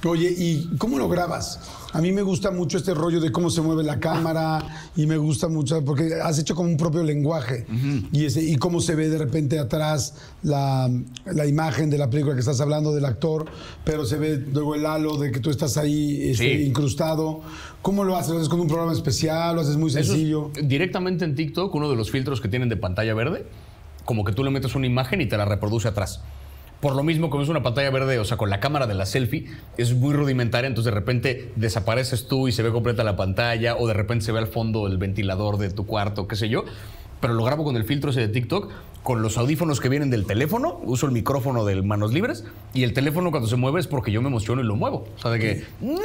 Oye, 0.03 0.33
¿y 0.35 0.67
cómo 0.77 0.97
lo 0.97 1.07
grabas? 1.07 1.59
A 1.93 2.01
mí 2.01 2.11
me 2.11 2.23
gusta 2.23 2.49
mucho 2.49 2.77
este 2.77 2.93
rollo 2.95 3.19
de 3.19 3.31
cómo 3.31 3.49
se 3.51 3.61
mueve 3.61 3.83
la 3.83 3.99
cámara 3.99 4.63
y 4.95 5.05
me 5.05 5.17
gusta 5.17 5.47
mucho 5.47 5.83
porque 5.85 6.15
has 6.23 6.39
hecho 6.39 6.55
como 6.55 6.69
un 6.69 6.77
propio 6.77 7.03
lenguaje 7.03 7.67
y, 8.11 8.25
ese, 8.25 8.41
y 8.41 8.55
cómo 8.55 8.81
se 8.81 8.95
ve 8.95 9.09
de 9.09 9.17
repente 9.19 9.59
atrás 9.59 10.15
la, 10.41 10.89
la 11.25 11.45
imagen 11.45 11.89
de 11.91 11.97
la 11.99 12.09
película 12.09 12.33
que 12.33 12.39
estás 12.39 12.59
hablando 12.61 12.93
del 12.93 13.05
actor, 13.05 13.45
pero 13.83 14.05
se 14.05 14.17
ve 14.17 14.37
luego 14.51 14.73
el 14.73 14.85
halo 14.87 15.17
de 15.17 15.31
que 15.31 15.39
tú 15.39 15.49
estás 15.51 15.77
ahí 15.77 16.29
este, 16.31 16.57
Sí. 16.57 16.63
incrustado. 16.63 17.41
¿Cómo 17.83 18.03
lo 18.03 18.15
haces? 18.17 18.31
¿Lo 18.31 18.37
haces 18.37 18.49
con 18.49 18.59
un 18.59 18.67
programa 18.67 18.93
especial? 18.93 19.55
¿Lo 19.55 19.61
haces 19.61 19.77
muy 19.77 19.89
es 19.89 19.93
sencillo? 19.93 20.49
directamente 20.63 21.25
en 21.25 21.35
TikTok, 21.35 21.73
uno 21.75 21.89
de 21.89 21.95
los 21.95 22.09
filtros 22.09 22.41
que 22.41 22.47
tienen 22.47 22.69
de 22.69 22.77
pantalla 22.77 23.13
verde, 23.13 23.45
como 24.05 24.23
que 24.23 24.33
tú 24.33 24.43
le 24.43 24.49
metes 24.49 24.73
una 24.75 24.87
imagen 24.87 25.21
y 25.21 25.27
te 25.27 25.37
la 25.37 25.45
reproduce 25.45 25.87
atrás. 25.87 26.21
Por 26.81 26.95
lo 26.95 27.03
mismo, 27.03 27.29
como 27.29 27.43
es 27.43 27.49
una 27.49 27.61
pantalla 27.61 27.91
verde, 27.91 28.17
o 28.17 28.25
sea, 28.25 28.37
con 28.37 28.49
la 28.49 28.59
cámara 28.59 28.87
de 28.87 28.95
la 28.95 29.05
selfie, 29.05 29.45
es 29.77 29.93
muy 29.93 30.13
rudimentaria, 30.13 30.67
entonces 30.67 30.91
de 30.91 30.99
repente 30.99 31.51
desapareces 31.55 32.27
tú 32.27 32.47
y 32.47 32.51
se 32.51 32.63
ve 32.63 32.71
completa 32.71 33.03
la 33.03 33.15
pantalla, 33.15 33.75
o 33.77 33.87
de 33.87 33.93
repente 33.93 34.25
se 34.25 34.31
ve 34.31 34.39
al 34.39 34.47
fondo 34.47 34.87
el 34.87 34.97
ventilador 34.97 35.57
de 35.57 35.69
tu 35.69 35.85
cuarto, 35.85 36.27
qué 36.27 36.35
sé 36.35 36.49
yo. 36.49 36.65
Pero 37.19 37.35
lo 37.35 37.43
grabo 37.43 37.63
con 37.63 37.75
el 37.75 37.83
filtro 37.83 38.09
ese 38.09 38.21
de 38.21 38.29
TikTok, 38.29 38.71
con 39.03 39.21
los 39.21 39.37
audífonos 39.37 39.79
que 39.79 39.89
vienen 39.89 40.09
del 40.09 40.25
teléfono, 40.25 40.79
uso 40.83 41.05
el 41.05 41.11
micrófono 41.11 41.65
de 41.65 41.79
manos 41.83 42.13
libres, 42.13 42.45
y 42.73 42.81
el 42.81 42.93
teléfono 42.93 43.29
cuando 43.29 43.47
se 43.47 43.57
mueve 43.57 43.79
es 43.79 43.85
porque 43.85 44.11
yo 44.11 44.23
me 44.23 44.29
emociono 44.29 44.63
y 44.63 44.65
lo 44.65 44.75
muevo. 44.75 45.07
O 45.15 45.21
sea, 45.21 45.29
de 45.29 45.37
que, 45.37 45.63
no 45.81 45.99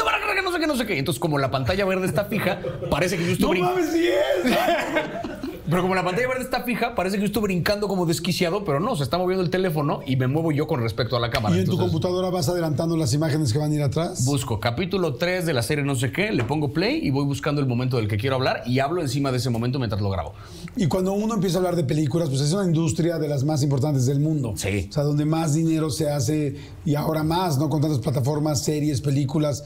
no 0.46 0.52
sé 0.52 0.60
qué, 0.60 0.66
no 0.66 0.76
sé 0.76 0.86
qué. 0.86 0.98
Entonces, 0.98 1.20
como 1.20 1.38
la 1.38 1.50
pantalla 1.50 1.84
verde 1.84 2.06
está 2.06 2.26
fija, 2.26 2.60
parece 2.90 3.16
que 3.16 3.24
yo 3.24 3.32
estoy 3.32 3.60
¡No 3.60 3.70
mames, 3.70 3.90
sí 3.90 4.06
es! 4.08 4.52
pero 5.68 5.82
como 5.82 5.94
la 5.94 6.04
pantalla 6.04 6.28
verde 6.28 6.42
está 6.44 6.62
fija, 6.62 6.94
parece 6.94 7.16
que 7.16 7.22
yo 7.22 7.26
estoy 7.26 7.42
brincando 7.42 7.88
como 7.88 8.06
desquiciado, 8.06 8.64
pero 8.64 8.80
no, 8.80 8.94
se 8.96 9.02
está 9.02 9.18
moviendo 9.18 9.42
el 9.42 9.50
teléfono 9.50 10.00
y 10.06 10.16
me 10.16 10.26
muevo 10.26 10.52
yo 10.52 10.66
con 10.66 10.80
respecto 10.80 11.16
a 11.16 11.20
la 11.20 11.30
cámara. 11.30 11.56
¿Y 11.56 11.60
en 11.60 11.64
tu 11.66 11.76
computadora 11.76 12.30
vas 12.30 12.48
adelantando 12.48 12.96
las 12.96 13.12
imágenes 13.14 13.52
que 13.52 13.58
van 13.58 13.72
a 13.72 13.74
ir 13.74 13.82
atrás? 13.82 14.24
Busco 14.24 14.60
capítulo 14.60 15.14
3 15.16 15.44
de 15.46 15.52
la 15.52 15.62
serie 15.62 15.84
no 15.84 15.94
sé 15.94 16.12
qué, 16.12 16.30
le 16.32 16.44
pongo 16.44 16.72
play 16.72 17.00
y 17.02 17.10
voy 17.10 17.24
buscando 17.24 17.60
el 17.60 17.66
momento 17.66 17.96
del 17.96 18.08
que 18.08 18.16
quiero 18.16 18.36
hablar 18.36 18.62
y 18.66 18.78
hablo 18.78 19.02
encima 19.02 19.30
de 19.32 19.38
ese 19.38 19.50
momento 19.50 19.78
mientras 19.78 20.00
lo 20.00 20.10
grabo. 20.10 20.32
Y 20.76 20.86
cuando 20.86 21.12
uno 21.12 21.34
empieza 21.34 21.56
a 21.56 21.60
hablar 21.60 21.76
de 21.76 21.84
películas, 21.84 22.28
pues 22.28 22.40
es 22.42 22.52
una 22.52 22.64
industria 22.64 23.18
de 23.18 23.28
las 23.28 23.44
más 23.44 23.62
importantes 23.62 24.06
del 24.06 24.20
mundo. 24.20 24.52
Sí. 24.56 24.86
O 24.88 24.92
sea, 24.92 25.02
donde 25.02 25.24
más 25.24 25.54
dinero 25.54 25.90
se 25.90 26.08
hace 26.10 26.56
y 26.84 26.94
ahora 26.94 27.22
más, 27.24 27.58
¿no? 27.58 27.68
Con 27.68 27.80
tantas 27.80 27.98
plataformas, 28.00 28.62
series, 28.62 29.00
películas. 29.00 29.64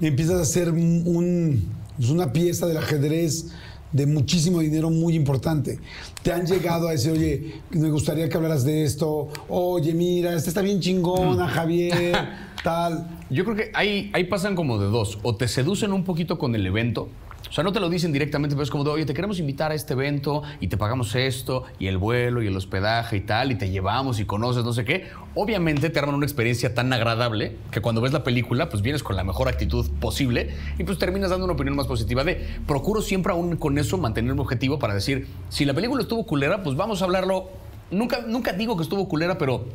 Empiezas 0.00 0.38
a 0.38 0.42
hacer 0.42 0.70
un- 0.70 1.02
un- 1.06 1.68
pues 1.96 2.10
una 2.10 2.32
pieza 2.32 2.66
del 2.66 2.76
ajedrez 2.76 3.46
de 3.92 4.06
muchísimo 4.06 4.60
dinero 4.60 4.90
muy 4.90 5.14
importante. 5.14 5.78
Te 6.22 6.32
han 6.32 6.46
llegado 6.46 6.88
a 6.88 6.92
decir, 6.92 7.12
oye, 7.12 7.60
me 7.70 7.90
gustaría 7.90 8.28
que 8.28 8.36
hablaras 8.36 8.64
de 8.64 8.84
esto. 8.84 9.28
Oye, 9.48 9.94
mira, 9.94 10.34
esta 10.34 10.50
está 10.50 10.62
bien 10.62 10.80
chingona, 10.80 11.48
Javier, 11.48 12.16
tal. 12.64 13.20
Yo 13.30 13.44
creo 13.44 13.56
que 13.56 13.70
ahí, 13.74 14.10
ahí 14.12 14.24
pasan 14.24 14.54
como 14.54 14.78
de 14.78 14.86
dos. 14.86 15.18
O 15.22 15.36
te 15.36 15.48
seducen 15.48 15.92
un 15.92 16.04
poquito 16.04 16.38
con 16.38 16.54
el 16.54 16.66
evento. 16.66 17.08
O 17.48 17.52
sea, 17.52 17.64
no 17.64 17.72
te 17.72 17.80
lo 17.80 17.88
dicen 17.88 18.12
directamente, 18.12 18.54
pero 18.54 18.64
es 18.64 18.70
como 18.70 18.84
de, 18.84 18.90
oye, 18.90 19.06
te 19.06 19.14
queremos 19.14 19.38
invitar 19.38 19.70
a 19.70 19.74
este 19.74 19.94
evento 19.94 20.42
y 20.60 20.68
te 20.68 20.76
pagamos 20.76 21.14
esto, 21.14 21.64
y 21.78 21.86
el 21.86 21.96
vuelo, 21.96 22.42
y 22.42 22.46
el 22.46 22.56
hospedaje 22.56 23.16
y 23.16 23.20
tal, 23.20 23.52
y 23.52 23.54
te 23.54 23.70
llevamos 23.70 24.20
y 24.20 24.24
conoces, 24.24 24.64
no 24.64 24.72
sé 24.72 24.84
qué. 24.84 25.06
Obviamente 25.34 25.90
te 25.90 25.98
arman 25.98 26.14
una 26.14 26.26
experiencia 26.26 26.74
tan 26.74 26.92
agradable 26.92 27.56
que 27.70 27.80
cuando 27.80 28.00
ves 28.00 28.12
la 28.12 28.24
película, 28.24 28.68
pues 28.68 28.82
vienes 28.82 29.02
con 29.02 29.16
la 29.16 29.24
mejor 29.24 29.48
actitud 29.48 29.88
posible 30.00 30.50
y 30.78 30.84
pues 30.84 30.98
terminas 30.98 31.30
dando 31.30 31.44
una 31.44 31.54
opinión 31.54 31.76
más 31.76 31.86
positiva 31.86 32.24
de. 32.24 32.46
Procuro 32.66 33.00
siempre 33.00 33.32
aún 33.32 33.56
con 33.56 33.78
eso 33.78 33.96
mantener 33.98 34.32
un 34.32 34.40
objetivo 34.40 34.78
para 34.78 34.94
decir, 34.94 35.26
si 35.48 35.64
la 35.64 35.74
película 35.74 36.02
estuvo 36.02 36.26
culera, 36.26 36.62
pues 36.62 36.76
vamos 36.76 37.02
a 37.02 37.06
hablarlo. 37.06 37.50
Nunca, 37.90 38.20
nunca 38.26 38.52
digo 38.52 38.76
que 38.76 38.82
estuvo 38.82 39.08
culera, 39.08 39.38
pero 39.38 39.66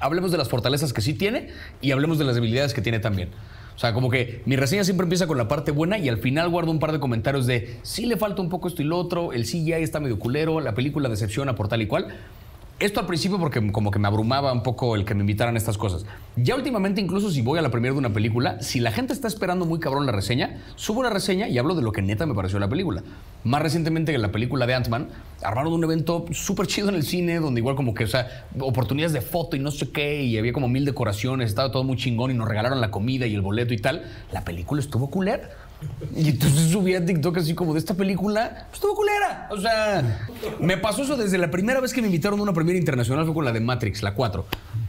hablemos 0.00 0.30
de 0.30 0.38
las 0.38 0.48
fortalezas 0.48 0.92
que 0.92 1.00
sí 1.00 1.14
tiene 1.14 1.48
y 1.80 1.90
hablemos 1.90 2.18
de 2.18 2.24
las 2.24 2.34
debilidades 2.34 2.74
que 2.74 2.82
tiene 2.82 3.00
también. 3.00 3.30
O 3.78 3.80
sea, 3.80 3.94
como 3.94 4.10
que 4.10 4.42
mi 4.44 4.56
reseña 4.56 4.82
siempre 4.82 5.04
empieza 5.04 5.28
con 5.28 5.38
la 5.38 5.46
parte 5.46 5.70
buena 5.70 5.98
y 5.98 6.08
al 6.08 6.18
final 6.18 6.48
guardo 6.48 6.72
un 6.72 6.80
par 6.80 6.90
de 6.90 6.98
comentarios 6.98 7.46
de 7.46 7.76
sí 7.82 8.06
le 8.06 8.16
falta 8.16 8.42
un 8.42 8.48
poco 8.48 8.66
esto 8.66 8.82
y 8.82 8.84
lo 8.84 8.98
otro, 8.98 9.32
el 9.32 9.44
CGI 9.44 9.74
está 9.74 10.00
medio 10.00 10.18
culero, 10.18 10.58
la 10.58 10.74
película 10.74 11.08
decepciona 11.08 11.54
por 11.54 11.68
tal 11.68 11.82
y 11.82 11.86
cual. 11.86 12.08
Esto 12.80 13.00
al 13.00 13.06
principio 13.06 13.40
porque 13.40 13.72
como 13.72 13.90
que 13.90 13.98
me 13.98 14.06
abrumaba 14.06 14.52
un 14.52 14.62
poco 14.62 14.94
el 14.94 15.04
que 15.04 15.12
me 15.12 15.22
invitaran 15.22 15.56
a 15.56 15.58
estas 15.58 15.76
cosas. 15.76 16.06
Ya 16.36 16.54
últimamente, 16.54 17.00
incluso 17.00 17.28
si 17.28 17.42
voy 17.42 17.58
a 17.58 17.62
la 17.62 17.72
primera 17.72 17.92
de 17.92 17.98
una 17.98 18.12
película, 18.12 18.62
si 18.62 18.78
la 18.78 18.92
gente 18.92 19.12
está 19.12 19.26
esperando 19.26 19.66
muy 19.66 19.80
cabrón 19.80 20.06
la 20.06 20.12
reseña, 20.12 20.62
subo 20.76 21.02
la 21.02 21.10
reseña 21.10 21.48
y 21.48 21.58
hablo 21.58 21.74
de 21.74 21.82
lo 21.82 21.90
que 21.90 22.02
neta 22.02 22.24
me 22.24 22.34
pareció 22.34 22.60
la 22.60 22.68
película. 22.68 23.02
Más 23.42 23.62
recientemente 23.62 24.12
que 24.12 24.18
la 24.18 24.30
película 24.30 24.64
de 24.64 24.74
Ant-Man, 24.74 25.08
armaron 25.42 25.72
un 25.72 25.82
evento 25.82 26.26
súper 26.30 26.68
chido 26.68 26.88
en 26.88 26.94
el 26.94 27.02
cine, 27.02 27.40
donde 27.40 27.60
igual 27.60 27.74
como 27.74 27.94
que, 27.94 28.04
o 28.04 28.06
sea, 28.06 28.46
oportunidades 28.60 29.12
de 29.12 29.22
foto 29.22 29.56
y 29.56 29.58
no 29.58 29.72
sé 29.72 29.90
qué, 29.90 30.22
y 30.22 30.38
había 30.38 30.52
como 30.52 30.68
mil 30.68 30.84
decoraciones, 30.84 31.48
estaba 31.48 31.72
todo 31.72 31.82
muy 31.82 31.96
chingón 31.96 32.30
y 32.30 32.34
nos 32.34 32.46
regalaron 32.46 32.80
la 32.80 32.92
comida 32.92 33.26
y 33.26 33.34
el 33.34 33.40
boleto 33.40 33.74
y 33.74 33.78
tal. 33.78 34.04
La 34.30 34.44
película 34.44 34.80
estuvo 34.80 35.10
culera. 35.10 35.50
Y 36.16 36.30
entonces 36.30 36.70
subí 36.70 36.94
a 36.94 37.04
TikTok 37.04 37.38
así 37.38 37.54
como 37.54 37.72
de 37.72 37.78
esta 37.78 37.94
película, 37.94 38.66
pues 38.68 38.74
estuvo 38.74 38.94
culera. 38.94 39.48
O 39.50 39.60
sea, 39.60 40.26
me 40.58 40.76
pasó 40.76 41.02
eso 41.02 41.16
desde 41.16 41.38
la 41.38 41.50
primera 41.50 41.80
vez 41.80 41.92
que 41.92 42.00
me 42.00 42.08
invitaron 42.08 42.40
a 42.40 42.42
una 42.42 42.52
premiera 42.52 42.78
internacional, 42.78 43.24
fue 43.24 43.34
con 43.34 43.44
la 43.44 43.52
de 43.52 43.60
Matrix, 43.60 44.02
la 44.02 44.14
4. 44.14 44.44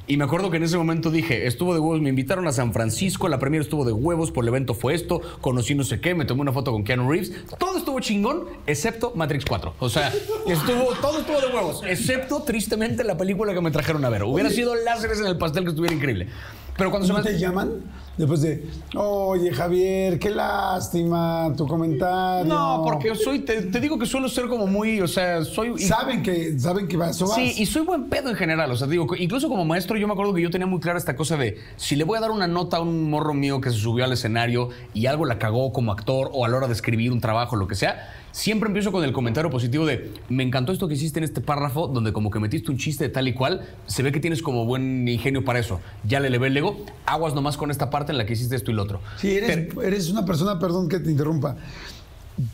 Y 0.07 0.17
me 0.17 0.23
acuerdo 0.23 0.49
que 0.49 0.57
en 0.57 0.63
ese 0.63 0.75
momento 0.75 1.11
dije, 1.11 1.45
estuvo 1.45 1.75
de 1.75 1.79
huevos, 1.79 2.01
me 2.01 2.09
invitaron 2.09 2.47
a 2.47 2.51
San 2.51 2.73
Francisco, 2.73 3.29
la 3.29 3.37
premiera 3.37 3.63
estuvo 3.63 3.85
de 3.85 3.91
huevos, 3.91 4.31
por 4.31 4.43
el 4.43 4.47
evento 4.47 4.73
fue 4.73 4.95
esto, 4.95 5.21
conocí 5.39 5.75
no 5.75 5.83
sé 5.83 6.01
qué, 6.01 6.15
me 6.15 6.25
tomé 6.25 6.41
una 6.41 6.51
foto 6.51 6.71
con 6.71 6.83
Keanu 6.83 7.11
Reeves, 7.11 7.31
todo 7.59 7.77
estuvo 7.77 7.99
chingón, 7.99 8.45
excepto 8.65 9.13
Matrix 9.15 9.45
4. 9.45 9.75
O 9.77 9.89
sea, 9.89 10.11
estuvo, 10.47 10.93
todo 10.99 11.19
estuvo 11.19 11.39
de 11.39 11.47
huevos, 11.53 11.83
excepto 11.85 12.41
tristemente 12.41 13.03
la 13.03 13.17
película 13.17 13.53
que 13.53 13.61
me 13.61 13.69
trajeron 13.69 14.03
a 14.03 14.09
ver. 14.09 14.23
Hubiera 14.23 14.49
sido 14.49 14.73
láseres 14.73 15.19
en 15.19 15.27
el 15.27 15.37
pastel 15.37 15.63
que 15.63 15.69
estuviera 15.69 15.95
increíble. 15.95 16.27
Pero 16.75 16.89
cuando 16.89 17.05
se 17.05 17.13
¿No 17.13 17.19
me... 17.19 17.25
te 17.25 17.37
llaman? 17.37 17.83
Después 18.19 18.41
de, 18.41 18.65
oye, 18.95 19.49
Javier, 19.53 20.19
qué 20.19 20.29
lástima 20.29 21.53
tu 21.55 21.65
comentario. 21.65 22.45
No, 22.53 22.81
porque 22.83 23.15
soy, 23.15 23.39
te, 23.39 23.61
te 23.61 23.79
digo 23.79 23.97
que 23.97 24.05
suelo 24.05 24.27
ser 24.27 24.47
como 24.47 24.67
muy, 24.67 24.99
o 24.99 25.07
sea, 25.07 25.45
soy... 25.45 25.73
y- 25.77 25.79
Saben 25.87 26.21
que, 26.21 26.59
saben 26.59 26.89
que 26.89 26.97
va, 26.97 27.11
eso 27.11 27.25
vas. 27.27 27.35
Sí, 27.35 27.53
y 27.57 27.65
soy 27.65 27.83
buen 27.83 28.09
pedo 28.09 28.29
en 28.29 28.35
general. 28.35 28.69
O 28.71 28.75
sea, 28.75 28.87
digo, 28.87 29.07
incluso 29.17 29.47
como 29.47 29.63
maestro, 29.63 29.95
yo 29.97 30.05
me 30.05 30.11
acuerdo 30.11 30.33
que 30.33 30.41
yo 30.41 30.49
tenía 30.49 30.67
muy 30.67 30.81
clara 30.81 30.99
esta 30.99 31.15
cosa 31.15 31.37
de 31.37 31.57
si 31.77 31.95
le 31.95 32.03
voy 32.03 32.17
a 32.17 32.19
dar 32.21 32.31
una 32.31 32.47
nota 32.47 32.75
a 32.77 32.81
un 32.81 33.09
morro 33.09 33.33
mío 33.33 33.61
que 33.61 33.69
se 33.69 33.77
subió 33.77 34.03
al 34.03 34.11
escenario 34.11 34.67
y 34.93 35.05
algo 35.05 35.23
la 35.23 35.39
cagó 35.39 35.71
como 35.71 35.93
actor 35.93 36.29
o 36.33 36.43
a 36.45 36.49
la 36.49 36.57
hora 36.57 36.67
de 36.67 36.73
escribir 36.73 37.13
un 37.13 37.21
trabajo, 37.21 37.55
lo 37.55 37.67
que 37.67 37.75
sea, 37.75 38.18
siempre 38.31 38.67
empiezo 38.67 38.91
con 38.91 39.03
el 39.03 39.11
comentario 39.11 39.49
positivo 39.49 39.85
de 39.85 40.11
me 40.29 40.43
encantó 40.43 40.71
esto 40.71 40.87
que 40.87 40.93
hiciste 40.93 41.19
en 41.19 41.23
este 41.23 41.41
párrafo, 41.41 41.87
donde 41.87 42.13
como 42.13 42.31
que 42.31 42.39
metiste 42.39 42.71
un 42.71 42.77
chiste 42.77 43.05
de 43.05 43.09
tal 43.09 43.27
y 43.27 43.33
cual, 43.33 43.67
se 43.85 44.03
ve 44.03 44.11
que 44.11 44.19
tienes 44.19 44.41
como 44.41 44.65
buen 44.65 45.07
ingenio 45.07 45.43
para 45.43 45.59
eso. 45.59 45.79
Ya 46.03 46.19
le 46.19 46.27
elevé 46.27 46.47
el 46.47 46.57
ego, 46.57 46.85
aguas 47.05 47.33
nomás 47.33 47.57
con 47.57 47.71
esta 47.71 47.89
parte 47.89 48.11
en 48.11 48.17
la 48.17 48.25
que 48.25 48.33
hiciste 48.33 48.55
esto 48.55 48.71
y 48.71 48.73
lo 48.73 48.83
otro. 48.83 49.01
Sí, 49.17 49.31
eres, 49.31 49.75
eres 49.83 50.09
una 50.09 50.25
persona, 50.25 50.59
perdón 50.59 50.89
que 50.89 50.99
te 50.99 51.11
interrumpa. 51.11 51.55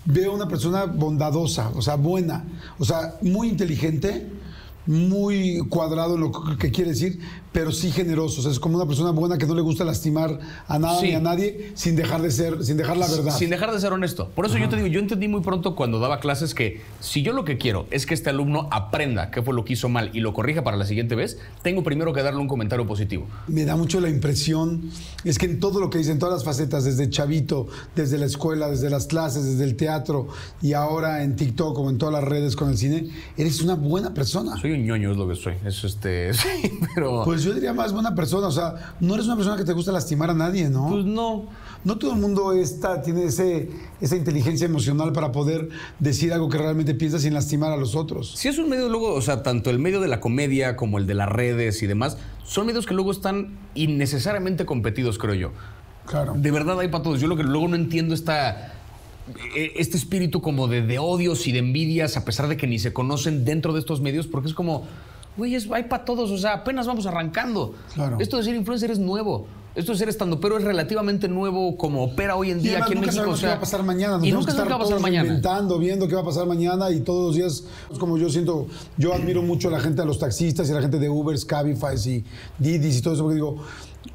Veo 0.05 0.33
una 0.33 0.47
persona 0.47 0.85
bondadosa, 0.85 1.69
o 1.75 1.81
sea, 1.81 1.95
buena, 1.95 2.43
o 2.79 2.85
sea, 2.85 3.15
muy 3.21 3.49
inteligente, 3.49 4.27
muy 4.85 5.59
cuadrado 5.69 6.15
en 6.15 6.21
lo 6.21 6.31
que 6.57 6.71
quiere 6.71 6.91
decir, 6.91 7.19
pero 7.51 7.71
sí 7.71 7.91
generoso. 7.91 8.39
O 8.41 8.43
sea, 8.43 8.51
es 8.51 8.59
como 8.59 8.75
una 8.75 8.85
persona 8.85 9.11
buena 9.11 9.37
que 9.37 9.45
no 9.45 9.55
le 9.55 9.61
gusta 9.61 9.83
lastimar 9.85 10.39
a 10.67 10.77
nada 10.79 10.99
Sí. 10.99 11.07
ni 11.07 11.13
a 11.13 11.19
nadie 11.21 11.71
sin 11.75 11.95
dejar 11.95 12.21
de 12.21 12.31
ser, 12.31 12.63
sin 12.63 12.77
dejar 12.77 12.97
la 12.97 13.07
verdad. 13.07 13.35
Sin 13.37 13.49
dejar 13.49 13.71
de 13.71 13.79
ser 13.79 13.93
honesto. 13.93 14.29
Por 14.35 14.45
eso 14.45 14.57
yo 14.57 14.67
te 14.69 14.75
digo, 14.75 14.87
yo 14.87 14.99
entendí 14.99 15.27
muy 15.27 15.41
pronto 15.41 15.75
cuando 15.75 15.99
daba 15.99 16.19
clases 16.19 16.53
que 16.53 16.81
si 16.99 17.21
yo 17.21 17.33
lo 17.33 17.45
que 17.45 17.57
quiero 17.57 17.87
es 17.91 18.05
que 18.05 18.13
este 18.13 18.29
alumno 18.29 18.67
aprenda 18.71 19.31
qué 19.31 19.41
fue 19.41 19.53
lo 19.53 19.63
que 19.65 19.73
hizo 19.73 19.87
mal 19.89 20.09
y 20.13 20.19
lo 20.19 20.33
corrija 20.33 20.63
para 20.63 20.75
la 20.77 20.85
siguiente 20.85 21.15
vez, 21.15 21.37
tengo 21.61 21.83
primero 21.83 22.13
que 22.13 22.21
darle 22.21 22.41
un 22.41 22.47
comentario 22.47 22.85
positivo. 22.85 23.27
Me 23.47 23.63
da 23.65 23.75
mucho 23.75 24.01
la 24.01 24.09
impresión, 24.09 24.89
es 25.23 25.37
que 25.37 25.45
en 25.45 25.59
todo 25.59 25.79
lo 25.79 25.89
que 25.89 25.97
dicen, 25.97 26.19
todas 26.19 26.33
las 26.35 26.43
facetas, 26.43 26.83
desde 26.83 27.09
chavito, 27.09 27.67
desde 27.95 28.17
la 28.17 28.25
escuela, 28.25 28.69
desde 28.69 28.89
las 28.89 29.07
clases, 29.07 29.45
desde 29.45 29.63
el 29.63 29.75
teatro 29.75 30.27
y 30.61 30.73
ahora 30.73 31.23
en 31.23 31.35
TikTok 31.35 31.77
o 31.79 31.89
en 31.89 31.97
todas 31.97 32.13
las 32.13 32.23
redes 32.23 32.55
con 32.55 32.69
el 32.69 32.77
cine, 32.77 33.07
eres 33.37 33.61
una 33.61 33.75
buena 33.75 34.13
persona. 34.13 34.57
Soy 34.59 34.74
un 34.75 34.85
ñoño, 34.85 35.11
es 35.11 35.17
lo 35.17 35.27
que 35.27 35.35
soy. 35.35 35.55
Eso 35.65 35.87
este, 35.87 36.33
sí, 36.33 36.79
pero 36.93 37.23
Pues 37.23 37.43
yo 37.43 37.53
diría 37.53 37.73
más 37.73 37.93
buena 37.93 38.15
persona, 38.15 38.47
o 38.47 38.51
sea, 38.51 38.95
no 38.99 39.13
eres 39.15 39.25
una 39.25 39.35
persona 39.35 39.57
que 39.57 39.63
te 39.63 39.73
gusta 39.73 39.91
lastimar 39.91 40.29
a 40.29 40.33
nadie, 40.33 40.69
¿no? 40.69 40.89
pues 40.89 41.05
no. 41.05 41.47
No 41.83 41.99
todo 41.99 42.13
el 42.13 42.19
mundo 42.19 42.51
está, 42.53 43.03
tiene 43.03 43.25
ese, 43.25 43.69
esa 44.01 44.15
inteligencia 44.15 44.65
emocional 44.65 45.11
para 45.11 45.31
poder 45.31 45.69
decir 45.99 46.33
algo 46.33 46.49
que 46.49 46.57
realmente 46.57 46.95
piensa 46.95 47.19
sin 47.19 47.35
lastimar 47.35 47.71
a 47.71 47.77
los 47.77 47.95
otros. 47.95 48.31
Si 48.35 48.47
es 48.47 48.57
un 48.57 48.69
medio 48.69 48.89
luego, 48.89 49.13
o 49.13 49.21
sea, 49.21 49.43
tanto 49.43 49.69
el 49.69 49.77
medio 49.77 50.01
de 50.01 50.07
la 50.07 50.19
comedia 50.19 50.75
como 50.75 50.97
el 50.97 51.05
de 51.05 51.13
las 51.13 51.29
redes 51.29 51.83
y 51.83 51.87
demás, 51.87 52.17
son 52.43 52.65
medios 52.65 52.87
que 52.87 52.95
luego 52.95 53.11
están 53.11 53.57
innecesariamente 53.75 54.65
competidos, 54.65 55.19
creo 55.19 55.35
yo. 55.35 55.51
Claro. 56.07 56.33
De 56.35 56.51
verdad 56.51 56.79
hay 56.79 56.87
para 56.87 57.03
todos. 57.03 57.19
Yo 57.21 57.27
lo 57.27 57.37
que 57.37 57.43
luego 57.43 57.67
no 57.67 57.75
entiendo 57.75 58.15
esta, 58.15 58.49
eh, 58.51 58.71
este 59.75 59.97
espíritu 59.97 60.41
como 60.41 60.67
de, 60.67 60.81
de 60.81 60.99
odios 60.99 61.47
y 61.47 61.51
de 61.51 61.59
envidias, 61.59 62.15
a 62.17 62.25
pesar 62.25 62.47
de 62.47 62.57
que 62.57 62.67
ni 62.67 62.79
se 62.79 62.93
conocen 62.93 63.43
dentro 63.45 63.73
de 63.73 63.79
estos 63.79 63.99
medios, 64.01 64.27
porque 64.27 64.47
es 64.49 64.53
como, 64.53 64.83
güey, 65.37 65.55
es- 65.55 65.69
hay 65.71 65.83
para 65.83 66.05
todos, 66.05 66.29
o 66.31 66.37
sea, 66.37 66.53
apenas 66.53 66.85
vamos 66.87 67.05
arrancando. 67.05 67.73
Claro. 67.93 68.17
Esto 68.19 68.37
de 68.37 68.43
ser 68.43 68.55
influencer 68.55 68.91
es 68.91 68.99
nuevo. 68.99 69.47
Esto 69.73 69.91
de 69.91 69.97
ser 69.97 70.07
estando 70.07 70.39
pero 70.39 70.57
es 70.57 70.63
relativamente 70.63 71.27
nuevo 71.27 71.75
como 71.75 72.01
opera 72.05 72.37
hoy 72.37 72.49
en 72.49 72.61
día 72.61 72.77
aquí 72.81 72.93
en 72.93 72.99
nunca 73.01 73.11
México. 73.11 73.31
o 73.31 73.35
sea, 73.35 73.49
qué 73.49 73.51
va 73.55 73.57
a 73.57 73.59
pasar 73.59 73.83
mañana. 73.83 74.17
Nos 74.19 74.25
y 74.25 74.31
nunca 74.31 74.45
que 74.45 74.51
qué 74.53 74.57
va 74.57 74.63
a 74.63 74.65
estar 74.67 74.77
pasar 74.79 74.89
todos 74.91 75.01
mañana. 75.01 75.27
inventando, 75.27 75.79
viendo 75.79 76.07
qué 76.07 76.15
va 76.15 76.21
a 76.21 76.23
pasar 76.23 76.45
mañana 76.47 76.91
y 76.91 77.01
todos 77.01 77.25
los 77.27 77.35
días, 77.35 77.63
es 77.91 77.97
como 77.99 78.17
yo 78.17 78.29
siento, 78.29 78.67
yo 78.97 79.13
admiro 79.13 79.41
mucho 79.41 79.67
a 79.67 79.71
la 79.71 79.81
gente, 79.81 80.01
a 80.01 80.05
los 80.05 80.17
taxistas 80.17 80.69
y 80.69 80.71
a 80.71 80.75
la 80.75 80.81
gente 80.81 80.97
de 80.97 81.09
Ubers, 81.09 81.43
Cabify 81.43 81.95
y 82.09 82.23
Didis 82.57 82.99
y 82.99 83.01
todo 83.01 83.15
eso, 83.15 83.23
porque 83.23 83.35
digo, 83.35 83.57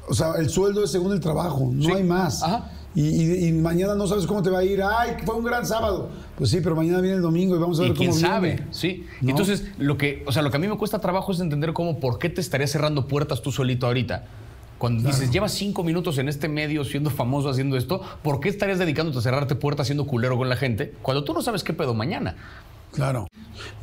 o 0.09 0.15
sea, 0.15 0.33
el 0.39 0.49
sueldo 0.49 0.83
es 0.83 0.89
según 0.89 1.11
el 1.11 1.19
trabajo, 1.19 1.69
no 1.71 1.83
Sí. 1.85 1.91
hay 1.91 2.03
más. 2.05 2.41
Ajá. 2.41 2.71
Y, 2.93 3.01
y- 3.07 3.47
y 3.47 3.51
mañana 3.53 3.95
no 3.95 4.05
sabes 4.05 4.25
cómo 4.27 4.43
te 4.43 4.49
va 4.49 4.59
a 4.59 4.63
ir. 4.65 4.81
Ay, 4.83 5.11
fue 5.25 5.35
un 5.35 5.45
gran 5.45 5.65
sábado. 5.65 6.09
Pues 6.37 6.49
sí, 6.49 6.59
pero 6.61 6.75
mañana 6.75 6.99
viene 6.99 7.15
el 7.17 7.21
domingo 7.21 7.55
y 7.55 7.59
vamos 7.59 7.79
a 7.79 7.83
ver 7.83 7.91
Y 7.91 7.95
quién 7.95 8.09
cómo 8.11 8.19
sabe, 8.21 8.47
viene. 8.55 8.67
sí. 8.71 9.05
¿No? 9.21 9.29
Entonces, 9.29 9.63
lo 9.77 9.97
que, 9.97 10.23
o 10.27 10.31
sea, 10.31 10.41
lo 10.41 10.51
que 10.51 10.57
a 10.57 10.59
mí 10.59 10.67
me 10.67 10.77
cuesta 10.77 10.99
trabajo 10.99 11.31
es 11.31 11.39
entender 11.39 11.71
cómo, 11.73 11.99
por 11.99 12.19
qué 12.19 12.29
te 12.29 12.41
estarías 12.41 12.69
cerrando 12.71 13.07
puertas 13.07 13.41
tú 13.41 13.51
solito 13.51 13.87
ahorita. 13.87 14.25
Cuando 14.77 15.07
dices, 15.07 15.29
llevas 15.31 15.53
cinco 15.53 15.83
minutos 15.83 16.17
en 16.17 16.27
este 16.27 16.49
medio 16.49 16.83
siendo 16.83 17.11
famoso 17.11 17.49
haciendo 17.49 17.77
esto, 17.77 18.01
¿por 18.23 18.39
qué 18.39 18.49
estarías 18.49 18.79
dedicándote 18.79 19.19
a 19.19 19.21
cerrarte 19.21 19.53
puertas 19.55 19.85
siendo 19.87 20.07
culero 20.07 20.35
con 20.37 20.49
la 20.49 20.55
gente 20.55 20.93
cuando 21.03 21.23
tú 21.23 21.33
no 21.33 21.41
sabes 21.43 21.63
qué 21.63 21.71
pedo 21.71 21.93
mañana? 21.93 22.35
Claro. 22.91 23.27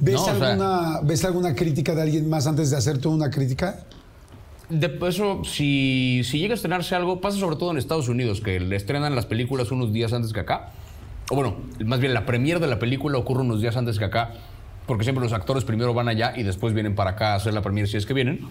¿Ves, 0.00 0.16
No, 0.16 0.22
o 0.22 0.24
sea- 0.24 0.50
alguna, 0.52 1.00
¿Ves 1.02 1.24
alguna 1.24 1.54
crítica 1.54 1.94
de 1.94 2.02
alguien 2.02 2.28
más 2.28 2.46
antes 2.48 2.70
de 2.70 2.76
hacer 2.76 2.98
tú 2.98 3.10
una 3.12 3.30
crítica? 3.30 3.84
De 4.68 4.98
eso, 5.08 5.42
si, 5.44 6.22
si 6.24 6.38
llega 6.38 6.52
a 6.52 6.56
estrenarse 6.56 6.94
algo, 6.94 7.22
pasa 7.22 7.38
sobre 7.38 7.56
todo 7.56 7.70
en 7.70 7.78
Estados 7.78 8.08
Unidos, 8.08 8.42
que 8.42 8.60
le 8.60 8.76
estrenan 8.76 9.14
las 9.14 9.24
películas 9.24 9.70
unos 9.72 9.92
días 9.94 10.12
antes 10.12 10.34
que 10.34 10.40
acá. 10.40 10.72
O 11.30 11.34
bueno, 11.34 11.56
más 11.84 12.00
bien 12.00 12.12
la 12.12 12.26
premier 12.26 12.60
de 12.60 12.66
la 12.66 12.78
película 12.78 13.16
ocurre 13.16 13.40
unos 13.40 13.62
días 13.62 13.76
antes 13.78 13.98
que 13.98 14.04
acá, 14.04 14.34
porque 14.86 15.04
siempre 15.04 15.24
los 15.24 15.32
actores 15.32 15.64
primero 15.64 15.94
van 15.94 16.08
allá 16.08 16.34
y 16.36 16.42
después 16.42 16.74
vienen 16.74 16.94
para 16.94 17.12
acá 17.12 17.32
a 17.32 17.36
hacer 17.36 17.54
la 17.54 17.62
premier 17.62 17.88
si 17.88 17.96
es 17.96 18.04
que 18.04 18.12
vienen. 18.12 18.46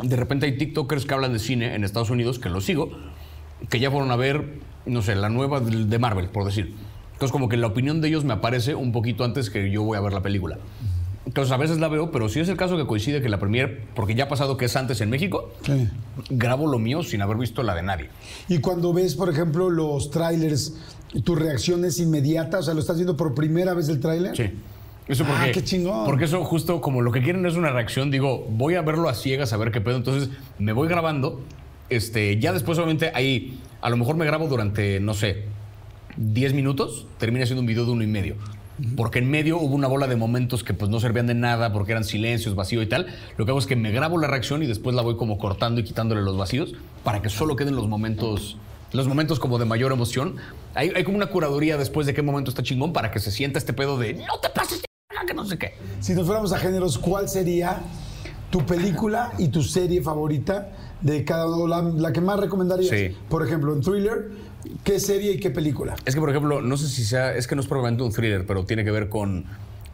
De 0.00 0.16
repente 0.16 0.46
hay 0.46 0.56
TikTokers 0.56 1.06
que 1.06 1.14
hablan 1.14 1.32
de 1.32 1.40
cine 1.40 1.74
en 1.74 1.82
Estados 1.82 2.10
Unidos, 2.10 2.38
que 2.38 2.48
los 2.48 2.64
sigo, 2.64 2.90
que 3.68 3.80
ya 3.80 3.90
fueron 3.90 4.12
a 4.12 4.16
ver, 4.16 4.60
no 4.86 5.02
sé, 5.02 5.16
la 5.16 5.28
nueva 5.28 5.58
de 5.60 5.98
Marvel, 5.98 6.28
por 6.28 6.44
decir. 6.44 6.74
Entonces, 7.12 7.32
como 7.32 7.48
que 7.48 7.56
la 7.56 7.68
opinión 7.68 8.00
de 8.00 8.08
ellos 8.08 8.24
me 8.24 8.32
aparece 8.32 8.74
un 8.74 8.90
poquito 8.90 9.22
antes 9.24 9.50
que 9.50 9.70
yo 9.70 9.82
voy 9.82 9.96
a 9.96 10.00
ver 10.00 10.12
la 10.12 10.22
película. 10.22 10.58
Entonces, 11.24 11.52
a 11.52 11.56
veces 11.56 11.78
la 11.78 11.88
veo, 11.88 12.10
pero 12.10 12.28
si 12.28 12.40
es 12.40 12.48
el 12.48 12.56
caso 12.56 12.76
que 12.76 12.84
coincide 12.86 13.22
que 13.22 13.28
la 13.28 13.38
premier, 13.38 13.82
porque 13.94 14.14
ya 14.14 14.24
ha 14.24 14.28
pasado 14.28 14.56
que 14.56 14.64
es 14.64 14.74
antes 14.76 15.00
en 15.00 15.08
México, 15.10 15.50
Sí. 15.64 15.88
grabo 16.30 16.66
lo 16.66 16.78
mío 16.80 17.02
sin 17.04 17.22
haber 17.22 17.36
visto 17.36 17.62
la 17.62 17.74
de 17.76 17.82
nadie. 17.82 18.08
Y 18.48 18.58
cuando 18.58 18.92
ves, 18.92 19.14
por 19.14 19.30
ejemplo, 19.30 19.70
los 19.70 20.10
trailers, 20.10 20.74
¿tu 21.22 21.36
reacción 21.36 21.84
es 21.84 22.00
inmediata? 22.00 22.58
O 22.58 22.62
sea, 22.62 22.74
¿lo 22.74 22.80
estás 22.80 22.96
viendo 22.96 23.16
por 23.16 23.34
primera 23.34 23.72
vez 23.74 23.88
el 23.88 24.00
tráiler? 24.00 24.36
Sí. 24.36 24.50
Eso 25.08 25.24
Ah, 25.26 25.34
porque, 25.38 25.52
qué 25.52 25.64
chingón. 25.64 26.04
Porque 26.06 26.24
eso 26.24 26.42
justo 26.44 26.80
como 26.80 27.02
lo 27.02 27.12
que 27.12 27.22
quieren 27.22 27.44
es 27.46 27.54
una 27.56 27.70
reacción, 27.70 28.10
digo, 28.10 28.46
voy 28.50 28.74
a 28.74 28.82
verlo 28.82 29.08
a 29.08 29.14
ciegas 29.14 29.52
a 29.52 29.56
ver 29.56 29.70
qué 29.70 29.80
pedo, 29.80 29.96
entonces 29.96 30.28
me 30.58 30.72
voy 30.72 30.88
grabando, 30.88 31.40
este, 31.90 32.38
ya 32.40 32.52
después 32.52 32.78
obviamente 32.78 33.10
ahí, 33.14 33.58
a 33.80 33.90
lo 33.90 33.96
mejor 33.96 34.16
me 34.16 34.24
grabo 34.24 34.46
durante, 34.48 35.00
no 35.00 35.14
sé, 35.14 35.44
10 36.16 36.52
minutos, 36.54 37.06
termina 37.18 37.46
siendo 37.46 37.60
un 37.60 37.66
video 37.66 37.84
de 37.84 37.90
uno 37.92 38.02
y 38.04 38.06
medio. 38.06 38.36
Porque 38.96 39.18
en 39.20 39.30
medio 39.30 39.58
hubo 39.58 39.74
una 39.74 39.88
bola 39.88 40.06
de 40.06 40.16
momentos 40.16 40.64
que 40.64 40.74
pues 40.74 40.90
no 40.90 41.00
servían 41.00 41.26
de 41.26 41.34
nada, 41.34 41.72
porque 41.72 41.92
eran 41.92 42.04
silencios, 42.04 42.54
vacío 42.54 42.82
y 42.82 42.86
tal. 42.86 43.06
Lo 43.36 43.44
que 43.44 43.50
hago 43.50 43.58
es 43.58 43.66
que 43.66 43.76
me 43.76 43.90
grabo 43.92 44.18
la 44.18 44.26
reacción 44.26 44.62
y 44.62 44.66
después 44.66 44.94
la 44.96 45.02
voy 45.02 45.16
como 45.16 45.38
cortando 45.38 45.80
y 45.80 45.84
quitándole 45.84 46.22
los 46.22 46.36
vacíos 46.36 46.74
para 47.04 47.22
que 47.22 47.28
solo 47.28 47.56
queden 47.56 47.76
los 47.76 47.88
momentos, 47.88 48.56
los 48.92 49.08
momentos 49.08 49.38
como 49.38 49.58
de 49.58 49.64
mayor 49.64 49.92
emoción. 49.92 50.36
Hay, 50.74 50.90
hay 50.94 51.04
como 51.04 51.16
una 51.16 51.26
curaduría 51.26 51.76
después 51.76 52.06
de 52.06 52.14
qué 52.14 52.22
momento 52.22 52.50
está 52.50 52.62
chingón 52.62 52.92
para 52.92 53.10
que 53.10 53.20
se 53.20 53.30
sienta 53.30 53.58
este 53.58 53.72
pedo 53.72 53.98
de 53.98 54.14
no 54.14 54.38
te 54.40 54.48
pases 54.48 54.82
de 54.82 54.86
verga", 55.10 55.26
que 55.26 55.34
no 55.34 55.44
sé 55.44 55.58
qué. 55.58 55.74
Si 56.00 56.14
nos 56.14 56.26
fuéramos 56.26 56.52
a 56.52 56.58
géneros, 56.58 56.98
¿cuál 56.98 57.28
sería 57.28 57.82
tu 58.50 58.64
película 58.66 59.32
y 59.38 59.48
tu 59.48 59.62
serie 59.62 60.02
favorita 60.02 60.72
de 61.00 61.24
cada 61.24 61.46
uno? 61.46 61.66
La, 61.66 61.82
la 61.82 62.12
que 62.12 62.20
más 62.20 62.38
recomendarías. 62.38 62.90
Sí. 62.90 63.16
Por 63.28 63.46
ejemplo, 63.46 63.72
en 63.72 63.80
thriller, 63.80 64.30
¿qué 64.84 65.00
serie 65.00 65.32
y 65.32 65.40
qué 65.40 65.50
película? 65.50 65.94
Es 66.04 66.14
que, 66.14 66.20
por 66.20 66.30
ejemplo, 66.30 66.60
no 66.62 66.76
sé 66.76 66.88
si 66.88 67.04
sea, 67.04 67.34
es 67.34 67.46
que 67.46 67.54
no 67.54 67.60
es 67.60 67.66
probablemente 67.66 68.02
un 68.04 68.12
thriller, 68.12 68.46
pero 68.46 68.64
tiene 68.64 68.84
que 68.84 68.90
ver 68.90 69.08
con, 69.08 69.44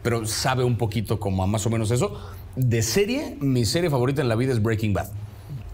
pero 0.03 0.25
sabe 0.25 0.63
un 0.63 0.77
poquito 0.77 1.19
como 1.19 1.43
a 1.43 1.47
más 1.47 1.65
o 1.65 1.69
menos 1.69 1.91
eso. 1.91 2.19
De 2.55 2.81
serie, 2.81 3.37
mi 3.39 3.65
serie 3.65 3.89
favorita 3.89 4.21
en 4.21 4.29
la 4.29 4.35
vida 4.35 4.53
es 4.53 4.61
Breaking 4.61 4.93
Bad. 4.93 5.09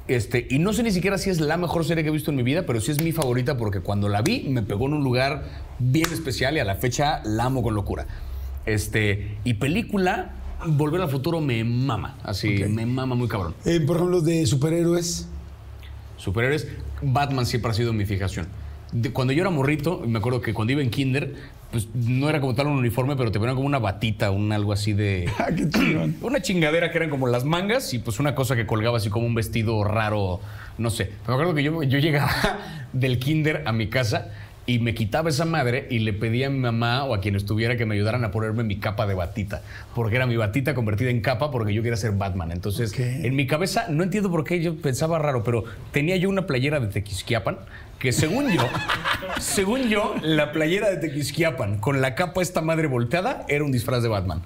Este, 0.08 0.46
y 0.52 0.60
no 0.60 0.72
sé 0.72 0.84
ni 0.84 0.92
siquiera 0.92 1.18
si 1.18 1.32
es 1.32 1.40
la 1.40 1.58
mejor 1.58 1.84
serie 1.84 2.04
que 2.04 2.10
he 2.10 2.14
visto 2.14 2.30
en 2.30 2.38
mi 2.38 2.44
vida, 2.44 2.66
pero 2.68 2.80
sí 2.80 2.92
es 2.92 3.02
mi 3.02 3.12
favorita 3.12 3.58
porque 3.58 3.80
cuando 3.80 4.08
la 4.08 4.22
vi 4.22 4.46
me 4.50 4.62
pegó 4.62 4.86
en 4.86 4.94
un 4.94 5.04
lugar 5.04 5.44
bien 5.80 6.12
especial 6.14 6.56
y 6.56 6.60
a 6.60 6.64
la 6.66 6.76
fecha 6.76 7.22
la 7.26 7.46
amo 7.46 7.64
con 7.64 7.74
locura. 7.74 8.06
Este, 8.66 9.38
y 9.44 9.56
película, 9.56 10.32
Volver 10.68 11.02
al 11.02 11.10
futuro 11.10 11.42
me 11.42 11.64
mama, 11.64 12.18
así, 12.24 12.64
Ok. 12.64 12.70
me 12.70 12.86
mama 12.86 13.14
muy 13.16 13.28
cabrón. 13.28 13.54
Eh, 13.66 13.80
por 13.82 13.98
ejemplo, 13.98 14.22
de 14.22 14.46
superhéroes. 14.48 15.28
Superhéroes, 16.18 16.68
Batman 17.02 17.46
siempre 17.46 17.72
ha 17.72 17.74
sido 17.74 17.94
mi 17.94 18.06
fijación. 18.06 18.48
De- 19.02 19.12
cuando 19.12 19.34
yo 19.34 19.42
era 19.42 19.50
morrito, 19.50 20.02
me 20.08 20.20
acuerdo 20.20 20.42
que 20.42 20.54
cuando 20.54 20.72
iba 20.74 20.82
en 20.82 20.90
kinder, 20.90 21.36
pues 21.72 21.88
no 21.94 22.30
era 22.30 22.40
como 22.40 22.56
tal 22.56 22.68
un 22.68 22.78
uniforme, 22.78 23.16
pero 23.18 23.32
te 23.32 23.40
ponían 23.40 23.56
como 23.56 23.68
una 23.68 23.80
batita, 23.80 24.32
un 24.32 24.52
algo 24.52 24.72
así 24.72 24.94
de... 24.94 25.30
Ah. 25.38 25.50
Una 26.22 26.42
chingadera 26.42 26.92
que 26.92 26.98
eran 26.98 27.10
como 27.10 27.28
las 27.28 27.44
mangas 27.44 27.94
y 27.94 28.00
pues 28.00 28.20
una 28.20 28.34
cosa 28.36 28.56
que 28.56 28.66
colgaba 28.66 28.98
así 28.98 29.10
como 29.10 29.26
un 29.26 29.36
vestido 29.36 29.84
raro, 29.84 30.40
no 30.78 30.90
sé. 30.90 31.12
Me 31.28 31.34
acuerdo 31.34 31.54
que 31.54 31.64
yo, 31.64 31.84
yo 31.84 32.00
llegaba 32.00 32.32
del 32.94 33.20
kinder 33.20 33.64
a 33.66 33.72
mi 33.74 33.88
casa 33.88 34.32
y 34.68 34.80
me 34.80 34.96
quitaba 34.96 35.30
esa 35.30 35.46
madre 35.46 35.86
y 35.92 36.00
le 36.00 36.12
pedía 36.14 36.48
a 36.48 36.50
mi 36.50 36.58
mamá 36.58 37.04
o 37.04 37.14
a 37.14 37.20
quien 37.22 37.36
estuviera 37.36 37.78
que 37.78 37.86
me 37.86 37.94
ayudaran 37.96 38.24
a 38.24 38.32
ponerme 38.32 38.64
mi 38.64 38.78
capa 38.78 39.06
de 39.06 39.14
batita, 39.14 39.62
porque 39.94 40.16
era 40.16 40.26
mi 40.26 40.38
batita 40.38 40.74
convertida 40.74 41.12
en 41.12 41.22
capa 41.22 41.52
porque 41.52 41.72
yo 41.74 41.84
quería 41.84 41.98
ser 41.98 42.14
Batman. 42.14 42.52
Entonces, 42.52 42.92
Ok. 42.92 43.00
en 43.00 43.36
mi 43.36 43.46
cabeza, 43.46 43.86
no 43.90 44.02
entiendo 44.04 44.32
por 44.32 44.44
qué 44.44 44.62
yo 44.62 44.76
pensaba 44.76 45.20
raro, 45.20 45.44
pero 45.44 45.66
tenía 45.92 46.16
yo 46.16 46.30
una 46.30 46.48
playera 46.48 46.80
de 46.80 46.88
Tequisquiapan 46.88 47.58
que 48.06 48.12
según 48.12 48.52
yo, 48.52 48.62
según 49.40 49.90
yo, 49.90 50.14
la 50.22 50.52
playera 50.52 50.92
de 50.92 50.98
Tequisquiapan 50.98 51.80
con 51.80 52.02
la 52.02 52.14
capa 52.14 52.44
esta 52.44 52.62
madre 52.62 52.86
volteada 52.86 53.46
era 53.48 53.64
un 53.64 53.72
disfraz 53.72 54.04
de 54.04 54.10
Batman. 54.10 54.44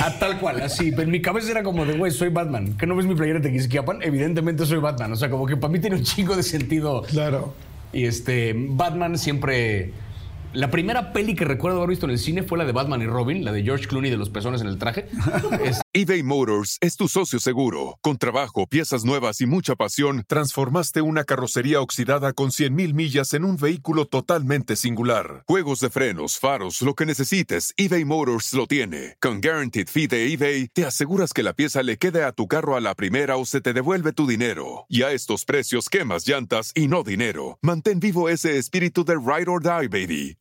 A 0.00 0.18
tal 0.18 0.40
cual, 0.40 0.62
así. 0.62 0.94
En 0.96 1.10
mi 1.10 1.20
cabeza 1.20 1.50
era 1.50 1.62
como 1.62 1.84
de, 1.84 1.98
güey, 1.98 2.10
soy 2.10 2.30
Batman. 2.30 2.72
¿Que 2.78 2.86
no 2.86 2.96
ves 2.96 3.04
mi 3.04 3.14
playera 3.14 3.38
de 3.40 3.50
Tequisquiapan? 3.50 4.02
Evidentemente 4.02 4.64
soy 4.64 4.78
Batman. 4.78 5.12
O 5.12 5.16
sea, 5.16 5.28
como 5.28 5.46
que 5.46 5.58
para 5.58 5.70
mí 5.70 5.78
tiene 5.78 5.96
un 5.96 6.04
chingo 6.04 6.36
de 6.36 6.42
sentido. 6.42 7.02
Claro. 7.02 7.52
Y 7.92 8.06
este, 8.06 8.54
Batman 8.56 9.18
siempre... 9.18 9.92
La 10.52 10.70
primera 10.70 11.12
peli 11.12 11.34
que 11.34 11.44
recuerdo 11.44 11.76
haber 11.78 11.90
visto 11.90 12.06
en 12.06 12.12
el 12.12 12.18
cine 12.18 12.42
fue 12.42 12.56
la 12.56 12.64
de 12.64 12.72
Batman 12.72 13.02
y 13.02 13.06
Robin, 13.06 13.44
la 13.44 13.52
de 13.52 13.62
George 13.62 13.86
Clooney 13.86 14.10
de 14.10 14.16
los 14.16 14.30
pezones 14.30 14.62
en 14.62 14.68
el 14.68 14.78
traje. 14.78 15.06
Es- 15.62 15.82
eBay 15.92 16.22
Motors 16.22 16.78
es 16.80 16.96
tu 16.96 17.08
socio 17.08 17.38
seguro. 17.40 17.98
Con 18.02 18.16
trabajo, 18.18 18.66
piezas 18.66 19.04
nuevas 19.04 19.40
y 19.42 19.46
mucha 19.46 19.74
pasión, 19.76 20.24
transformaste 20.26 21.00
una 21.02 21.24
carrocería 21.24 21.80
oxidada 21.80 22.32
con 22.32 22.50
100.000 22.50 22.94
millas 22.94 23.34
en 23.34 23.44
un 23.44 23.56
vehículo 23.56 24.06
totalmente 24.06 24.76
singular. 24.76 25.42
Juegos 25.46 25.80
de 25.80 25.90
frenos, 25.90 26.38
faros, 26.38 26.80
lo 26.82 26.94
que 26.94 27.06
necesites, 27.06 27.72
eBay 27.76 28.04
Motors 28.06 28.52
lo 28.54 28.66
tiene. 28.66 29.16
Con 29.20 29.40
Guaranteed 29.42 29.88
Fee 29.88 30.06
de 30.06 30.32
eBay, 30.32 30.68
te 30.68 30.84
aseguras 30.86 31.32
que 31.32 31.42
la 31.42 31.52
pieza 31.54 31.82
le 31.82 31.96
quede 31.98 32.24
a 32.24 32.32
tu 32.32 32.46
carro 32.46 32.76
a 32.76 32.80
la 32.80 32.94
primera 32.94 33.36
o 33.36 33.44
se 33.46 33.60
te 33.60 33.72
devuelve 33.74 34.12
tu 34.12 34.26
dinero. 34.26 34.86
Y 34.88 35.02
a 35.02 35.12
estos 35.12 35.44
precios, 35.44 35.88
quemas 35.90 36.26
llantas 36.26 36.72
y 36.74 36.88
no 36.88 37.02
dinero. 37.04 37.58
Mantén 37.62 38.00
vivo 38.00 38.28
ese 38.30 38.56
espíritu 38.58 39.04
de 39.04 39.14
Ride 39.16 39.50
or 39.50 39.62
Die, 39.62 39.88
baby, 39.88 40.36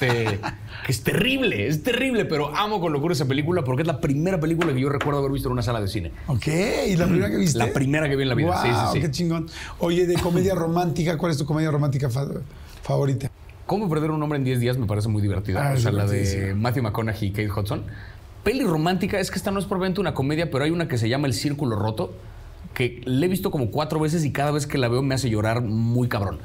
Este, 0.00 0.38
que 0.86 0.92
es 0.92 1.02
terrible, 1.02 1.66
es 1.66 1.82
terrible, 1.82 2.24
pero 2.24 2.54
amo 2.56 2.80
con 2.80 2.92
locura 2.92 3.12
esa 3.12 3.26
película 3.26 3.62
porque 3.62 3.82
es 3.82 3.86
la 3.86 4.00
primera 4.00 4.40
película 4.40 4.72
que 4.72 4.80
yo 4.80 4.88
recuerdo 4.88 5.20
haber 5.20 5.32
visto 5.32 5.48
en 5.48 5.52
una 5.52 5.62
sala 5.62 5.80
de 5.80 5.88
cine. 5.88 6.12
Ok, 6.28 6.46
¿y 6.88 6.96
la 6.96 7.04
primera 7.06 7.30
que 7.30 7.36
viste? 7.36 7.58
La 7.58 7.72
primera 7.72 8.08
que 8.08 8.16
vi 8.16 8.22
en 8.22 8.28
la 8.30 8.34
vida, 8.34 8.56
sí, 8.62 8.68
sí, 8.68 8.72
Guau, 8.74 8.92
sí. 8.94 9.00
qué 9.00 9.10
chingón. 9.10 9.46
Oye, 9.80 10.06
de 10.06 10.14
comedia 10.14 10.54
romántica, 10.54 11.18
¿cuál 11.18 11.32
es 11.32 11.38
tu 11.38 11.44
comedia 11.44 11.70
romántica 11.70 12.08
fa- 12.08 12.26
favorita? 12.82 13.30
¿Cómo 13.66 13.88
perder 13.88 14.10
un 14.10 14.22
hombre 14.22 14.38
en 14.38 14.44
10 14.44 14.60
días? 14.60 14.78
Me 14.78 14.86
parece 14.86 15.08
muy 15.08 15.20
divertida. 15.22 15.70
Ah, 15.70 15.74
o 15.74 15.78
sea, 15.78 15.92
la 15.92 16.06
de. 16.06 16.54
Matthew 16.54 16.82
McConaughey 16.84 17.28
y 17.28 17.30
Kate 17.32 17.50
Hudson. 17.50 17.84
Peli 18.44 18.64
romántica, 18.64 19.20
es 19.20 19.30
que 19.30 19.36
esta 19.36 19.50
no 19.52 19.60
es 19.60 19.66
probablemente 19.66 20.00
una 20.00 20.14
comedia, 20.14 20.50
pero 20.50 20.64
hay 20.64 20.70
una 20.72 20.88
que 20.88 20.98
se 20.98 21.08
llama 21.08 21.28
El 21.28 21.32
Círculo 21.34 21.76
Roto, 21.76 22.12
que 22.74 23.00
le 23.04 23.26
he 23.26 23.28
visto 23.28 23.50
como 23.52 23.70
cuatro 23.70 24.00
veces 24.00 24.24
y 24.24 24.32
cada 24.32 24.50
vez 24.50 24.66
que 24.66 24.78
la 24.78 24.88
veo 24.88 25.02
me 25.02 25.14
hace 25.14 25.30
llorar 25.30 25.60
muy 25.62 26.08
cabrón. 26.08 26.38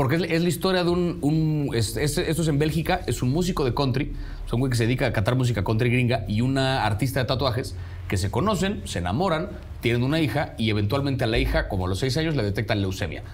Porque 0.00 0.16
es, 0.16 0.42
la 0.42 0.48
historia 0.48 0.82
de 0.82 0.88
un... 0.88 1.18
un- 1.20 1.70
es- 1.74 1.94
es- 1.98 2.16
esto 2.16 2.40
es 2.40 2.48
en 2.48 2.58
Bélgica, 2.58 3.02
es 3.06 3.20
un 3.20 3.28
músico 3.28 3.66
de 3.66 3.74
country, 3.74 4.14
es 4.46 4.50
un 4.50 4.60
güey 4.60 4.70
que 4.70 4.76
se 4.78 4.84
dedica 4.84 5.04
a 5.04 5.12
cantar 5.12 5.34
música 5.36 5.62
country 5.62 5.90
gringa 5.90 6.24
y 6.26 6.40
una 6.40 6.86
artista 6.86 7.20
de 7.20 7.26
tatuajes 7.26 7.76
que 8.08 8.16
se 8.16 8.30
conocen, 8.30 8.80
se 8.86 9.00
enamoran, 9.00 9.50
tienen 9.82 10.02
una 10.02 10.18
hija 10.18 10.54
y 10.56 10.70
eventualmente 10.70 11.24
a 11.24 11.26
la 11.26 11.36
hija, 11.36 11.68
como 11.68 11.84
a 11.84 11.88
los 11.90 11.98
seis 11.98 12.16
años, 12.16 12.34
le 12.34 12.42
detectan 12.42 12.80
leucemia. 12.80 13.24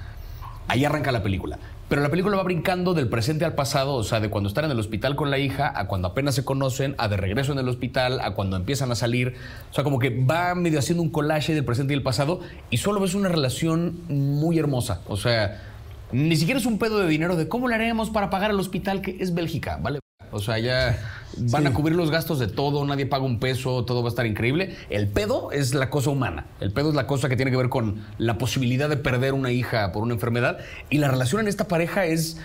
Ahí 0.66 0.84
arranca 0.84 1.12
la 1.12 1.22
película. 1.22 1.60
Pero 1.88 2.02
la 2.02 2.08
película 2.08 2.36
va 2.36 2.42
brincando 2.42 2.94
del 2.94 3.06
presente 3.06 3.44
al 3.44 3.54
pasado, 3.54 3.94
o 3.94 4.02
sea, 4.02 4.18
de 4.18 4.28
cuando 4.28 4.48
están 4.48 4.64
en 4.64 4.72
el 4.72 4.80
hospital 4.80 5.14
con 5.14 5.30
la 5.30 5.38
hija, 5.38 5.72
a 5.72 5.86
cuando 5.86 6.08
apenas 6.08 6.34
se 6.34 6.44
conocen, 6.44 6.96
a 6.98 7.06
de 7.06 7.16
regreso 7.16 7.52
en 7.52 7.60
el 7.60 7.68
hospital, 7.68 8.18
a 8.20 8.32
cuando 8.34 8.56
empiezan 8.56 8.90
a 8.90 8.96
salir. 8.96 9.36
O 9.70 9.72
sea, 9.72 9.84
como 9.84 10.00
que 10.00 10.10
va 10.10 10.52
medio 10.56 10.80
haciendo 10.80 11.04
un 11.04 11.10
collage 11.10 11.54
del 11.54 11.64
presente 11.64 11.92
y 11.92 11.96
el 11.96 12.02
pasado, 12.02 12.40
y 12.70 12.78
solo 12.78 12.98
ves 12.98 13.14
una 13.14 13.28
relación 13.28 14.00
muy 14.08 14.58
hermosa. 14.58 15.00
O 15.06 15.16
sea, 15.16 15.62
ni 16.12 16.36
siquiera 16.36 16.60
es 16.60 16.66
un 16.66 16.78
pedo 16.78 16.98
de 16.98 17.08
dinero 17.08 17.36
de 17.36 17.48
cómo 17.48 17.68
le 17.68 17.74
haremos 17.74 18.10
para 18.10 18.30
pagar 18.30 18.50
el 18.50 18.60
hospital, 18.60 19.02
que 19.02 19.16
es 19.20 19.34
Bélgica, 19.34 19.78
¿vale? 19.82 20.00
O 20.32 20.40
sea, 20.40 20.58
ya 20.58 20.98
van 21.36 21.66
a 21.66 21.72
cubrir 21.72 21.96
los 21.96 22.10
gastos 22.10 22.38
de 22.38 22.48
todo, 22.48 22.84
nadie 22.84 23.06
paga 23.06 23.24
un 23.24 23.38
peso, 23.38 23.84
todo 23.84 24.02
va 24.02 24.08
a 24.08 24.10
estar 24.10 24.26
increíble. 24.26 24.76
El 24.90 25.08
pedo 25.08 25.52
es 25.52 25.74
la 25.74 25.88
cosa 25.88 26.10
humana. 26.10 26.46
El 26.60 26.72
pedo 26.72 26.90
es 26.90 26.94
la 26.94 27.06
cosa 27.06 27.28
que 27.28 27.36
tiene 27.36 27.50
que 27.50 27.56
ver 27.56 27.68
con 27.68 28.04
la 28.18 28.36
posibilidad 28.36 28.88
de 28.88 28.96
perder 28.96 29.34
una 29.34 29.52
hija 29.52 29.92
por 29.92 30.02
una 30.02 30.14
enfermedad. 30.14 30.58
Y 30.90 30.98
la 30.98 31.08
relación 31.08 31.40
en 31.40 31.48
esta 31.48 31.68
pareja 31.68 32.06
es, 32.06 32.38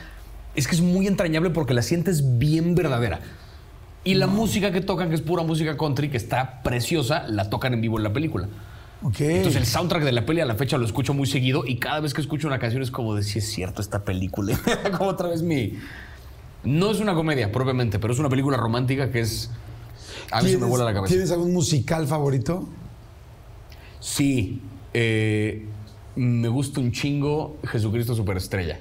es 0.55 0.67
que 0.67 0.75
es 0.75 0.81
muy 0.81 1.07
entrañable 1.07 1.49
porque 1.49 1.73
la 1.73 1.81
sientes 1.81 2.37
bien 2.37 2.75
verdadera. 2.75 3.19
Y 4.03 4.15
la 4.15 4.27
música 4.27 4.71
que 4.71 4.81
tocan, 4.81 5.09
que 5.09 5.15
es 5.15 5.21
pura 5.21 5.43
música 5.43 5.77
country, 5.77 6.09
que 6.09 6.17
está 6.17 6.63
preciosa, 6.63 7.27
la 7.27 7.49
tocan 7.49 7.73
en 7.73 7.81
vivo 7.81 7.97
en 7.97 8.03
la 8.03 8.13
película. 8.13 8.47
Entonces 9.03 9.55
el 9.55 9.65
soundtrack 9.65 10.03
de 10.03 10.11
la 10.11 10.25
peli 10.25 10.41
a 10.41 10.45
la 10.45 10.55
fecha 10.55 10.77
lo 10.77 10.85
escucho 10.85 11.13
muy 11.13 11.25
seguido 11.25 11.63
y 11.65 11.77
cada 11.77 11.99
vez 12.01 12.13
que 12.13 12.21
escucho 12.21 12.47
una 12.47 12.59
canción 12.59 12.83
es 12.83 12.91
como 12.91 13.15
de 13.15 13.23
si 13.23 13.39
es 13.39 13.51
cierto 13.51 13.81
esta 13.81 14.03
película. 14.05 14.59
como 14.97 15.09
otra 15.09 15.29
vez 15.29 15.41
mi... 15.41 15.73
No 16.63 16.91
es 16.91 16.99
una 16.99 17.15
comedia 17.15 17.51
propiamente, 17.51 17.97
pero 17.97 18.13
es 18.13 18.19
una 18.19 18.29
película 18.29 18.57
romántica 18.57 19.09
que 19.11 19.21
es... 19.21 19.49
A 20.31 20.41
mí 20.41 20.49
se 20.49 20.53
me 20.53 20.59
¿Tienes- 20.59 20.69
vuela 20.69 20.85
la 20.85 20.93
cabeza. 20.93 21.11
¿Tienes 21.13 21.31
algún 21.31 21.51
musical 21.51 22.05
favorito? 22.05 22.69
Sí, 23.99 24.61
eh, 24.93 25.65
me 26.15 26.47
gusta 26.49 26.79
un 26.79 26.91
chingo 26.91 27.57
Jesucristo 27.65 28.13
Superestrella. 28.15 28.79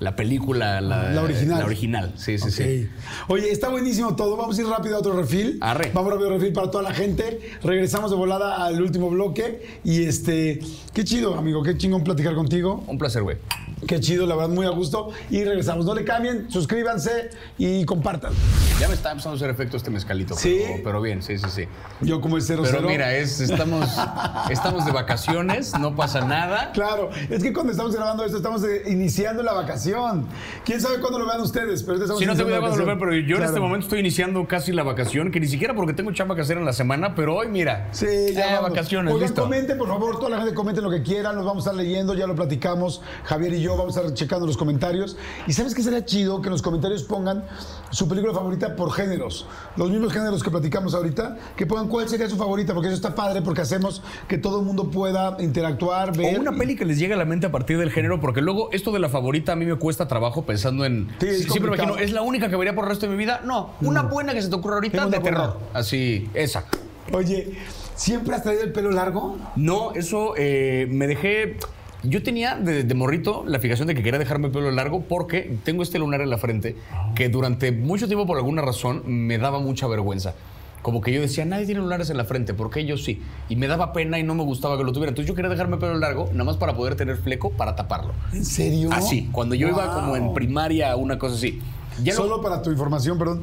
La 0.00 0.16
película, 0.16 0.80
la, 0.80 1.12
La 1.12 1.22
original. 1.22 1.58
La 1.58 1.66
original, 1.66 2.12
sí, 2.16 2.38
sí, 2.38 2.50
sí. 2.50 2.88
Oye, 3.28 3.50
está 3.50 3.68
buenísimo 3.68 4.16
todo. 4.16 4.34
Vamos 4.34 4.58
a 4.58 4.62
ir 4.62 4.66
rápido 4.66 4.96
a 4.96 5.00
otro 5.00 5.12
refil. 5.12 5.58
Arre. 5.60 5.90
Vamos 5.92 6.10
rápido 6.10 6.30
a 6.30 6.32
refil 6.32 6.54
para 6.54 6.70
toda 6.70 6.82
la 6.82 6.94
gente. 6.94 7.38
Regresamos 7.62 8.10
de 8.10 8.16
volada 8.16 8.64
al 8.64 8.80
último 8.80 9.10
bloque. 9.10 9.80
Y 9.84 10.04
este, 10.04 10.60
qué 10.94 11.04
chido, 11.04 11.36
amigo. 11.36 11.62
Qué 11.62 11.76
chingón 11.76 12.02
platicar 12.02 12.34
contigo. 12.34 12.82
Un 12.86 12.96
placer, 12.96 13.22
güey. 13.22 13.36
Qué 13.86 14.00
chido, 14.00 14.26
la 14.26 14.34
verdad, 14.34 14.50
muy 14.50 14.66
a 14.66 14.70
gusto. 14.70 15.10
Y 15.30 15.44
regresamos. 15.44 15.86
No 15.86 15.94
le 15.94 16.04
cambien, 16.04 16.50
suscríbanse 16.50 17.30
y 17.58 17.84
compartan. 17.84 18.32
Ya 18.78 18.88
me 18.88 18.94
está 18.94 19.10
empezando 19.10 19.34
a 19.34 19.36
hacer 19.36 19.50
efecto 19.50 19.76
este 19.76 19.90
mezcalito. 19.90 20.34
¿Sí? 20.34 20.60
Pero, 20.66 20.82
pero 20.84 21.02
bien, 21.02 21.22
sí, 21.22 21.38
sí, 21.38 21.46
sí. 21.48 21.64
Yo 22.00 22.20
como 22.20 22.36
el 22.36 22.42
00. 22.42 22.62
Pero 22.62 22.88
mira, 22.88 23.14
es, 23.14 23.40
estamos, 23.40 23.88
estamos 24.50 24.86
de 24.86 24.92
vacaciones, 24.92 25.78
no 25.78 25.94
pasa 25.96 26.22
nada. 26.22 26.72
Claro, 26.72 27.10
es 27.28 27.42
que 27.42 27.52
cuando 27.52 27.72
estamos 27.72 27.94
grabando 27.94 28.24
esto 28.24 28.36
estamos 28.36 28.62
eh, 28.64 28.82
iniciando 28.86 29.42
la 29.42 29.52
vacación. 29.52 30.26
¿Quién 30.64 30.80
sabe 30.80 31.00
cuándo 31.00 31.18
lo 31.18 31.26
vean 31.26 31.40
ustedes? 31.40 31.82
Pero 31.82 31.98
estamos 31.98 32.18
Si 32.20 32.26
no 32.26 32.36
te 32.36 32.42
voy 32.42 32.52
a 32.52 32.56
la 32.56 32.60
cuando 32.60 32.78
lo 32.78 32.86
vean, 32.86 32.98
pero 32.98 33.14
yo 33.14 33.36
en 33.36 33.42
este 33.42 33.60
momento 33.60 33.86
estoy 33.86 34.00
iniciando 34.00 34.46
casi 34.46 34.72
la 34.72 34.82
vacación, 34.82 35.30
que 35.30 35.40
ni 35.40 35.48
siquiera 35.48 35.74
porque 35.74 35.92
tengo 35.92 36.12
chamba 36.12 36.34
que 36.34 36.42
hacer 36.42 36.58
en 36.58 36.64
la 36.64 36.72
semana, 36.72 37.14
pero 37.14 37.36
hoy 37.36 37.48
mira. 37.48 37.88
Sí, 37.92 38.06
ya 38.34 38.50
eh, 38.50 38.54
vamos. 38.56 38.70
vacaciones, 38.70 39.12
Oigan, 39.12 39.28
listo. 39.28 39.42
comenten, 39.42 39.78
por 39.78 39.88
favor, 39.88 40.18
toda 40.18 40.30
la 40.30 40.38
gente 40.38 40.54
comenten 40.54 40.84
lo 40.84 40.90
que 40.90 41.02
quieran, 41.02 41.36
los 41.36 41.44
vamos 41.44 41.66
a 41.66 41.70
estar 41.70 41.84
leyendo, 41.84 42.14
ya 42.14 42.26
lo 42.26 42.34
platicamos, 42.34 43.02
Javier 43.24 43.54
y 43.54 43.62
yo 43.62 43.69
vamos 43.76 43.96
a 43.96 44.00
estar 44.00 44.14
checando 44.14 44.46
los 44.46 44.56
comentarios. 44.56 45.16
Y 45.46 45.52
¿sabes 45.52 45.74
qué 45.74 45.82
sería 45.82 46.04
chido? 46.04 46.40
Que 46.40 46.48
en 46.48 46.52
los 46.52 46.62
comentarios 46.62 47.02
pongan 47.02 47.44
su 47.90 48.08
película 48.08 48.32
favorita 48.32 48.76
por 48.76 48.92
géneros. 48.92 49.46
Los 49.76 49.90
mismos 49.90 50.12
géneros 50.12 50.42
que 50.42 50.50
platicamos 50.50 50.94
ahorita, 50.94 51.36
que 51.56 51.66
pongan 51.66 51.88
cuál 51.88 52.08
sería 52.08 52.28
su 52.28 52.36
favorita, 52.36 52.72
porque 52.74 52.88
eso 52.88 52.96
está 52.96 53.14
padre, 53.14 53.42
porque 53.42 53.60
hacemos 53.62 54.02
que 54.28 54.38
todo 54.38 54.60
el 54.60 54.66
mundo 54.66 54.90
pueda 54.90 55.36
interactuar, 55.40 56.16
ver. 56.16 56.36
O 56.38 56.40
una 56.40 56.52
y- 56.54 56.58
peli 56.58 56.76
que 56.76 56.84
les 56.84 56.98
llegue 56.98 57.14
a 57.14 57.16
la 57.16 57.24
mente 57.24 57.46
a 57.46 57.52
partir 57.52 57.78
del 57.78 57.90
género, 57.90 58.20
porque 58.20 58.40
luego 58.40 58.70
esto 58.72 58.92
de 58.92 58.98
la 58.98 59.08
favorita 59.08 59.52
a 59.52 59.56
mí 59.56 59.64
me 59.66 59.76
cuesta 59.76 60.08
trabajo 60.08 60.42
pensando 60.44 60.84
en. 60.84 61.08
Sí, 61.20 61.26
es 61.28 61.44
siempre 61.44 61.74
imagino, 61.74 61.96
¿es 61.98 62.12
la 62.12 62.22
única 62.22 62.48
que 62.48 62.56
vería 62.56 62.74
por 62.74 62.84
el 62.84 62.90
resto 62.90 63.06
de 63.06 63.12
mi 63.12 63.18
vida? 63.18 63.40
No, 63.44 63.70
una 63.80 64.02
buena 64.02 64.34
que 64.34 64.42
se 64.42 64.48
te 64.48 64.54
ocurra 64.54 64.74
ahorita 64.76 65.06
de 65.06 65.18
terror. 65.20 65.58
Así, 65.72 66.28
esa. 66.34 66.64
Oye, 67.12 67.56
¿siempre 67.96 68.34
has 68.36 68.42
traído 68.42 68.62
el 68.62 68.72
pelo 68.72 68.90
largo? 68.92 69.36
No, 69.56 69.92
eso 69.94 70.34
eh, 70.36 70.86
me 70.90 71.06
dejé. 71.06 71.56
Yo 72.02 72.22
tenía 72.22 72.56
de, 72.56 72.84
de 72.84 72.94
morrito 72.94 73.44
la 73.46 73.58
fijación 73.58 73.88
de 73.88 73.94
que 73.94 74.02
quería 74.02 74.18
dejarme 74.18 74.46
el 74.46 74.52
pelo 74.52 74.70
largo 74.70 75.02
porque 75.02 75.56
tengo 75.64 75.82
este 75.82 75.98
lunar 75.98 76.20
en 76.20 76.30
la 76.30 76.38
frente 76.38 76.76
que 77.14 77.28
durante 77.28 77.72
mucho 77.72 78.06
tiempo, 78.06 78.26
por 78.26 78.38
alguna 78.38 78.62
razón, 78.62 79.02
me 79.06 79.38
daba 79.38 79.60
mucha 79.60 79.86
vergüenza. 79.86 80.34
Como 80.82 81.02
que 81.02 81.12
yo 81.12 81.20
decía, 81.20 81.44
nadie 81.44 81.66
tiene 81.66 81.82
lunares 81.82 82.08
en 82.08 82.16
la 82.16 82.24
frente, 82.24 82.54
¿por 82.54 82.70
qué 82.70 82.86
yo 82.86 82.96
sí? 82.96 83.20
Y 83.50 83.56
me 83.56 83.66
daba 83.66 83.92
pena 83.92 84.18
y 84.18 84.22
no 84.22 84.34
me 84.34 84.42
gustaba 84.42 84.78
que 84.78 84.84
lo 84.84 84.92
tuviera. 84.92 85.10
Entonces 85.10 85.28
yo 85.28 85.34
quería 85.34 85.50
dejarme 85.50 85.74
el 85.74 85.80
pelo 85.80 85.98
largo, 85.98 86.30
nada 86.32 86.44
más 86.44 86.56
para 86.56 86.74
poder 86.74 86.94
tener 86.94 87.18
fleco 87.18 87.50
para 87.50 87.76
taparlo. 87.76 88.14
¿En 88.32 88.44
serio? 88.46 88.88
Así, 88.90 89.28
cuando 89.30 89.54
yo 89.54 89.68
iba 89.68 89.92
como 89.92 90.16
en 90.16 90.32
primaria, 90.32 90.96
una 90.96 91.18
cosa 91.18 91.34
así. 91.34 91.60
Ya 92.02 92.12
no- 92.14 92.18
Solo 92.20 92.40
para 92.42 92.62
tu 92.62 92.70
información, 92.70 93.18
perdón, 93.18 93.42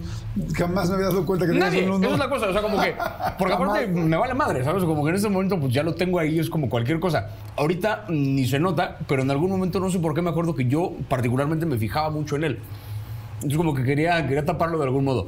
jamás 0.55 0.89
me 0.89 0.95
había 0.95 1.07
dado 1.07 1.25
cuenta 1.25 1.45
que 1.47 1.53
Nadie, 1.53 1.89
un 1.89 2.03
esa 2.03 2.13
es 2.13 2.19
la 2.19 2.29
cosa, 2.29 2.49
o 2.49 2.53
sea, 2.53 2.61
como 2.61 2.79
que, 2.81 2.95
porque 3.37 3.53
aparte 3.53 3.87
me 3.87 4.17
vale 4.17 4.33
madre, 4.33 4.63
¿sabes? 4.63 4.83
Como 4.83 5.03
que 5.03 5.09
en 5.11 5.15
ese 5.15 5.29
momento 5.29 5.59
pues 5.59 5.73
ya 5.73 5.83
lo 5.83 5.93
tengo 5.95 6.19
ahí, 6.19 6.39
es 6.39 6.49
como 6.49 6.69
cualquier 6.69 6.99
cosa. 6.99 7.29
Ahorita 7.55 8.05
ni 8.09 8.45
se 8.47 8.59
nota, 8.59 8.97
pero 9.07 9.21
en 9.21 9.31
algún 9.31 9.49
momento 9.49 9.79
no 9.79 9.89
sé 9.89 9.99
por 9.99 10.13
qué 10.13 10.21
me 10.21 10.29
acuerdo 10.29 10.55
que 10.55 10.65
yo 10.65 10.93
particularmente 11.09 11.65
me 11.65 11.77
fijaba 11.77 12.09
mucho 12.09 12.35
en 12.35 12.43
él. 12.43 12.59
Entonces 13.35 13.57
como 13.57 13.73
que 13.75 13.83
quería, 13.83 14.21
quería 14.27 14.45
taparlo 14.45 14.77
de 14.79 14.83
algún 14.85 15.03
modo. 15.05 15.27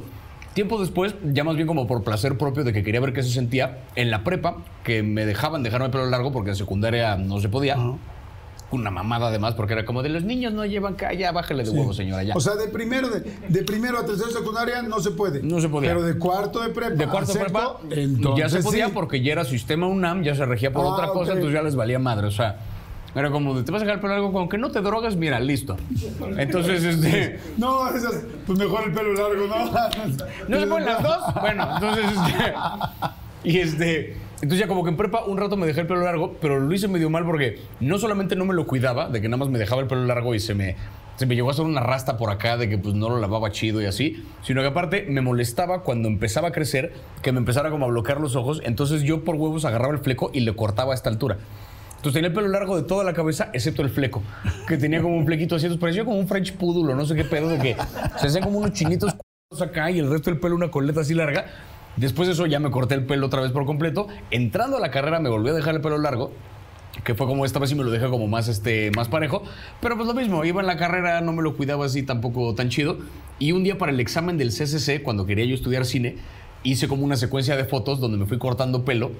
Tiempo 0.54 0.80
después, 0.80 1.14
ya 1.32 1.44
más 1.44 1.54
bien 1.54 1.68
como 1.68 1.86
por 1.86 2.02
placer 2.02 2.36
propio 2.36 2.64
de 2.64 2.72
que 2.72 2.82
quería 2.82 3.00
ver 3.00 3.12
qué 3.12 3.22
se 3.22 3.30
sentía, 3.30 3.78
en 3.94 4.10
la 4.10 4.24
prepa, 4.24 4.56
que 4.82 5.04
me 5.04 5.24
dejaban 5.24 5.62
dejarme 5.62 5.86
el 5.86 5.92
pelo 5.92 6.06
largo 6.06 6.32
porque 6.32 6.50
en 6.50 6.56
secundaria 6.56 7.14
no 7.16 7.38
se 7.40 7.48
podía. 7.48 7.76
Una 8.72 8.90
mamada 8.92 9.28
además, 9.28 9.54
porque 9.54 9.72
era 9.72 9.84
como 9.84 10.02
de 10.02 10.10
los 10.10 10.22
niños 10.22 10.52
no 10.52 10.64
llevan 10.64 10.94
ca- 10.94 11.12
ya 11.12 11.32
bájale 11.32 11.64
de 11.64 11.70
huevo, 11.70 11.92
señora, 11.92 12.22
ya. 12.22 12.34
O 12.36 12.40
sea, 12.40 12.54
de 12.54 12.68
primero, 12.68 13.08
de, 13.08 13.20
de 13.48 13.62
primero 13.64 13.98
a 13.98 14.06
tercero 14.06 14.30
secundaria 14.30 14.80
no 14.82 15.00
se 15.00 15.10
puede. 15.10 15.42
No 15.42 15.60
se 15.60 15.68
podía. 15.68 15.90
Pero 15.90 16.02
de 16.02 16.16
cuarto 16.16 16.60
de 16.60 16.68
prepa. 16.68 16.94
de 16.94 17.06
cuarto 17.08 17.32
de 17.32 17.40
prepa 17.40 17.76
entonces 17.90 18.38
ya 18.38 18.48
se 18.48 18.62
podía 18.62 18.86
sí. 18.86 18.92
porque 18.94 19.22
ya 19.22 19.32
era 19.32 19.44
sistema 19.44 19.88
UNAM, 19.88 20.22
ya 20.22 20.34
se 20.36 20.46
regía 20.46 20.72
por 20.72 20.84
Ah, 20.84 20.88
otra 20.90 21.08
cosa, 21.08 21.32
entonces 21.32 21.52
ya 21.54 21.62
les 21.62 21.74
valía 21.74 21.98
madre. 21.98 22.28
O 22.28 22.30
sea, 22.30 22.60
era 23.12 23.28
como 23.32 23.54
de, 23.56 23.64
te 23.64 23.72
vas 23.72 23.82
a 23.82 23.84
dejar 23.86 23.96
el 23.96 24.00
pelo 24.02 24.12
largo, 24.14 24.32
con 24.32 24.48
que 24.48 24.56
no 24.56 24.70
te 24.70 24.80
drogas, 24.80 25.16
mira, 25.16 25.40
listo. 25.40 25.76
Entonces, 26.38 26.84
este. 26.84 27.40
No, 27.58 27.88
esas, 27.88 28.22
pues 28.46 28.56
mejor 28.56 28.84
el 28.86 28.92
pelo 28.92 29.12
largo, 29.14 29.46
¿no? 29.48 29.72
¿No 30.48 30.60
se 30.60 30.66
ponen 30.68 30.86
las 30.86 31.02
dos? 31.02 31.18
Bueno, 31.40 31.68
entonces, 31.74 32.04
este. 32.04 32.54
Y 33.42 33.58
este. 33.58 34.16
Entonces 34.42 34.58
ya 34.58 34.68
como 34.68 34.84
que 34.84 34.90
en 34.90 34.96
prepa 34.96 35.24
un 35.24 35.36
rato 35.36 35.56
me 35.56 35.66
dejé 35.66 35.82
el 35.82 35.86
pelo 35.86 36.00
largo, 36.00 36.36
pero 36.40 36.58
lo 36.58 36.72
hice 36.74 36.88
medio 36.88 37.10
mal 37.10 37.26
porque 37.26 37.58
no 37.80 37.98
solamente 37.98 38.36
no 38.36 38.46
me 38.46 38.54
lo 38.54 38.66
cuidaba, 38.66 39.08
de 39.08 39.20
que 39.20 39.28
nada 39.28 39.36
más 39.36 39.48
me 39.48 39.58
dejaba 39.58 39.82
el 39.82 39.86
pelo 39.86 40.06
largo 40.06 40.34
y 40.34 40.40
se 40.40 40.54
me, 40.54 40.76
se 41.16 41.26
me 41.26 41.34
llegó 41.34 41.48
a 41.48 41.52
hacer 41.52 41.66
una 41.66 41.82
rasta 41.82 42.16
por 42.16 42.30
acá 42.30 42.56
de 42.56 42.66
que 42.66 42.78
pues 42.78 42.94
no 42.94 43.10
lo 43.10 43.18
lavaba 43.18 43.50
chido 43.50 43.82
y 43.82 43.84
así, 43.84 44.24
sino 44.42 44.62
que 44.62 44.68
aparte 44.68 45.04
me 45.06 45.20
molestaba 45.20 45.82
cuando 45.82 46.08
empezaba 46.08 46.48
a 46.48 46.52
crecer, 46.52 46.94
que 47.20 47.32
me 47.32 47.38
empezara 47.38 47.70
como 47.70 47.84
a 47.84 47.88
bloquear 47.88 48.18
los 48.18 48.34
ojos, 48.36 48.62
entonces 48.64 49.02
yo 49.02 49.24
por 49.24 49.36
huevos 49.36 49.66
agarraba 49.66 49.92
el 49.92 50.00
fleco 50.00 50.30
y 50.32 50.40
le 50.40 50.56
cortaba 50.56 50.92
a 50.92 50.94
esta 50.94 51.10
altura. 51.10 51.36
Entonces 51.96 52.14
tenía 52.14 52.28
el 52.28 52.34
pelo 52.34 52.48
largo 52.48 52.78
de 52.78 52.84
toda 52.84 53.04
la 53.04 53.12
cabeza, 53.12 53.50
excepto 53.52 53.82
el 53.82 53.90
fleco, 53.90 54.22
que 54.66 54.78
tenía 54.78 55.02
como 55.02 55.18
un 55.18 55.26
flequito 55.26 55.56
así, 55.56 55.66
entonces 55.66 55.82
parecía 55.82 56.06
como 56.06 56.18
un 56.18 56.26
French 56.26 56.54
poodle 56.54 56.94
no 56.94 57.04
sé 57.04 57.14
qué 57.14 57.24
pedo, 57.24 57.50
de 57.50 57.58
que 57.58 57.76
se 58.18 58.26
hacían 58.26 58.42
como 58.42 58.56
unos 58.56 58.72
chinitos 58.72 59.14
acá 59.60 59.90
y 59.90 59.98
el 59.98 60.10
resto 60.10 60.30
del 60.30 60.40
pelo 60.40 60.54
una 60.54 60.70
coleta 60.70 61.02
así 61.02 61.12
larga. 61.12 61.44
Después 61.96 62.28
de 62.28 62.34
eso 62.34 62.46
ya 62.46 62.60
me 62.60 62.70
corté 62.70 62.94
el 62.94 63.04
pelo 63.04 63.26
otra 63.26 63.40
vez 63.40 63.52
por 63.52 63.66
completo. 63.66 64.08
Entrando 64.30 64.76
a 64.76 64.80
la 64.80 64.90
carrera 64.90 65.20
me 65.20 65.28
volví 65.28 65.50
a 65.50 65.52
dejar 65.52 65.74
el 65.74 65.80
pelo 65.80 65.98
largo. 65.98 66.32
Que 67.04 67.14
fue 67.14 67.26
como 67.26 67.44
esta 67.44 67.58
vez 67.60 67.70
sí 67.70 67.76
me 67.76 67.84
lo 67.84 67.90
dejé 67.90 68.08
como 68.08 68.26
más, 68.26 68.48
este, 68.48 68.90
más 68.96 69.08
parejo. 69.08 69.42
Pero 69.80 69.96
pues 69.96 70.08
lo 70.08 70.14
mismo, 70.14 70.44
iba 70.44 70.60
en 70.60 70.66
la 70.66 70.76
carrera, 70.76 71.20
no 71.20 71.32
me 71.32 71.42
lo 71.42 71.56
cuidaba 71.56 71.86
así 71.86 72.02
tampoco 72.02 72.54
tan 72.54 72.68
chido. 72.68 72.98
Y 73.38 73.52
un 73.52 73.62
día 73.62 73.78
para 73.78 73.92
el 73.92 74.00
examen 74.00 74.38
del 74.38 74.50
CCC, 74.50 75.02
cuando 75.02 75.24
quería 75.24 75.44
yo 75.44 75.54
estudiar 75.54 75.84
cine, 75.84 76.16
hice 76.62 76.88
como 76.88 77.04
una 77.04 77.16
secuencia 77.16 77.56
de 77.56 77.64
fotos 77.64 78.00
donde 78.00 78.18
me 78.18 78.26
fui 78.26 78.38
cortando 78.38 78.84
pelo. 78.84 79.12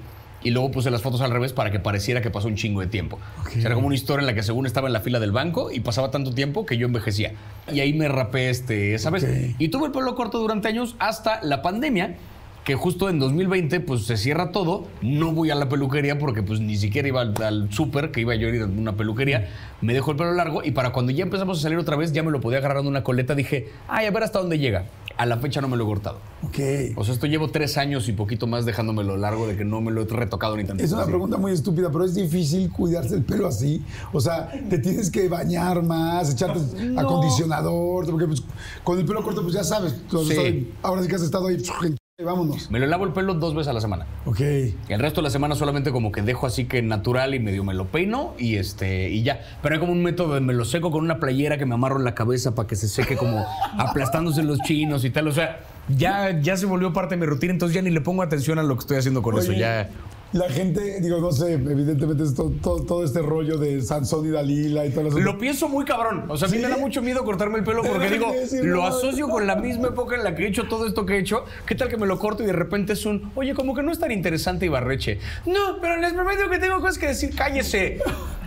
Y 0.43 0.49
luego 0.49 0.71
puse 0.71 0.89
las 0.89 1.03
fotos 1.03 1.21
al 1.21 1.29
revés 1.29 1.53
para 1.53 1.69
que 1.69 1.79
pareciera 1.79 2.21
que 2.21 2.31
pasó 2.31 2.47
un 2.47 2.55
chingo 2.55 2.81
de 2.81 2.87
tiempo. 2.87 3.19
O 3.45 3.49
sea, 3.49 3.61
era 3.61 3.75
como 3.75 3.85
una 3.85 3.95
historia 3.95 4.21
en 4.21 4.25
la 4.25 4.33
que 4.33 4.41
según 4.41 4.65
estaba 4.65 4.87
en 4.87 4.93
la 4.93 5.01
fila 5.01 5.19
del 5.19 5.31
banco 5.31 5.71
y 5.71 5.81
pasaba 5.81 6.09
tanto 6.09 6.33
tiempo 6.33 6.65
que 6.65 6.77
yo 6.77 6.87
envejecía. 6.87 7.33
Y 7.71 7.79
ahí 7.79 7.93
me 7.93 8.07
rapé 8.07 8.49
este, 8.49 8.95
esa 8.95 9.11
vez. 9.11 9.27
Y 9.59 9.67
tuve 9.69 9.85
el 9.85 9.91
pelo 9.91 10.15
corto 10.15 10.39
durante 10.39 10.67
años 10.67 10.95
hasta 10.97 11.43
la 11.43 11.61
pandemia, 11.61 12.15
que 12.63 12.75
justo 12.75 13.09
en 13.09 13.19
2020 13.19 13.79
pues 13.79 14.05
se 14.05 14.17
cierra 14.17 14.51
todo. 14.51 14.87
No 15.01 15.31
voy 15.31 15.49
a 15.49 15.55
la 15.55 15.67
peluquería 15.69 16.19
porque 16.19 16.43
pues 16.43 16.59
ni 16.59 16.77
siquiera 16.77 17.07
iba 17.07 17.21
al, 17.21 17.33
al 17.41 17.73
súper, 17.73 18.11
que 18.11 18.21
iba 18.21 18.35
yo 18.35 18.47
a 18.47 18.51
ir 18.51 18.61
a 18.61 18.65
una 18.65 18.95
peluquería. 18.95 19.49
Me 19.81 19.93
dejó 19.93 20.11
el 20.11 20.17
pelo 20.17 20.33
largo 20.33 20.63
y 20.63 20.71
para 20.71 20.91
cuando 20.91 21.11
ya 21.11 21.23
empezamos 21.23 21.57
a 21.57 21.61
salir 21.61 21.79
otra 21.79 21.95
vez 21.95 22.11
ya 22.11 22.21
me 22.21 22.29
lo 22.31 22.39
podía 22.39 22.59
agarrar 22.59 22.83
de 22.83 22.89
una 22.89 23.03
coleta. 23.03 23.33
Dije, 23.33 23.69
ay, 23.87 24.05
a 24.05 24.11
ver 24.11 24.23
hasta 24.23 24.39
dónde 24.39 24.59
llega. 24.59 24.85
A 25.17 25.25
la 25.25 25.37
fecha 25.37 25.59
no 25.59 25.67
me 25.67 25.75
lo 25.75 25.83
he 25.83 25.87
cortado. 25.87 26.19
Ok. 26.43 26.59
O 26.95 27.03
sea, 27.03 27.13
esto 27.13 27.25
llevo 27.27 27.49
tres 27.49 27.77
años 27.77 28.07
y 28.07 28.13
poquito 28.13 28.47
más 28.47 28.65
dejándomelo 28.65 29.17
largo 29.17 29.47
de 29.47 29.57
que 29.57 29.65
no 29.65 29.81
me 29.81 29.91
lo 29.91 30.03
he 30.03 30.05
retocado 30.05 30.55
ni 30.55 30.63
tanto. 30.63 30.83
Es 30.83 30.91
una 30.91 31.05
pregunta 31.05 31.37
muy 31.37 31.51
estúpida, 31.51 31.91
pero 31.91 32.05
es 32.05 32.13
difícil 32.13 32.71
cuidarse 32.71 33.15
el 33.15 33.23
pelo 33.23 33.47
así. 33.47 33.83
O 34.13 34.21
sea, 34.21 34.49
te 34.69 34.77
tienes 34.77 35.09
que 35.09 35.27
bañar 35.27 35.81
más, 35.83 36.31
echarte 36.31 36.59
acondicionador, 36.97 38.09
porque 38.09 38.27
pues, 38.27 38.43
con 38.83 38.99
el 38.99 39.05
pelo 39.05 39.23
corto, 39.23 39.41
pues 39.41 39.55
ya 39.55 39.63
sabes. 39.63 39.95
Sí. 40.27 40.71
ahora 40.83 41.01
sí 41.01 41.07
que 41.07 41.15
has 41.15 41.23
estado 41.23 41.47
ahí 41.47 41.55
en 41.55 42.00
Vámonos. 42.23 42.69
Me 42.71 42.79
lo 42.79 42.87
lavo 42.87 43.05
el 43.05 43.13
pelo 43.13 43.33
dos 43.33 43.53
veces 43.53 43.69
a 43.69 43.73
la 43.73 43.81
semana. 43.81 44.05
Ok. 44.25 44.39
El 44.39 44.99
resto 44.99 45.21
de 45.21 45.23
la 45.23 45.29
semana 45.29 45.55
solamente 45.55 45.91
como 45.91 46.11
que 46.11 46.21
dejo 46.21 46.47
así 46.47 46.65
que 46.65 46.81
natural 46.81 47.33
y 47.35 47.39
medio 47.39 47.63
me 47.63 47.73
lo 47.73 47.87
peino 47.87 48.33
y 48.37 48.55
este 48.55 49.09
y 49.09 49.23
ya. 49.23 49.41
Pero 49.61 49.75
hay 49.75 49.79
como 49.79 49.91
un 49.91 50.03
método 50.03 50.35
de 50.35 50.41
me 50.41 50.53
lo 50.53 50.65
seco 50.65 50.91
con 50.91 51.03
una 51.03 51.19
playera 51.19 51.57
que 51.57 51.65
me 51.65 51.75
amarro 51.75 51.97
en 51.97 52.03
la 52.03 52.15
cabeza 52.15 52.55
para 52.55 52.67
que 52.67 52.75
se 52.75 52.87
seque 52.87 53.15
como 53.17 53.45
aplastándose 53.77 54.43
los 54.43 54.59
chinos 54.59 55.05
y 55.05 55.09
tal. 55.09 55.27
O 55.27 55.31
sea, 55.31 55.61
ya, 55.89 56.39
ya 56.39 56.57
se 56.57 56.65
volvió 56.65 56.93
parte 56.93 57.15
de 57.15 57.21
mi 57.21 57.25
rutina, 57.25 57.53
entonces 57.53 57.75
ya 57.75 57.81
ni 57.81 57.89
le 57.89 58.01
pongo 58.01 58.21
atención 58.21 58.59
a 58.59 58.63
lo 58.63 58.75
que 58.75 58.81
estoy 58.81 58.97
haciendo 58.97 59.21
con 59.21 59.37
eso. 59.37 59.53
Ya. 59.53 59.89
La 60.33 60.49
gente, 60.49 61.01
digo, 61.01 61.19
no 61.19 61.31
sé, 61.31 61.53
evidentemente 61.53 62.23
es 62.23 62.33
todo, 62.33 62.51
todo, 62.61 62.83
todo 62.83 63.03
este 63.03 63.21
rollo 63.21 63.57
de 63.57 63.81
Sansón 63.81 64.25
y 64.25 64.29
Dalila 64.29 64.85
y 64.85 64.91
todo 64.91 65.07
eso. 65.09 65.19
Lo 65.19 65.37
pienso 65.37 65.67
muy 65.67 65.83
cabrón. 65.83 66.25
O 66.29 66.37
sea, 66.37 66.47
a 66.47 66.51
mí 66.51 66.57
me 66.57 66.69
da 66.69 66.77
mucho 66.77 67.01
miedo 67.01 67.25
cortarme 67.25 67.57
el 67.59 67.65
pelo 67.65 67.81
porque 67.83 68.09
digo, 68.11 68.33
lo 68.63 68.77
no. 68.77 68.85
asocio 68.85 69.27
con 69.27 69.45
la 69.45 69.57
misma 69.57 69.89
época 69.89 70.15
en 70.15 70.23
la 70.23 70.33
que 70.33 70.45
he 70.45 70.47
hecho 70.47 70.69
todo 70.69 70.87
esto 70.87 71.05
que 71.05 71.15
he 71.15 71.19
hecho. 71.19 71.43
¿Qué 71.65 71.75
tal 71.75 71.89
que 71.89 71.97
me 71.97 72.05
lo 72.07 72.17
corto 72.17 72.43
y 72.43 72.45
de 72.45 72.53
repente 72.53 72.93
es 72.93 73.05
un, 73.05 73.29
oye, 73.35 73.53
como 73.53 73.75
que 73.75 73.83
no 73.83 73.91
es 73.91 73.99
tan 73.99 74.11
interesante 74.11 74.65
y 74.65 74.69
barreche? 74.69 75.19
No, 75.45 75.79
pero 75.81 75.97
les 75.97 76.13
prometo 76.13 76.49
que 76.49 76.59
tengo 76.59 76.79
cosas 76.79 76.97
que 76.97 77.07
decir, 77.07 77.35
cállese. 77.35 77.99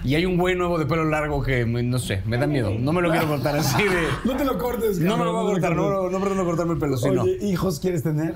Y 0.05 0.15
hay 0.15 0.27
un 0.27 0.36
güey 0.36 0.55
nuevo 0.55 0.78
de 0.78 0.86
pelo 0.86 1.05
largo 1.05 1.43
que, 1.43 1.65
no 1.65 1.98
sé, 1.98 2.23
me 2.27 2.36
da 2.36 2.47
miedo. 2.47 2.70
No 2.78 2.93
me 2.93 3.01
lo 3.01 3.11
quiero 3.11 3.27
cortar 3.27 3.56
así 3.56 3.82
de... 3.82 4.06
No 4.24 4.36
te 4.36 4.44
lo 4.44 4.59
cortes. 4.59 4.98
No 4.98 5.16
me 5.16 5.24
lo 5.24 5.32
voy 5.32 5.47
a 5.47 5.52
cortar, 5.52 5.77
cortes. 5.77 6.02
no, 6.02 6.11
no 6.11 6.20
pretendo 6.20 6.44
cortarme 6.44 6.73
el 6.74 6.78
pelo, 6.78 6.97
sí, 6.97 7.11
no. 7.11 7.27
¿hijos 7.27 7.81
quieres 7.81 8.02
tener? 8.02 8.35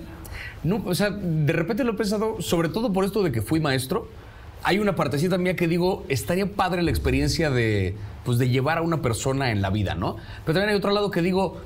No, 0.64 0.82
o 0.84 0.94
sea, 0.94 1.10
de 1.10 1.52
repente 1.52 1.84
lo 1.84 1.92
he 1.92 1.94
pensado, 1.94 2.40
sobre 2.40 2.68
todo 2.68 2.92
por 2.92 3.04
esto 3.04 3.22
de 3.22 3.32
que 3.32 3.42
fui 3.42 3.60
maestro. 3.60 4.08
Hay 4.64 4.80
una 4.80 4.96
partecita 4.96 5.38
mía 5.38 5.54
que 5.54 5.68
digo, 5.68 6.04
estaría 6.08 6.46
padre 6.46 6.82
la 6.82 6.90
experiencia 6.90 7.50
de, 7.50 7.94
pues, 8.24 8.38
de 8.38 8.48
llevar 8.48 8.78
a 8.78 8.82
una 8.82 9.00
persona 9.00 9.52
en 9.52 9.62
la 9.62 9.70
vida, 9.70 9.94
¿no? 9.94 10.16
Pero 10.44 10.58
también 10.58 10.70
hay 10.70 10.74
otro 10.74 10.90
lado 10.90 11.12
que 11.12 11.22
digo, 11.22 11.58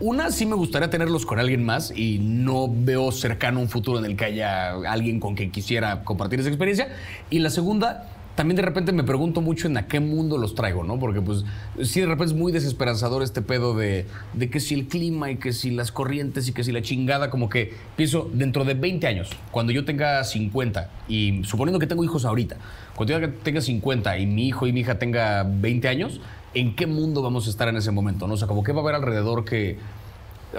una, 0.00 0.32
sí 0.32 0.44
me 0.44 0.56
gustaría 0.56 0.90
tenerlos 0.90 1.24
con 1.24 1.38
alguien 1.38 1.64
más 1.64 1.92
y 1.94 2.18
no 2.18 2.66
veo 2.68 3.12
cercano 3.12 3.60
un 3.60 3.68
futuro 3.68 3.98
en 3.98 4.06
el 4.06 4.16
que 4.16 4.24
haya 4.24 4.72
alguien 4.90 5.20
con 5.20 5.34
quien 5.34 5.52
quisiera 5.52 6.02
compartir 6.02 6.40
esa 6.40 6.48
experiencia. 6.48 6.88
Y 7.30 7.38
la 7.38 7.50
segunda, 7.50 8.08
también 8.34 8.56
de 8.56 8.62
repente 8.62 8.92
me 8.92 9.04
pregunto 9.04 9.40
mucho 9.40 9.68
en 9.68 9.76
a 9.76 9.86
qué 9.86 10.00
mundo 10.00 10.38
los 10.38 10.54
traigo, 10.54 10.82
¿no? 10.82 10.98
Porque 10.98 11.20
pues 11.20 11.44
sí 11.82 12.00
de 12.00 12.06
repente 12.06 12.32
es 12.32 12.38
muy 12.38 12.52
desesperanzador 12.52 13.22
este 13.22 13.42
pedo 13.42 13.74
de, 13.74 14.06
de 14.32 14.50
que 14.50 14.60
si 14.60 14.74
el 14.74 14.88
clima 14.88 15.30
y 15.30 15.36
que 15.36 15.52
si 15.52 15.70
las 15.70 15.92
corrientes 15.92 16.48
y 16.48 16.52
que 16.52 16.64
si 16.64 16.72
la 16.72 16.82
chingada, 16.82 17.30
como 17.30 17.48
que 17.48 17.72
pienso 17.96 18.28
dentro 18.32 18.64
de 18.64 18.74
20 18.74 19.06
años, 19.06 19.30
cuando 19.50 19.72
yo 19.72 19.84
tenga 19.84 20.24
50 20.24 20.90
y 21.08 21.44
suponiendo 21.44 21.78
que 21.78 21.86
tengo 21.86 22.02
hijos 22.02 22.24
ahorita, 22.24 22.56
cuando 22.94 23.18
yo 23.18 23.30
tenga 23.30 23.60
50 23.60 24.18
y 24.18 24.26
mi 24.26 24.48
hijo 24.48 24.66
y 24.66 24.72
mi 24.72 24.80
hija 24.80 24.98
tenga 24.98 25.44
20 25.44 25.88
años, 25.88 26.20
¿en 26.54 26.74
qué 26.74 26.86
mundo 26.86 27.22
vamos 27.22 27.46
a 27.46 27.50
estar 27.50 27.68
en 27.68 27.76
ese 27.76 27.90
momento? 27.90 28.26
¿no? 28.26 28.34
O 28.34 28.36
sea, 28.36 28.48
como 28.48 28.64
que 28.64 28.72
va 28.72 28.80
a 28.80 28.82
haber 28.82 28.94
alrededor 28.96 29.44
que... 29.44 29.78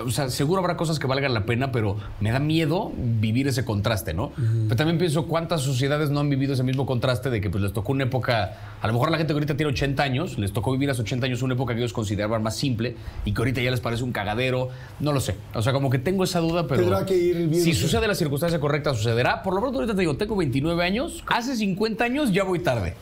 O 0.03 0.11
sea, 0.11 0.30
seguro 0.30 0.59
habrá 0.59 0.77
cosas 0.77 0.99
que 0.99 1.07
valgan 1.07 1.34
la 1.34 1.45
pena, 1.45 1.72
pero 1.72 1.97
me 2.19 2.31
da 2.31 2.39
miedo 2.39 2.91
vivir 2.97 3.47
ese 3.47 3.63
contraste, 3.65 4.13
¿no? 4.13 4.31
Pero 4.35 4.76
también 4.76 4.97
pienso 4.97 5.26
cuántas 5.26 5.61
sociedades 5.61 6.09
no 6.09 6.19
han 6.19 6.30
vivido 6.30 6.53
ese 6.53 6.63
mismo 6.63 6.85
contraste 6.85 7.30
de 7.30 7.41
que 7.41 7.49
pues 7.49 7.63
les 7.63 7.73
tocó 7.73 7.91
una 7.91 8.03
época, 8.05 8.57
a 8.81 8.88
lo 8.88 8.93
mejor 8.93 9.11
la 9.11 9.17
gente 9.17 9.34
que 9.34 9.38
ahorita 9.38 9.57
tiene 9.57 9.72
80 9.72 10.03
años, 10.03 10.38
les 10.38 10.51
tocó 10.51 10.72
vivir 10.72 10.89
a 10.89 10.93
sus 10.93 11.01
80 11.05 11.26
años 11.27 11.41
una 11.41 11.53
época 11.53 11.73
que 11.73 11.80
ellos 11.80 11.93
consideraban 11.93 12.43
más 12.43 12.55
simple 12.55 12.95
y 13.26 13.34
que 13.34 13.41
ahorita 13.41 13.61
ya 13.61 13.72
les 13.72 13.80
parece 13.80 14.03
un 14.03 14.11
cagadero, 14.11 14.69
no 14.99 15.13
lo 15.13 15.19
sé. 15.19 15.35
O 15.53 15.61
sea, 15.61 15.73
como 15.73 15.89
que 15.89 15.99
tengo 15.99 16.23
esa 16.23 16.39
duda, 16.39 16.67
pero 16.67 16.81
Tendrá 16.81 17.05
que 17.05 17.15
ir 17.15 17.35
viendo. 17.35 17.59
si 17.59 17.73
sucede 17.73 18.07
la 18.07 18.15
circunstancia 18.15 18.59
correcta, 18.59 18.93
sucederá. 18.93 19.43
Por 19.43 19.53
lo 19.53 19.61
pronto 19.61 19.80
ahorita 19.80 19.95
te 19.95 20.01
digo, 20.01 20.17
tengo 20.17 20.35
29 20.35 20.84
años, 20.84 21.23
hace 21.27 21.55
50 21.55 22.03
años 22.03 22.31
ya 22.31 22.43
voy 22.43 22.59
tarde. 22.59 22.95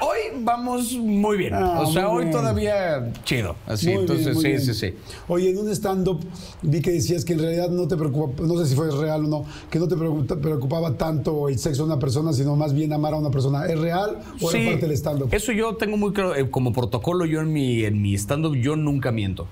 Hoy 0.00 0.40
vamos 0.42 0.92
muy 0.94 1.36
bien. 1.36 1.54
Ah, 1.54 1.80
o 1.80 1.92
sea, 1.92 2.08
hoy 2.08 2.24
bien. 2.24 2.32
todavía 2.32 3.12
chido. 3.24 3.56
Así, 3.66 3.86
Muy 3.90 4.00
entonces, 4.02 4.36
sí, 4.38 4.46
bien. 4.48 4.60
sí, 4.60 4.74
sí. 4.74 4.94
Oye, 5.26 5.50
en 5.50 5.58
un 5.58 5.68
stand-up 5.70 6.20
vi 6.62 6.80
que 6.80 6.92
decías 6.92 7.24
que 7.24 7.32
en 7.32 7.40
realidad 7.40 7.68
no 7.70 7.88
te 7.88 7.96
preocupa, 7.96 8.42
no 8.44 8.56
sé 8.58 8.66
si 8.66 8.74
fue 8.76 8.90
real 8.90 9.24
o 9.24 9.28
no, 9.28 9.44
que 9.70 9.78
no 9.78 9.88
te 9.88 9.96
preocupa- 9.96 10.36
preocupaba 10.36 10.96
tanto 10.96 11.48
el 11.48 11.58
sexo 11.58 11.82
de 11.84 11.92
una 11.92 11.98
persona, 11.98 12.32
sino 12.32 12.54
más 12.54 12.72
bien 12.74 12.92
amar 12.92 13.14
a 13.14 13.16
una 13.16 13.30
persona. 13.30 13.66
¿Es 13.66 13.78
real 13.78 14.18
o 14.40 14.50
Sí, 14.50 14.58
era 14.58 14.70
parte 14.72 14.86
del 14.86 14.96
stand-up? 14.96 15.28
Eso 15.32 15.50
yo 15.52 15.74
tengo 15.76 15.96
muy 15.96 16.12
claro, 16.12 16.36
eh, 16.36 16.48
como 16.48 16.72
protocolo 16.72 17.24
yo 17.24 17.40
en 17.40 17.52
mi, 17.52 17.84
en 17.84 18.00
mi 18.00 18.14
stand-up, 18.14 18.54
yo 18.54 18.76
nunca 18.76 19.10
miento. 19.10 19.46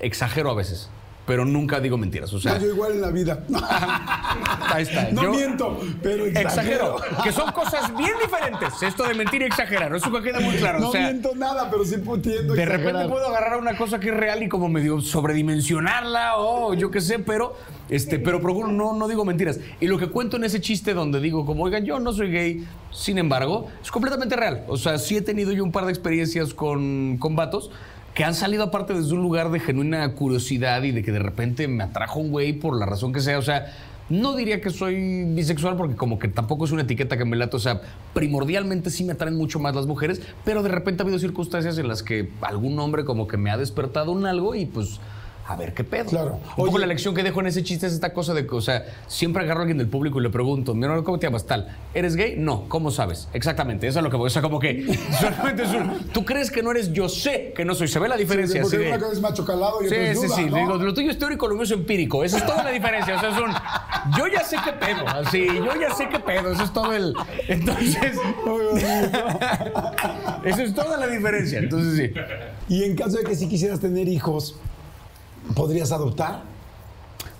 Exagero 0.00 0.50
a 0.50 0.54
veces, 0.54 0.88
pero 1.30 1.44
nunca 1.44 1.78
digo 1.78 1.96
mentiras. 1.96 2.32
O 2.32 2.40
sea, 2.40 2.54
No, 2.54 2.60
yo 2.60 2.72
igual 2.72 2.90
en 2.94 3.02
la 3.02 3.10
vida. 3.10 3.44
ahí 4.74 4.82
está. 4.82 5.12
no 5.12 5.22
Yo 5.22 5.30
miento, 5.30 5.80
pero 6.02 6.26
exagero. 6.26 6.96
Exagero, 6.96 7.22
que 7.22 7.30
son 7.30 7.52
cosas 7.52 7.96
bien 7.96 8.10
diferentes. 8.20 8.82
Esto 8.82 9.04
de 9.04 9.14
mentir 9.14 9.42
y 9.42 9.44
exagerar, 9.44 9.94
eso 9.94 10.10
que 10.10 10.22
queda 10.22 10.40
muy 10.40 10.56
claro. 10.56 10.80
No 10.80 10.88
o 10.88 10.92
sea, 10.92 11.02
miento 11.02 11.30
nada, 11.36 11.70
pero 11.70 11.84
sí 11.84 11.94
entiendo 11.94 12.54
de 12.54 12.60
exagerar. 12.60 12.80
repente 12.80 13.08
puedo 13.08 13.28
agarrar 13.28 13.60
una 13.60 13.76
cosa 13.76 14.00
que 14.00 14.08
es 14.08 14.16
real 14.16 14.42
y 14.42 14.48
como 14.48 14.68
medio 14.68 15.00
sobredimensionarla 15.00 16.36
o 16.38 16.74
yo 16.74 16.90
qué 16.90 17.00
sé, 17.00 17.20
pero 17.20 17.54
este, 17.88 18.18
pero 18.18 18.40
procuro 18.40 18.66
no, 18.72 18.92
no 18.94 19.06
digo 19.06 19.24
mentiras. 19.24 19.60
Y 19.78 19.86
lo 19.86 19.98
que 19.98 20.08
cuento 20.08 20.36
en 20.36 20.42
ese 20.42 20.60
chiste 20.60 20.94
donde 20.94 21.20
digo 21.20 21.46
como, 21.46 21.62
oigan, 21.62 21.84
yo 21.84 22.00
no 22.00 22.12
soy 22.12 22.32
gay, 22.32 22.66
sin 22.90 23.18
embargo, 23.18 23.68
es 23.80 23.92
completamente 23.92 24.34
real. 24.34 24.64
O 24.66 24.76
sea, 24.76 24.98
sí 24.98 25.16
he 25.16 25.22
tenido 25.22 25.52
yo 25.52 25.62
un 25.62 25.70
par 25.70 25.84
de 25.84 25.92
experiencias 25.92 26.54
con, 26.54 27.18
con 27.18 27.36
vatos 27.36 27.70
que 28.14 28.24
han 28.24 28.34
salido 28.34 28.64
aparte 28.64 28.94
desde 28.94 29.14
un 29.14 29.22
lugar 29.22 29.50
de 29.50 29.60
genuina 29.60 30.14
curiosidad 30.14 30.82
y 30.82 30.90
de 30.90 31.02
que 31.02 31.12
de 31.12 31.20
repente 31.20 31.68
me 31.68 31.84
atrajo 31.84 32.20
un 32.20 32.30
güey 32.30 32.52
por 32.52 32.78
la 32.78 32.86
razón 32.86 33.12
que 33.12 33.20
sea. 33.20 33.38
O 33.38 33.42
sea, 33.42 33.72
no 34.08 34.34
diría 34.34 34.60
que 34.60 34.70
soy 34.70 35.24
bisexual 35.24 35.76
porque 35.76 35.94
como 35.94 36.18
que 36.18 36.28
tampoco 36.28 36.64
es 36.64 36.72
una 36.72 36.82
etiqueta 36.82 37.16
que 37.16 37.24
me 37.24 37.36
late. 37.36 37.56
O 37.56 37.60
sea, 37.60 37.80
primordialmente 38.12 38.90
sí 38.90 39.04
me 39.04 39.12
atraen 39.12 39.36
mucho 39.36 39.60
más 39.60 39.74
las 39.74 39.86
mujeres, 39.86 40.20
pero 40.44 40.62
de 40.62 40.68
repente 40.68 41.02
ha 41.02 41.04
habido 41.04 41.18
circunstancias 41.18 41.78
en 41.78 41.86
las 41.86 42.02
que 42.02 42.30
algún 42.40 42.78
hombre 42.80 43.04
como 43.04 43.28
que 43.28 43.36
me 43.36 43.50
ha 43.50 43.56
despertado 43.56 44.12
un 44.12 44.26
algo 44.26 44.54
y 44.54 44.66
pues... 44.66 45.00
A 45.50 45.56
ver 45.56 45.74
qué 45.74 45.82
pedo. 45.82 46.04
Claro. 46.06 46.38
Un 46.56 46.66
poco 46.66 46.78
la 46.78 46.86
lección 46.86 47.12
que 47.12 47.24
dejo 47.24 47.40
en 47.40 47.48
ese 47.48 47.64
chiste 47.64 47.84
es 47.88 47.92
esta 47.92 48.12
cosa 48.12 48.34
de 48.34 48.46
que, 48.46 48.54
o 48.54 48.60
sea, 48.60 48.84
siempre 49.08 49.42
agarro 49.42 49.58
a 49.58 49.62
alguien 49.62 49.78
del 49.78 49.88
público 49.88 50.20
y 50.20 50.22
le 50.22 50.30
pregunto, 50.30 50.76
mi 50.76 50.86
¿cómo 51.02 51.18
te 51.18 51.26
llamas 51.26 51.44
tal? 51.44 51.76
¿Eres 51.92 52.14
gay? 52.14 52.36
No, 52.36 52.68
¿cómo 52.68 52.92
sabes? 52.92 53.26
Exactamente, 53.32 53.88
eso 53.88 53.98
es 53.98 54.04
lo 54.04 54.10
que 54.10 54.16
voy. 54.16 54.28
O 54.28 54.30
sea, 54.30 54.42
como 54.42 54.60
que 54.60 54.86
solamente 55.20 55.64
es 55.64 55.70
un, 55.70 56.04
tú 56.12 56.24
crees 56.24 56.52
que 56.52 56.62
no 56.62 56.70
eres, 56.70 56.92
yo 56.92 57.08
sé 57.08 57.52
que 57.56 57.64
no 57.64 57.74
soy. 57.74 57.88
Se 57.88 57.98
ve 57.98 58.08
la 58.08 58.16
diferencia. 58.16 58.62
Porque 58.62 58.76
así 58.76 58.84
de- 58.84 58.90
una 58.90 59.00
cosa 59.00 59.12
es 59.12 59.20
macho 59.20 59.44
calado 59.44 59.82
y 59.82 59.88
Sí, 59.88 59.94
otra 59.94 60.10
es 60.12 60.20
sí, 60.20 60.28
sí. 60.28 60.44
¿no? 60.44 60.56
Digo, 60.56 60.74
lo 60.76 60.94
tuyo 60.94 61.10
es 61.10 61.18
teórico, 61.18 61.48
lo 61.48 61.54
mío 61.54 61.64
es 61.64 61.70
empírico. 61.72 62.22
Esa 62.22 62.38
es 62.38 62.46
toda 62.46 62.62
la 62.62 62.70
diferencia. 62.70 63.16
O 63.16 63.20
sea, 63.20 63.30
es 63.30 63.38
un. 63.38 63.50
Yo 64.16 64.28
ya 64.28 64.44
sé 64.44 64.56
qué 64.64 64.72
pedo. 64.72 65.08
Así, 65.08 65.46
yo 65.46 65.80
ya 65.80 65.92
sé 65.92 66.08
qué 66.08 66.20
pedo. 66.20 66.52
Eso 66.52 66.62
es 66.62 66.72
todo 66.72 66.92
el. 66.92 67.12
Entonces. 67.48 67.96
Eso 70.44 70.62
es 70.62 70.74
toda 70.74 70.96
la 70.96 71.06
diferencia. 71.08 71.58
Entonces, 71.58 71.96
sí. 71.96 72.12
Y 72.68 72.84
en 72.84 72.94
caso 72.96 73.18
de 73.18 73.24
que 73.24 73.34
si 73.34 73.48
quisieras 73.48 73.80
tener 73.80 74.08
hijos, 74.08 74.56
¿podrías 75.54 75.92
adoptar? 75.92 76.42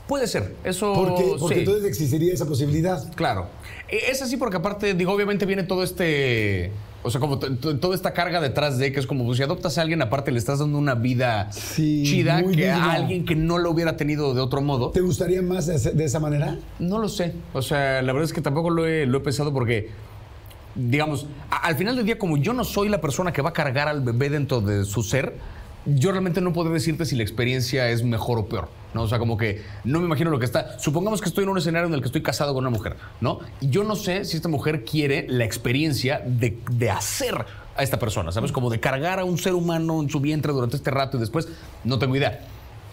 Puede 0.07 0.27
ser. 0.27 0.57
Eso. 0.65 0.93
Porque, 0.93 1.37
porque 1.39 1.55
sí. 1.55 1.61
entonces 1.61 1.85
existiría 1.85 2.35
esa 2.35 2.45
posibilidad. 2.47 3.13
Claro. 3.15 3.47
E- 3.89 4.11
Es 4.11 4.21
así 4.23 4.37
porque 4.37 4.57
aparte, 4.57 4.95
digo, 4.95 5.13
obviamente 5.13 5.47
viene 5.47 5.63
todo 5.63 5.83
este... 5.85 6.73
O 7.03 7.11
sea, 7.11 7.19
como 7.19 7.39
toda 7.39 7.95
esta 7.95 8.13
carga 8.13 8.43
detrás 8.43 8.77
de 8.77 8.93
que 8.93 9.01
es 9.01 9.07
como 9.07 9.25
pues, 9.25 9.39
si 9.39 9.43
adoptas 9.43 9.79
a 9.79 9.83
alguien, 9.83 10.03
aparte 10.03 10.33
le 10.33 10.39
estás 10.39 10.59
dando 10.59 10.77
una 10.77 10.95
vida 10.95 11.51
Sí, 11.51 12.03
chida 12.05 12.43
que 12.45 12.69
a 12.71 12.93
alguien 12.93 13.25
que 13.25 13.35
no 13.35 13.57
lo 13.57 13.71
hubiera 13.71 13.97
tenido 13.97 14.35
de 14.35 14.43
otro 14.43 14.61
modo. 14.61 14.91
¿Te 14.91 15.01
gustaría 15.01 15.41
más 15.41 15.67
de 15.67 16.05
esa 16.05 16.21
manera? 16.21 16.59
No 16.79 16.99
lo 16.99 17.09
sé. 17.09 17.33
O 17.55 17.63
sea, 17.63 18.03
la 18.03 18.13
verdad 18.13 18.25
es 18.25 18.35
que 18.35 18.43
tampoco 18.43 18.69
lo 18.69 18.87
he, 18.87 19.07
lo 19.07 19.17
he 19.17 19.21
pensado 19.23 19.51
porque, 19.51 19.89
digamos, 20.75 21.27
al 21.49 21.75
final 21.77 21.97
del 21.97 22.05
día, 22.05 22.19
como 22.19 22.37
yo 22.37 22.53
no 22.53 22.65
soy 22.65 22.91
la 22.91 23.01
persona 23.01 23.33
que 23.33 23.41
va 23.41 23.49
a 23.51 23.55
cargar 23.55 23.89
al 23.89 24.03
bebé 24.03 24.29
dentro 24.29 24.61
de 24.61 24.85
su 24.85 25.03
ser, 25.03 25.37
yo 25.87 26.11
realmente 26.13 26.41
no 26.41 26.53
podré 26.53 26.73
decirte 26.73 27.05
si 27.05 27.17
la 27.17 27.23
experiencia 27.23 27.89
es 27.91 28.03
mejor 28.03 28.39
o 28.39 28.47
peor. 28.47 28.69
¿no? 28.95 29.03
O 29.03 29.09
sea, 29.09 29.19
como 29.19 29.37
que 29.37 29.63
no 29.85 30.01
me 30.01 30.07
imagino 30.07 30.31
lo 30.31 30.39
que 30.39 30.45
está. 30.45 30.79
Supongamos 30.79 31.21
que 31.21 31.29
estoy 31.29 31.45
en 31.45 31.51
un 31.51 31.59
escenario 31.59 31.87
en 31.89 31.95
el 31.95 32.01
que 32.01 32.07
estoy 32.07 32.23
casado 32.23 32.53
con 32.55 32.65
una 32.67 32.77
mujer, 32.77 32.97
¿no? 33.21 33.39
Y 33.61 33.71
yo 33.71 33.85
no 33.85 33.95
sé 33.97 34.25
si 34.25 34.37
esta 34.37 34.49
mujer 34.49 34.85
quiere 34.85 35.27
la 35.29 35.45
experiencia 35.45 36.23
de, 36.27 36.59
de 36.73 36.91
hacer 36.91 37.45
a 37.77 37.83
esta 37.83 37.99
persona, 37.99 38.33
¿sabes? 38.33 38.51
Como 38.53 38.69
de 38.69 38.81
cargar 38.81 39.21
a 39.21 39.25
un 39.25 39.39
ser 39.39 39.55
humano 39.55 40.01
en 40.03 40.11
su 40.11 40.21
vientre 40.21 40.53
durante 40.53 40.77
este 40.77 40.91
rato 40.91 41.17
y 41.17 41.21
después, 41.21 41.49
no 41.85 41.99
tengo 41.99 42.17
idea. 42.17 42.41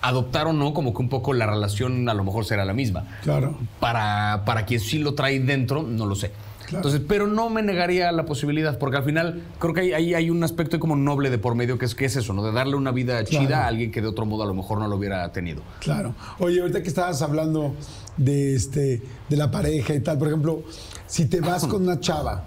Adoptar 0.01 0.45
o 0.45 0.53
no, 0.53 0.73
como 0.75 0.93
que 0.93 1.01
un 1.01 1.09
poco 1.09 1.33
la 1.33 1.47
relación 1.47 2.07
a 2.07 2.13
lo 2.13 2.23
mejor 2.23 2.45
será 2.45 2.63
la 2.63 2.73
misma 2.73 3.05
Claro. 3.23 3.57
para, 3.79 4.43
para 4.45 4.65
quien 4.65 4.79
sí 4.79 4.99
lo 4.99 5.15
trae 5.15 5.39
dentro, 5.39 5.81
no 5.81 6.05
lo 6.05 6.13
sé. 6.15 6.31
Entonces, 6.69 7.01
pero 7.07 7.27
no 7.27 7.49
me 7.49 7.61
negaría 7.63 8.11
la 8.11 8.25
posibilidad, 8.25 8.77
porque 8.77 8.97
al 8.97 9.03
final 9.03 9.41
creo 9.59 9.73
que 9.73 9.81
hay, 9.81 9.93
hay, 9.93 10.13
hay 10.15 10.29
un 10.29 10.43
aspecto 10.43 10.79
como 10.79 10.95
noble 10.95 11.29
de 11.29 11.37
por 11.37 11.55
medio 11.55 11.77
que 11.77 11.85
es, 11.85 11.95
que 11.95 12.05
es 12.05 12.15
eso, 12.17 12.33
¿no? 12.33 12.43
De 12.43 12.51
darle 12.51 12.75
una 12.75 12.91
vida 12.91 13.23
chida 13.23 13.47
Claro. 13.47 13.63
a 13.63 13.67
alguien 13.67 13.91
que 13.91 14.01
de 14.01 14.07
otro 14.07 14.25
modo 14.25 14.43
a 14.43 14.45
lo 14.45 14.53
mejor 14.53 14.79
no 14.79 14.87
lo 14.87 14.97
hubiera 14.97 15.31
tenido. 15.31 15.61
Claro. 15.79 16.13
Oye, 16.39 16.59
ahorita 16.59 16.81
que 16.83 16.89
estabas 16.89 17.21
hablando 17.21 17.73
de 18.17 18.55
este 18.55 19.01
de 19.29 19.37
la 19.37 19.49
pareja 19.49 19.93
y 19.93 20.01
tal, 20.01 20.17
por 20.17 20.27
ejemplo, 20.27 20.63
si 21.05 21.25
te 21.27 21.39
vas 21.39 21.65
con 21.67 21.83
una 21.83 21.99
chava, 22.01 22.45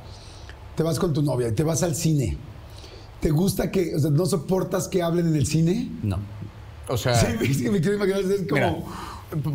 te 0.77 0.83
vas 0.83 0.99
con 0.99 1.13
tu 1.13 1.23
novia 1.23 1.49
y 1.49 1.53
te 1.53 1.63
vas 1.63 1.83
al 1.83 1.95
cine, 1.95 2.37
¿te 3.21 3.31
gusta 3.31 3.71
que, 3.71 3.95
o 3.95 3.99
sea, 3.99 4.11
no 4.11 4.27
soportas 4.27 4.89
que 4.89 5.03
hablen 5.03 5.29
en 5.29 5.37
el 5.37 5.47
cine? 5.47 5.89
No. 6.03 6.19
O 6.89 6.97
sea, 6.97 7.15
Sí, 7.41 7.63
que 7.65 7.71
me 7.71 7.81
quiero 7.81 7.97
imaginar, 7.97 8.21
es 8.21 8.47
como... 8.49 8.53
mira, 8.53 8.77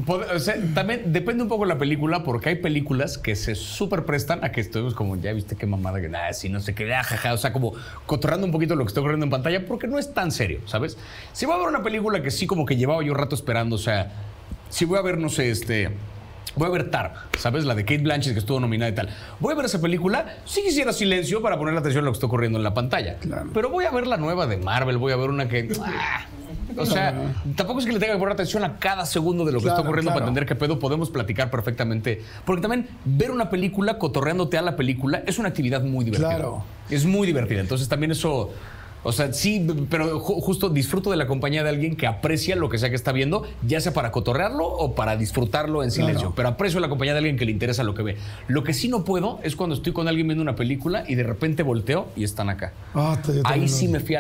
o 0.08 0.40
sea, 0.40 0.56
también 0.74 1.12
depende 1.12 1.44
un 1.44 1.50
poco 1.50 1.64
de 1.64 1.70
la 1.70 1.78
película, 1.78 2.24
porque 2.24 2.50
hay 2.50 2.56
películas 2.56 3.18
que 3.18 3.36
se 3.36 3.56
súper 3.56 4.06
prestan 4.06 4.44
a 4.44 4.52
que 4.52 4.62
estemos 4.62 4.94
como, 4.94 5.16
ya 5.18 5.34
viste 5.34 5.56
qué 5.56 5.66
mamada, 5.66 6.00
que 6.02 6.10
nada, 6.10 6.34
si 6.34 6.50
no 6.50 6.60
sé 6.60 6.74
qué, 6.74 6.94
ah, 6.94 7.04
jaja, 7.04 7.34
o 7.34 7.38
sea, 7.38 7.52
como 7.52 7.74
cotorrando 8.06 8.46
un 8.46 8.52
poquito 8.52 8.76
lo 8.76 8.84
que 8.84 8.90
está 8.90 9.02
ocurriendo 9.02 9.26
en 9.26 9.30
pantalla, 9.30 9.66
porque 9.66 9.88
no 9.88 10.00
es 10.00 10.14
tan 10.14 10.32
serio, 10.32 10.62
¿sabes? 10.66 10.98
Si 11.34 11.46
voy 11.46 11.56
a 11.56 11.60
ver 11.60 11.68
una 11.68 11.84
película 11.84 12.22
que 12.22 12.32
sí 12.32 12.48
como 12.48 12.66
que 12.66 12.78
llevaba 12.78 13.04
yo 13.04 13.14
rato 13.14 13.36
esperando, 13.36 13.76
o 13.76 13.80
sea, 13.80 14.12
si 14.70 14.86
voy 14.86 14.98
a 14.98 15.02
ver, 15.02 15.18
no 15.18 15.30
sé, 15.30 15.50
este, 15.50 15.92
voy 16.56 16.68
a 16.68 16.72
ver 16.72 16.90
Tar, 16.90 17.14
¿sabes? 17.38 17.66
La 17.66 17.76
de 17.76 17.84
Kate 17.84 18.04
Blanchett 18.04 18.34
que 18.34 18.40
estuvo 18.40 18.60
nominada 18.60 18.92
y 18.92 18.96
tal. 18.96 19.10
Voy 19.40 19.54
a 19.54 19.56
ver 19.56 19.66
esa 19.66 19.82
película, 19.82 20.38
sí 20.46 20.62
quisiera 20.64 20.94
silencio 20.94 21.42
para 21.42 21.58
poner 21.58 21.78
atención 21.78 22.04
a 22.04 22.06
lo 22.06 22.12
que 22.12 22.18
está 22.18 22.28
ocurriendo 22.28 22.58
en 22.58 22.64
la 22.64 22.74
pantalla. 22.74 23.18
Pero 23.54 23.70
voy 23.70 23.86
a 23.86 23.92
ver 23.92 24.08
la 24.08 24.18
nueva 24.18 24.48
de 24.48 24.58
Marvel, 24.58 24.98
voy 24.98 25.12
a 25.12 25.18
ver 25.18 25.30
una 25.30 25.48
que... 25.48 25.70
ah, 25.84 26.26
o 26.78 26.86
sea, 26.86 27.34
tampoco 27.56 27.80
es 27.80 27.86
que 27.86 27.92
le 27.94 28.00
tenga 28.00 28.14
que 28.14 28.20
poner 28.20 28.34
atención 28.34 28.64
a 28.64 28.78
cada 28.78 29.06
segundo 29.06 29.46
de 29.46 29.52
lo 29.52 29.60
que 29.60 29.64
Claro, 29.64 29.78
está 29.78 29.88
ocurriendo 29.88 30.10
claro. 30.12 30.20
para 30.20 30.30
entender 30.30 30.46
qué 30.48 30.56
pedo 30.56 30.80
podemos 30.80 31.10
platicar 31.10 31.50
perfectamente. 31.52 32.22
Porque 32.46 32.62
también 32.62 32.88
ver 33.06 33.32
una 33.32 33.50
película 33.50 33.98
cotorreándote 33.98 34.58
a 34.58 34.62
la 34.62 34.76
película 34.76 35.24
es 35.26 35.40
una 35.40 35.50
actividad 35.50 35.82
muy 35.84 36.06
divertida. 36.06 36.30
Claro. 36.30 36.64
Es 36.90 37.06
muy 37.06 37.26
divertida. 37.28 37.62
Entonces 37.62 37.88
también 37.88 38.12
eso. 38.12 38.52
O 39.08 39.12
sea, 39.12 39.32
sí, 39.34 39.64
pero 39.88 40.20
ju- 40.20 40.42
justo 40.42 40.68
disfruto 40.70 41.12
de 41.12 41.18
la 41.18 41.28
compañía 41.28 41.62
de 41.64 41.70
alguien 41.70 41.96
que 41.96 42.08
aprecia 42.08 42.56
lo 42.56 42.70
que 42.70 42.80
sea 42.80 42.90
que 42.90 42.96
está 42.96 43.12
viendo, 43.12 43.44
ya 43.62 43.80
sea 43.80 43.94
para 43.94 44.12
cotorrearlo 44.12 44.66
o 44.66 44.96
para 44.96 45.16
disfrutarlo 45.16 45.84
en 45.84 45.92
silencio. 45.92 46.22
Claro. 46.30 46.34
Pero 46.36 46.50
aprecio 46.50 46.80
la 46.80 46.90
compañía 46.90 47.14
de 47.14 47.20
alguien 47.20 47.38
que 47.38 47.46
le 47.46 47.52
interesa 47.52 47.84
lo 47.84 47.94
que 47.94 48.02
ve. 48.02 48.18
Lo 48.48 48.64
que 48.64 48.74
sí 48.74 48.88
no 48.88 49.04
puedo 49.04 49.40
es 49.44 49.56
cuando 49.56 49.76
estoy 49.76 49.94
con 49.94 50.08
alguien 50.08 50.26
viendo 50.28 50.42
una 50.42 50.56
película 50.56 51.04
y 51.08 51.14
de 51.14 51.22
repente 51.22 51.62
volteo 51.62 52.08
y 52.16 52.24
están 52.24 52.50
acá. 52.50 52.74
Ah, 52.96 53.16
Ahí 53.44 53.68
sí 53.70 53.88
me 53.88 54.00
fui. 54.00 54.16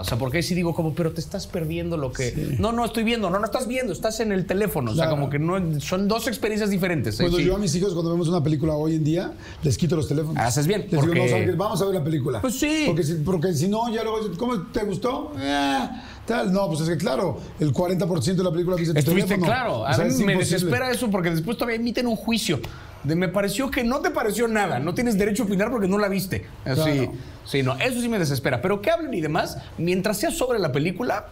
O 0.00 0.04
sea, 0.04 0.18
porque 0.18 0.38
ahí 0.38 0.42
sí 0.42 0.54
digo 0.54 0.74
como, 0.74 0.94
pero 0.94 1.12
te 1.12 1.20
estás 1.20 1.46
perdiendo 1.46 1.96
lo 1.96 2.12
que... 2.12 2.56
No, 2.58 2.72
no, 2.72 2.84
estoy 2.84 3.04
viendo. 3.04 3.30
No, 3.30 3.38
no 3.38 3.44
estás 3.44 3.66
viendo. 3.66 3.92
Estás 3.92 4.20
en 4.20 4.32
el 4.32 4.46
teléfono. 4.46 4.92
O 4.92 4.94
sea, 4.94 5.08
como 5.08 5.28
que 5.30 5.38
no... 5.38 5.80
Son 5.80 6.08
dos 6.08 6.26
experiencias 6.28 6.70
diferentes. 6.70 7.18
Bueno, 7.20 7.36
Sí. 7.36 7.44
yo 7.44 7.56
a 7.56 7.58
mis 7.58 7.74
hijos 7.74 7.92
cuando 7.92 8.10
vemos 8.12 8.28
una 8.28 8.42
película 8.42 8.74
hoy 8.74 8.94
en 8.96 9.04
día, 9.04 9.32
les 9.62 9.76
quito 9.78 9.96
los 9.96 10.08
teléfonos. 10.08 10.36
Haces 10.42 10.66
bien, 10.66 10.82
Les 10.82 10.90
digo, 10.90 11.02
porque- 11.02 11.20
no, 11.20 11.28
¿sabes 11.28 11.46
qué? 11.50 11.56
vamos 11.56 11.82
a 11.82 11.84
ver 11.86 11.94
la 11.94 12.04
película. 12.04 12.40
Pues 12.40 12.58
sí. 12.58 12.84
Porque 12.86 13.02
si, 13.02 13.14
porque 13.14 13.52
si 13.54 13.68
no, 13.68 13.88
ya 13.92 14.02
luego, 14.02 14.18
¿cómo 14.36 14.62
te 14.72 14.84
gustó? 14.84 15.32
Eh, 15.38 15.88
tal. 16.26 16.52
No, 16.52 16.68
pues 16.68 16.80
es 16.80 16.88
que 16.88 16.96
claro, 16.96 17.38
el 17.60 17.72
40% 17.72 18.36
de 18.36 18.44
la 18.44 18.50
película 18.50 18.76
viste 18.76 18.92
tu 18.92 18.98
Estuviste 18.98 19.28
teléfono. 19.34 19.52
claro. 19.52 19.72
O 19.80 19.84
A 19.86 19.94
sea, 19.94 20.04
mí 20.04 20.10
me 20.24 20.32
imposible. 20.34 20.38
desespera 20.58 20.90
eso 20.90 21.10
porque 21.10 21.30
después 21.30 21.56
todavía 21.56 21.76
emiten 21.76 22.06
un 22.06 22.16
juicio. 22.16 22.60
De 23.06 23.14
me 23.16 23.28
pareció 23.28 23.70
que 23.70 23.84
no 23.84 24.00
te 24.00 24.10
pareció 24.10 24.48
nada. 24.48 24.78
No 24.78 24.94
tienes 24.94 25.16
derecho 25.16 25.44
a 25.44 25.46
opinar 25.46 25.70
porque 25.70 25.88
no 25.88 25.98
la 25.98 26.08
viste. 26.08 26.44
Así. 26.64 26.80
Claro. 26.82 27.12
Sí, 27.44 27.62
no. 27.62 27.76
Eso 27.78 28.00
sí 28.00 28.08
me 28.08 28.18
desespera. 28.18 28.60
Pero 28.60 28.80
que 28.82 28.90
hablen 28.90 29.14
y 29.14 29.20
demás, 29.20 29.58
mientras 29.78 30.18
sea 30.18 30.30
sobre 30.32 30.58
la 30.58 30.72
película, 30.72 31.28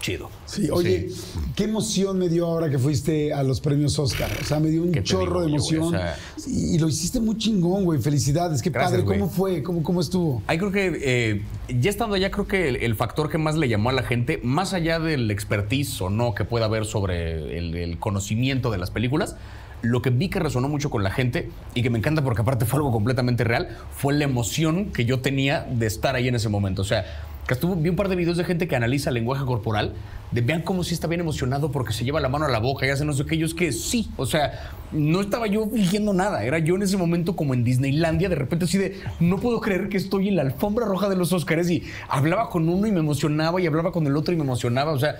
chido. 0.00 0.30
Sí, 0.46 0.70
oye, 0.70 1.10
qué 1.54 1.64
emoción 1.64 2.18
me 2.18 2.30
dio 2.30 2.46
ahora 2.46 2.70
que 2.70 2.78
fuiste 2.78 3.34
a 3.34 3.42
los 3.42 3.60
premios 3.60 3.98
Oscar. 3.98 4.30
O 4.40 4.44
sea, 4.46 4.58
me 4.58 4.70
dio 4.70 4.82
un 4.82 4.92
¿Qué 4.92 5.00
te 5.00 5.04
chorro 5.04 5.40
de 5.40 5.46
digo 5.48 5.58
emoción. 5.58 5.80
güey? 5.90 5.94
O 5.96 5.98
sea- 5.98 6.16
y, 6.46 6.76
y 6.76 6.78
lo 6.78 6.88
hiciste 6.88 7.20
muy 7.20 7.36
chingón, 7.36 7.84
güey. 7.84 8.00
Felicidades. 8.00 8.62
Qué 8.62 8.70
Gracias, 8.70 8.92
padre. 8.92 9.04
güey. 9.04 9.18
¿Cómo 9.18 9.30
fue? 9.30 9.62
¿Cómo, 9.62 9.82
cómo 9.82 10.00
estuvo? 10.00 10.42
Ahí 10.46 10.56
creo 10.56 10.72
que 10.72 10.98
eh, 11.02 11.42
ya 11.78 11.90
estando 11.90 12.14
allá, 12.14 12.30
creo 12.30 12.48
que 12.48 12.68
el, 12.70 12.76
el 12.76 12.94
factor 12.96 13.28
que 13.28 13.36
más 13.36 13.56
le 13.56 13.68
llamó 13.68 13.90
a 13.90 13.92
la 13.92 14.02
gente, 14.02 14.40
más 14.42 14.72
allá 14.72 14.98
del 14.98 15.30
expertise 15.30 16.00
o 16.00 16.08
no 16.08 16.34
que 16.34 16.46
pueda 16.46 16.64
haber 16.64 16.86
sobre 16.86 17.58
el, 17.58 17.74
el 17.74 17.98
conocimiento 17.98 18.70
de 18.70 18.78
las 18.78 18.90
películas, 18.90 19.36
lo 19.82 20.02
que 20.02 20.10
vi 20.10 20.28
que 20.28 20.38
resonó 20.38 20.68
mucho 20.68 20.90
con 20.90 21.02
la 21.02 21.10
gente 21.10 21.50
y 21.74 21.82
que 21.82 21.90
me 21.90 21.98
encanta 21.98 22.22
porque 22.22 22.42
aparte 22.42 22.66
fue 22.66 22.78
algo 22.78 22.92
completamente 22.92 23.44
real, 23.44 23.68
fue 23.92 24.14
la 24.14 24.24
emoción 24.24 24.86
que 24.92 25.04
yo 25.04 25.20
tenía 25.20 25.66
de 25.70 25.86
estar 25.86 26.14
ahí 26.14 26.28
en 26.28 26.34
ese 26.34 26.48
momento. 26.48 26.82
O 26.82 26.84
sea, 26.84 27.04
que 27.46 27.54
estuvo, 27.54 27.74
vi 27.74 27.88
un 27.88 27.96
par 27.96 28.08
de 28.08 28.16
videos 28.16 28.36
de 28.36 28.44
gente 28.44 28.68
que 28.68 28.76
analiza 28.76 29.10
el 29.10 29.14
lenguaje 29.14 29.44
corporal, 29.44 29.92
de 30.30 30.40
vean 30.40 30.62
cómo 30.62 30.84
sí 30.84 30.94
está 30.94 31.08
bien 31.08 31.20
emocionado 31.20 31.72
porque 31.72 31.92
se 31.92 32.04
lleva 32.04 32.20
la 32.20 32.28
mano 32.28 32.44
a 32.44 32.48
la 32.48 32.60
boca 32.60 32.86
y 32.86 32.90
hace 32.90 33.04
no 33.04 33.12
sé 33.12 33.26
qué, 33.26 33.36
yo 33.36 33.46
es 33.46 33.54
que 33.54 33.72
sí, 33.72 34.08
o 34.16 34.26
sea, 34.26 34.70
no 34.92 35.20
estaba 35.20 35.48
yo 35.48 35.66
fingiendo 35.66 36.12
nada, 36.12 36.44
era 36.44 36.60
yo 36.60 36.76
en 36.76 36.82
ese 36.82 36.96
momento 36.96 37.34
como 37.34 37.52
en 37.52 37.64
Disneylandia, 37.64 38.28
de 38.28 38.36
repente 38.36 38.66
así 38.66 38.78
de, 38.78 39.00
no 39.18 39.38
puedo 39.38 39.60
creer 39.60 39.88
que 39.88 39.96
estoy 39.96 40.28
en 40.28 40.36
la 40.36 40.42
alfombra 40.42 40.86
roja 40.86 41.08
de 41.08 41.16
los 41.16 41.32
Óscares 41.32 41.68
y 41.70 41.82
hablaba 42.08 42.50
con 42.50 42.68
uno 42.68 42.86
y 42.86 42.92
me 42.92 43.00
emocionaba 43.00 43.60
y 43.60 43.66
hablaba 43.66 43.90
con 43.90 44.06
el 44.06 44.16
otro 44.16 44.32
y 44.32 44.36
me 44.36 44.44
emocionaba, 44.44 44.92
o 44.92 44.98
sea, 45.00 45.16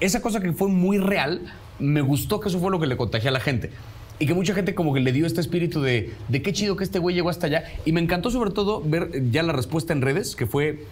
esa 0.00 0.22
cosa 0.22 0.40
que 0.40 0.52
fue 0.52 0.68
muy 0.68 0.98
real, 0.98 1.42
me 1.78 2.00
gustó 2.00 2.40
que 2.40 2.48
eso 2.48 2.58
fue 2.58 2.70
lo 2.70 2.80
que 2.80 2.86
le 2.86 2.96
contagié 2.96 3.28
a 3.28 3.32
la 3.32 3.40
gente. 3.40 3.70
Y 4.18 4.26
que 4.26 4.34
mucha 4.34 4.54
gente 4.54 4.74
como 4.74 4.94
que 4.94 5.00
le 5.00 5.12
dio 5.12 5.26
este 5.26 5.40
espíritu 5.40 5.80
de, 5.82 6.12
de 6.28 6.42
qué 6.42 6.52
chido 6.52 6.76
que 6.76 6.84
este 6.84 6.98
güey 6.98 7.14
llegó 7.16 7.30
hasta 7.30 7.46
allá. 7.46 7.64
Y 7.84 7.92
me 7.92 8.00
encantó 8.00 8.30
sobre 8.30 8.50
todo 8.50 8.80
ver 8.84 9.30
ya 9.30 9.42
la 9.42 9.52
respuesta 9.52 9.92
en 9.92 10.02
redes, 10.02 10.36
que 10.36 10.46
fue 10.46 10.84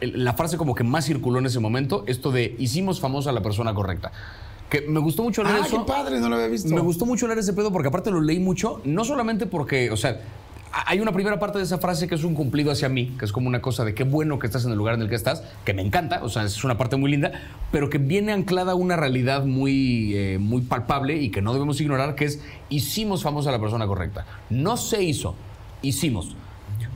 la 0.00 0.32
frase 0.32 0.56
como 0.56 0.74
que 0.74 0.82
más 0.82 1.04
circuló 1.04 1.38
en 1.40 1.46
ese 1.46 1.60
momento, 1.60 2.04
esto 2.06 2.32
de 2.32 2.54
hicimos 2.58 3.00
famosa 3.00 3.30
a 3.30 3.32
la 3.34 3.42
persona 3.42 3.74
correcta. 3.74 4.12
Que 4.70 4.82
me 4.82 4.98
gustó 5.00 5.22
mucho 5.24 5.42
leer 5.42 5.56
Ah, 5.62 5.66
eso. 5.66 5.84
qué 5.84 5.92
padre, 5.92 6.20
no 6.20 6.28
lo 6.30 6.36
había 6.36 6.46
visto. 6.48 6.72
Me 6.74 6.80
gustó 6.80 7.04
mucho 7.04 7.26
leer 7.26 7.40
ese 7.40 7.52
pedo 7.52 7.70
porque 7.72 7.88
aparte 7.88 8.10
lo 8.10 8.20
leí 8.20 8.38
mucho, 8.38 8.80
no 8.84 9.04
solamente 9.04 9.44
porque, 9.46 9.90
o 9.90 9.96
sea, 9.96 10.20
hay 10.72 11.00
una 11.00 11.12
primera 11.12 11.38
parte 11.38 11.58
de 11.58 11.64
esa 11.64 11.78
frase 11.78 12.08
que 12.08 12.14
es 12.14 12.24
un 12.24 12.34
cumplido 12.34 12.70
hacia 12.70 12.88
mí, 12.88 13.14
que 13.18 13.24
es 13.24 13.32
como 13.32 13.48
una 13.48 13.60
cosa 13.60 13.84
de 13.84 13.94
qué 13.94 14.04
bueno 14.04 14.38
que 14.38 14.46
estás 14.46 14.64
en 14.64 14.70
el 14.70 14.78
lugar 14.78 14.94
en 14.94 15.02
el 15.02 15.08
que 15.08 15.14
estás, 15.14 15.42
que 15.64 15.74
me 15.74 15.82
encanta, 15.82 16.20
o 16.22 16.28
sea, 16.28 16.44
es 16.44 16.62
una 16.64 16.78
parte 16.78 16.96
muy 16.96 17.10
linda, 17.10 17.32
pero 17.72 17.90
que 17.90 17.98
viene 17.98 18.32
anclada 18.32 18.72
a 18.72 18.74
una 18.74 18.96
realidad 18.96 19.44
muy, 19.44 20.14
eh, 20.16 20.38
muy 20.38 20.62
palpable 20.62 21.16
y 21.16 21.30
que 21.30 21.42
no 21.42 21.52
debemos 21.52 21.80
ignorar, 21.80 22.14
que 22.14 22.26
es 22.26 22.40
hicimos 22.68 23.22
famosa 23.22 23.50
a 23.50 23.52
la 23.52 23.60
persona 23.60 23.86
correcta. 23.86 24.26
No 24.48 24.76
se 24.76 25.02
hizo, 25.02 25.34
hicimos. 25.82 26.36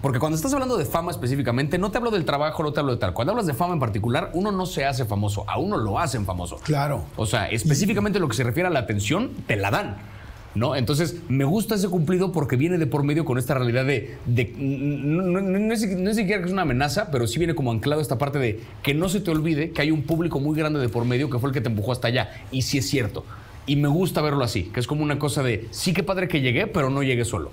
Porque 0.01 0.19
cuando 0.19 0.37
estás 0.37 0.53
hablando 0.53 0.77
de 0.77 0.85
fama 0.85 1.11
específicamente, 1.11 1.79
no 1.79 1.91
te 1.91 1.99
hablo 1.99 2.11
del 2.11 2.25
trabajo, 2.25 2.63
no 2.63 2.73
te 2.73 2.81
hablo 2.81 2.93
de 2.93 2.99
tal. 2.99 3.15
Cuando 3.15 3.33
hablas 3.33 3.47
de 3.47 3.55
fama 3.55 3.75
en 3.75 3.81
particular, 3.81 4.31
uno 4.35 4.53
no 4.53 4.67
se 4.67 4.85
hace 4.85 5.05
famoso, 5.05 5.49
a 5.49 5.59
uno 5.59 5.79
lo 5.79 5.99
hacen 5.99 6.27
famoso. 6.27 6.57
Claro. 6.63 7.05
O 7.17 7.27
sea, 7.27 7.49
específicamente 7.49 8.19
lo 8.19 8.29
que 8.29 8.37
se 8.37 8.45
refiere 8.45 8.69
a 8.69 8.71
la 8.71 8.81
atención, 8.81 9.31
te 9.47 9.57
la 9.57 9.71
dan. 9.71 9.97
¿No? 10.55 10.77
Entonces, 10.77 11.17
me 11.29 11.45
gusta 11.45 11.75
ese 11.75 11.89
cumplido 11.89 12.31
porque 12.31 12.55
viene 12.55 12.79
de 12.79 12.87
por 12.87 13.03
medio 13.03 13.25
con 13.25 13.39
esta 13.39 13.55
realidad 13.55 13.85
de. 13.85 14.15
de- 14.27 14.55
no, 14.57 15.23
no- 15.23 15.41
no- 15.41 15.75
es, 15.75 15.85
no 15.97 16.15
siquiera 16.15 16.41
que 16.41 16.47
es 16.47 16.53
una 16.53 16.63
amenaza, 16.63 17.11
pero 17.11 17.27
sí 17.27 17.39
viene 17.41 17.57
como 17.57 17.73
anclado 17.73 18.01
esta 18.01 18.19
parte 18.19 18.39
de 18.39 18.61
que 18.83 18.95
no 18.95 19.09
se 19.09 19.19
te 19.21 19.33
olvide 19.33 19.71
que 19.73 19.83
hay 19.83 19.91
un 19.91 20.03
público 20.03 20.39
muy 20.39 20.57
grande 20.57 20.79
de 20.79 20.89
por 20.89 21.05
medio 21.07 21.29
que 21.29 21.39
fue 21.41 21.51
el 21.51 21.55
que 21.55 21.61
te 21.61 21.69
empujó 21.69 21.91
hasta 21.91 22.07
allá. 22.09 22.31
Y 22.53 22.63
sí 22.63 22.79
es 22.79 22.89
cierto. 22.89 23.25
Y 23.67 23.77
me 23.77 23.89
gusta 23.89 24.21
verlo 24.23 24.45
así, 24.45 24.65
que 24.65 24.79
es 24.79 24.87
como 24.87 25.03
una 25.03 25.19
cosa 25.19 25.43
de 25.43 25.67
sí 25.71 25.93
que 25.93 26.03
padre 26.05 26.29
que 26.29 26.41
llegué, 26.41 26.67
pero 26.69 26.89
no 26.91 27.03
llegué 27.03 27.25
solo. 27.25 27.51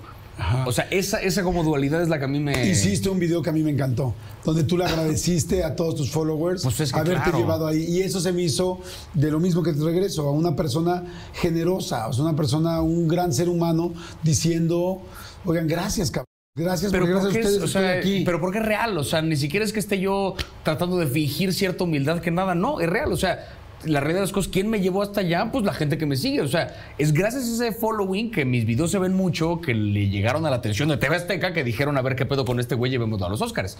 O 0.66 0.72
sea, 0.72 0.86
esa, 0.90 1.20
esa 1.20 1.42
como 1.42 1.62
dualidad 1.62 2.02
es 2.02 2.08
la 2.08 2.18
que 2.18 2.24
a 2.24 2.28
mí 2.28 2.40
me. 2.40 2.68
Hiciste 2.68 3.08
un 3.08 3.18
video 3.18 3.42
que 3.42 3.50
a 3.50 3.52
mí 3.52 3.62
me 3.62 3.70
encantó, 3.70 4.14
donde 4.44 4.64
tú 4.64 4.76
le 4.76 4.84
agradeciste 4.84 5.62
a 5.62 5.76
todos 5.76 5.94
tus 5.94 6.10
followers 6.10 6.62
Pues 6.62 6.80
es 6.80 6.92
que 6.92 6.98
haberte 6.98 7.22
claro. 7.24 7.38
llevado 7.38 7.66
ahí. 7.66 7.84
Y 7.84 8.00
eso 8.00 8.20
se 8.20 8.32
me 8.32 8.42
hizo 8.42 8.80
de 9.14 9.30
lo 9.30 9.40
mismo 9.40 9.62
que 9.62 9.72
te 9.72 9.82
regreso, 9.82 10.28
a 10.28 10.32
una 10.32 10.56
persona 10.56 11.04
generosa, 11.34 12.08
o 12.08 12.12
sea, 12.12 12.24
una 12.24 12.36
persona, 12.36 12.80
un 12.80 13.08
gran 13.08 13.32
ser 13.32 13.48
humano, 13.48 13.92
diciendo, 14.22 15.02
oigan, 15.44 15.68
gracias, 15.68 16.10
cabrón. 16.10 16.26
Gracias, 16.54 16.92
Pero 16.92 17.04
porque 17.06 17.14
gracias 17.14 17.34
a 17.34 17.38
es, 17.38 17.46
ustedes 17.46 17.62
o 17.62 17.72
sea, 17.72 17.98
aquí. 17.98 18.24
pero 18.26 18.38
porque 18.38 18.58
es 18.58 18.64
real, 18.66 18.98
o 18.98 19.04
sea, 19.04 19.22
ni 19.22 19.36
siquiera 19.36 19.64
es 19.64 19.72
que 19.72 19.80
esté 19.80 19.98
yo 19.98 20.34
tratando 20.62 20.98
de 20.98 21.06
fingir 21.06 21.54
cierta 21.54 21.84
humildad 21.84 22.20
que 22.20 22.30
nada, 22.30 22.54
no, 22.54 22.78
es 22.80 22.90
real, 22.90 23.10
o 23.10 23.16
sea, 23.16 23.48
la 23.84 24.00
realidad 24.00 24.20
de 24.20 24.26
las 24.26 24.32
cosas, 24.32 24.50
¿quién 24.52 24.68
me 24.68 24.80
llevó 24.80 25.02
hasta 25.02 25.20
allá? 25.20 25.50
Pues 25.52 25.64
la 25.64 25.72
gente 25.72 25.98
que 25.98 26.06
me 26.06 26.16
sigue, 26.16 26.40
o 26.40 26.48
sea, 26.48 26.74
es 26.98 27.12
gracias 27.12 27.44
a 27.44 27.66
ese 27.66 27.72
following 27.72 28.30
que 28.30 28.44
mis 28.44 28.64
videos 28.64 28.90
se 28.90 28.98
ven 28.98 29.14
mucho, 29.14 29.60
que 29.60 29.74
le 29.74 30.08
llegaron 30.08 30.46
a 30.46 30.50
la 30.50 30.56
atención 30.56 30.88
de 30.88 30.96
TV 30.96 31.16
Azteca, 31.16 31.52
que 31.52 31.64
dijeron 31.64 31.96
a 31.98 32.02
ver 32.02 32.14
qué 32.16 32.26
pedo 32.26 32.44
con 32.44 32.60
este 32.60 32.74
güey, 32.74 32.90
llevémoslo 32.92 33.26
a 33.26 33.28
los 33.28 33.42
Oscars. 33.42 33.78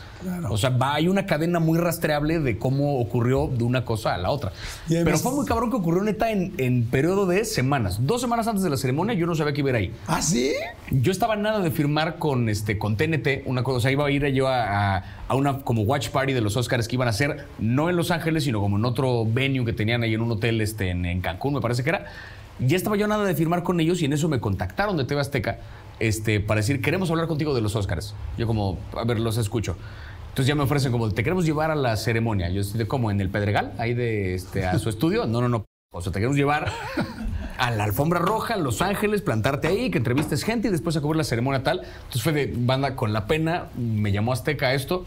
O 0.50 0.56
sea, 0.56 0.70
va, 0.70 0.94
hay 0.94 1.08
una 1.08 1.26
cadena 1.26 1.58
muy 1.60 1.78
rastreable 1.78 2.40
de 2.40 2.58
cómo 2.58 2.98
ocurrió 2.98 3.48
de 3.48 3.64
una 3.64 3.84
cosa 3.84 4.14
a 4.14 4.18
la 4.18 4.30
otra. 4.30 4.52
Pero 4.88 5.18
fue 5.18 5.32
muy 5.32 5.46
cabrón 5.46 5.70
que 5.70 5.76
ocurrió 5.76 6.02
neta 6.02 6.30
en, 6.30 6.54
en 6.58 6.84
periodo 6.84 7.26
de 7.26 7.44
semanas. 7.44 7.98
Dos 8.06 8.20
semanas 8.20 8.46
antes 8.48 8.62
de 8.62 8.70
la 8.70 8.76
ceremonia 8.76 9.14
yo 9.14 9.26
no 9.26 9.34
sabía 9.34 9.52
que 9.52 9.60
iba 9.60 9.68
a 9.68 9.72
ir 9.72 9.76
ahí. 9.76 9.92
¿Ah, 10.06 10.22
sí? 10.22 10.52
Yo 10.90 11.12
estaba 11.12 11.36
nada 11.36 11.60
de 11.60 11.70
firmar 11.70 12.18
con, 12.18 12.48
este, 12.48 12.78
con 12.78 12.96
TNT, 12.96 13.42
una 13.46 13.62
cosa, 13.62 13.78
o 13.78 13.80
sea, 13.80 13.90
iba 13.90 14.06
a 14.06 14.10
ir 14.10 14.26
yo 14.28 14.48
a, 14.48 14.96
a- 14.96 15.04
a 15.32 15.34
una 15.34 15.60
como 15.60 15.82
watch 15.82 16.10
party 16.10 16.34
de 16.34 16.42
los 16.42 16.58
Oscars 16.58 16.86
que 16.86 16.96
iban 16.96 17.08
a 17.08 17.10
hacer, 17.10 17.46
no 17.58 17.88
en 17.88 17.96
Los 17.96 18.10
Ángeles, 18.10 18.44
sino 18.44 18.60
como 18.60 18.76
en 18.76 18.84
otro 18.84 19.24
venue 19.24 19.64
que 19.64 19.72
tenían 19.72 20.02
ahí 20.02 20.12
en 20.12 20.20
un 20.20 20.30
hotel 20.30 20.60
este, 20.60 20.90
en, 20.90 21.20
Cancún, 21.22 21.54
me 21.54 21.60
parece 21.62 21.82
que 21.82 21.88
era. 21.88 22.04
Ya 22.58 22.76
estaba 22.76 22.96
yo 22.96 23.08
nada 23.08 23.24
de 23.24 23.34
firmar 23.34 23.62
con 23.62 23.80
ellos 23.80 24.02
y 24.02 24.04
en 24.04 24.12
eso 24.12 24.28
me 24.28 24.40
contactaron 24.40 24.98
de 24.98 25.04
TV 25.04 25.22
Azteca 25.22 25.58
este, 26.00 26.40
para 26.40 26.60
decir, 26.60 26.82
queremos 26.82 27.10
hablar 27.10 27.28
contigo 27.28 27.54
de 27.54 27.62
los 27.62 27.74
Oscars. 27.74 28.14
Yo 28.36 28.46
como, 28.46 28.78
a 28.94 29.04
ver, 29.04 29.20
los 29.20 29.38
escucho. 29.38 29.74
Entonces 30.28 30.48
ya 30.48 30.54
me 30.54 30.64
ofrecen 30.64 30.92
como, 30.92 31.10
te 31.10 31.24
queremos 31.24 31.46
llevar 31.46 31.70
a 31.70 31.76
la 31.76 31.96
ceremonia. 31.96 32.50
Yo 32.50 32.60
estoy 32.60 32.84
como 32.84 33.10
en 33.10 33.18
el 33.22 33.30
Pedregal, 33.30 33.72
ahí 33.78 33.94
de, 33.94 34.34
este, 34.34 34.66
a 34.66 34.78
su 34.78 34.90
estudio. 34.90 35.24
No, 35.24 35.40
no, 35.40 35.48
no. 35.48 35.64
O 35.94 36.02
sea, 36.02 36.12
te 36.12 36.18
queremos 36.18 36.36
llevar 36.36 36.70
a 37.58 37.70
la 37.70 37.84
alfombra 37.84 38.18
roja, 38.18 38.56
Los 38.56 38.82
Ángeles, 38.82 39.22
plantarte 39.22 39.68
ahí, 39.68 39.90
que 39.90 39.98
entrevistes 39.98 40.42
gente 40.42 40.68
y 40.68 40.70
después 40.70 40.96
a 40.96 41.00
cubrir 41.00 41.16
la 41.16 41.24
ceremonia 41.24 41.62
tal. 41.62 41.80
Entonces 41.80 42.22
fue 42.22 42.32
de 42.32 42.52
banda 42.56 42.96
con 42.96 43.12
la 43.12 43.26
pena, 43.26 43.66
me 43.76 44.10
llamó 44.10 44.32
Azteca 44.32 44.74
esto. 44.74 45.06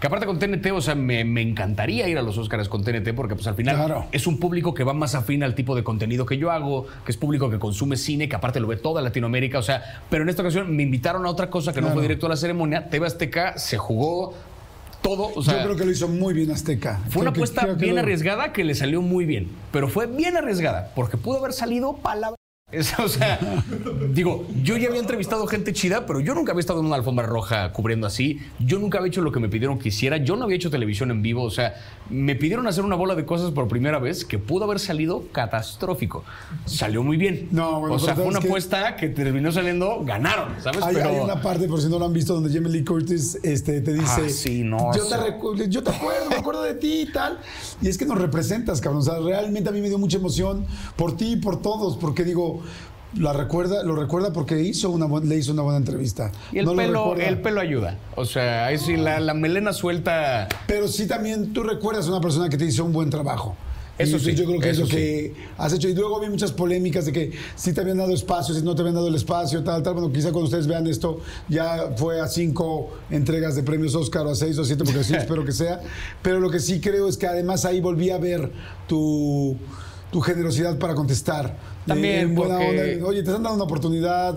Que 0.00 0.06
aparte 0.06 0.26
con 0.26 0.38
TNT, 0.38 0.70
o 0.72 0.80
sea, 0.80 0.94
me, 0.94 1.24
me 1.24 1.42
encantaría 1.42 2.08
ir 2.08 2.18
a 2.18 2.22
los 2.22 2.38
Oscars 2.38 2.68
con 2.68 2.84
TNT 2.84 3.14
porque 3.16 3.34
pues 3.34 3.48
al 3.48 3.56
final 3.56 3.74
Claro. 3.74 4.06
es 4.12 4.28
un 4.28 4.38
público 4.38 4.72
que 4.72 4.84
va 4.84 4.92
más 4.94 5.16
afín 5.16 5.42
al 5.42 5.56
tipo 5.56 5.74
de 5.74 5.82
contenido 5.82 6.24
que 6.24 6.38
yo 6.38 6.52
hago, 6.52 6.86
que 7.04 7.10
es 7.10 7.16
público 7.18 7.50
que 7.50 7.58
consume 7.58 7.96
cine, 7.96 8.28
que 8.28 8.36
aparte 8.36 8.60
lo 8.60 8.68
ve 8.68 8.76
toda 8.76 9.02
Latinoamérica, 9.02 9.58
o 9.58 9.62
sea, 9.62 10.02
pero 10.08 10.22
en 10.22 10.28
esta 10.28 10.42
ocasión 10.42 10.74
me 10.76 10.84
invitaron 10.84 11.26
a 11.26 11.28
otra 11.30 11.50
cosa 11.50 11.72
que 11.72 11.80
no 11.80 11.88
fue 11.88 12.02
directo 12.02 12.26
a 12.26 12.28
la 12.28 12.36
ceremonia, 12.36 12.88
TV 12.90 13.06
Azteca 13.08 13.58
se 13.58 13.76
jugó 13.76 14.34
todo, 15.02 15.30
o 15.34 15.42
sea, 15.42 15.58
Yo 15.58 15.64
creo 15.64 15.76
que 15.76 15.84
lo 15.84 15.90
hizo 15.90 16.06
muy 16.06 16.32
bien 16.32 16.52
Azteca. 16.52 17.00
fue 17.10 17.22
una 17.22 17.32
Creo 17.32 17.44
apuesta 17.44 17.66
que 17.66 17.72
bien 17.74 17.96
lo- 17.96 18.00
arriesgada 18.02 18.52
que 18.52 18.62
le 18.62 18.76
salió 18.76 19.02
muy 19.02 19.24
bien, 19.26 19.48
pero 19.72 19.88
fue 19.88 20.06
bien 20.06 20.36
arriesgada 20.36 20.92
porque 20.94 21.16
pudo 21.16 21.38
haber 21.38 21.52
salido 21.52 21.96
palabra 21.96 22.36
Es- 22.70 22.98
o 22.98 23.08
sea, 23.08 23.40
digo, 24.12 24.46
yo 24.62 24.76
ya 24.76 24.88
había 24.88 25.00
entrevistado 25.00 25.46
gente 25.46 25.72
chida, 25.72 26.04
pero 26.04 26.20
yo 26.20 26.34
nunca 26.34 26.52
había 26.52 26.60
estado 26.60 26.80
en 26.80 26.86
una 26.86 26.96
alfombra 26.96 27.24
roja 27.24 27.72
cubriendo 27.72 28.06
así. 28.06 28.40
Yo 28.58 28.78
nunca 28.78 28.98
había 28.98 29.08
hecho 29.08 29.22
lo 29.22 29.32
que 29.32 29.40
me 29.40 29.48
pidieron 29.48 29.78
que 29.78 29.88
hiciera. 29.88 30.18
Yo 30.18 30.36
no 30.36 30.44
había 30.44 30.56
hecho 30.56 30.68
televisión 30.70 31.10
en 31.10 31.22
vivo. 31.22 31.44
O 31.44 31.50
sea, 31.50 31.74
me 32.10 32.34
pidieron 32.36 32.66
hacer 32.66 32.84
una 32.84 32.94
bola 32.94 33.14
de 33.14 33.24
cosas 33.24 33.52
por 33.52 33.68
primera 33.68 33.98
vez 33.98 34.22
que 34.26 34.38
pudo 34.38 34.64
haber 34.64 34.80
salido 34.80 35.24
catastrófico. 35.32 36.24
Salió 36.66 37.02
muy 37.02 37.16
bien. 37.16 37.48
No, 37.52 37.80
bueno, 37.80 37.94
o 37.94 37.98
sea, 37.98 38.14
fue 38.14 38.26
una 38.26 38.40
que- 38.40 38.48
apuesta 38.48 38.96
que 38.96 39.08
terminó 39.08 39.50
saliendo, 39.50 40.02
ganaron, 40.04 40.60
¿sabes? 40.62 40.82
Hay, 40.82 40.94
pero 40.94 41.08
hay 41.08 41.16
una 41.20 41.40
parte, 41.40 41.68
por 41.68 41.80
si 41.80 41.88
no 41.88 41.98
lo 41.98 42.04
han 42.04 42.12
visto, 42.12 42.34
donde 42.34 42.52
Jamie 42.52 42.70
Lee 42.70 42.84
Curtis 42.84 43.38
este, 43.44 43.80
te 43.80 43.94
dice: 43.94 44.06
Ah, 44.26 44.28
sí, 44.28 44.62
no, 44.62 44.94
yo, 44.94 45.04
yo 45.66 45.82
te 45.82 45.90
acuerdo, 45.90 46.28
me 46.28 46.36
acuerdo 46.36 46.62
de 46.64 46.74
ti 46.74 47.06
y 47.08 47.12
tal. 47.12 47.38
Y 47.80 47.88
es 47.88 47.96
que 47.96 48.04
nos 48.04 48.18
representas, 48.18 48.82
cabrón. 48.82 49.00
O 49.00 49.04
sea, 49.04 49.18
realmente 49.20 49.70
a 49.70 49.72
mí 49.72 49.80
me 49.80 49.88
dio 49.88 49.98
mucha 49.98 50.18
emoción 50.18 50.66
por 50.96 51.16
ti 51.16 51.32
y 51.32 51.36
por 51.36 51.62
todos, 51.62 51.96
porque 51.96 52.24
digo. 52.24 52.57
La 53.16 53.32
recuerda, 53.32 53.82
lo 53.84 53.96
recuerda 53.96 54.32
porque 54.34 54.60
hizo 54.60 54.90
una, 54.90 55.06
le 55.20 55.36
hizo 55.36 55.52
una 55.52 55.62
buena 55.62 55.78
entrevista. 55.78 56.30
y 56.52 56.58
el, 56.58 56.66
No 56.66 56.74
lo 56.74 56.76
pelo, 56.76 57.16
el 57.16 57.40
pelo 57.40 57.60
ayuda. 57.60 57.96
O 58.16 58.26
sea, 58.26 58.66
ahí 58.66 58.76
sí, 58.76 58.96
la, 58.96 59.18
la 59.18 59.32
melena 59.32 59.72
suelta. 59.72 60.46
Pero 60.66 60.88
sí 60.88 61.06
también 61.06 61.54
tú 61.54 61.62
recuerdas 61.62 62.06
a 62.06 62.10
una 62.10 62.20
persona 62.20 62.50
que 62.50 62.58
te 62.58 62.66
hizo 62.66 62.84
un 62.84 62.92
buen 62.92 63.08
trabajo. 63.08 63.56
Eso 63.98 64.16
Y 64.16 64.20
sí, 64.20 64.34
Yo 64.34 64.44
creo 64.44 64.60
que 64.60 64.70
es 64.70 64.76
eso 64.76 64.86
lo 64.86 64.90
que 64.90 65.34
has 65.56 65.72
hecho. 65.72 65.88
Y 65.88 65.94
luego 65.94 66.20
vi 66.20 66.28
muchas 66.28 66.52
polémicas 66.52 67.04
de 67.04 67.12
que 67.12 67.32
sí 67.56 67.72
te 67.72 67.80
habían 67.80 67.98
dado 67.98 68.14
espacio, 68.14 68.54
si 68.54 68.62
no 68.62 68.74
te 68.74 68.82
habían 68.82 68.94
dado 68.94 69.08
el 69.08 69.14
espacio, 69.16 69.64
tal, 69.64 69.82
tal. 69.82 69.94
Bueno, 69.94 70.12
quizá 70.12 70.30
cuando 70.30 70.44
ustedes 70.44 70.68
vean 70.68 70.86
esto, 70.86 71.20
ya 71.48 71.94
fue 71.96 72.20
a 72.20 72.28
cinco 72.28 72.90
entregas 73.10 73.56
de 73.56 73.64
premios 73.64 73.94
Oscar 73.96 74.26
o 74.26 74.30
a 74.30 74.34
seis 74.36 74.56
o 74.58 74.64
siete, 74.64 74.84
porque 74.84 75.02
sí 75.02 75.14
espero 75.16 75.44
que 75.44 75.52
sea. 75.52 75.80
Pero 76.22 76.38
lo 76.38 76.48
que 76.50 76.60
sí 76.60 76.80
creo 76.80 77.08
es 77.08 77.16
que 77.16 77.26
además 77.26 77.64
ahí 77.64 77.80
volví 77.80 78.10
a 78.10 78.18
ver 78.18 78.52
tu, 78.86 79.56
tu 80.12 80.20
generosidad 80.20 80.78
para 80.78 80.94
contestar. 80.94 81.56
También, 81.88 82.34
buena 82.34 82.56
porque- 82.58 82.94
onda. 82.96 83.06
Oye, 83.06 83.22
te 83.22 83.28
están 83.30 83.42
dando 83.42 83.54
una 83.54 83.64
oportunidad. 83.64 84.36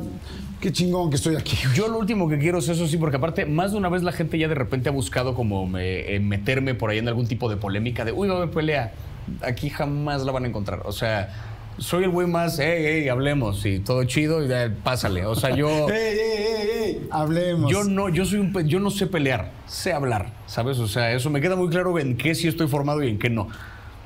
Qué 0.60 0.72
chingón 0.72 1.10
que 1.10 1.16
estoy 1.16 1.36
aquí. 1.36 1.58
Yo 1.74 1.88
lo 1.88 1.98
último 1.98 2.30
que 2.30 2.38
quiero 2.38 2.60
es 2.60 2.70
eso 2.70 2.88
sí, 2.88 2.98
porque 2.98 3.18
aparte, 3.18 3.46
más 3.48 3.72
de 3.72 3.78
una 3.80 3.90
vez 3.90 4.04
la 4.04 4.12
gente 4.12 4.38
ya 4.38 4.48
de 4.48 4.54
repente 4.56 4.90
ha 4.90 4.92
buscado 4.92 5.34
como 5.34 5.66
me- 5.68 6.16
eh, 6.16 6.20
meterme 6.20 6.76
por 6.76 6.92
ahí 6.92 7.00
en 7.00 7.08
algún 7.08 7.28
tipo 7.28 7.50
de 7.50 7.58
polémica 7.58 8.06
de, 8.06 8.12
uy, 8.12 8.28
va 8.28 8.36
a 8.36 8.38
haber 8.38 8.52
pelea. 8.52 8.94
Aquí 9.42 9.70
jamás 9.70 10.24
la 10.24 10.32
van 10.32 10.46
a 10.46 10.48
encontrar. 10.48 10.82
O 10.86 10.92
sea, 10.92 11.34
soy 11.80 12.04
el 12.04 12.12
güey 12.12 12.28
más, 12.28 12.60
hey, 12.60 12.84
hey, 12.86 13.10
hablemos 13.10 13.66
y 13.66 13.80
todo 13.80 14.04
chido 14.04 14.44
y 14.46 14.50
pásale. 14.84 15.26
O 15.26 15.34
sea, 15.36 15.56
yo, 15.56 15.68
¡Ey, 15.90 16.20
ey, 16.20 16.20
ey, 16.20 16.70
ey! 16.84 17.08
Hablemos. 17.10 17.72
yo 17.72 17.84
no, 17.84 18.10
yo 18.10 18.24
soy 18.26 18.38
un, 18.40 18.54
yo 18.68 18.80
no 18.80 18.92
sé 18.92 19.08
pelear, 19.08 19.52
sé 19.66 19.94
hablar, 19.94 20.32
¿sabes? 20.46 20.78
O 20.78 20.88
sea, 20.88 21.12
eso 21.14 21.32
me 21.32 21.42
queda 21.42 21.56
muy 21.56 21.70
claro 21.70 21.98
en 21.98 22.18
qué 22.18 22.36
sí 22.36 22.48
estoy 22.48 22.68
formado 22.68 23.02
y 23.04 23.10
en 23.10 23.18
qué 23.18 23.32
no. 23.32 23.48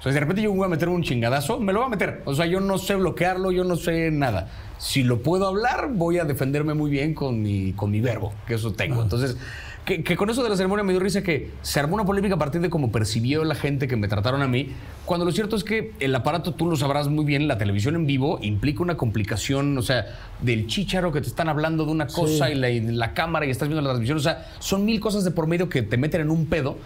Sea, 0.06 0.12
si 0.12 0.14
de 0.14 0.20
repente 0.20 0.44
yo 0.44 0.54
voy 0.54 0.66
a 0.66 0.68
meter 0.68 0.88
un 0.88 1.02
chingadazo, 1.02 1.60
me 1.60 1.74
lo 1.74 1.80
voy 1.80 1.88
a 1.88 1.90
meter. 1.90 2.22
O 2.26 2.36
sea, 2.36 2.46
yo 2.46 2.60
no 2.60 2.78
sé 2.78 2.94
bloquearlo, 2.94 3.52
yo 3.52 3.64
no 3.64 3.76
sé 3.76 4.12
nada. 4.12 4.50
Si 4.78 5.02
lo 5.02 5.24
puedo 5.24 5.48
hablar, 5.48 5.90
voy 5.94 6.20
a 6.20 6.26
defenderme 6.26 6.76
muy 6.76 6.92
bien 6.92 7.16
con 7.16 7.42
mi, 7.42 7.74
con 7.74 7.90
mi 7.90 8.02
verbo, 8.02 8.32
que 8.46 8.54
eso 8.54 8.72
tengo. 8.72 9.02
Entonces, 9.02 9.36
que, 9.84 10.04
que 10.04 10.16
con 10.16 10.30
eso 10.30 10.44
de 10.44 10.50
la 10.50 10.58
ceremonia 10.58 10.84
me 10.84 10.94
dio 10.94 11.00
risa 11.00 11.24
que 11.24 11.50
se 11.64 11.80
armó 11.80 11.96
una 11.96 12.06
polémica 12.06 12.36
a 12.36 12.38
partir 12.38 12.62
de 12.62 12.70
cómo 12.70 12.92
percibió 12.92 13.44
la 13.46 13.56
gente 13.56 13.88
que 13.88 13.96
me 13.96 14.08
trataron 14.08 14.44
a 14.44 14.48
mí, 14.48 14.74
cuando 15.06 15.26
lo 15.26 15.32
cierto 15.32 15.56
es 15.56 15.64
que 15.64 15.94
el 16.00 16.14
aparato, 16.14 16.54
tú 16.54 16.68
lo 16.68 16.76
sabrás 16.76 17.08
muy 17.08 17.26
bien, 17.26 17.48
la 17.48 17.58
televisión 17.58 17.96
en 17.96 18.06
vivo 18.06 18.38
implica 18.44 18.84
una 18.84 18.98
complicación, 18.98 19.76
o 19.76 19.82
sea, 19.82 20.06
del 20.40 20.68
chícharo 20.68 21.12
que 21.12 21.22
te 21.22 21.28
están 21.28 21.50
hablando 21.50 21.84
de 21.84 21.92
una 21.92 22.06
cosa 22.06 22.52
y, 22.52 22.56
la, 22.56 22.70
y 22.70 22.80
la 22.80 23.16
cámara 23.16 23.48
y 23.48 23.50
estás 23.50 23.70
viendo 23.70 23.82
la 23.82 23.90
transmisión, 23.90 24.20
o 24.20 24.22
sea, 24.22 24.46
son 24.60 24.86
mil 24.86 25.00
cosas 25.00 25.24
de 25.24 25.32
por 25.32 25.48
medio 25.48 25.68
que 25.68 25.82
te 25.82 25.98
meten 25.98 26.22
en 26.22 26.30
un 26.30 26.46
pedo 26.46 26.78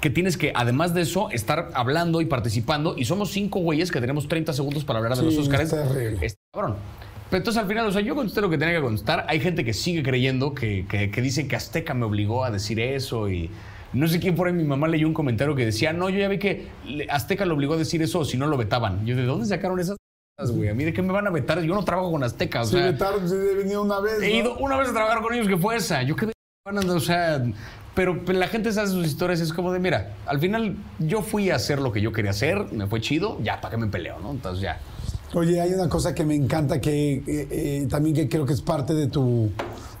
que 0.00 0.10
tienes 0.10 0.36
que, 0.36 0.52
además 0.54 0.94
de 0.94 1.02
eso, 1.02 1.30
estar 1.30 1.70
hablando 1.74 2.20
y 2.20 2.26
participando. 2.26 2.94
Y 2.96 3.04
somos 3.04 3.30
cinco 3.32 3.60
güeyes 3.60 3.90
que 3.90 4.00
tenemos 4.00 4.28
30 4.28 4.52
segundos 4.52 4.84
para 4.84 4.98
hablar 4.98 5.16
de 5.16 5.20
Sí, 5.20 5.24
los 5.26 5.38
Oscars. 5.38 5.64
está 5.64 5.88
terrible. 5.88 6.26
Está 6.26 6.38
cabrón. 6.52 6.76
Pero 7.30 7.38
entonces 7.38 7.60
al 7.60 7.68
final, 7.68 7.86
o 7.86 7.92
sea, 7.92 8.02
yo 8.02 8.14
contesté 8.14 8.40
lo 8.40 8.48
que 8.50 8.58
tenía 8.58 8.74
que 8.76 8.82
contestar. 8.82 9.26
Hay 9.28 9.40
gente 9.40 9.64
que 9.64 9.72
sigue 9.72 10.02
creyendo 10.02 10.54
que, 10.54 10.86
que, 10.88 11.10
que 11.10 11.22
dicen 11.22 11.48
que 11.48 11.56
Azteca 11.56 11.92
me 11.94 12.04
obligó 12.04 12.44
a 12.44 12.50
decir 12.50 12.78
eso 12.80 13.28
y. 13.28 13.50
No 13.92 14.06
sé 14.08 14.20
quién 14.20 14.34
por 14.34 14.46
ahí, 14.48 14.52
mi 14.52 14.64
mamá 14.64 14.88
leyó 14.88 15.06
un 15.06 15.14
comentario 15.14 15.54
que 15.54 15.64
decía, 15.64 15.92
no, 15.92 16.10
yo 16.10 16.18
ya 16.18 16.28
vi 16.28 16.38
que 16.38 16.66
Azteca 17.08 17.46
lo 17.46 17.54
obligó 17.54 17.74
a 17.74 17.76
decir 17.78 18.02
eso, 18.02 18.24
si 18.26 18.36
no 18.36 18.46
lo 18.46 18.56
vetaban. 18.58 19.06
Yo, 19.06 19.16
¿de 19.16 19.24
dónde 19.24 19.46
sacaron 19.46 19.80
esas 19.80 19.96
güey? 20.50 20.68
A 20.68 20.74
mí, 20.74 20.84
¿de 20.84 20.92
qué 20.92 21.00
me 21.00 21.12
van 21.12 21.26
a 21.26 21.30
vetar? 21.30 21.62
Yo 21.62 21.74
no 21.74 21.82
trabajo 21.82 22.10
con 22.10 22.22
Azteca, 22.22 22.62
o 22.62 22.64
Se 22.66 22.72
sea... 22.72 22.86
vetaron, 22.86 23.26
se 23.26 23.36
venido 23.54 23.82
una 23.82 24.00
vez. 24.00 24.20
He 24.20 24.28
¿no? 24.28 24.36
ido 24.36 24.56
una 24.58 24.76
vez 24.76 24.90
a 24.90 24.92
trabajar 24.92 25.22
con 25.22 25.32
ellos 25.32 25.48
que 25.48 25.56
fue 25.56 25.76
esa. 25.76 26.02
Yo 26.02 26.14
quedé, 26.14 26.32
o 26.66 27.00
sea, 27.00 27.42
pero 27.96 28.14
la 28.26 28.46
gente 28.46 28.70
se 28.72 28.80
hace 28.80 28.92
sus 28.92 29.06
historias 29.06 29.40
es 29.40 29.54
como 29.54 29.72
de, 29.72 29.80
mira, 29.80 30.16
al 30.26 30.38
final 30.38 30.76
yo 30.98 31.22
fui 31.22 31.48
a 31.50 31.56
hacer 31.56 31.80
lo 31.80 31.92
que 31.92 32.02
yo 32.02 32.12
quería 32.12 32.30
hacer, 32.30 32.70
me 32.70 32.86
fue 32.86 33.00
chido, 33.00 33.38
ya, 33.42 33.58
¿para 33.62 33.70
qué 33.70 33.78
me 33.78 33.86
peleo, 33.86 34.18
no? 34.20 34.32
Entonces 34.32 34.62
ya. 34.62 34.78
Oye, 35.32 35.58
hay 35.62 35.72
una 35.72 35.88
cosa 35.88 36.14
que 36.14 36.22
me 36.22 36.34
encanta 36.34 36.78
que 36.78 37.14
eh, 37.14 37.22
eh, 37.26 37.86
también 37.88 38.14
que 38.14 38.28
creo 38.28 38.44
que 38.44 38.52
es 38.52 38.60
parte 38.60 38.92
de 38.92 39.06
tu 39.06 39.50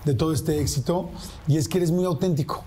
de 0.04 0.14
todo 0.14 0.32
este 0.34 0.60
éxito 0.60 1.08
y 1.48 1.56
es 1.56 1.68
que 1.68 1.78
eres 1.78 1.90
muy 1.90 2.04
auténtico. 2.04 2.62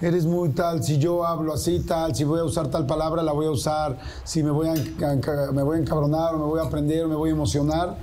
Eres 0.00 0.24
muy 0.24 0.48
tal, 0.48 0.82
si 0.82 0.96
yo 0.96 1.26
hablo 1.26 1.52
así, 1.52 1.80
tal, 1.80 2.14
si 2.14 2.24
voy 2.24 2.40
a 2.40 2.44
usar 2.44 2.68
tal 2.68 2.86
palabra, 2.86 3.22
la 3.22 3.32
voy 3.32 3.44
a 3.44 3.50
usar, 3.50 3.98
si 4.24 4.42
me 4.42 4.50
voy 4.50 4.66
a, 4.68 4.72
me 5.52 5.62
voy 5.62 5.76
a 5.76 5.80
encabronar, 5.80 6.34
o 6.34 6.38
me 6.38 6.44
voy 6.44 6.58
a 6.58 6.62
aprender, 6.62 7.04
o 7.04 7.08
me 7.08 7.16
voy 7.16 7.28
a 7.28 7.32
emocionar. 7.34 7.98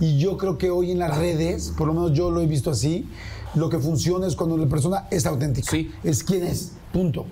Y 0.00 0.16
yo 0.16 0.38
creo 0.38 0.56
que 0.56 0.70
hoy 0.70 0.92
en 0.92 0.98
las 0.98 1.14
redes, 1.14 1.74
por 1.76 1.88
lo 1.88 1.92
menos 1.92 2.14
yo 2.14 2.30
lo 2.30 2.40
he 2.40 2.46
visto 2.46 2.70
así, 2.70 3.06
lo 3.54 3.68
que 3.68 3.78
funciona 3.78 4.26
es 4.26 4.36
cuando 4.36 4.56
la 4.56 4.66
persona 4.66 5.06
es 5.10 5.26
auténtica. 5.26 5.70
Sí. 5.70 5.90
Es 6.02 6.22
quien 6.24 6.44
es, 6.44 6.72
punto. 6.92 7.26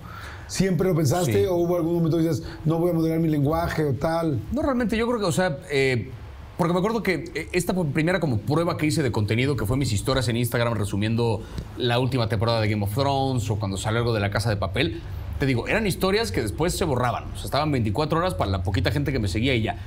¿Siempre 0.47 0.89
lo 0.89 0.95
pensaste 0.95 1.31
Sí. 1.33 1.45
o 1.45 1.55
hubo 1.55 1.77
algún 1.77 1.95
momento 1.95 2.17
que 2.17 2.23
dices, 2.23 2.43
no 2.65 2.77
voy 2.77 2.89
a 2.89 2.93
moderar 2.93 3.19
mi 3.19 3.29
lenguaje 3.29 3.85
o 3.85 3.93
tal? 3.93 4.39
No, 4.51 4.61
realmente 4.61 4.97
yo 4.97 5.07
creo 5.07 5.19
que, 5.19 5.25
o 5.25 5.31
sea, 5.31 5.59
eh, 5.71 6.11
porque 6.57 6.73
me 6.73 6.79
acuerdo 6.79 7.01
que 7.01 7.49
esta 7.53 7.73
primera 7.73 8.19
como 8.19 8.37
prueba 8.37 8.77
que 8.77 8.85
hice 8.85 9.01
de 9.01 9.11
contenido, 9.11 9.55
que 9.55 9.65
fue 9.65 9.77
mis 9.77 9.93
historias 9.93 10.27
en 10.27 10.37
Instagram 10.37 10.73
resumiendo 10.73 11.41
la 11.77 11.99
última 11.99 12.27
temporada 12.29 12.59
de 12.61 12.69
Game 12.69 12.83
of 12.83 12.93
Thrones 12.93 13.49
o 13.49 13.55
cuando 13.55 13.77
salió 13.77 13.99
algo 13.99 14.13
de 14.13 14.19
la 14.19 14.29
Casa 14.29 14.49
de 14.49 14.57
Papel. 14.57 15.01
Te 15.39 15.47
digo, 15.47 15.67
eran 15.67 15.87
historias 15.87 16.31
que 16.31 16.41
después 16.41 16.77
se 16.77 16.85
borraban. 16.85 17.23
O 17.33 17.35
sea, 17.35 17.45
estaban 17.45 17.71
24 17.71 18.19
horas 18.19 18.35
para 18.35 18.51
la 18.51 18.61
poquita 18.61 18.91
gente 18.91 19.11
que 19.11 19.17
me 19.17 19.27
seguía 19.27 19.55
y 19.55 19.63
ya. 19.63 19.77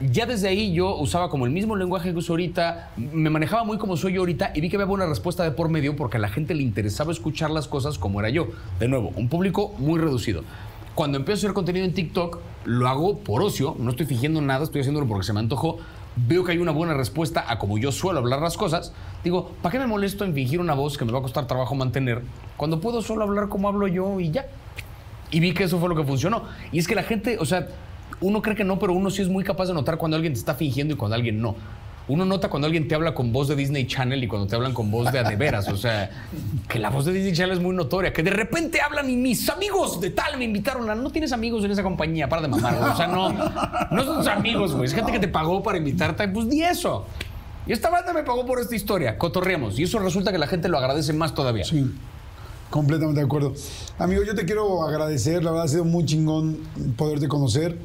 Ya 0.00 0.26
desde 0.26 0.48
ahí 0.48 0.74
yo 0.74 0.94
usaba 0.96 1.30
como 1.30 1.46
el 1.46 1.52
mismo 1.52 1.74
lenguaje 1.74 2.12
que 2.12 2.18
uso 2.18 2.34
ahorita, 2.34 2.90
me 2.96 3.30
manejaba 3.30 3.64
muy 3.64 3.78
como 3.78 3.96
soy 3.96 4.12
yo 4.12 4.20
ahorita 4.20 4.52
y 4.54 4.60
vi 4.60 4.68
que 4.68 4.76
había 4.76 4.84
buena 4.84 5.06
respuesta 5.06 5.42
de 5.42 5.52
por 5.52 5.70
medio 5.70 5.96
porque 5.96 6.18
a 6.18 6.20
la 6.20 6.28
gente 6.28 6.54
le 6.54 6.62
interesaba 6.62 7.12
escuchar 7.12 7.50
las 7.50 7.66
cosas 7.66 7.98
como 7.98 8.20
era 8.20 8.28
yo. 8.28 8.48
De 8.78 8.88
nuevo, 8.88 9.12
un 9.16 9.30
público 9.30 9.74
muy 9.78 9.98
reducido. 9.98 10.42
Cuando 10.94 11.16
empiezo 11.16 11.38
a 11.38 11.48
hacer 11.48 11.54
contenido 11.54 11.86
en 11.86 11.94
TikTok, 11.94 12.40
lo 12.66 12.88
hago 12.88 13.18
por 13.20 13.42
ocio, 13.42 13.74
no 13.78 13.90
estoy 13.90 14.04
fingiendo 14.04 14.42
nada, 14.42 14.64
estoy 14.64 14.82
haciéndolo 14.82 15.06
porque 15.06 15.24
se 15.24 15.32
me 15.32 15.40
antojó. 15.40 15.78
Veo 16.14 16.44
que 16.44 16.52
hay 16.52 16.58
una 16.58 16.72
buena 16.72 16.92
respuesta 16.92 17.44
a 17.48 17.58
como 17.58 17.78
yo 17.78 17.90
suelo 17.90 18.18
hablar 18.18 18.40
las 18.40 18.58
cosas. 18.58 18.92
Digo, 19.24 19.52
¿para 19.62 19.72
qué 19.72 19.78
me 19.78 19.86
molesto 19.86 20.24
en 20.24 20.34
fingir 20.34 20.60
una 20.60 20.74
voz 20.74 20.98
que 20.98 21.06
me 21.06 21.12
va 21.12 21.20
a 21.20 21.22
costar 21.22 21.46
trabajo 21.46 21.74
mantener 21.74 22.22
cuando 22.58 22.80
puedo 22.80 23.00
solo 23.00 23.24
hablar 23.24 23.48
como 23.48 23.68
hablo 23.68 23.86
yo 23.86 24.20
y 24.20 24.30
ya? 24.30 24.46
Y 25.30 25.40
vi 25.40 25.52
que 25.54 25.64
eso 25.64 25.78
fue 25.78 25.88
lo 25.88 25.96
que 25.96 26.04
funcionó. 26.04 26.44
Y 26.70 26.78
es 26.78 26.86
que 26.86 26.94
la 26.94 27.02
gente, 27.02 27.38
o 27.38 27.44
sea, 27.44 27.68
uno 28.20 28.42
cree 28.42 28.56
que 28.56 28.64
no, 28.64 28.78
pero 28.78 28.92
uno 28.92 29.10
sí 29.10 29.22
es 29.22 29.28
muy 29.28 29.44
capaz 29.44 29.66
de 29.66 29.74
notar 29.74 29.98
cuando 29.98 30.16
alguien 30.16 30.32
te 30.32 30.38
está 30.38 30.54
fingiendo 30.54 30.94
y 30.94 30.96
cuando 30.96 31.14
alguien 31.14 31.40
no. 31.40 31.56
Uno 32.08 32.24
nota 32.24 32.48
cuando 32.48 32.66
alguien 32.66 32.86
te 32.86 32.94
habla 32.94 33.14
con 33.14 33.32
voz 33.32 33.48
de 33.48 33.56
Disney 33.56 33.84
Channel 33.86 34.22
y 34.22 34.28
cuando 34.28 34.46
te 34.46 34.54
hablan 34.54 34.72
con 34.72 34.92
voz 34.92 35.10
de 35.10 35.18
a 35.18 35.24
de 35.24 35.34
veras. 35.34 35.68
O 35.68 35.76
sea, 35.76 36.08
que 36.68 36.78
la 36.78 36.88
voz 36.88 37.04
de 37.04 37.12
Disney 37.12 37.32
Channel 37.32 37.56
es 37.56 37.62
muy 37.62 37.74
notoria. 37.74 38.12
Que 38.12 38.22
de 38.22 38.30
repente 38.30 38.80
hablan 38.80 39.10
y 39.10 39.16
mis 39.16 39.48
amigos 39.50 40.00
de 40.00 40.10
tal 40.10 40.38
me 40.38 40.44
invitaron 40.44 40.88
a. 40.88 40.94
No 40.94 41.10
tienes 41.10 41.32
amigos 41.32 41.64
en 41.64 41.72
esa 41.72 41.82
compañía, 41.82 42.28
para 42.28 42.42
de 42.42 42.48
mamar. 42.48 42.80
O 42.92 42.96
sea, 42.96 43.08
no, 43.08 43.32
no 43.32 44.04
son 44.04 44.18
tus 44.18 44.28
amigos, 44.28 44.72
güey. 44.72 44.84
Es 44.84 44.94
gente 44.94 45.10
que 45.10 45.18
te 45.18 45.26
pagó 45.26 45.64
para 45.64 45.78
invitarte. 45.78 46.28
Pues 46.28 46.46
ni 46.46 46.62
eso. 46.62 47.06
Y 47.66 47.72
esta 47.72 47.90
banda 47.90 48.12
me 48.12 48.22
pagó 48.22 48.46
por 48.46 48.60
esta 48.60 48.76
historia. 48.76 49.18
Cotorreamos. 49.18 49.76
Y 49.76 49.82
eso 49.82 49.98
resulta 49.98 50.30
que 50.30 50.38
la 50.38 50.46
gente 50.46 50.68
lo 50.68 50.78
agradece 50.78 51.12
más 51.12 51.34
todavía. 51.34 51.64
Sí, 51.64 51.90
completamente 52.70 53.18
de 53.18 53.26
acuerdo. 53.26 53.52
Amigo, 53.98 54.22
yo 54.22 54.36
te 54.36 54.44
quiero 54.44 54.84
agradecer, 54.84 55.42
la 55.42 55.50
verdad 55.50 55.64
ha 55.64 55.68
sido 55.68 55.84
muy 55.84 56.04
chingón 56.04 56.60
poderte 56.96 57.26
conocer. 57.26 57.76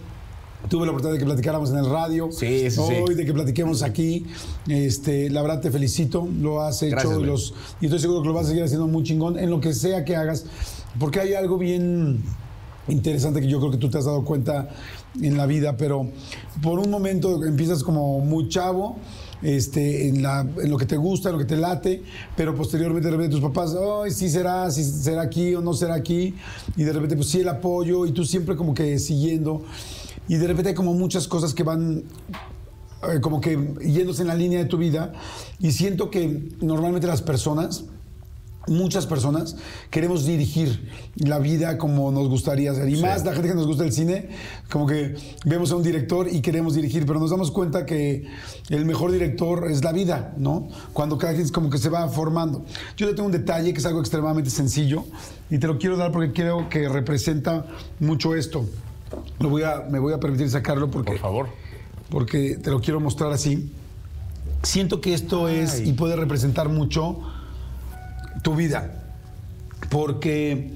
Tuve 0.69 0.85
la 0.85 0.91
oportunidad 0.91 1.13
de 1.15 1.19
que 1.19 1.25
platicáramos 1.25 1.69
en 1.71 1.77
el 1.77 1.89
radio. 1.89 2.29
Sí, 2.31 2.69
sí, 2.69 2.71
sí. 2.71 2.81
Hoy, 3.05 3.15
de 3.15 3.25
que 3.25 3.33
platiquemos 3.33 3.83
aquí. 3.83 4.25
Este, 4.69 5.29
la 5.29 5.41
verdad 5.41 5.59
te 5.59 5.71
felicito, 5.71 6.27
lo 6.39 6.61
has 6.61 6.81
hecho 6.83 6.91
Gracias, 6.95 7.17
los, 7.21 7.53
y 7.81 7.85
estoy 7.85 7.99
seguro 7.99 8.21
que 8.21 8.27
lo 8.29 8.33
vas 8.33 8.45
a 8.45 8.49
seguir 8.49 8.63
haciendo 8.63 8.87
muy 8.87 9.03
chingón 9.03 9.37
en 9.37 9.49
lo 9.49 9.59
que 9.59 9.73
sea 9.73 10.05
que 10.05 10.15
hagas. 10.15 10.45
Porque 10.99 11.19
hay 11.19 11.33
algo 11.33 11.57
bien 11.57 12.23
interesante 12.87 13.41
que 13.41 13.47
yo 13.47 13.59
creo 13.59 13.71
que 13.71 13.77
tú 13.77 13.89
te 13.89 13.97
has 13.97 14.05
dado 14.05 14.23
cuenta 14.23 14.69
en 15.21 15.35
la 15.37 15.45
vida, 15.45 15.75
pero 15.77 16.07
por 16.61 16.79
un 16.79 16.89
momento 16.89 17.43
empiezas 17.45 17.83
como 17.83 18.19
muy 18.19 18.47
chavo, 18.49 18.97
este, 19.41 20.07
en, 20.07 20.21
la- 20.21 20.41
en 20.61 20.69
lo 20.69 20.77
que 20.77 20.85
te 20.85 20.97
gusta, 20.97 21.29
en 21.29 21.33
lo 21.33 21.39
que 21.39 21.45
te 21.45 21.57
late, 21.57 22.01
pero 22.35 22.55
posteriormente 22.55 23.07
de 23.09 23.15
repente 23.17 23.35
tus 23.35 23.41
papás, 23.43 23.75
ay, 24.03 24.11
sí 24.11 24.29
será, 24.29 24.69
sí 24.71 24.83
será 24.83 25.21
aquí 25.21 25.53
o 25.55 25.61
no 25.61 25.73
será 25.73 25.95
aquí, 25.95 26.33
y 26.77 26.83
de 26.83 26.93
repente 26.93 27.15
pues 27.15 27.27
sí 27.29 27.41
el 27.41 27.49
apoyo, 27.49 28.05
y 28.05 28.11
tú 28.11 28.23
siempre 28.25 28.55
como 28.55 28.73
que 28.73 28.99
siguiendo, 28.99 29.63
y 30.27 30.35
de 30.35 30.47
repente 30.47 30.69
hay 30.69 30.75
como 30.75 30.93
muchas 30.93 31.27
cosas 31.27 31.53
que 31.53 31.63
van 31.63 32.03
eh, 33.03 33.19
como 33.21 33.41
que 33.41 33.57
yéndose 33.81 34.21
en 34.21 34.27
la 34.27 34.35
línea 34.35 34.59
de 34.59 34.65
tu 34.65 34.77
vida, 34.77 35.13
y 35.59 35.71
siento 35.71 36.09
que 36.09 36.49
normalmente 36.61 37.07
las 37.07 37.21
personas 37.21 37.85
muchas 38.67 39.07
personas 39.07 39.55
queremos 39.89 40.25
dirigir 40.25 40.87
la 41.15 41.39
vida 41.39 41.77
como 41.77 42.11
nos 42.11 42.29
gustaría 42.29 42.71
hacer. 42.71 42.89
Y 42.89 43.01
más 43.01 43.25
la 43.25 43.33
gente 43.33 43.49
que 43.49 43.55
nos 43.55 43.67
gusta 43.67 43.83
el 43.83 43.91
cine, 43.91 44.29
como 44.69 44.85
que 44.85 45.15
vemos 45.45 45.71
a 45.71 45.75
un 45.75 45.83
director 45.83 46.27
y 46.31 46.41
queremos 46.41 46.75
dirigir, 46.75 47.05
pero 47.05 47.19
nos 47.19 47.31
damos 47.31 47.51
cuenta 47.51 47.85
que 47.85 48.27
el 48.69 48.85
mejor 48.85 49.11
director 49.11 49.69
es 49.69 49.83
la 49.83 49.91
vida, 49.91 50.33
¿no? 50.37 50.69
Cuando 50.93 51.17
cada 51.17 51.33
quien 51.33 51.49
como 51.49 51.69
que 51.69 51.77
se 51.77 51.89
va 51.89 52.07
formando. 52.07 52.65
Yo 52.97 53.07
le 53.07 53.13
tengo 53.13 53.25
un 53.25 53.31
detalle 53.31 53.73
que 53.73 53.79
es 53.79 53.85
algo 53.85 53.99
extremadamente 53.99 54.49
sencillo 54.49 55.05
y 55.49 55.57
te 55.57 55.67
lo 55.67 55.77
quiero 55.77 55.97
dar 55.97 56.11
porque 56.11 56.31
creo 56.31 56.69
que 56.69 56.87
representa 56.87 57.65
mucho 57.99 58.35
esto. 58.35 58.65
Lo 59.39 59.49
voy 59.49 59.63
a, 59.63 59.81
me 59.89 59.99
voy 59.99 60.13
a 60.13 60.19
permitir 60.19 60.49
sacarlo 60.49 60.89
porque, 60.89 61.11
Por 61.11 61.19
favor. 61.19 61.49
porque 62.09 62.57
te 62.61 62.69
lo 62.71 62.79
quiero 62.79 62.99
mostrar 62.99 63.31
así. 63.31 63.71
Siento 64.63 65.01
que 65.01 65.13
esto 65.13 65.47
es 65.49 65.79
y 65.85 65.93
puede 65.93 66.15
representar 66.15 66.69
mucho 66.69 67.19
tu 68.43 68.55
vida, 68.55 69.03
porque 69.89 70.73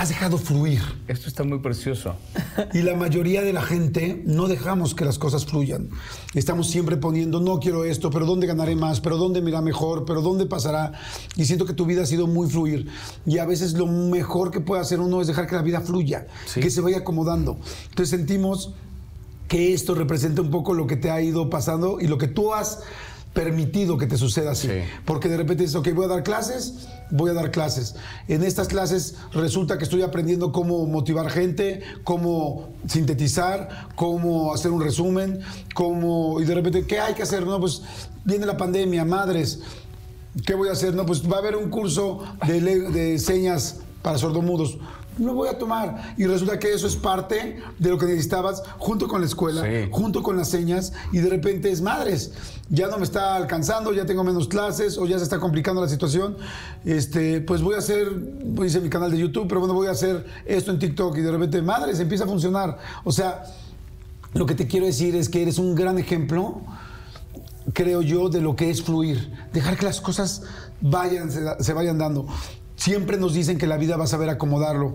has 0.00 0.08
dejado 0.08 0.38
fluir. 0.38 0.80
Esto 1.08 1.28
está 1.28 1.44
muy 1.44 1.58
precioso. 1.58 2.14
Y 2.72 2.80
la 2.80 2.96
mayoría 2.96 3.42
de 3.42 3.52
la 3.52 3.60
gente 3.60 4.22
no 4.24 4.48
dejamos 4.48 4.94
que 4.94 5.04
las 5.04 5.18
cosas 5.18 5.44
fluyan. 5.44 5.90
Estamos 6.32 6.70
siempre 6.70 6.96
poniendo, 6.96 7.38
no 7.38 7.60
quiero 7.60 7.84
esto, 7.84 8.08
pero 8.10 8.24
¿dónde 8.24 8.46
ganaré 8.46 8.74
más? 8.76 9.02
¿Pero 9.02 9.18
dónde 9.18 9.42
me 9.42 9.50
irá 9.50 9.60
mejor? 9.60 10.06
¿Pero 10.06 10.22
dónde 10.22 10.46
pasará? 10.46 10.92
Y 11.36 11.44
siento 11.44 11.66
que 11.66 11.74
tu 11.74 11.84
vida 11.84 12.04
ha 12.04 12.06
sido 12.06 12.26
muy 12.26 12.48
fluir. 12.48 12.88
Y 13.26 13.36
a 13.36 13.44
veces 13.44 13.74
lo 13.74 13.86
mejor 13.86 14.50
que 14.50 14.60
puede 14.60 14.80
hacer 14.80 15.00
uno 15.00 15.20
es 15.20 15.26
dejar 15.26 15.46
que 15.46 15.54
la 15.54 15.62
vida 15.62 15.82
fluya, 15.82 16.26
Sí. 16.46 16.60
que 16.60 16.70
se 16.70 16.80
vaya 16.80 16.98
acomodando. 16.98 17.58
Entonces 17.90 18.08
sentimos 18.08 18.72
que 19.48 19.74
esto 19.74 19.94
representa 19.94 20.40
un 20.40 20.50
poco 20.50 20.72
lo 20.72 20.86
que 20.86 20.96
te 20.96 21.10
ha 21.10 21.20
ido 21.20 21.50
pasando 21.50 22.00
y 22.00 22.06
lo 22.06 22.16
que 22.16 22.28
tú 22.28 22.54
has 22.54 22.78
permitido 23.32 23.96
que 23.96 24.06
te 24.06 24.16
suceda 24.16 24.52
así. 24.52 24.68
Sí. 24.68 24.80
Porque 25.04 25.28
de 25.28 25.36
repente 25.36 25.62
dices, 25.62 25.76
ok, 25.76 25.88
voy 25.94 26.06
a 26.06 26.08
dar 26.08 26.22
clases, 26.22 26.88
voy 27.10 27.30
a 27.30 27.34
dar 27.34 27.50
clases. 27.50 27.94
En 28.28 28.42
estas 28.42 28.68
clases 28.68 29.16
resulta 29.32 29.78
que 29.78 29.84
estoy 29.84 30.02
aprendiendo 30.02 30.52
cómo 30.52 30.86
motivar 30.86 31.30
gente, 31.30 31.82
cómo 32.02 32.70
sintetizar, 32.88 33.88
cómo 33.94 34.52
hacer 34.52 34.70
un 34.70 34.82
resumen, 34.82 35.40
cómo... 35.74 36.40
Y 36.40 36.44
de 36.44 36.54
repente, 36.54 36.86
¿qué 36.86 36.98
hay 36.98 37.14
que 37.14 37.22
hacer? 37.22 37.46
No, 37.46 37.60
pues 37.60 37.82
viene 38.24 38.46
la 38.46 38.56
pandemia, 38.56 39.04
madres. 39.04 39.60
¿Qué 40.44 40.54
voy 40.54 40.68
a 40.68 40.72
hacer? 40.72 40.94
No, 40.94 41.06
pues 41.06 41.22
va 41.22 41.36
a 41.36 41.38
haber 41.40 41.56
un 41.56 41.70
curso 41.70 42.24
de, 42.46 42.60
de 42.60 43.18
señas 43.18 43.76
para 44.02 44.18
sordomudos. 44.18 44.78
Lo 45.18 45.34
voy 45.34 45.48
a 45.48 45.58
tomar. 45.58 46.14
Y 46.16 46.24
resulta 46.26 46.58
que 46.58 46.72
eso 46.72 46.86
es 46.86 46.96
parte 46.96 47.58
de 47.78 47.90
lo 47.90 47.98
que 47.98 48.06
necesitabas 48.06 48.62
junto 48.78 49.06
con 49.08 49.20
la 49.20 49.26
escuela, 49.26 49.62
Sí. 49.62 49.88
junto 49.90 50.22
con 50.22 50.36
las 50.36 50.48
señas. 50.48 50.92
Y 51.12 51.18
de 51.18 51.28
repente 51.28 51.70
es 51.70 51.82
madres. 51.82 52.32
Ya 52.70 52.86
no 52.86 52.96
me 52.96 53.04
está 53.04 53.34
alcanzando, 53.34 53.92
ya 53.92 54.06
tengo 54.06 54.24
menos 54.24 54.48
clases 54.48 54.96
o 54.96 55.06
ya 55.06 55.18
se 55.18 55.24
está 55.24 55.38
complicando 55.38 55.82
la 55.82 55.88
situación. 55.88 56.36
Este, 56.84 57.40
pues 57.40 57.60
voy 57.60 57.74
a 57.74 57.78
hacer, 57.78 58.08
hice 58.64 58.80
mi 58.80 58.88
canal 58.88 59.10
de 59.10 59.18
YouTube, 59.18 59.46
pero 59.48 59.60
bueno, 59.60 59.74
voy 59.74 59.88
a 59.88 59.90
hacer 59.90 60.24
esto 60.46 60.70
en 60.70 60.78
TikTok. 60.78 61.18
Y 61.18 61.20
de 61.20 61.30
repente, 61.32 61.60
madres, 61.60 62.00
empieza 62.00 62.24
a 62.24 62.26
funcionar. 62.28 62.78
O 63.04 63.12
sea, 63.12 63.44
lo 64.32 64.46
que 64.46 64.54
te 64.54 64.66
quiero 64.66 64.86
decir 64.86 65.16
es 65.16 65.28
que 65.28 65.42
eres 65.42 65.58
un 65.58 65.74
gran 65.74 65.98
ejemplo 65.98 66.60
creo 67.72 68.02
yo, 68.02 68.28
de 68.28 68.40
lo 68.40 68.56
que 68.56 68.70
es 68.70 68.82
fluir. 68.82 69.30
Dejar 69.52 69.76
que 69.76 69.84
las 69.84 70.00
cosas 70.00 70.42
vayan, 70.80 71.30
se, 71.30 71.40
se 71.62 71.72
vayan 71.72 71.98
dando. 71.98 72.26
Siempre 72.80 73.18
nos 73.18 73.34
dicen 73.34 73.58
que 73.58 73.66
la 73.66 73.76
vida 73.76 73.98
va 73.98 74.04
a 74.04 74.06
saber 74.06 74.30
acomodarlo. 74.30 74.94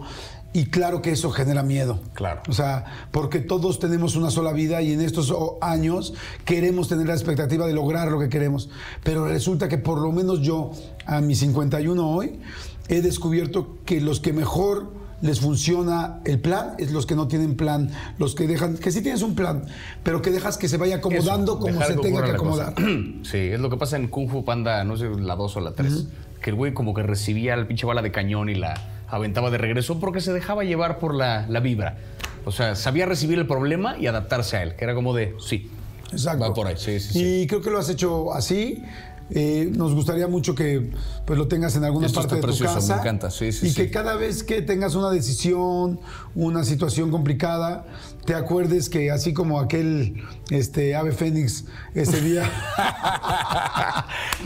Y 0.53 0.65
claro 0.67 1.03
que 1.03 1.11
eso 1.11 1.29
genera 1.29 1.61
miedo. 1.61 1.99
Claro. 2.15 2.41
O 2.49 2.53
sea, 2.53 2.85
porque 3.11 3.41
todos 3.41 3.77
tenemos 3.77 4.15
una 4.15 4.31
sola 4.31 4.53
vida 4.53 4.81
y 4.81 4.91
en 4.93 5.01
estos 5.01 5.29
o- 5.29 5.59
años 5.61 6.15
queremos 6.45 6.87
tener 6.87 7.05
la 7.05 7.13
expectativa 7.13 7.67
de 7.67 7.73
lograr 7.73 8.09
lo 8.11 8.19
que 8.19 8.27
queremos. 8.27 8.69
Pero 9.03 9.27
resulta 9.27 9.67
que 9.67 9.77
por 9.77 9.99
lo 10.01 10.11
menos 10.11 10.41
yo, 10.41 10.71
a 11.05 11.21
mis 11.21 11.39
51 11.39 12.09
hoy, 12.09 12.39
he 12.87 13.01
descubierto 13.01 13.77
que 13.85 14.01
los 14.01 14.19
que 14.19 14.33
mejor 14.33 14.91
les 15.21 15.39
funciona 15.39 16.21
el 16.25 16.39
plan 16.39 16.73
es 16.79 16.91
los 16.91 17.05
que 17.05 17.15
no 17.15 17.27
tienen 17.27 17.55
plan, 17.55 17.91
los 18.17 18.33
que 18.33 18.47
dejan, 18.47 18.77
que 18.77 18.91
sí 18.91 19.01
tienes 19.03 19.21
un 19.21 19.35
plan, 19.35 19.65
pero 20.03 20.21
que 20.23 20.31
dejas 20.31 20.57
que 20.57 20.67
se 20.69 20.77
vaya 20.77 20.95
acomodando 20.97 21.53
Eso, 21.53 21.59
como 21.59 21.85
se 21.85 21.95
tenga 21.97 22.23
que 22.23 22.31
acomodar. 22.31 22.73
Sí, 23.23 23.37
es 23.37 23.59
lo 23.59 23.69
que 23.69 23.77
pasa 23.77 23.97
en 23.97 24.07
Kung 24.07 24.29
Fu 24.29 24.43
Panda, 24.43 24.83
no 24.83 24.97
sé, 24.97 25.07
la 25.09 25.35
2 25.35 25.57
o 25.57 25.59
la 25.59 25.73
3. 25.73 26.05
Que 26.45 26.51
el 26.51 26.55
güey 26.55 26.75
como 26.75 26.93
que 26.93 27.01
recibía 27.01 27.55
la 27.55 27.67
pinche 27.67 27.87
bala 27.87 28.03
de 28.03 28.11
cañón 28.11 28.49
y 28.49 28.53
la 28.53 28.75
aventaba 29.07 29.49
de 29.49 29.57
regreso 29.57 29.99
porque 29.99 30.21
se 30.21 30.31
dejaba 30.31 30.63
llevar 30.63 30.99
por 30.99 31.15
la, 31.15 31.47
la 31.49 31.59
vibra. 31.59 31.97
O 32.45 32.51
sea, 32.51 32.75
sabía 32.75 33.07
recibir 33.07 33.39
el 33.39 33.47
problema 33.47 33.97
y 33.97 34.05
adaptarse 34.05 34.57
a 34.57 34.61
él, 34.61 34.75
que 34.75 34.83
era 34.83 34.93
como 34.93 35.15
de, 35.15 35.33
sí. 35.39 35.71
Exacto. 36.11 36.41
Va 36.41 36.53
por 36.53 36.67
ahí, 36.67 36.75
sí, 36.77 36.99
sí, 36.99 37.13
sí. 37.13 37.41
Y 37.41 37.47
creo 37.47 37.61
que 37.61 37.71
lo 37.71 37.79
has 37.79 37.89
hecho 37.89 38.31
así. 38.31 38.83
Eh, 39.31 39.71
nos 39.75 39.95
gustaría 39.95 40.27
mucho 40.27 40.53
que 40.53 40.91
pues, 41.25 41.39
lo 41.39 41.47
tengas 41.47 41.75
en 41.75 41.83
alguna 41.83 42.05
Esto 42.05 42.19
parte 42.19 42.35
de 42.35 42.41
tu 42.41 42.47
precioso, 42.47 42.73
me 42.75 42.79
casa. 42.79 42.99
encanta, 42.99 43.31
sí, 43.31 43.51
sí, 43.51 43.67
y 43.67 43.69
sí. 43.71 43.75
que 43.75 43.89
cada 43.89 44.15
vez 44.15 44.43
que 44.43 44.61
tengas 44.61 44.93
una 44.93 45.09
decisión, 45.09 45.99
una 46.35 46.63
situación 46.63 47.09
complicada, 47.09 47.85
te 48.25 48.35
acuerdes 48.35 48.87
que 48.87 49.09
así 49.09 49.33
como 49.33 49.59
aquel 49.59 50.21
este, 50.51 50.95
ave 50.95 51.11
fénix 51.11 51.65
ese 51.95 52.21
día 52.21 52.43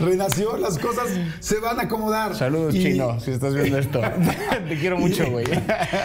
renació, 0.00 0.56
las 0.56 0.78
cosas 0.78 1.08
se 1.40 1.58
van 1.60 1.78
a 1.78 1.82
acomodar. 1.82 2.34
Saludos, 2.36 2.74
Y- 2.74 2.82
chino, 2.82 3.18
si 3.20 3.32
estás 3.32 3.54
viendo 3.54 3.78
esto. 3.78 4.00
Te 4.68 4.78
quiero 4.78 4.98
mucho, 4.98 5.30
güey. 5.30 5.46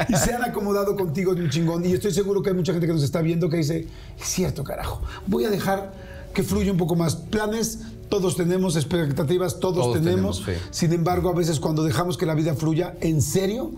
y 0.09 0.15
se 0.15 0.33
han 0.33 0.43
acomodado 0.43 0.95
contigo 0.95 1.33
de 1.35 1.43
un 1.43 1.49
chingón. 1.49 1.85
Y 1.85 1.93
estoy 1.93 2.13
seguro 2.13 2.41
que 2.41 2.49
hay 2.49 2.55
mucha 2.55 2.71
gente 2.73 2.87
que 2.87 2.93
nos 2.93 3.03
está 3.03 3.21
viendo 3.21 3.49
que 3.49 3.57
dice, 3.57 3.87
es 4.19 4.27
cierto, 4.27 4.63
carajo, 4.63 5.01
voy 5.27 5.45
a 5.45 5.49
dejar 5.49 5.93
que 6.33 6.43
fluya 6.43 6.71
un 6.71 6.77
poco 6.77 6.95
más. 6.95 7.15
Planes, 7.15 7.79
todos 8.15 8.37
tenemos, 8.37 8.77
expectativas, 8.77 9.59
todos, 9.59 9.87
Todos 9.87 10.01
tenemos. 10.01 10.43
Sin 10.71 10.93
embargo, 10.93 11.29
a 11.29 11.33
veces 11.33 11.59
cuando 11.59 11.83
dejamos 11.83 12.17
que 12.17 12.25
la 12.25 12.33
vida 12.33 12.55
fluya, 12.55 12.95
en 13.01 13.21
serio, 13.21 13.71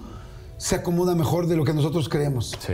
se 0.57 0.75
acomoda 0.75 1.15
mejor 1.15 1.47
de 1.47 1.55
lo 1.55 1.65
que 1.65 1.73
nosotros 1.73 2.07
creemos. 2.07 2.55
Sí. 2.59 2.73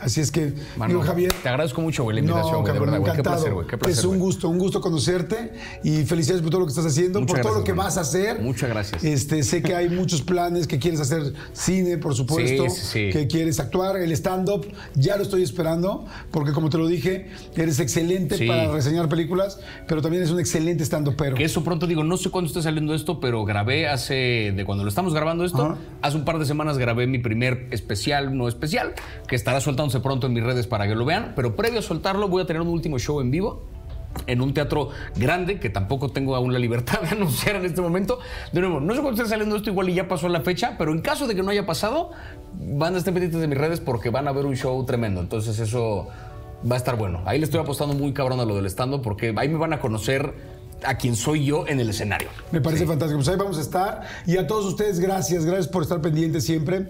Así 0.00 0.20
es 0.20 0.30
que, 0.30 0.52
Mano, 0.76 0.88
digo, 0.94 1.02
Javier. 1.02 1.32
te 1.42 1.48
agradezco 1.48 1.80
mucho, 1.80 2.02
güey, 2.02 2.14
la 2.16 2.20
invitación, 2.20 2.52
No, 2.52 2.60
güey, 2.60 2.72
de 2.72 2.78
cabrón, 2.78 2.90
verdad, 2.92 3.00
güey. 3.00 3.12
Qué 3.12 3.20
encantado. 3.20 3.36
placer, 3.36 3.54
güey, 3.54 3.66
qué 3.66 3.78
placer, 3.78 3.98
es 3.98 4.04
un 4.04 4.18
gusto, 4.18 4.48
un 4.48 4.58
gusto 4.58 4.80
conocerte 4.80 5.52
y 5.82 6.04
felicidades 6.04 6.42
por 6.42 6.50
todo 6.50 6.60
lo 6.60 6.66
que 6.66 6.70
estás 6.70 6.86
haciendo, 6.86 7.20
Muchas 7.20 7.34
por 7.34 7.42
todo 7.42 7.52
lo 7.54 7.58
gracias, 7.64 7.74
que 7.74 7.78
vas 7.78 7.96
a 7.98 8.00
hacer. 8.02 8.40
Muchas 8.42 8.68
gracias. 8.68 9.04
Este, 9.04 9.42
sé 9.42 9.62
que 9.62 9.74
hay 9.74 9.88
muchos 9.88 10.22
planes, 10.22 10.66
que 10.66 10.78
quieres 10.78 11.00
hacer 11.00 11.32
cine, 11.52 11.96
por 11.98 12.14
supuesto, 12.14 12.64
Sí, 12.68 12.70
sí, 12.80 12.86
sí. 13.06 13.10
que 13.12 13.26
quieres 13.28 13.60
actuar, 13.60 13.96
el 13.96 14.12
stand-up, 14.12 14.66
ya 14.94 15.16
lo 15.16 15.22
estoy 15.22 15.42
esperando, 15.42 16.04
porque 16.30 16.52
como 16.52 16.68
te 16.70 16.76
lo 16.78 16.86
dije, 16.86 17.30
eres 17.56 17.78
excelente 17.80 18.46
para 18.46 18.70
reseñar 18.72 19.08
películas, 19.08 19.58
pero 19.88 20.02
también 20.02 20.22
eres 20.22 20.32
un 20.32 20.40
excelente 20.40 20.84
stand 20.84 21.14
pero 21.16 21.36
Que 21.36 21.44
eso 21.44 21.62
pronto 21.62 21.86
digo, 21.86 22.02
no 22.04 22.16
sé 22.16 22.30
cuándo 22.30 22.48
esté 22.48 22.62
saliendo 22.62 22.94
esto, 22.94 23.20
pero 23.20 23.44
grabé 23.44 23.88
hace, 23.88 24.52
de 24.56 24.64
cuando 24.64 24.84
lo 24.84 24.88
estamos 24.88 25.14
grabando 25.14 25.44
esto, 25.44 25.62
Ajá. 25.62 25.76
hace 26.02 26.16
un 26.16 26.24
par 26.24 26.38
de 26.38 26.46
semanas 26.46 26.78
grabé 26.78 27.06
mi 27.06 27.18
primer 27.18 27.68
especial, 27.70 28.36
no 28.36 28.48
especial, 28.48 28.94
que 29.28 29.36
estará 29.36 29.60
soltándose 29.84 30.00
pronto 30.00 30.26
en 30.26 30.32
mis 30.32 30.42
redes 30.42 30.66
para 30.66 30.86
que 30.86 30.94
lo 30.94 31.04
vean, 31.04 31.32
pero 31.36 31.56
previo 31.56 31.80
a 31.80 31.82
soltarlo 31.82 32.28
voy 32.28 32.42
a 32.42 32.46
tener 32.46 32.62
un 32.62 32.68
último 32.68 32.98
show 32.98 33.20
en 33.20 33.30
vivo 33.30 33.62
en 34.28 34.40
un 34.40 34.54
teatro 34.54 34.90
grande 35.16 35.58
que 35.58 35.70
tampoco 35.70 36.08
tengo 36.08 36.36
aún 36.36 36.52
la 36.52 36.58
libertad 36.60 37.00
de 37.00 37.08
anunciar 37.16 37.56
en 37.56 37.64
este 37.64 37.80
momento. 37.80 38.20
De 38.52 38.60
nuevo, 38.60 38.80
no 38.80 38.94
sé 38.94 39.00
cuándo 39.00 39.20
esté 39.20 39.28
saliendo 39.28 39.56
esto, 39.56 39.70
igual 39.70 39.88
y 39.88 39.94
ya 39.94 40.06
pasó 40.06 40.28
la 40.28 40.40
fecha, 40.40 40.76
pero 40.78 40.92
en 40.92 41.00
caso 41.00 41.26
de 41.26 41.34
que 41.34 41.42
no 41.42 41.50
haya 41.50 41.66
pasado, 41.66 42.12
van 42.54 42.94
a 42.94 42.98
estar 42.98 43.12
pendientes 43.12 43.40
de 43.40 43.48
mis 43.48 43.58
redes 43.58 43.80
porque 43.80 44.10
van 44.10 44.28
a 44.28 44.32
ver 44.32 44.46
un 44.46 44.56
show 44.56 44.84
tremendo. 44.84 45.20
Entonces 45.20 45.58
eso 45.58 46.06
va 46.70 46.76
a 46.76 46.78
estar 46.78 46.96
bueno. 46.96 47.22
Ahí 47.26 47.38
le 47.38 47.44
estoy 47.44 47.60
apostando 47.60 47.94
muy 47.94 48.12
cabrón 48.12 48.38
a 48.38 48.44
lo 48.44 48.54
del 48.54 48.66
stand 48.66 49.02
porque 49.02 49.34
ahí 49.36 49.48
me 49.48 49.58
van 49.58 49.72
a 49.72 49.80
conocer 49.80 50.32
a 50.84 50.96
quien 50.96 51.16
soy 51.16 51.44
yo 51.44 51.66
en 51.66 51.80
el 51.80 51.90
escenario. 51.90 52.28
Me 52.52 52.60
parece 52.60 52.86
fantástico. 52.86 53.18
Pues 53.18 53.28
ahí 53.28 53.36
vamos 53.36 53.58
a 53.58 53.62
estar. 53.62 54.02
Y 54.26 54.36
a 54.36 54.46
todos 54.46 54.64
ustedes, 54.64 55.00
gracias. 55.00 55.44
Gracias 55.44 55.68
por 55.68 55.82
estar 55.82 56.00
pendientes 56.00 56.44
siempre. 56.44 56.86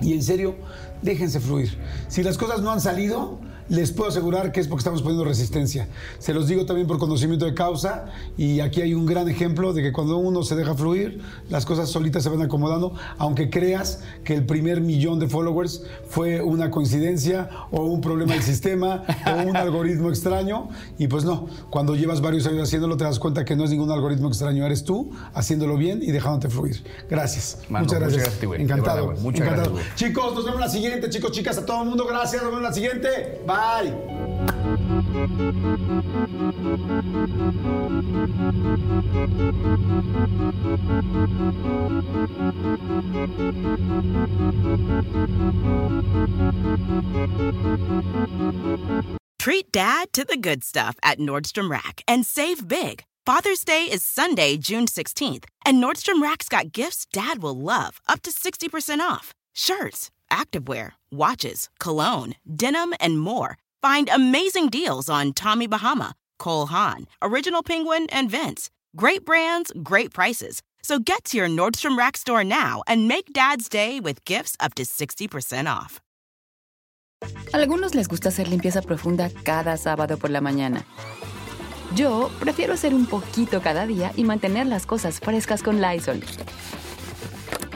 Y 0.00 0.14
en 0.14 0.22
serio, 0.22 0.56
déjense 1.02 1.40
fluir. 1.40 1.78
Si 2.08 2.22
las 2.22 2.38
cosas 2.38 2.62
no 2.62 2.70
han 2.70 2.80
salido, 2.80 3.38
les 3.68 3.92
puedo 3.92 4.10
asegurar 4.10 4.52
que 4.52 4.60
es 4.60 4.68
porque 4.68 4.80
estamos 4.80 5.02
poniendo 5.02 5.24
resistencia. 5.24 5.88
Se 6.18 6.32
los 6.32 6.46
digo 6.46 6.66
también 6.66 6.86
por 6.86 6.98
conocimiento 6.98 7.46
de 7.46 7.54
causa. 7.54 8.06
Y 8.36 8.60
aquí 8.60 8.80
hay 8.80 8.94
un 8.94 9.06
gran 9.06 9.28
ejemplo 9.28 9.72
de 9.72 9.82
que 9.82 9.92
cuando 9.92 10.16
uno 10.18 10.42
se 10.42 10.54
deja 10.54 10.74
fluir, 10.74 11.20
las 11.48 11.66
cosas 11.66 11.88
solitas 11.90 12.22
se 12.22 12.28
van 12.28 12.42
acomodando. 12.42 12.94
Aunque 13.18 13.50
creas 13.50 14.00
que 14.24 14.34
el 14.34 14.46
primer 14.46 14.80
millón 14.80 15.18
de 15.18 15.28
followers 15.28 15.82
fue 16.08 16.40
una 16.40 16.70
coincidencia 16.70 17.48
o 17.70 17.82
un 17.84 18.00
problema 18.00 18.34
del 18.34 18.42
sistema 18.42 19.02
o 19.26 19.42
un 19.42 19.56
algoritmo 19.56 20.10
extraño. 20.10 20.68
Y 20.98 21.08
pues 21.08 21.24
no, 21.24 21.48
cuando 21.70 21.96
llevas 21.96 22.20
varios 22.20 22.46
años 22.46 22.68
haciéndolo, 22.68 22.96
te 22.96 23.04
das 23.04 23.18
cuenta 23.18 23.44
que 23.44 23.56
no 23.56 23.64
es 23.64 23.70
ningún 23.70 23.90
algoritmo 23.90 24.28
extraño. 24.28 24.64
Eres 24.64 24.84
tú 24.84 25.10
haciéndolo 25.34 25.76
bien 25.76 26.02
y 26.02 26.12
dejándote 26.12 26.48
fluir. 26.48 26.84
Gracias. 27.10 27.58
Mano, 27.68 27.84
muchas 27.84 28.00
muchas 28.00 28.16
gracias. 28.18 28.42
Encantado. 28.60 28.96
verdad, 28.96 29.04
güey. 29.04 29.20
Muchas 29.20 29.46
encantado. 29.46 29.74
gracias, 29.74 29.96
güey. 29.96 29.96
Chicos, 29.96 30.34
nos 30.34 30.44
vemos 30.44 30.60
en 30.60 30.60
la 30.60 30.68
siguiente. 30.68 31.10
Chicos, 31.10 31.32
chicas, 31.32 31.58
a 31.58 31.66
todo 31.66 31.82
el 31.82 31.88
mundo, 31.88 32.06
gracias. 32.06 32.42
Nos 32.42 32.52
vemos 32.52 32.58
en 32.58 32.64
la 32.64 32.72
siguiente. 32.72 33.40
Bye. 33.46 33.55
Treat 49.38 49.72
dad 49.72 50.12
to 50.12 50.24
the 50.24 50.36
good 50.36 50.62
stuff 50.62 50.96
at 51.02 51.18
Nordstrom 51.18 51.70
Rack 51.70 52.02
and 52.06 52.26
save 52.26 52.68
big. 52.68 53.04
Father's 53.24 53.64
Day 53.64 53.84
is 53.90 54.02
Sunday, 54.02 54.58
June 54.58 54.84
16th, 54.86 55.44
and 55.64 55.82
Nordstrom 55.82 56.20
Rack's 56.20 56.50
got 56.50 56.72
gifts 56.72 57.06
Dad 57.10 57.40
will 57.42 57.58
love, 57.58 58.02
up 58.06 58.20
to 58.22 58.30
60% 58.30 59.00
off. 59.00 59.32
Shirts, 59.54 60.10
activewear, 60.30 60.92
watches, 61.10 61.68
cologne, 61.78 62.34
denim, 62.46 62.94
and 63.00 63.18
more. 63.18 63.56
Find 63.82 64.08
amazing 64.08 64.68
deals 64.68 65.08
on 65.08 65.32
Tommy 65.32 65.66
Bahama, 65.66 66.14
Cole 66.38 66.66
Haan, 66.66 67.06
Original 67.22 67.62
Penguin, 67.62 68.06
and 68.10 68.30
Vince. 68.30 68.70
Great 68.96 69.24
brands, 69.24 69.72
great 69.82 70.12
prices. 70.12 70.62
So 70.82 70.98
get 70.98 71.24
to 71.24 71.36
your 71.36 71.48
Nordstrom 71.48 71.98
Rack 71.98 72.16
store 72.16 72.44
now 72.44 72.82
and 72.86 73.08
make 73.08 73.32
Dad's 73.32 73.68
Day 73.68 74.00
with 74.00 74.24
gifts 74.24 74.56
up 74.60 74.74
to 74.74 74.84
60% 74.84 75.66
off. 75.68 76.00
Algunos 77.52 77.94
les 77.94 78.08
gusta 78.08 78.28
hacer 78.28 78.48
limpieza 78.48 78.82
profunda 78.82 79.30
cada 79.44 79.76
sábado 79.76 80.16
por 80.18 80.30
la 80.30 80.40
mañana. 80.40 80.84
Yo 81.94 82.30
prefiero 82.40 82.74
hacer 82.74 82.94
un 82.94 83.06
poquito 83.06 83.60
cada 83.62 83.86
día 83.86 84.12
y 84.16 84.24
mantener 84.24 84.66
las 84.66 84.86
cosas 84.86 85.20
frescas 85.20 85.62
con 85.62 85.80
Lysol. 85.80 86.20